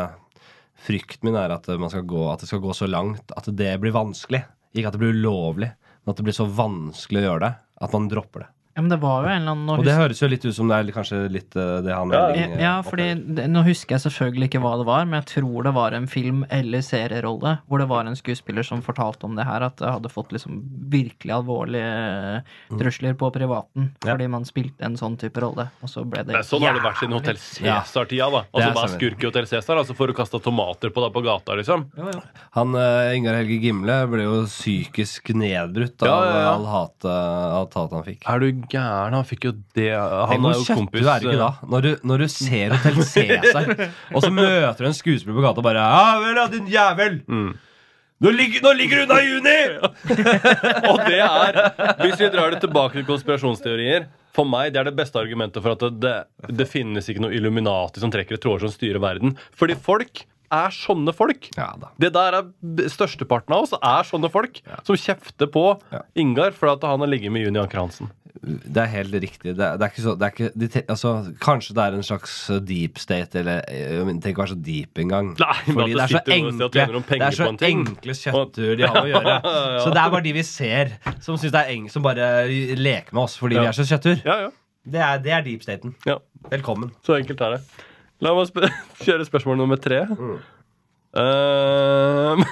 Frykten 0.82 1.28
min 1.28 1.38
er 1.38 1.52
at, 1.54 1.68
gå, 1.70 2.22
at 2.32 2.42
det 2.42 2.48
skal 2.50 2.62
gå 2.64 2.74
så 2.74 2.88
langt 2.90 3.34
at 3.38 3.46
det 3.54 3.76
blir 3.84 3.94
vanskelig. 3.94 4.40
Ikke 4.74 4.90
at 4.90 4.96
det 4.96 5.02
blir 5.04 5.14
ulovlig, 5.14 5.68
men 6.02 6.14
at 6.14 6.18
det 6.18 6.26
blir 6.26 6.34
så 6.34 6.48
vanskelig 6.50 7.22
å 7.22 7.26
gjøre 7.28 7.44
det 7.44 7.52
at 7.86 7.94
man 7.94 8.08
dropper 8.10 8.46
det. 8.46 8.48
Ja, 8.76 8.82
men 8.82 8.90
det 8.90 9.00
var 9.02 9.24
jo 9.26 9.30
en 9.32 9.42
eller 9.42 9.52
annen 9.52 9.66
nå 9.68 9.76
Og 9.80 9.86
det 9.86 9.96
høres 9.98 10.20
jo 10.22 10.28
litt 10.32 10.46
ut 10.46 10.56
som 10.56 10.70
det 10.72 10.78
er 10.80 10.92
kanskje 10.96 11.18
litt 11.32 11.56
uh, 11.60 11.82
det 11.84 11.92
han 11.96 12.12
Ja, 12.16 12.22
eh, 12.32 12.54
Ja, 12.62 12.74
fordi 12.88 13.08
det, 13.36 13.48
Nå 13.52 13.64
husker 13.68 13.98
jeg 13.98 14.04
selvfølgelig 14.06 14.48
ikke 14.50 14.62
hva 14.64 14.78
det 14.80 14.86
var, 14.88 15.06
men 15.06 15.20
jeg 15.22 15.28
tror 15.34 15.64
det 15.68 15.74
var 15.76 15.92
en 15.98 16.08
film 16.08 16.46
eller 16.50 16.80
serierolle 16.86 17.58
hvor 17.68 17.80
det 17.84 17.88
var 17.92 18.06
en 18.08 18.16
skuespiller 18.16 18.64
som 18.64 18.82
fortalte 18.86 19.28
om 19.28 19.36
det 19.36 19.44
her, 19.48 19.66
at 19.68 19.76
det 19.82 19.92
hadde 19.92 20.10
fått 20.14 20.32
liksom 20.36 20.62
virkelig 20.92 21.36
alvorlige 21.42 22.42
Mm. 22.72 22.80
trusler 22.80 23.14
på 23.18 23.28
privaten 23.34 23.92
Ja. 24.06 24.12
fordi 24.14 24.28
man 24.30 24.44
spilte 24.46 24.84
en 24.86 24.96
sånn 24.98 25.18
type 25.20 25.38
rolle, 25.42 25.68
og 25.84 25.90
så 25.90 26.04
ble 26.08 26.24
det 26.24 26.34
Nei, 26.34 26.42
sånn 26.48 26.62
har 26.64 26.74
det 26.74 26.82
vært 26.84 26.98
siden 27.02 27.14
Hotell 27.18 27.38
Cæsar-tida. 27.38 28.30
da 28.32 28.42
Altså 28.54 28.74
bare 28.74 28.88
sant. 28.88 29.00
skurk 29.02 29.20
i 29.24 29.26
Hotell 29.28 29.46
Cæsar? 29.46 29.78
Altså 29.82 29.96
For 29.96 30.08
å 30.08 30.16
kaste 30.16 30.40
tomater 30.42 30.90
på 30.90 31.04
deg 31.04 31.14
på 31.14 31.24
gata, 31.26 31.56
liksom? 31.60 31.86
Jo, 31.98 32.10
jo. 32.14 32.22
Han 32.58 32.76
uh, 32.76 33.12
Ingar 33.16 33.36
Helge 33.42 33.60
Gimle 33.62 33.98
ble 34.12 34.24
jo 34.24 34.44
psykisk 34.46 35.34
nedbrutt 35.36 36.02
av 36.04 36.08
Ja, 36.08 36.18
ja, 36.26 36.40
ja. 36.42 36.54
all 36.56 36.66
hatet 36.72 37.12
hatet 37.12 37.92
han 37.98 38.04
fikk. 38.08 38.24
Er 38.30 38.40
du 38.40 38.61
gæren? 38.70 39.16
Han 39.18 39.26
fikk 39.28 39.50
jo 39.50 39.56
det 39.78 39.90
Han 39.96 40.46
er 40.46 40.60
jo 40.60 40.78
kompis 40.78 41.08
er 41.08 41.26
ikke 41.26 41.40
da? 41.40 41.50
Når 41.72 41.86
du, 41.86 41.90
når 42.12 42.24
du 42.24 42.28
ser 42.34 42.76
Hotell 42.76 43.02
Cæsar, 43.08 43.74
og 44.16 44.24
så 44.24 44.32
møter 44.34 44.86
du 44.86 44.90
en 44.92 44.98
skuespiller 44.98 45.38
på 45.38 45.44
gata 45.46 45.64
og 45.64 45.68
bare 45.68 45.84
Ja 45.84 46.16
vel 46.22 46.42
ja, 46.42 46.48
din 46.54 46.72
jævel! 46.72 47.22
Mm. 47.28 47.52
Nå, 48.22 48.30
ligger, 48.38 48.62
nå 48.62 48.72
ligger 48.78 49.00
du 49.00 49.04
unna 49.08 49.22
juni! 49.26 49.60
Og 50.92 51.00
det 51.08 51.22
er 51.26 51.56
Hvis 52.04 52.20
vi 52.22 52.28
drar 52.30 52.54
det 52.54 52.60
tilbake 52.62 53.00
til 53.00 53.08
konspirasjonsteorier 53.08 54.06
For 54.36 54.46
meg 54.46 54.76
det 54.76 54.82
er 54.84 54.92
det 54.92 54.94
beste 55.00 55.18
argumentet 55.18 55.64
for 55.64 55.74
at 55.74 55.82
det, 55.82 55.96
det, 56.04 56.54
det 56.60 56.68
finnes 56.70 57.10
ikke 57.10 57.24
noe 57.26 57.34
Illuminati 57.34 58.04
som 58.04 58.14
trekker 58.14 58.38
et 58.38 58.44
tråder 58.44 58.68
som 58.68 58.76
styrer 58.76 59.02
verden. 59.02 59.34
Fordi 59.58 59.74
folk 59.74 60.22
er 60.52 60.70
sånne 60.76 61.14
folk. 61.16 61.50
Ja. 61.58 61.72
Det 62.02 62.12
der 62.16 62.40
er 62.42 62.88
Størsteparten 62.92 63.56
av 63.56 63.64
oss 63.68 63.76
er 63.78 64.08
sånne 64.08 64.30
folk 64.32 64.62
som 64.88 64.96
kjefter 65.00 65.48
på 65.52 65.66
Ja. 65.92 66.02
Ingar 66.16 66.52
for 66.58 66.74
at 66.74 66.84
han 66.84 67.00
har 67.00 67.08
ligget 67.12 67.32
med 67.32 67.46
Juni 67.46 67.60
Anker 67.62 67.80
Hansen. 67.84 68.12
Det 68.42 68.78
er 68.82 68.88
helt 68.90 69.14
riktig. 69.14 69.52
Det 69.58 69.62
er, 69.62 69.76
det 69.78 69.86
er 69.86 69.92
ikke 69.92 70.02
så 70.02 70.14
det 70.18 70.28
ikke, 70.32 70.48
de, 70.58 70.68
altså, 70.90 71.10
Kanskje 71.44 71.76
det 71.78 71.84
er 71.84 71.98
en 71.98 72.06
slags 72.08 72.32
deep 72.66 72.98
state, 72.98 73.38
eller 73.44 73.60
eh, 73.70 74.02
tenk 74.24 74.40
å 74.40 74.42
være 74.46 74.54
så 74.56 74.58
deep 74.66 74.98
engang. 75.04 75.34
Fordi 75.68 75.94
det 75.94 76.02
er 76.02 76.14
så 76.16 76.22
enkle, 76.38 76.70
det 76.72 77.22
er 77.28 77.36
så 77.38 77.50
en 77.52 77.60
enkle 77.68 78.16
kjøttur 78.18 78.72
de 78.80 78.88
har 78.88 78.98
å 79.04 79.12
gjøre. 79.12 79.36
Ja. 79.52 79.84
Så 79.84 79.92
det 79.94 80.02
er 80.02 80.10
bare 80.16 80.26
de 80.26 80.34
vi 80.40 80.44
ser, 80.48 80.96
som 81.22 81.38
eng, 81.62 81.86
som 81.94 82.02
bare 82.06 82.32
leker 82.80 83.14
med 83.14 83.24
oss 83.28 83.38
fordi 83.38 83.60
Ja. 83.60 83.68
vi 83.68 83.72
er 83.74 83.78
så 83.78 83.86
kjøttur. 83.92 84.24
Ja, 84.26 84.40
ja, 84.48 84.50
Det 84.90 85.24
det 85.28 85.32
er 85.38 85.46
deep 85.46 85.62
staten. 85.68 85.94
ja. 86.08 86.18
Velkommen. 86.50 86.90
Så 87.06 87.14
enkelt 87.20 87.42
er 87.46 87.58
det. 87.60 87.62
La 88.22 88.34
meg 88.38 88.50
sp 88.50 88.66
kjøre 89.06 89.28
spørsmål 89.28 89.62
nummer 89.62 89.80
tre. 89.82 90.04
Ehm. 91.18 92.44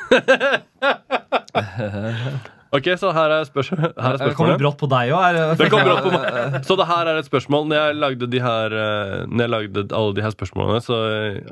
ok, 2.75 2.87
så 2.99 3.11
her 3.15 3.35
er, 3.37 3.45
spørs 3.47 3.69
her 3.71 3.93
er 3.93 4.17
Det 4.19 4.33
kommer 4.37 4.57
brått 4.59 4.79
på 4.81 4.89
deg 4.91 5.13
òg. 5.15 5.39
Det 5.61 5.69
kom 5.71 5.85
brått 5.85 6.03
på 6.07 6.13
meg. 6.15 6.57
Så 6.67 6.77
det 6.79 6.89
her 6.89 7.11
er 7.11 7.21
et 7.21 7.29
spørsmål. 7.29 7.69
Når 7.69 7.81
jeg 7.81 7.99
lagde, 8.01 8.31
de 8.33 8.41
her, 8.43 8.75
eh, 8.81 9.19
når 9.29 9.45
jeg 9.45 9.53
lagde 9.55 9.85
alle 10.01 10.17
de 10.17 10.25
her 10.25 10.33
spørsmålene, 10.35 10.81
så 10.83 10.99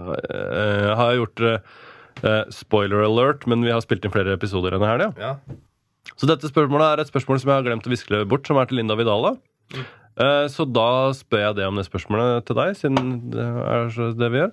uh, 0.01 0.15
har 0.97 1.13
jeg 1.13 1.21
gjort 1.21 1.45
uh, 1.47 2.43
spoiler 2.53 3.05
alert, 3.05 3.47
men 3.47 3.63
vi 3.65 3.73
har 3.73 3.85
spilt 3.85 4.03
inn 4.05 4.13
flere 4.13 4.35
episoder 4.35 4.75
enn 4.75 4.87
her. 4.87 5.07
Ja. 5.07 5.13
Ja. 5.21 5.57
Så 6.15 6.29
dette 6.29 6.49
spørsmålet 6.49 6.87
er 6.87 7.03
et 7.03 7.11
spørsmål 7.11 7.41
som 7.41 7.51
jeg 7.51 7.59
har 7.59 7.65
glemt 7.67 7.87
å 7.87 7.91
viskle 7.91 8.23
bort, 8.29 8.47
som 8.47 8.57
er 8.57 8.69
til 8.69 8.79
Linda 8.79 8.95
Vidala. 8.97 9.35
Eh, 9.75 9.85
så 10.17 10.65
da 10.65 11.13
spør 11.13 11.43
jeg 11.43 11.57
det 11.59 11.67
om 11.67 11.77
det 11.77 11.85
spørsmålet 11.85 12.47
til 12.47 12.57
deg, 12.57 12.73
siden 12.79 13.11
det 13.33 13.43
er 13.45 13.91
det 14.17 14.31
vi 14.33 14.41
gjør. 14.41 14.51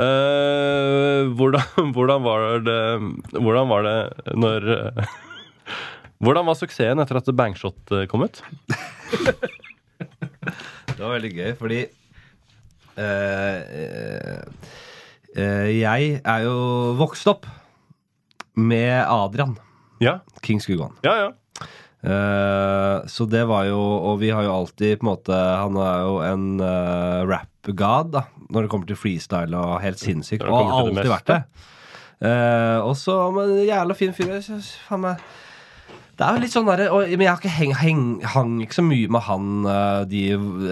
Eh, 0.00 1.26
hvordan, 1.34 1.66
hvordan 1.94 2.22
var 2.22 2.60
det 2.62 2.82
Hvordan 3.34 3.68
var 3.68 3.82
det 3.82 3.96
når 4.38 4.68
eh, 4.76 5.14
Hvordan 6.22 6.46
var 6.46 6.56
suksessen 6.56 7.02
etter 7.02 7.18
at 7.18 7.30
Bangshot 7.36 7.90
eh, 7.96 8.06
kom 8.08 8.22
ut? 8.24 8.38
Det 10.90 11.00
var 11.00 11.16
veldig 11.16 11.32
gøy, 11.34 11.50
fordi 11.58 11.80
Uh, 13.00 13.60
uh, 13.70 14.40
eh, 15.38 15.68
Jeg 15.78 16.16
er 16.20 16.40
jo 16.42 16.56
vokst 16.98 17.28
opp 17.30 17.46
med 18.58 19.06
Adrian, 19.06 19.54
Ja, 20.02 20.18
King 20.42 20.60
Skugan. 20.60 20.92
ja, 21.06 21.14
ja. 21.16 21.30
Eh, 22.00 23.06
så 23.12 23.26
det 23.28 23.42
var 23.44 23.66
jo 23.68 23.76
Og 23.76 24.14
vi 24.22 24.30
har 24.32 24.46
jo 24.46 24.54
alltid 24.54 25.02
på 25.02 25.04
en 25.04 25.08
måte 25.10 25.36
Han 25.36 25.74
er 25.76 25.98
jo 26.00 26.14
en 26.24 26.46
uh, 26.56 27.28
rap-god 27.28 28.14
da 28.14 28.22
når 28.50 28.64
det 28.64 28.70
kommer 28.72 28.88
til 28.88 28.96
freestyle 28.98 29.54
og 29.54 29.76
helt 29.78 30.00
sinnssykt. 30.00 30.42
Og 30.42 30.56
har 30.56 30.72
alltid 30.80 30.96
det 31.04 31.12
vært 31.12 31.28
det. 31.28 31.36
Uh, 32.18 32.80
og 32.82 32.96
så 32.98 33.14
men 33.30 33.52
jævla 33.62 33.94
fin 33.94 34.16
fyr. 34.16 34.32
faen 34.88 35.04
meg 35.04 35.22
det 36.18 36.26
er 36.26 36.34
jo 36.34 36.42
litt 36.42 36.52
sånn 36.52 36.66
der, 36.66 36.82
og, 36.90 37.06
Men 37.14 37.22
jeg 37.22 37.30
har 37.30 37.38
ikke 37.38 37.52
heng, 37.54 37.76
heng, 37.78 38.02
hang 38.34 38.56
ikke 38.60 38.76
så 38.80 38.82
mye 38.84 39.12
med 39.14 39.22
han 39.24 39.68
de, 40.10 40.24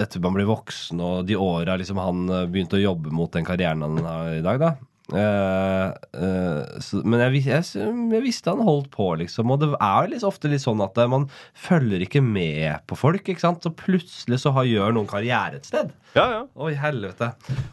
etter 0.02 0.20
man 0.20 0.34
blir 0.34 0.50
voksen, 0.50 0.98
og 1.00 1.22
de 1.30 1.38
åra 1.40 1.78
liksom 1.80 2.02
han 2.02 2.26
begynte 2.50 2.76
å 2.76 2.82
jobbe 2.82 3.14
mot 3.14 3.32
den 3.32 3.46
karrieren 3.46 3.86
han 3.86 4.02
har 4.04 4.34
i 4.34 4.42
dag, 4.44 4.60
da. 4.60 4.74
Eh, 5.08 5.86
eh, 6.20 6.80
så, 6.84 7.00
men 7.04 7.22
jeg, 7.22 7.40
jeg, 7.48 7.64
jeg 8.12 8.22
visste 8.24 8.52
han 8.52 8.60
holdt 8.66 8.90
på, 8.92 9.06
liksom. 9.22 9.48
Og 9.54 9.62
det 9.62 9.70
er 9.80 10.10
jo 10.12 10.20
ofte 10.28 10.50
litt 10.52 10.60
sånn 10.64 10.82
at 10.84 10.98
eh, 11.00 11.08
man 11.08 11.24
følger 11.56 12.04
ikke 12.04 12.20
med 12.24 12.82
på 12.90 12.98
folk, 12.98 13.24
ikke 13.32 13.40
sant. 13.40 13.64
Så 13.64 13.72
plutselig 13.72 14.42
så 14.42 14.52
har, 14.56 14.68
gjør 14.68 14.92
noen 14.98 15.08
karriere 15.08 15.56
et 15.62 15.68
sted. 15.68 15.94
ja, 16.12 16.26
ja. 16.34 16.42
Oi, 16.60 16.74
helvete. 16.76 17.30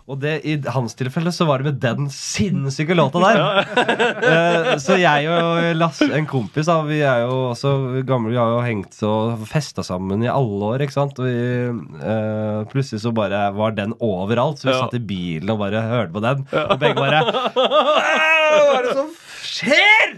Og 0.08 0.20
det, 0.24 0.38
i 0.48 0.56
hans 0.72 0.96
tilfelle 0.96 1.34
så 1.36 1.48
var 1.50 1.60
det 1.64 1.74
med 1.74 1.82
den 1.84 2.08
sinnssyke 2.14 2.96
låta 2.96 3.20
der. 3.26 3.44
Eh, 4.26 4.72
så 4.82 4.96
jeg 4.98 5.28
og 5.30 5.76
Lasse, 5.78 6.06
en 6.16 6.26
kompis, 6.30 6.66
da, 6.68 6.78
vi 6.88 6.98
er 7.06 7.26
jo 7.26 7.36
også 7.52 7.72
gamle, 8.08 8.32
vi 8.34 8.40
har 8.40 8.50
jo 8.56 8.62
hengt 8.66 8.96
og 9.06 9.44
festa 9.50 9.84
sammen 9.86 10.24
i 10.26 10.30
alle 10.32 10.70
år, 10.72 10.84
ikke 10.86 10.96
sant. 10.96 11.20
Og 11.22 11.28
vi, 11.28 12.06
plutselig 12.72 13.02
så 13.04 13.12
bare 13.16 13.44
var 13.56 13.76
den 13.78 13.94
overalt, 14.04 14.62
så 14.62 14.70
vi 14.70 14.74
Ja. 14.76 14.80
satt 14.86 14.98
i 14.98 15.04
bilen 15.04 15.52
og 15.54 15.60
bare 15.62 15.84
hørte 15.86 16.16
på 16.16 16.24
den. 16.26 16.46
Og 16.66 16.80
begge 16.82 16.98
bare 17.00 17.25
Hva 17.26 18.76
er 18.76 18.86
det 18.86 18.94
som 18.98 19.10
skjer?! 19.46 20.14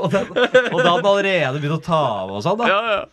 og, 0.00 0.08
den, 0.12 0.30
og 0.30 0.78
da 0.80 0.88
hadde 0.88 0.88
han 0.88 1.10
allerede 1.10 1.60
begynt 1.60 1.78
å 1.80 1.84
ta 1.84 2.00
av 2.24 2.34
og 2.38 2.42
sånn, 2.44 2.58
da. 2.62 2.70
ja, 2.72 2.80
ja. 2.94 3.04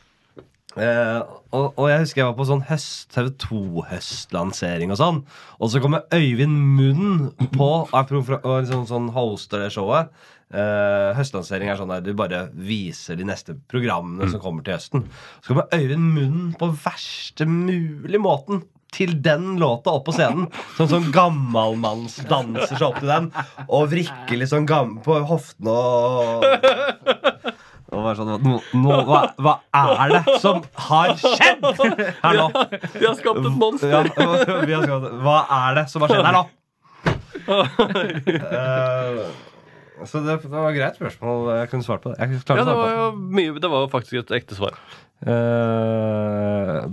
Eh, 0.79 1.21
og, 1.51 1.73
og 1.75 1.87
jeg 1.91 2.03
husker 2.05 2.21
jeg 2.21 2.27
var 2.29 2.35
på 2.37 2.45
sånn 2.47 2.61
høst, 2.69 3.09
TV 3.11 3.31
2-høstlansering 3.43 4.93
og 4.93 4.99
sånn. 5.01 5.17
Og 5.59 5.71
så 5.73 5.81
kommer 5.83 6.05
Øyvind 6.15 6.61
Munn 6.77 7.31
på 7.57 7.71
og 7.91 8.13
liksom 8.13 8.85
sånn 8.87 9.09
hoster 9.15 9.65
det 9.65 9.71
showet. 9.75 10.13
Eh, 10.51 11.09
høstlansering 11.15 11.71
er 11.71 11.79
sånn 11.79 11.91
der 11.91 12.03
du 12.03 12.11
bare 12.17 12.45
viser 12.55 13.19
de 13.19 13.27
neste 13.27 13.55
programmene 13.71 14.31
som 14.31 14.43
kommer 14.43 14.63
til 14.67 14.77
høsten. 14.77 15.05
Så 15.43 15.51
kommer 15.53 15.67
Øyvind 15.75 16.07
Munn 16.15 16.53
på 16.59 16.71
verste 16.85 17.47
mulig 17.47 18.23
måten 18.23 18.63
til 18.91 19.13
den 19.23 19.55
låta 19.61 19.89
opp 19.95 20.05
på 20.09 20.13
scenen. 20.15 20.47
Sånn 20.77 20.89
sånn 20.91 21.11
gammalmannsdanser 21.15 22.75
seg 22.75 22.87
opp 22.89 22.99
til 22.99 23.09
den 23.11 23.25
og 23.67 23.89
vrikker 23.93 24.35
litt 24.39 24.51
sånn 24.51 24.67
på 25.05 25.13
hoftene 25.29 25.75
og 25.75 25.79
og 27.91 27.99
bare 28.05 28.15
sånn, 28.15 28.29
nå, 28.39 28.55
nå, 28.79 28.91
hva, 29.03 29.17
hva 29.43 29.53
er 29.75 30.13
det 30.13 30.23
som 30.39 30.61
har 30.85 31.09
skjedd 31.19 31.65
her 32.21 32.37
nå? 32.37 32.45
Vi 32.95 33.03
har 33.03 33.17
skapt 33.19 33.43
et 33.43 33.57
monster! 33.59 33.91
Ja, 33.91 33.99
vi 34.07 34.71
har 34.77 34.85
skrevet, 34.85 35.11
hva 35.25 35.39
er 35.57 35.75
det 35.81 35.85
som 35.91 35.99
har 36.05 36.09
skjedd 36.13 36.23
her 36.29 36.35
nå? 36.37 36.43
Eh, 37.51 37.57
så 40.07 40.15
det, 40.23 40.37
det 40.45 40.53
var 40.53 40.69
et 40.71 40.77
greit 40.79 40.95
spørsmål. 41.01 41.37
Jeg 41.59 41.67
kunne 41.73 41.83
svart 41.85 42.01
på 42.05 42.09
det. 42.13 42.17
Ja, 42.21 42.25
det 42.31 42.37
var 42.63 42.79
på 42.79 42.85
det. 42.85 42.93
jo 42.95 43.05
mye 43.37 43.51
Det 43.61 43.69
var 43.73 43.81
faktisk 43.91 44.13
et 44.21 44.31
ekte 44.39 44.53
svar. 44.57 44.73
Eh, 45.21 45.27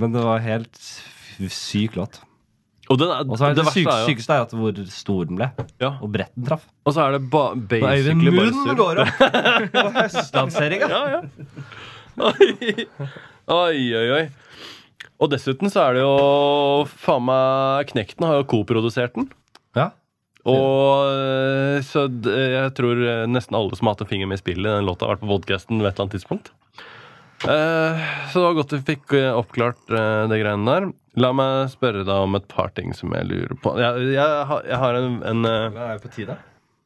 men 0.03 0.09
det 0.13 0.23
var 0.25 0.39
helt 0.45 0.77
syk 1.55 1.95
låt. 1.97 2.19
Og 2.91 2.97
den 2.99 3.11
er, 3.13 3.23
så 3.37 3.45
er 3.45 3.55
det, 3.55 3.61
det 3.61 3.65
det 3.69 3.73
syk, 3.75 3.87
er 3.93 3.99
jo 4.01 4.07
sykeste 4.09 4.33
er 4.33 4.43
at 4.47 4.53
hvor 4.57 4.79
stor 4.89 5.25
den 5.29 5.37
ble, 5.37 5.49
ja, 5.79 5.91
og 6.03 6.09
bredt 6.15 6.33
den 6.35 6.47
traff. 6.49 6.63
Og 6.89 6.95
så 6.97 7.03
er 7.05 7.13
det 7.19 7.23
ba, 7.31 7.43
Øyvind 7.53 7.69
basically 7.69 8.33
bare 8.33 8.49
Munn 8.49 8.63
surr. 8.65 8.79
går 8.81 9.01
opp 9.05 9.13
på 9.77 9.87
høstlanseringa. 9.99 10.89
Ja, 10.97 11.03
ja. 11.13 11.21
Oi, 12.19 12.75
oi, 13.49 13.93
oi. 13.95 14.07
oi. 14.17 14.25
Og 15.23 15.31
dessuten 15.33 15.71
så 15.71 15.85
er 15.89 15.97
det 15.99 16.03
jo 16.05 16.15
Faen 16.91 17.25
meg 17.27 17.89
Knekten 17.93 18.27
har 18.27 18.41
jo 18.41 18.47
koprodusert 18.51 19.15
den. 19.19 19.29
Ja. 19.77 19.91
Og 20.49 21.11
eh, 21.13 21.79
så 21.85 22.07
d- 22.09 22.33
jeg 22.33 22.73
tror 22.79 23.01
eh, 23.05 23.25
nesten 23.31 23.57
alle 23.59 23.77
som 23.77 23.89
har 23.89 23.97
hatt 23.97 24.05
en 24.07 24.11
finger 24.11 24.31
med 24.31 24.39
i 24.39 24.43
spillet 24.43 24.65
i 24.71 24.77
den 24.79 24.87
låta, 24.89 25.05
har 25.07 25.17
vært 25.17 25.25
på 25.27 25.31
podkasten 25.35 25.81
ved 25.83 25.91
et 25.91 25.95
eller 25.99 26.07
annet 26.09 26.17
tidspunkt. 26.19 26.53
Eh, 27.47 28.01
så 28.33 28.41
det 28.41 28.47
var 28.49 28.57
godt 28.59 28.73
vi 28.75 28.81
fikk 28.89 29.13
eh, 29.15 29.31
oppklart 29.39 29.93
eh, 29.95 30.25
det 30.33 30.41
greiene 30.43 30.67
der. 30.75 30.89
La 31.23 31.31
meg 31.35 31.71
spørre 31.71 32.03
deg 32.07 32.25
om 32.25 32.35
et 32.39 32.49
par 32.51 32.73
ting 32.75 32.91
som 32.95 33.15
jeg 33.15 33.29
lurer 33.31 33.55
på. 33.63 33.77
Jeg, 33.79 34.09
jeg, 34.17 34.43
har- 34.51 34.67
jeg 34.67 34.79
har 34.83 34.99
en, 34.99 35.21
en 35.27 35.43
Det 35.47 35.85
er 35.85 35.93
det 35.99 36.03
på 36.03 36.11
tide. 36.17 36.37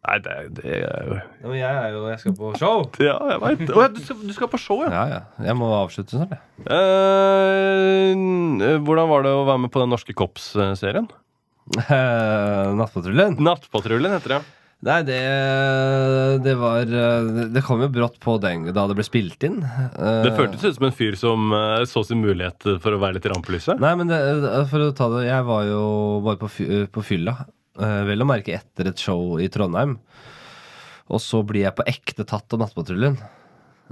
Nei, 0.02 0.16
det, 0.18 0.32
det 0.58 0.70
er 0.82 1.04
jo 1.06 1.14
Ja, 1.14 1.46
men 1.46 1.52
jeg 1.60 1.76
er 1.78 1.92
jo 1.94 2.00
Jeg 2.10 2.18
skal 2.18 2.32
på 2.34 2.48
show. 2.58 2.80
Ja, 3.06 3.14
jeg 3.30 3.38
veit. 3.44 3.60
Oh, 3.70 3.82
ja, 3.84 3.88
du, 3.94 4.00
skal, 4.02 4.16
du 4.26 4.32
skal 4.34 4.48
på 4.50 4.58
show, 4.58 4.80
ja. 4.82 4.88
Ja, 4.90 5.02
ja. 5.12 5.20
Jeg 5.46 5.54
må 5.60 5.68
avslutte 5.78 6.16
snart, 6.18 6.32
jeg. 6.34 6.66
Eh, 6.74 8.24
hvordan 8.82 9.10
var 9.12 9.22
det 9.28 9.34
å 9.36 9.44
være 9.46 9.62
med 9.66 9.70
på 9.74 9.82
den 9.82 9.92
norske 9.94 10.16
Kops-serien? 10.18 11.06
Eh, 11.86 12.72
Nattpatruljen? 12.80 13.38
Nattpatruljen 13.46 14.16
heter 14.18 14.36
det. 14.36 14.40
Nei, 14.82 14.96
det, 15.06 15.18
det 16.42 16.54
var 16.58 16.82
eh, 16.90 17.28
Det 17.54 17.62
kom 17.62 17.84
jo 17.84 17.88
brått 17.94 18.16
på 18.22 18.34
den 18.42 18.64
da 18.74 18.86
det 18.90 18.96
ble 18.98 19.04
spilt 19.06 19.44
inn. 19.46 19.60
Eh, 19.62 20.22
Det 20.26 20.32
føltes 20.34 20.64
ut 20.66 20.74
som 20.78 20.86
en 20.88 20.96
fyr 20.96 21.14
som 21.18 21.52
eh, 21.54 21.84
så 21.86 22.02
sin 22.06 22.22
mulighet 22.24 22.66
for 22.82 22.96
å 22.96 23.00
være 23.02 23.18
litt 23.20 23.28
i 23.28 23.32
rampelyset. 23.32 23.78
Nei, 23.82 23.92
men 24.00 24.10
det, 24.10 24.18
for 24.72 24.88
å 24.88 24.94
ta 24.98 25.06
det 25.14 25.28
Jeg 25.28 25.46
var 25.46 25.68
jo 25.68 25.84
bare 26.26 26.40
på, 26.42 26.50
på 26.96 27.04
fylla. 27.06 27.36
eh, 27.78 28.00
vel 28.10 28.24
å 28.24 28.28
merke 28.28 28.56
etter 28.58 28.90
et 28.90 28.98
show 29.06 29.36
i 29.38 29.46
Trondheim. 29.54 29.98
Og 31.12 31.20
så 31.22 31.42
blir 31.46 31.66
jeg 31.68 31.76
på 31.78 31.86
ekte 31.90 32.26
tatt 32.26 32.54
av 32.56 32.62
Nattpatruljen. 32.64 33.20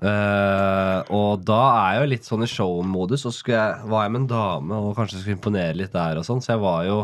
Uh, 0.00 1.02
og 1.12 1.42
da 1.44 1.58
er 1.82 1.90
jeg 1.92 2.00
jo 2.00 2.08
litt 2.14 2.24
sånn 2.28 2.44
i 2.46 2.48
show-modus. 2.48 3.26
Og 3.28 3.34
så 3.36 3.50
jeg, 3.52 3.74
var 3.90 4.06
jeg 4.06 4.14
med 4.14 4.22
en 4.22 4.28
dame 4.30 4.78
og 4.86 4.94
kanskje 4.96 5.20
skulle 5.20 5.36
imponere 5.36 5.76
litt 5.76 5.92
der. 5.92 6.16
og 6.16 6.24
sånn 6.24 6.40
Så 6.40 6.54
jeg 6.54 6.62
var 6.62 6.86
jo 6.88 6.94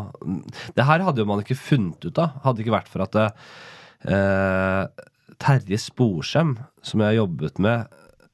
Det 0.72 0.87
her 0.89 1.05
hadde 1.05 1.20
jo 1.20 1.28
man 1.28 1.43
ikke 1.45 1.59
funnet 1.61 2.07
ut 2.09 2.20
av. 2.22 2.39
Hadde 2.47 2.64
ikke 2.64 2.72
vært 2.78 2.89
for 2.89 3.05
at 3.05 3.12
det, 3.18 3.26
eh, 3.26 3.74
Terje 4.05 5.78
Sporsem, 5.80 6.57
som 6.84 7.03
jeg 7.05 7.18
jobbet 7.18 7.59
med 7.62 7.86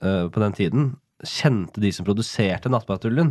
eh, 0.02 0.26
på 0.32 0.42
den 0.42 0.52
tiden, 0.58 0.90
kjente 1.22 1.78
de 1.78 1.90
som 1.94 2.02
produserte 2.06 2.70
Nattpatruljen. 2.72 3.28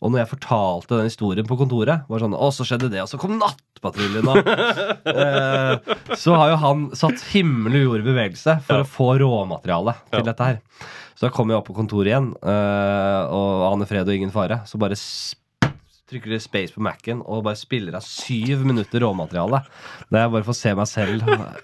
Og 0.00 0.12
når 0.12 0.22
jeg 0.22 0.30
fortalte 0.30 0.96
den 0.96 1.10
historien 1.10 1.44
på 1.48 1.58
kontoret, 1.60 2.06
var 2.08 2.22
sånn 2.22 2.32
Å, 2.36 2.48
så 2.56 2.64
skjedde 2.64 2.88
det, 2.92 3.02
og 3.04 3.10
så 3.10 3.20
kom 3.20 3.34
Nattpatruljen, 3.36 4.28
eh, 5.12 5.94
Så 6.16 6.36
har 6.40 6.54
jo 6.54 6.60
han 6.62 6.86
satt 6.96 7.20
himmel 7.34 7.76
og 7.76 7.84
jord 7.88 8.04
i 8.04 8.08
bevegelse 8.08 8.58
for 8.64 8.80
å 8.84 8.88
få 8.88 9.10
råmateriale 9.20 9.92
til 10.08 10.22
Ja. 10.22 10.28
dette 10.30 10.48
her. 10.52 10.60
Så 11.14 11.28
da 11.28 11.34
kom 11.36 11.52
jeg 11.52 11.60
opp 11.60 11.68
på 11.68 11.76
kontoret 11.76 12.10
igjen, 12.10 12.32
eh, 12.42 13.20
og 13.30 13.68
ane 13.74 13.86
fred 13.86 14.08
og 14.08 14.16
ingen 14.16 14.32
fare. 14.34 14.62
Så 14.66 14.80
bare 14.80 14.96
trykker 16.10 16.30
de 16.34 16.40
space 16.42 16.74
på 16.74 16.82
Mac-en 16.84 17.22
og 17.24 17.44
bare 17.46 17.56
spiller 17.56 17.94
av 17.96 18.02
syv 18.04 18.64
minutter 18.68 19.00
råmateriale. 19.04 19.60
Det 20.12 20.18
er 20.20 20.28
bare 20.32 20.44
for 20.44 20.52
å 20.52 20.58
se 20.58 20.74
meg 20.76 20.88
selv 20.90 21.22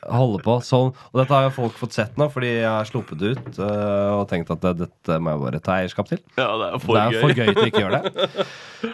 holde 0.08 0.40
på 0.46 0.54
sånn. 0.64 0.92
Og 1.12 1.16
dette 1.20 1.34
har 1.34 1.42
jo 1.48 1.58
folk 1.58 1.74
fått 1.76 1.94
sett 1.98 2.16
nå, 2.20 2.26
fordi 2.32 2.50
jeg 2.54 2.70
har 2.70 2.86
sluppet 2.88 3.18
det 3.20 3.28
ut 3.36 3.58
eh, 3.60 4.10
og 4.16 4.24
tenkt 4.30 4.52
at 4.54 4.62
det, 4.64 4.72
dette 4.86 5.12
må 5.20 5.28
jeg 5.34 5.40
bare 5.44 5.64
ta 5.64 5.72
eierskap 5.80 6.06
til. 6.08 6.20
Ja, 6.40 6.48
det 6.56 6.66
er 6.70 6.74
for 6.80 6.92
det 6.96 7.02
er 7.04 7.10
for 7.20 7.30
gøy 7.36 7.48
til 7.52 7.66
ikke 7.68 7.82
å 7.82 7.86
gjøre 7.86 8.00
det. 8.00 8.10
Uh, 8.80 8.88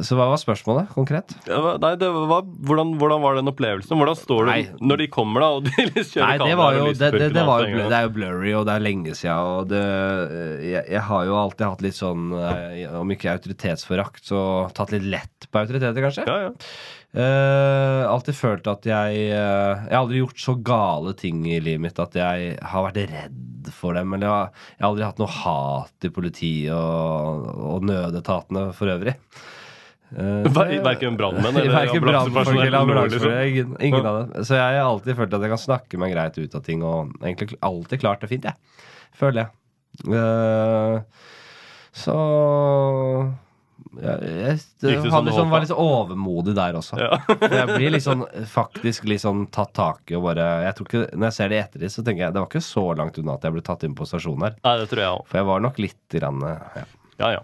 så 0.00 0.16
hva 0.16 0.24
var 0.30 0.38
spørsmålet 0.40 0.88
konkret? 0.94 1.34
Ja, 1.44 1.76
nei, 1.82 1.90
det 2.00 2.08
var, 2.08 2.40
hvordan, 2.64 2.94
hvordan 3.00 3.20
var 3.24 3.32
den 3.36 3.50
opplevelsen? 3.52 3.98
Hvordan 4.00 4.16
står 4.16 4.40
du 4.46 4.48
Nei. 4.48 4.62
når 4.80 4.96
de 5.02 5.06
kommer, 5.12 5.38
da, 5.44 5.48
og 5.58 5.62
de 5.68 5.72
kjører 6.08 6.24
Nei, 6.24 6.36
det, 6.40 6.46
kamera 6.46 6.62
var 6.62 6.72
jo, 6.78 6.84
det, 6.88 7.10
det, 7.18 7.28
det, 7.36 7.44
var 7.50 7.60
jo, 7.68 7.76
det 7.82 7.96
er 7.98 8.04
jo 8.06 8.12
blurry, 8.16 8.52
og 8.56 8.64
det 8.68 8.74
er 8.78 8.82
lenge 8.86 9.12
siden. 9.18 9.40
Og 9.60 9.64
det, 9.68 9.84
jeg, 10.64 10.82
jeg 10.96 11.02
har 11.10 11.22
jo 11.28 11.34
alltid 11.42 11.64
hatt 11.68 11.82
litt 11.84 11.98
sånn, 11.98 12.22
eh, 12.38 12.96
om 13.02 13.08
ikke 13.12 13.28
autoritetsforakt, 13.42 14.24
så 14.30 14.40
tatt 14.74 14.94
litt 14.94 15.04
lett 15.10 15.48
på 15.50 15.60
autoriteter, 15.60 16.04
kanskje. 16.06 16.24
Ja, 16.30 16.38
ja. 16.48 16.52
Uh, 17.12 18.06
alltid 18.08 18.32
følt 18.38 18.68
at 18.72 18.86
jeg 18.88 19.16
uh, 19.36 19.82
Jeg 19.84 19.92
har 19.92 19.98
aldri 19.98 20.22
gjort 20.22 20.38
så 20.40 20.54
gale 20.64 21.12
ting 21.20 21.42
i 21.44 21.58
livet 21.60 21.82
mitt 21.84 21.98
at 22.00 22.14
jeg 22.16 22.54
har 22.64 22.86
vært 22.86 23.02
redd 23.10 23.68
for 23.76 23.98
dem. 23.98 24.14
Eller 24.16 24.24
jeg 24.30 24.32
har, 24.32 24.62
jeg 24.78 24.80
har 24.86 24.88
aldri 24.94 25.04
hatt 25.10 25.20
noe 25.20 25.34
hat 25.42 26.06
i 26.08 26.12
politiet 26.14 26.72
og, 26.72 27.50
og 27.74 27.84
nødetatene 27.90 28.70
for 28.78 28.94
øvrig. 28.94 29.12
Eh, 30.12 30.48
Ver- 30.56 30.72
Verken 30.84 31.16
brannmenn 31.20 31.56
eller 31.56 31.92
ambulansepersonell. 31.92 33.12
liksom. 33.12 33.36
Ingen, 33.48 33.76
ingen 33.80 34.06
av 34.08 34.18
dem. 34.22 34.44
Så 34.48 34.56
jeg 34.56 34.80
har 34.80 34.88
alltid 34.88 35.16
følt 35.20 35.36
at 35.36 35.44
jeg 35.46 35.52
kan 35.54 35.62
snakke 35.66 36.00
meg 36.00 36.12
greit 36.16 36.36
ut 36.40 36.56
av 36.58 36.64
ting, 36.66 36.82
og 36.84 37.12
egentlig 37.22 37.60
alltid 37.64 38.02
klart 38.02 38.24
det 38.24 38.32
fint, 38.32 38.48
jeg. 38.48 38.80
Føler 39.20 39.44
jeg. 39.44 40.16
Eh, 40.16 41.28
så 41.92 42.16
jeg, 43.92 44.20
jeg, 44.24 44.56
det 44.80 44.94
som 45.02 45.12
hadde 45.12 45.28
du 45.28 45.36
sånn, 45.36 45.50
var 45.52 45.64
litt 45.64 45.74
overmodig 45.74 46.54
der 46.56 46.78
også. 46.78 46.96
Ja. 46.96 47.18
Jeg 47.42 47.66
blir 47.74 47.98
sånn, 48.00 48.24
faktisk 48.48 49.04
litt 49.10 49.20
sånn 49.24 49.44
tatt 49.52 49.74
tak 49.76 50.12
i 50.12 50.16
og 50.16 50.24
bare 50.30 50.46
jeg 50.64 50.76
tror 50.78 50.88
ikke, 50.88 51.02
Når 51.12 51.26
jeg 51.28 51.36
ser 51.36 51.52
det 51.52 51.58
i 51.58 51.62
ettertid, 51.62 51.92
så 51.92 52.04
tenker 52.06 52.24
jeg 52.24 52.36
det 52.36 52.40
var 52.40 52.48
ikke 52.48 52.64
så 52.64 52.86
langt 52.96 53.20
unna 53.20 53.36
at 53.36 53.44
jeg 53.44 53.56
ble 53.56 53.64
tatt 53.66 53.84
inn 53.88 53.96
på 53.98 54.08
stasjonen 54.08 54.48
her. 54.48 54.58
Nei, 54.64 54.74
det 54.80 54.88
tror 54.92 55.04
jeg 55.04 55.16
også. 55.18 55.28
For 55.28 55.42
jeg 55.42 55.50
var 55.50 55.64
nok 55.68 55.82
litt 55.82 56.16
grann, 56.16 56.44
ja. 56.48 56.86
Ja, 57.20 57.32
ja. 57.36 57.42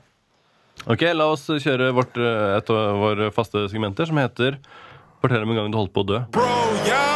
Ok, 0.88 1.05
la 1.12 1.26
oss 1.34 1.44
kjøre 1.51 1.90
vårt, 1.92 2.16
eh, 2.16 2.57
et 2.57 2.72
av 2.72 3.03
våre 3.03 3.32
faste 3.34 3.66
segmenter, 3.68 4.09
som 4.09 4.20
heter 4.22 4.61
Fortell 5.18 5.42
om 5.42 5.51
en 5.51 5.59
gang 5.59 5.72
du 5.74 5.80
holdt 5.80 5.92
på 5.92 6.07
å 6.07 6.11
dø. 6.14 6.22
Bro, 6.32 6.46
jeg 6.86 7.08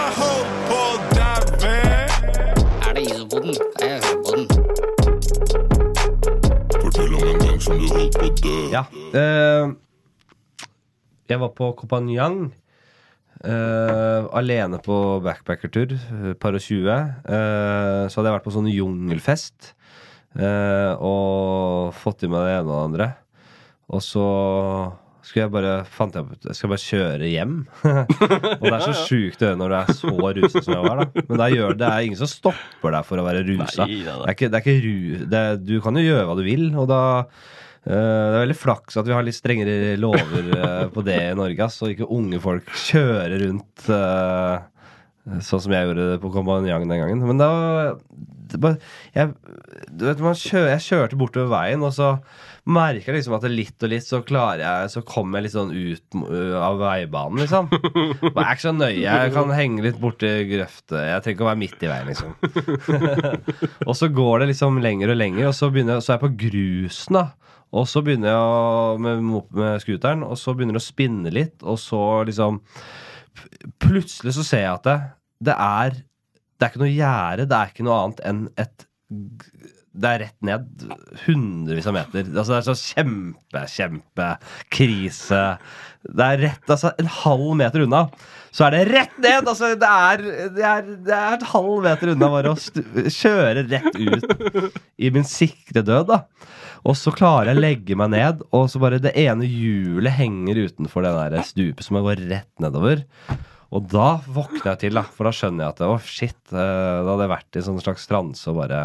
Ja. 8.72 8.86
Uh, 9.12 9.76
jeg 11.30 11.40
var 11.40 11.54
på 11.56 11.70
Kopanjang. 11.78 12.50
Uh, 13.42 14.28
alene 14.38 14.78
på 14.78 14.96
backpackertur, 15.24 15.96
eh, 15.96 16.34
par 16.38 16.54
og 16.54 16.62
tjue. 16.62 16.94
eh, 16.94 18.02
så 18.06 18.20
hadde 18.20 18.28
jeg 18.30 18.36
vært 18.36 18.44
på 18.46 18.52
sånn 18.54 18.68
jungelfest 18.70 19.72
uh, 20.38 20.94
og 21.02 21.90
fått 21.98 22.22
i 22.22 22.30
meg 22.30 22.46
det 22.46 22.52
ene 22.60 22.68
og 22.68 22.76
det 22.76 22.84
andre. 22.86 23.08
Og 23.90 24.04
så 24.04 24.26
skulle 25.22 25.46
jeg 25.48 25.54
bare 25.54 25.72
fant 25.86 26.14
jeg 26.14 26.38
Jeg 26.44 26.58
skal 26.58 26.70
bare 26.70 26.84
kjøre 26.84 27.32
hjem. 27.32 27.56
og 28.60 28.62
det 28.62 28.76
er 28.76 28.86
så 28.86 28.94
sjukt 29.08 29.42
å 29.42 29.48
gjøre 29.48 29.58
når 29.58 29.74
du 29.74 29.76
er 29.80 29.98
så 29.98 30.14
rusa 30.38 30.62
som 30.62 30.76
jeg 30.76 30.86
var. 30.86 31.02
da 31.02 31.24
Men 31.26 31.42
gjør, 31.56 31.76
det 31.82 31.88
er 31.88 32.06
ingen 32.06 32.20
som 32.22 32.30
stopper 32.30 32.94
deg 32.94 33.10
for 33.10 33.22
å 33.22 33.26
være 33.26 33.42
rusa. 33.48 33.88
Nei. 33.88 34.04
Det 34.06 34.14
er 34.14 34.36
ikke, 34.36 34.52
det 34.52 34.60
er 34.60 34.64
ikke 34.64 34.86
ru, 34.86 35.26
det 35.34 35.42
du 35.66 35.76
kan 35.82 35.98
jo 35.98 36.06
gjøre 36.06 36.30
hva 36.30 36.38
du 36.38 36.44
vil, 36.46 36.68
og 36.78 36.88
da 36.90 37.02
eh, 37.18 37.50
det 37.82 37.96
er 37.98 38.44
veldig 38.44 38.58
flaks 38.58 38.98
at 39.00 39.08
vi 39.08 39.14
har 39.16 39.24
litt 39.26 39.34
strengere 39.34 39.96
lover 39.98 40.52
eh, 40.54 40.84
på 40.94 41.02
det 41.06 41.18
i 41.32 41.38
Norge, 41.38 41.66
så 41.74 41.90
ikke 41.90 42.06
unge 42.14 42.38
folk 42.42 42.68
kjører 42.78 43.34
rundt 43.42 43.88
eh, 43.90 44.68
sånn 45.42 45.64
som 45.64 45.74
jeg 45.74 45.88
gjorde 45.88 46.06
det 46.12 46.20
på 46.22 46.30
Kompanjong 46.34 46.86
den 46.86 47.02
gangen. 47.02 47.24
Men 47.26 47.42
da 47.42 47.50
jeg, 49.16 49.34
du 49.90 50.06
vet, 50.06 50.22
man 50.22 50.38
kjør, 50.38 50.70
jeg 50.74 50.86
kjørte 50.86 51.18
bortover 51.18 51.50
veien, 51.52 51.82
og 51.82 51.94
så 51.96 52.14
merker 52.64 53.16
liksom 53.16 53.34
at 53.34 53.42
litt 53.50 53.82
og 53.82 53.90
litt 53.90 54.04
så 54.06 54.20
klarer 54.22 54.60
jeg 54.62 54.90
Så 54.92 55.00
kommer 55.02 55.40
jeg 55.40 55.48
litt 55.48 55.54
sånn 55.56 55.72
ut 55.74 56.16
av 56.62 56.76
veibanen, 56.78 57.40
liksom. 57.42 57.66
Jeg 57.72 58.30
er 58.36 58.52
ikke 58.52 58.62
så 58.68 58.72
nøye. 58.76 59.00
Jeg 59.02 59.32
kan 59.34 59.50
henge 59.56 59.82
litt 59.82 59.98
borti 60.02 60.30
grøftet. 60.52 60.94
Jeg 61.08 61.24
trenger 61.24 61.34
ikke 61.38 61.46
å 61.46 61.50
være 61.50 61.60
midt 61.64 61.82
i 61.82 61.90
veien, 61.90 62.10
liksom. 62.12 62.36
og 63.88 63.94
så 63.98 64.08
går 64.14 64.44
det 64.44 64.50
liksom 64.52 64.78
lenger 64.84 65.10
og 65.14 65.18
lenger, 65.18 65.48
og 65.50 65.56
så, 65.58 65.72
jeg- 65.74 65.88
så 66.04 66.12
er 66.12 66.18
jeg 66.20 66.24
på 66.26 66.32
grusen, 66.44 67.18
da. 67.18 67.24
Og 67.72 67.86
så 67.88 68.02
begynner 68.04 68.28
jeg 68.28 68.36
å, 68.36 68.98
med, 69.00 69.26
med 69.56 69.80
scooteren, 69.82 70.22
og 70.28 70.36
så 70.38 70.52
begynner 70.54 70.76
det 70.76 70.82
å 70.82 70.86
spinne 70.86 71.32
litt, 71.32 71.58
og 71.64 71.78
så 71.80 72.02
liksom 72.28 72.60
Plutselig 73.80 74.34
så 74.36 74.42
ser 74.44 74.60
jeg 74.66 74.72
at 74.76 74.84
det, 74.84 74.96
det 75.48 75.54
er 75.56 75.94
Det 75.96 76.66
er 76.66 76.70
ikke 76.74 76.82
noe 76.82 76.90
gjerde, 76.92 77.46
det 77.48 77.56
er 77.56 77.70
ikke 77.72 77.86
noe 77.86 78.00
annet 78.04 78.20
enn 78.28 78.42
et 78.60 78.84
det 79.92 80.08
er 80.08 80.22
rett 80.24 80.46
ned 80.46 80.84
hundrevis 81.26 81.88
av 81.90 81.96
meter. 81.98 82.28
Altså 82.32 82.54
Det 82.54 82.60
er 82.60 82.68
så 82.68 82.76
kjempe, 82.94 83.64
kjempe 83.68 84.28
krise. 84.72 85.42
Det 86.02 86.28
er 86.28 86.40
rett, 86.46 86.64
altså 86.72 86.94
en 86.98 87.10
halv 87.20 87.50
meter 87.60 87.84
unna. 87.84 88.06
Så 88.52 88.66
er 88.66 88.74
det 88.74 88.82
rett 88.90 89.14
ned! 89.22 89.48
Altså 89.48 89.72
Det 89.80 89.88
er, 89.88 90.24
det 90.56 90.64
er, 90.68 90.88
det 91.06 91.14
er 91.18 91.36
et 91.36 91.46
halv 91.52 91.76
meter 91.84 92.14
unna 92.14 92.32
bare 92.32 92.54
å 92.54 92.58
kjøre 93.12 93.66
rett 93.68 94.00
ut 94.00 94.80
i 94.96 95.12
min 95.14 95.28
sikre 95.28 95.84
død, 95.84 96.08
da. 96.10 96.22
Og 96.88 96.96
så 96.98 97.12
klarer 97.14 97.52
jeg 97.52 97.60
å 97.60 97.62
legge 97.62 97.96
meg 97.98 98.10
ned, 98.16 98.42
og 98.50 98.66
så 98.72 98.80
bare 98.82 98.98
det 99.02 99.14
ene 99.22 99.46
hjulet 99.46 100.16
henger 100.16 100.64
utenfor 100.66 101.04
det 101.06 101.12
der 101.14 101.46
stupet 101.46 101.86
som 101.86 102.00
jeg 102.00 102.08
går 102.08 102.24
rett 102.32 102.64
nedover. 102.64 103.04
Og 103.72 103.86
da 103.92 104.16
våkner 104.26 104.72
jeg 104.72 104.80
til, 104.82 104.98
da, 104.98 105.04
for 105.06 105.28
da 105.28 105.32
skjønner 105.36 105.64
jeg 105.64 105.74
at 105.76 105.84
å 105.86 105.94
shit, 106.04 106.40
eh, 106.52 106.58
da 106.58 107.06
hadde 107.06 107.24
jeg 107.24 107.32
vært 107.36 107.56
i 107.56 107.60
en 107.62 107.68
sånn 107.70 107.80
slags 107.84 108.08
transe 108.10 108.50
og 108.50 108.58
bare 108.58 108.82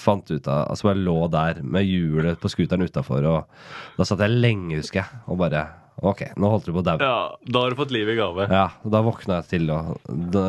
fant 0.00 0.30
ut 0.30 0.48
av 0.50 0.66
Altså 0.70 0.90
jeg 0.90 1.04
lå 1.04 1.18
der 1.32 1.62
med 1.62 1.86
hjulet 1.86 2.40
på 2.40 2.50
scooteren 2.52 2.86
utafor, 2.86 3.26
og 3.26 3.98
da 3.98 4.06
satt 4.08 4.24
jeg 4.24 4.40
lenge, 4.40 4.80
husker 4.80 5.02
jeg, 5.02 5.22
og 5.30 5.40
bare 5.40 5.68
Ok, 6.00 6.22
nå 6.40 6.48
holdt 6.48 6.64
du 6.64 6.72
på 6.72 6.80
å 6.80 6.84
daue. 6.84 7.04
Ja, 7.04 7.36
Da 7.52 7.60
har 7.60 7.74
du 7.74 7.76
fått 7.76 7.90
liv 7.92 8.08
i 8.08 8.14
gave. 8.16 8.46
Ja, 8.48 8.70
og 8.80 8.92
da 8.94 9.02
våkna 9.04 9.40
jeg 9.40 9.48
til, 9.50 9.66
og 9.74 9.98
da, 10.08 10.44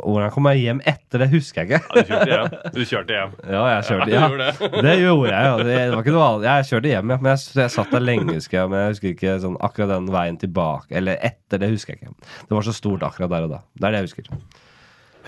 hvordan 0.00 0.32
kom 0.32 0.48
jeg 0.48 0.62
hjem 0.62 0.80
etter 0.88 1.20
det, 1.20 1.28
husker 1.34 1.64
jeg 1.68 1.82
ikke. 1.82 1.82
Du 1.92 2.08
kjørte 2.08 2.30
hjem. 2.32 2.54
Du 2.72 2.80
kjørte 2.80 3.18
hjem. 3.18 3.34
Ja, 3.44 3.64
jeg 3.74 3.84
kjørte 3.90 4.08
hjem 4.08 4.16
ja. 4.16 4.30
gjorde 4.32 4.48
det. 4.48 4.70
Det 4.88 4.96
gjorde 5.02 5.28
jeg, 5.34 5.50
ja. 5.50 5.54
Det 5.68 5.78
var 5.92 6.00
ikke 6.00 6.16
noe 6.16 6.30
annet. 6.30 6.48
Jeg 6.48 6.68
kjørte 6.70 6.92
hjem, 6.94 7.12
ja. 7.12 7.20
Men 7.20 7.34
jeg, 7.34 7.44
jeg 7.60 7.74
satt 7.76 7.92
der 7.92 8.06
lenge, 8.08 8.38
husker 8.40 8.60
jeg. 8.60 8.72
Men 8.72 8.80
jeg 8.80 8.94
husker 8.94 9.12
ikke 9.12 9.38
sånn 9.44 9.60
akkurat 9.68 9.92
den 9.92 10.10
veien 10.16 10.40
tilbake. 10.40 10.96
Eller 11.02 11.20
etter, 11.28 11.60
det 11.60 11.72
husker 11.74 11.92
jeg 11.92 12.00
ikke. 12.00 12.30
Det 12.48 12.56
var 12.56 12.68
så 12.70 12.76
stort 12.80 13.08
akkurat 13.10 13.36
der 13.36 13.48
og 13.50 13.56
da. 13.58 13.64
Det 13.76 13.90
er 13.90 13.96
det 13.98 14.00
jeg 14.00 14.08
husker. 14.08 14.62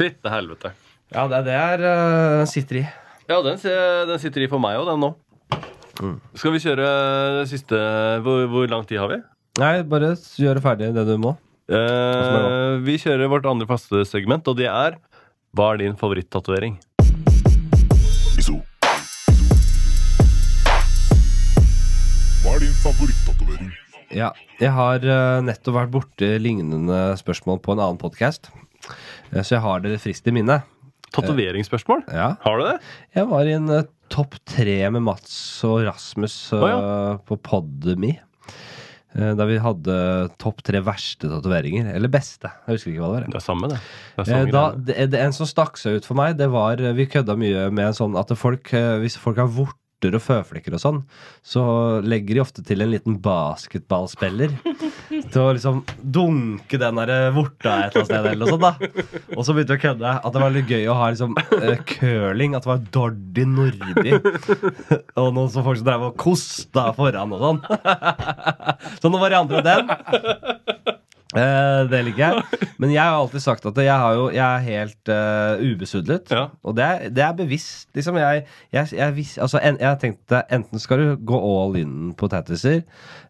Fytte 0.01 0.33
helvete. 0.33 0.73
Ja, 1.13 1.29
det, 1.29 1.45
det 1.51 1.61
er 1.61 1.83
det 1.85 1.93
jeg 2.41 2.55
sitter 2.57 2.81
i. 2.87 2.87
Ja, 3.27 3.41
den, 3.43 3.57
den 3.59 4.21
sitter 4.23 4.45
i 4.45 4.47
for 4.51 4.63
meg 4.63 4.79
òg, 4.79 4.87
den 4.87 5.01
nå. 5.03 5.09
Skal 6.39 6.53
vi 6.55 6.61
kjøre 6.63 6.87
det 7.41 7.47
siste 7.51 7.79
hvor, 8.23 8.45
hvor 8.53 8.69
lang 8.71 8.85
tid 8.87 9.01
har 9.03 9.11
vi? 9.11 9.19
Nei, 9.59 9.81
bare 9.89 10.13
gjøre 10.39 10.63
ferdig 10.63 10.93
det 10.95 11.07
du 11.09 11.17
må. 11.19 11.33
Eh, 11.67 12.77
vi 12.87 12.95
kjører 13.03 13.31
vårt 13.33 13.49
andre 13.51 13.67
faste 13.67 14.05
segment, 14.07 14.47
og 14.47 14.61
det 14.61 14.69
er 14.71 15.01
Hva 15.57 15.73
er 15.73 15.81
din 15.81 15.97
favorittatovering? 15.99 16.77
Hva 22.45 22.53
er 22.53 22.63
din 22.63 22.79
favorittatovering? 22.85 23.75
Ja, 24.15 24.31
jeg 24.63 24.71
har 24.71 25.03
øh, 25.03 25.43
nettopp 25.49 25.81
vært 25.81 25.95
borti 25.97 26.31
lignende 26.39 27.17
spørsmål 27.19 27.59
på 27.65 27.75
en 27.75 27.83
annen 27.83 27.99
podkast. 27.99 28.53
Så 29.35 29.57
jeg 29.57 29.65
har 29.65 29.83
det 29.83 29.99
friskt 30.05 30.31
i 30.31 30.37
minne. 30.37 30.61
Tatoveringsspørsmål? 31.15 32.07
Ja. 32.11 32.33
Har 32.43 32.59
du 32.59 32.67
det? 32.67 32.77
Jeg 33.17 33.31
var 33.31 33.49
i 33.49 33.57
en 33.57 33.71
uh, 33.71 33.83
topp 34.13 34.39
tre 34.49 34.79
med 34.91 35.05
Mats 35.07 35.37
og 35.67 35.85
Rasmus 35.87 36.37
uh, 36.55 36.61
oh, 36.61 36.71
ja. 36.71 36.81
på 37.27 37.39
Podmy. 37.47 38.17
Da 39.17 39.33
Der 39.39 39.49
vi 39.49 39.57
hadde 39.63 39.95
topp 40.41 40.61
tre 40.67 40.83
verste 40.85 41.31
tatoveringer. 41.31 41.89
Eller 41.95 42.13
beste. 42.13 42.51
Jeg 42.67 42.77
husker 42.77 42.93
ikke 42.93 43.01
hva 43.01 43.09
det 43.09 43.17
var. 43.17 43.29
Det 43.33 43.41
er 43.41 43.47
samme, 43.47 43.71
det. 43.73 43.81
det, 44.19 44.27
er 44.27 44.37
Eh, 44.37 44.53
Da, 44.53 44.65
det, 44.77 44.97
det, 45.15 45.23
en 45.23 45.37
som 45.37 45.49
stakk 45.49 45.81
seg 45.81 46.01
ut 46.01 46.09
for 46.09 46.19
meg, 46.19 46.37
det 46.37 46.51
var 46.53 46.81
eh, 46.83 46.95
Vi 46.97 47.09
kødda 47.09 47.37
mye 47.39 47.69
med 47.73 47.91
en 47.91 47.97
sånn 47.97 48.19
at 48.21 48.33
folk, 48.37 48.73
eh, 48.77 48.99
hvis 49.03 49.17
folk 49.21 49.41
har 49.41 49.49
vorter 49.97 50.17
og 50.17 50.23
føflekker 50.23 50.75
og 50.77 50.81
sånn, 50.81 50.99
så 51.43 51.63
legger 52.05 52.37
de 52.37 52.43
ofte 52.43 52.63
til 52.67 52.83
en 52.83 52.91
liten 52.93 53.17
basketballspiller 53.23 54.53
til 55.33 55.41
å 55.41 55.53
liksom 55.57 55.83
dunke 56.03 56.79
den 56.79 57.01
der 57.01 57.13
eh, 57.15 57.33
vorta 57.35 57.87
et 57.87 57.97
eller 57.97 58.05
annet 58.05 58.11
sted. 58.11 58.27
Eller 58.33 58.47
sånt, 58.53 58.63
da. 58.63 58.75
Og 59.37 59.45
så 59.47 59.55
begynte 59.55 59.75
vi 59.75 59.79
å 59.79 59.85
kødde 59.87 60.13
at 60.21 60.35
det 60.35 60.43
var 60.43 60.53
litt 60.55 60.71
gøy 60.71 60.87
å 60.91 60.99
ha 60.99 61.09
liksom 61.11 61.37
uh, 61.37 61.77
curling. 61.89 62.57
At 62.57 62.67
det 62.67 62.73
var 62.73 62.85
Dordi 62.93 63.47
Nordi 63.49 64.17
og 65.17 65.33
noen 65.33 65.51
som 65.53 65.65
folk 65.65 65.81
som 65.81 65.89
drev 65.89 66.07
og 66.11 66.19
kosta 66.21 66.91
foran 66.97 67.33
og 67.37 67.45
sånn. 67.47 67.63
så 69.01 69.09
noen 69.11 69.25
varianter 69.25 69.63
av 69.63 69.67
den. 69.67 70.66
Eh, 71.47 71.83
det 71.91 71.99
liker 72.07 72.23
jeg. 72.23 72.61
Men 72.81 72.93
jeg 72.95 73.03
har 73.03 73.17
alltid 73.19 73.43
sagt 73.45 73.67
at 73.69 73.77
jeg, 73.81 73.93
har 73.93 74.15
jo, 74.17 74.27
jeg 74.33 74.45
er 74.45 74.63
helt 74.65 75.11
uh, 75.13 75.61
ubesudlet. 75.61 76.31
Ja. 76.33 76.47
Og 76.65 76.77
det 76.79 76.85
er, 76.87 77.03
det 77.13 77.25
er 77.27 77.35
bevisst. 77.37 77.91
Liksom. 77.97 78.17
Jeg, 78.21 78.47
jeg, 78.73 78.93
jeg, 78.97 79.27
altså, 79.45 79.61
en, 79.61 79.77
jeg 79.83 80.01
tenkte 80.01 80.41
enten 80.57 80.81
skal 80.83 81.03
du 81.03 81.27
gå 81.29 81.41
all 81.51 81.77
in 81.81 82.15
på 82.17 82.31
tattiser, 82.33 82.83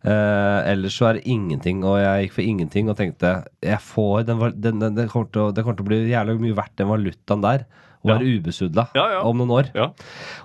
uh, 0.07 0.61
eller 0.70 0.92
så 0.92 1.11
er 1.11 1.18
det 1.18 1.26
ingenting. 1.34 1.82
Og 1.86 1.98
jeg 2.02 2.28
gikk 2.28 2.36
for 2.38 2.46
ingenting 2.46 2.92
og 2.92 2.98
tenkte 3.00 3.34
jeg 3.66 3.82
får 3.82 4.28
den, 4.30 4.38
val- 4.44 4.54
den, 4.54 4.78
den, 4.82 4.96
det, 4.98 5.09
kommer 5.11 5.32
til 5.34 5.48
å, 5.48 5.50
det 5.54 5.66
kommer 5.66 5.80
til 5.80 5.88
å 5.88 5.90
bli 5.90 6.00
jævlig 6.12 6.38
mye 6.46 6.59
verdt 6.62 6.78
den 6.78 6.92
valutaen 6.92 7.44
der. 7.44 7.66
Å 8.07 8.09
Ja. 8.09 8.14
være 8.20 8.36
ubesudla 8.38 8.84
Ja, 8.94 9.04
ja. 9.16 9.20
om 9.26 9.36
noen 9.40 9.50
år. 9.57 9.70
Ja. 9.74 9.88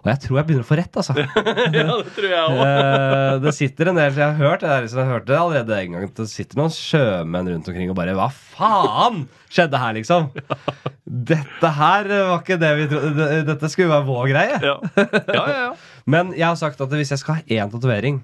Og 0.02 0.08
jeg 0.10 0.20
tror 0.24 0.40
jeg 0.42 0.48
begynner 0.50 0.66
å 0.66 0.70
få 0.72 0.78
rett, 0.80 0.98
altså. 0.98 1.14
ja, 1.78 1.86
det 2.02 2.14
tror 2.16 2.28
jeg 2.32 2.42
òg. 2.42 2.62
Eh, 2.66 3.36
det 3.46 3.54
sitter 3.54 3.92
en 3.92 4.00
del 4.02 4.18
Jeg 4.18 4.26
har 4.26 4.40
hørt 4.42 4.66
det 4.66 4.90
så 4.90 5.02
jeg 5.04 5.12
hørte 5.12 5.30
det 5.30 5.38
allerede 5.38 5.78
en 5.78 5.92
gang. 6.00 6.10
Det 6.18 6.28
sitter 6.32 6.58
noen 6.58 6.74
sjømenn 6.74 7.52
rundt 7.54 7.70
omkring 7.70 7.94
og 7.94 7.98
bare 8.02 8.18
Hva 8.18 8.28
faen 8.34 9.28
skjedde 9.52 9.78
her, 9.84 9.94
liksom? 10.00 10.32
Dette 11.32 11.70
her 11.76 12.08
var 12.08 12.38
ikke 12.42 12.58
det 12.62 12.70
vi 12.80 12.86
trodde 12.92 13.30
Dette 13.50 13.70
skulle 13.70 13.92
være 13.92 14.08
vår 14.08 14.30
greie. 14.32 14.60
Ja. 14.64 14.76
ja, 14.98 15.44
ja, 15.46 15.58
ja. 15.68 15.72
Men 16.12 16.32
jeg 16.34 16.48
har 16.48 16.56
sagt 16.58 16.82
at 16.82 16.90
hvis 16.98 17.12
jeg 17.14 17.22
skal 17.22 17.38
ha 17.40 17.42
én 17.46 17.70
tatovering, 17.74 18.22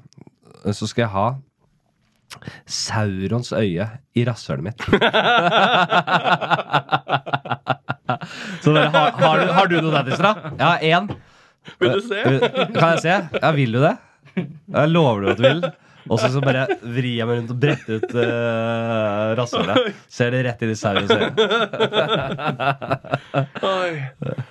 så 0.73 0.87
skal 0.89 1.05
jeg 1.05 1.11
ha 1.13 1.27
Saurons 2.67 3.53
øye 3.55 3.87
i 4.17 4.25
rasshølet 4.27 4.63
mitt. 4.67 4.81
så 8.63 8.73
dere, 8.75 8.89
har, 8.93 9.11
har, 9.21 9.39
du, 9.39 9.45
har 9.57 9.65
du 9.71 9.75
noe 9.81 9.93
der, 9.95 10.03
da? 10.21 10.33
Ja, 10.59 10.71
én. 10.83 11.07
Vil 11.81 11.91
du 11.97 12.01
se? 12.03 12.19
Kan 12.75 12.89
jeg 12.95 12.99
se? 13.03 13.15
Ja, 13.41 13.51
vil 13.55 13.71
du 13.75 13.79
det? 13.83 13.95
Jeg 14.37 14.91
lover 14.91 15.19
du 15.21 15.27
at 15.33 15.39
du 15.39 15.43
vil. 15.47 15.61
Og 16.07 16.19
så 16.21 16.27
så 16.31 16.39
bare 16.43 16.67
vrir 16.81 17.17
jeg 17.17 17.27
meg 17.27 17.35
rundt 17.41 17.51
og 17.51 17.57
bretter 17.59 17.93
ut 17.99 18.11
uh, 18.15 19.35
rasshølet. 19.39 19.77
Ser 20.11 20.29
det 20.35 20.45
rett 20.47 20.61
inn 20.63 20.71
i 20.71 20.77
sauens 20.79 21.11
øye. 21.11 21.29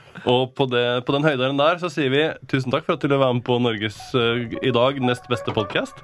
Og 0.27 0.55
på, 0.59 0.66
det, 0.70 0.85
på 1.07 1.14
den 1.14 1.27
høyderen 1.27 1.61
der 1.61 1.79
så 1.83 1.91
sier 1.93 2.11
vi 2.11 2.24
tusen 2.51 2.74
takk 2.74 2.89
for 2.89 2.97
at 2.97 3.03
du 3.03 3.09
ville 3.09 3.22
være 3.22 3.39
med 3.39 3.47
på 3.47 3.61
Norges 3.62 3.99
uh, 4.18 4.43
i 4.59 4.74
dag 4.74 5.03
nest 5.03 5.29
beste 5.31 5.55
podkast. 5.55 6.03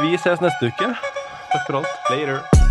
vi 0.00 0.16
ses 0.16 0.40
neste 0.44 0.72
uke. 0.72 0.94
Takk 1.52 1.66
for 1.66 1.80
alt. 1.80 2.10
Later. 2.12 2.69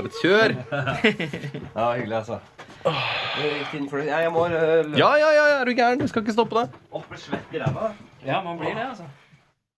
For 0.00 0.08
et 0.08 0.18
kjør! 0.22 0.54
Ja, 1.76 1.92
hyggelig, 1.96 2.16
altså. 2.16 2.38
Ja, 4.06 4.18
jeg 4.24 4.32
må 4.32 4.46
uh, 4.46 4.52
Ja, 4.98 5.10
ja, 5.20 5.30
ja, 5.36 5.46
er 5.60 5.64
du 5.68 5.74
gæren? 5.76 6.00
Du 6.00 6.06
skal 6.08 6.22
ikke 6.24 6.32
stoppe 6.32 6.56
deg. 6.56 6.78
opp 6.92 7.10
med 7.10 7.20
svett 7.20 7.52
i 7.52 7.60
ræva. 7.60 7.90
Ja, 8.26 8.40
man 8.44 8.58
blir 8.58 8.72
det, 8.74 8.86
altså. 8.88 9.04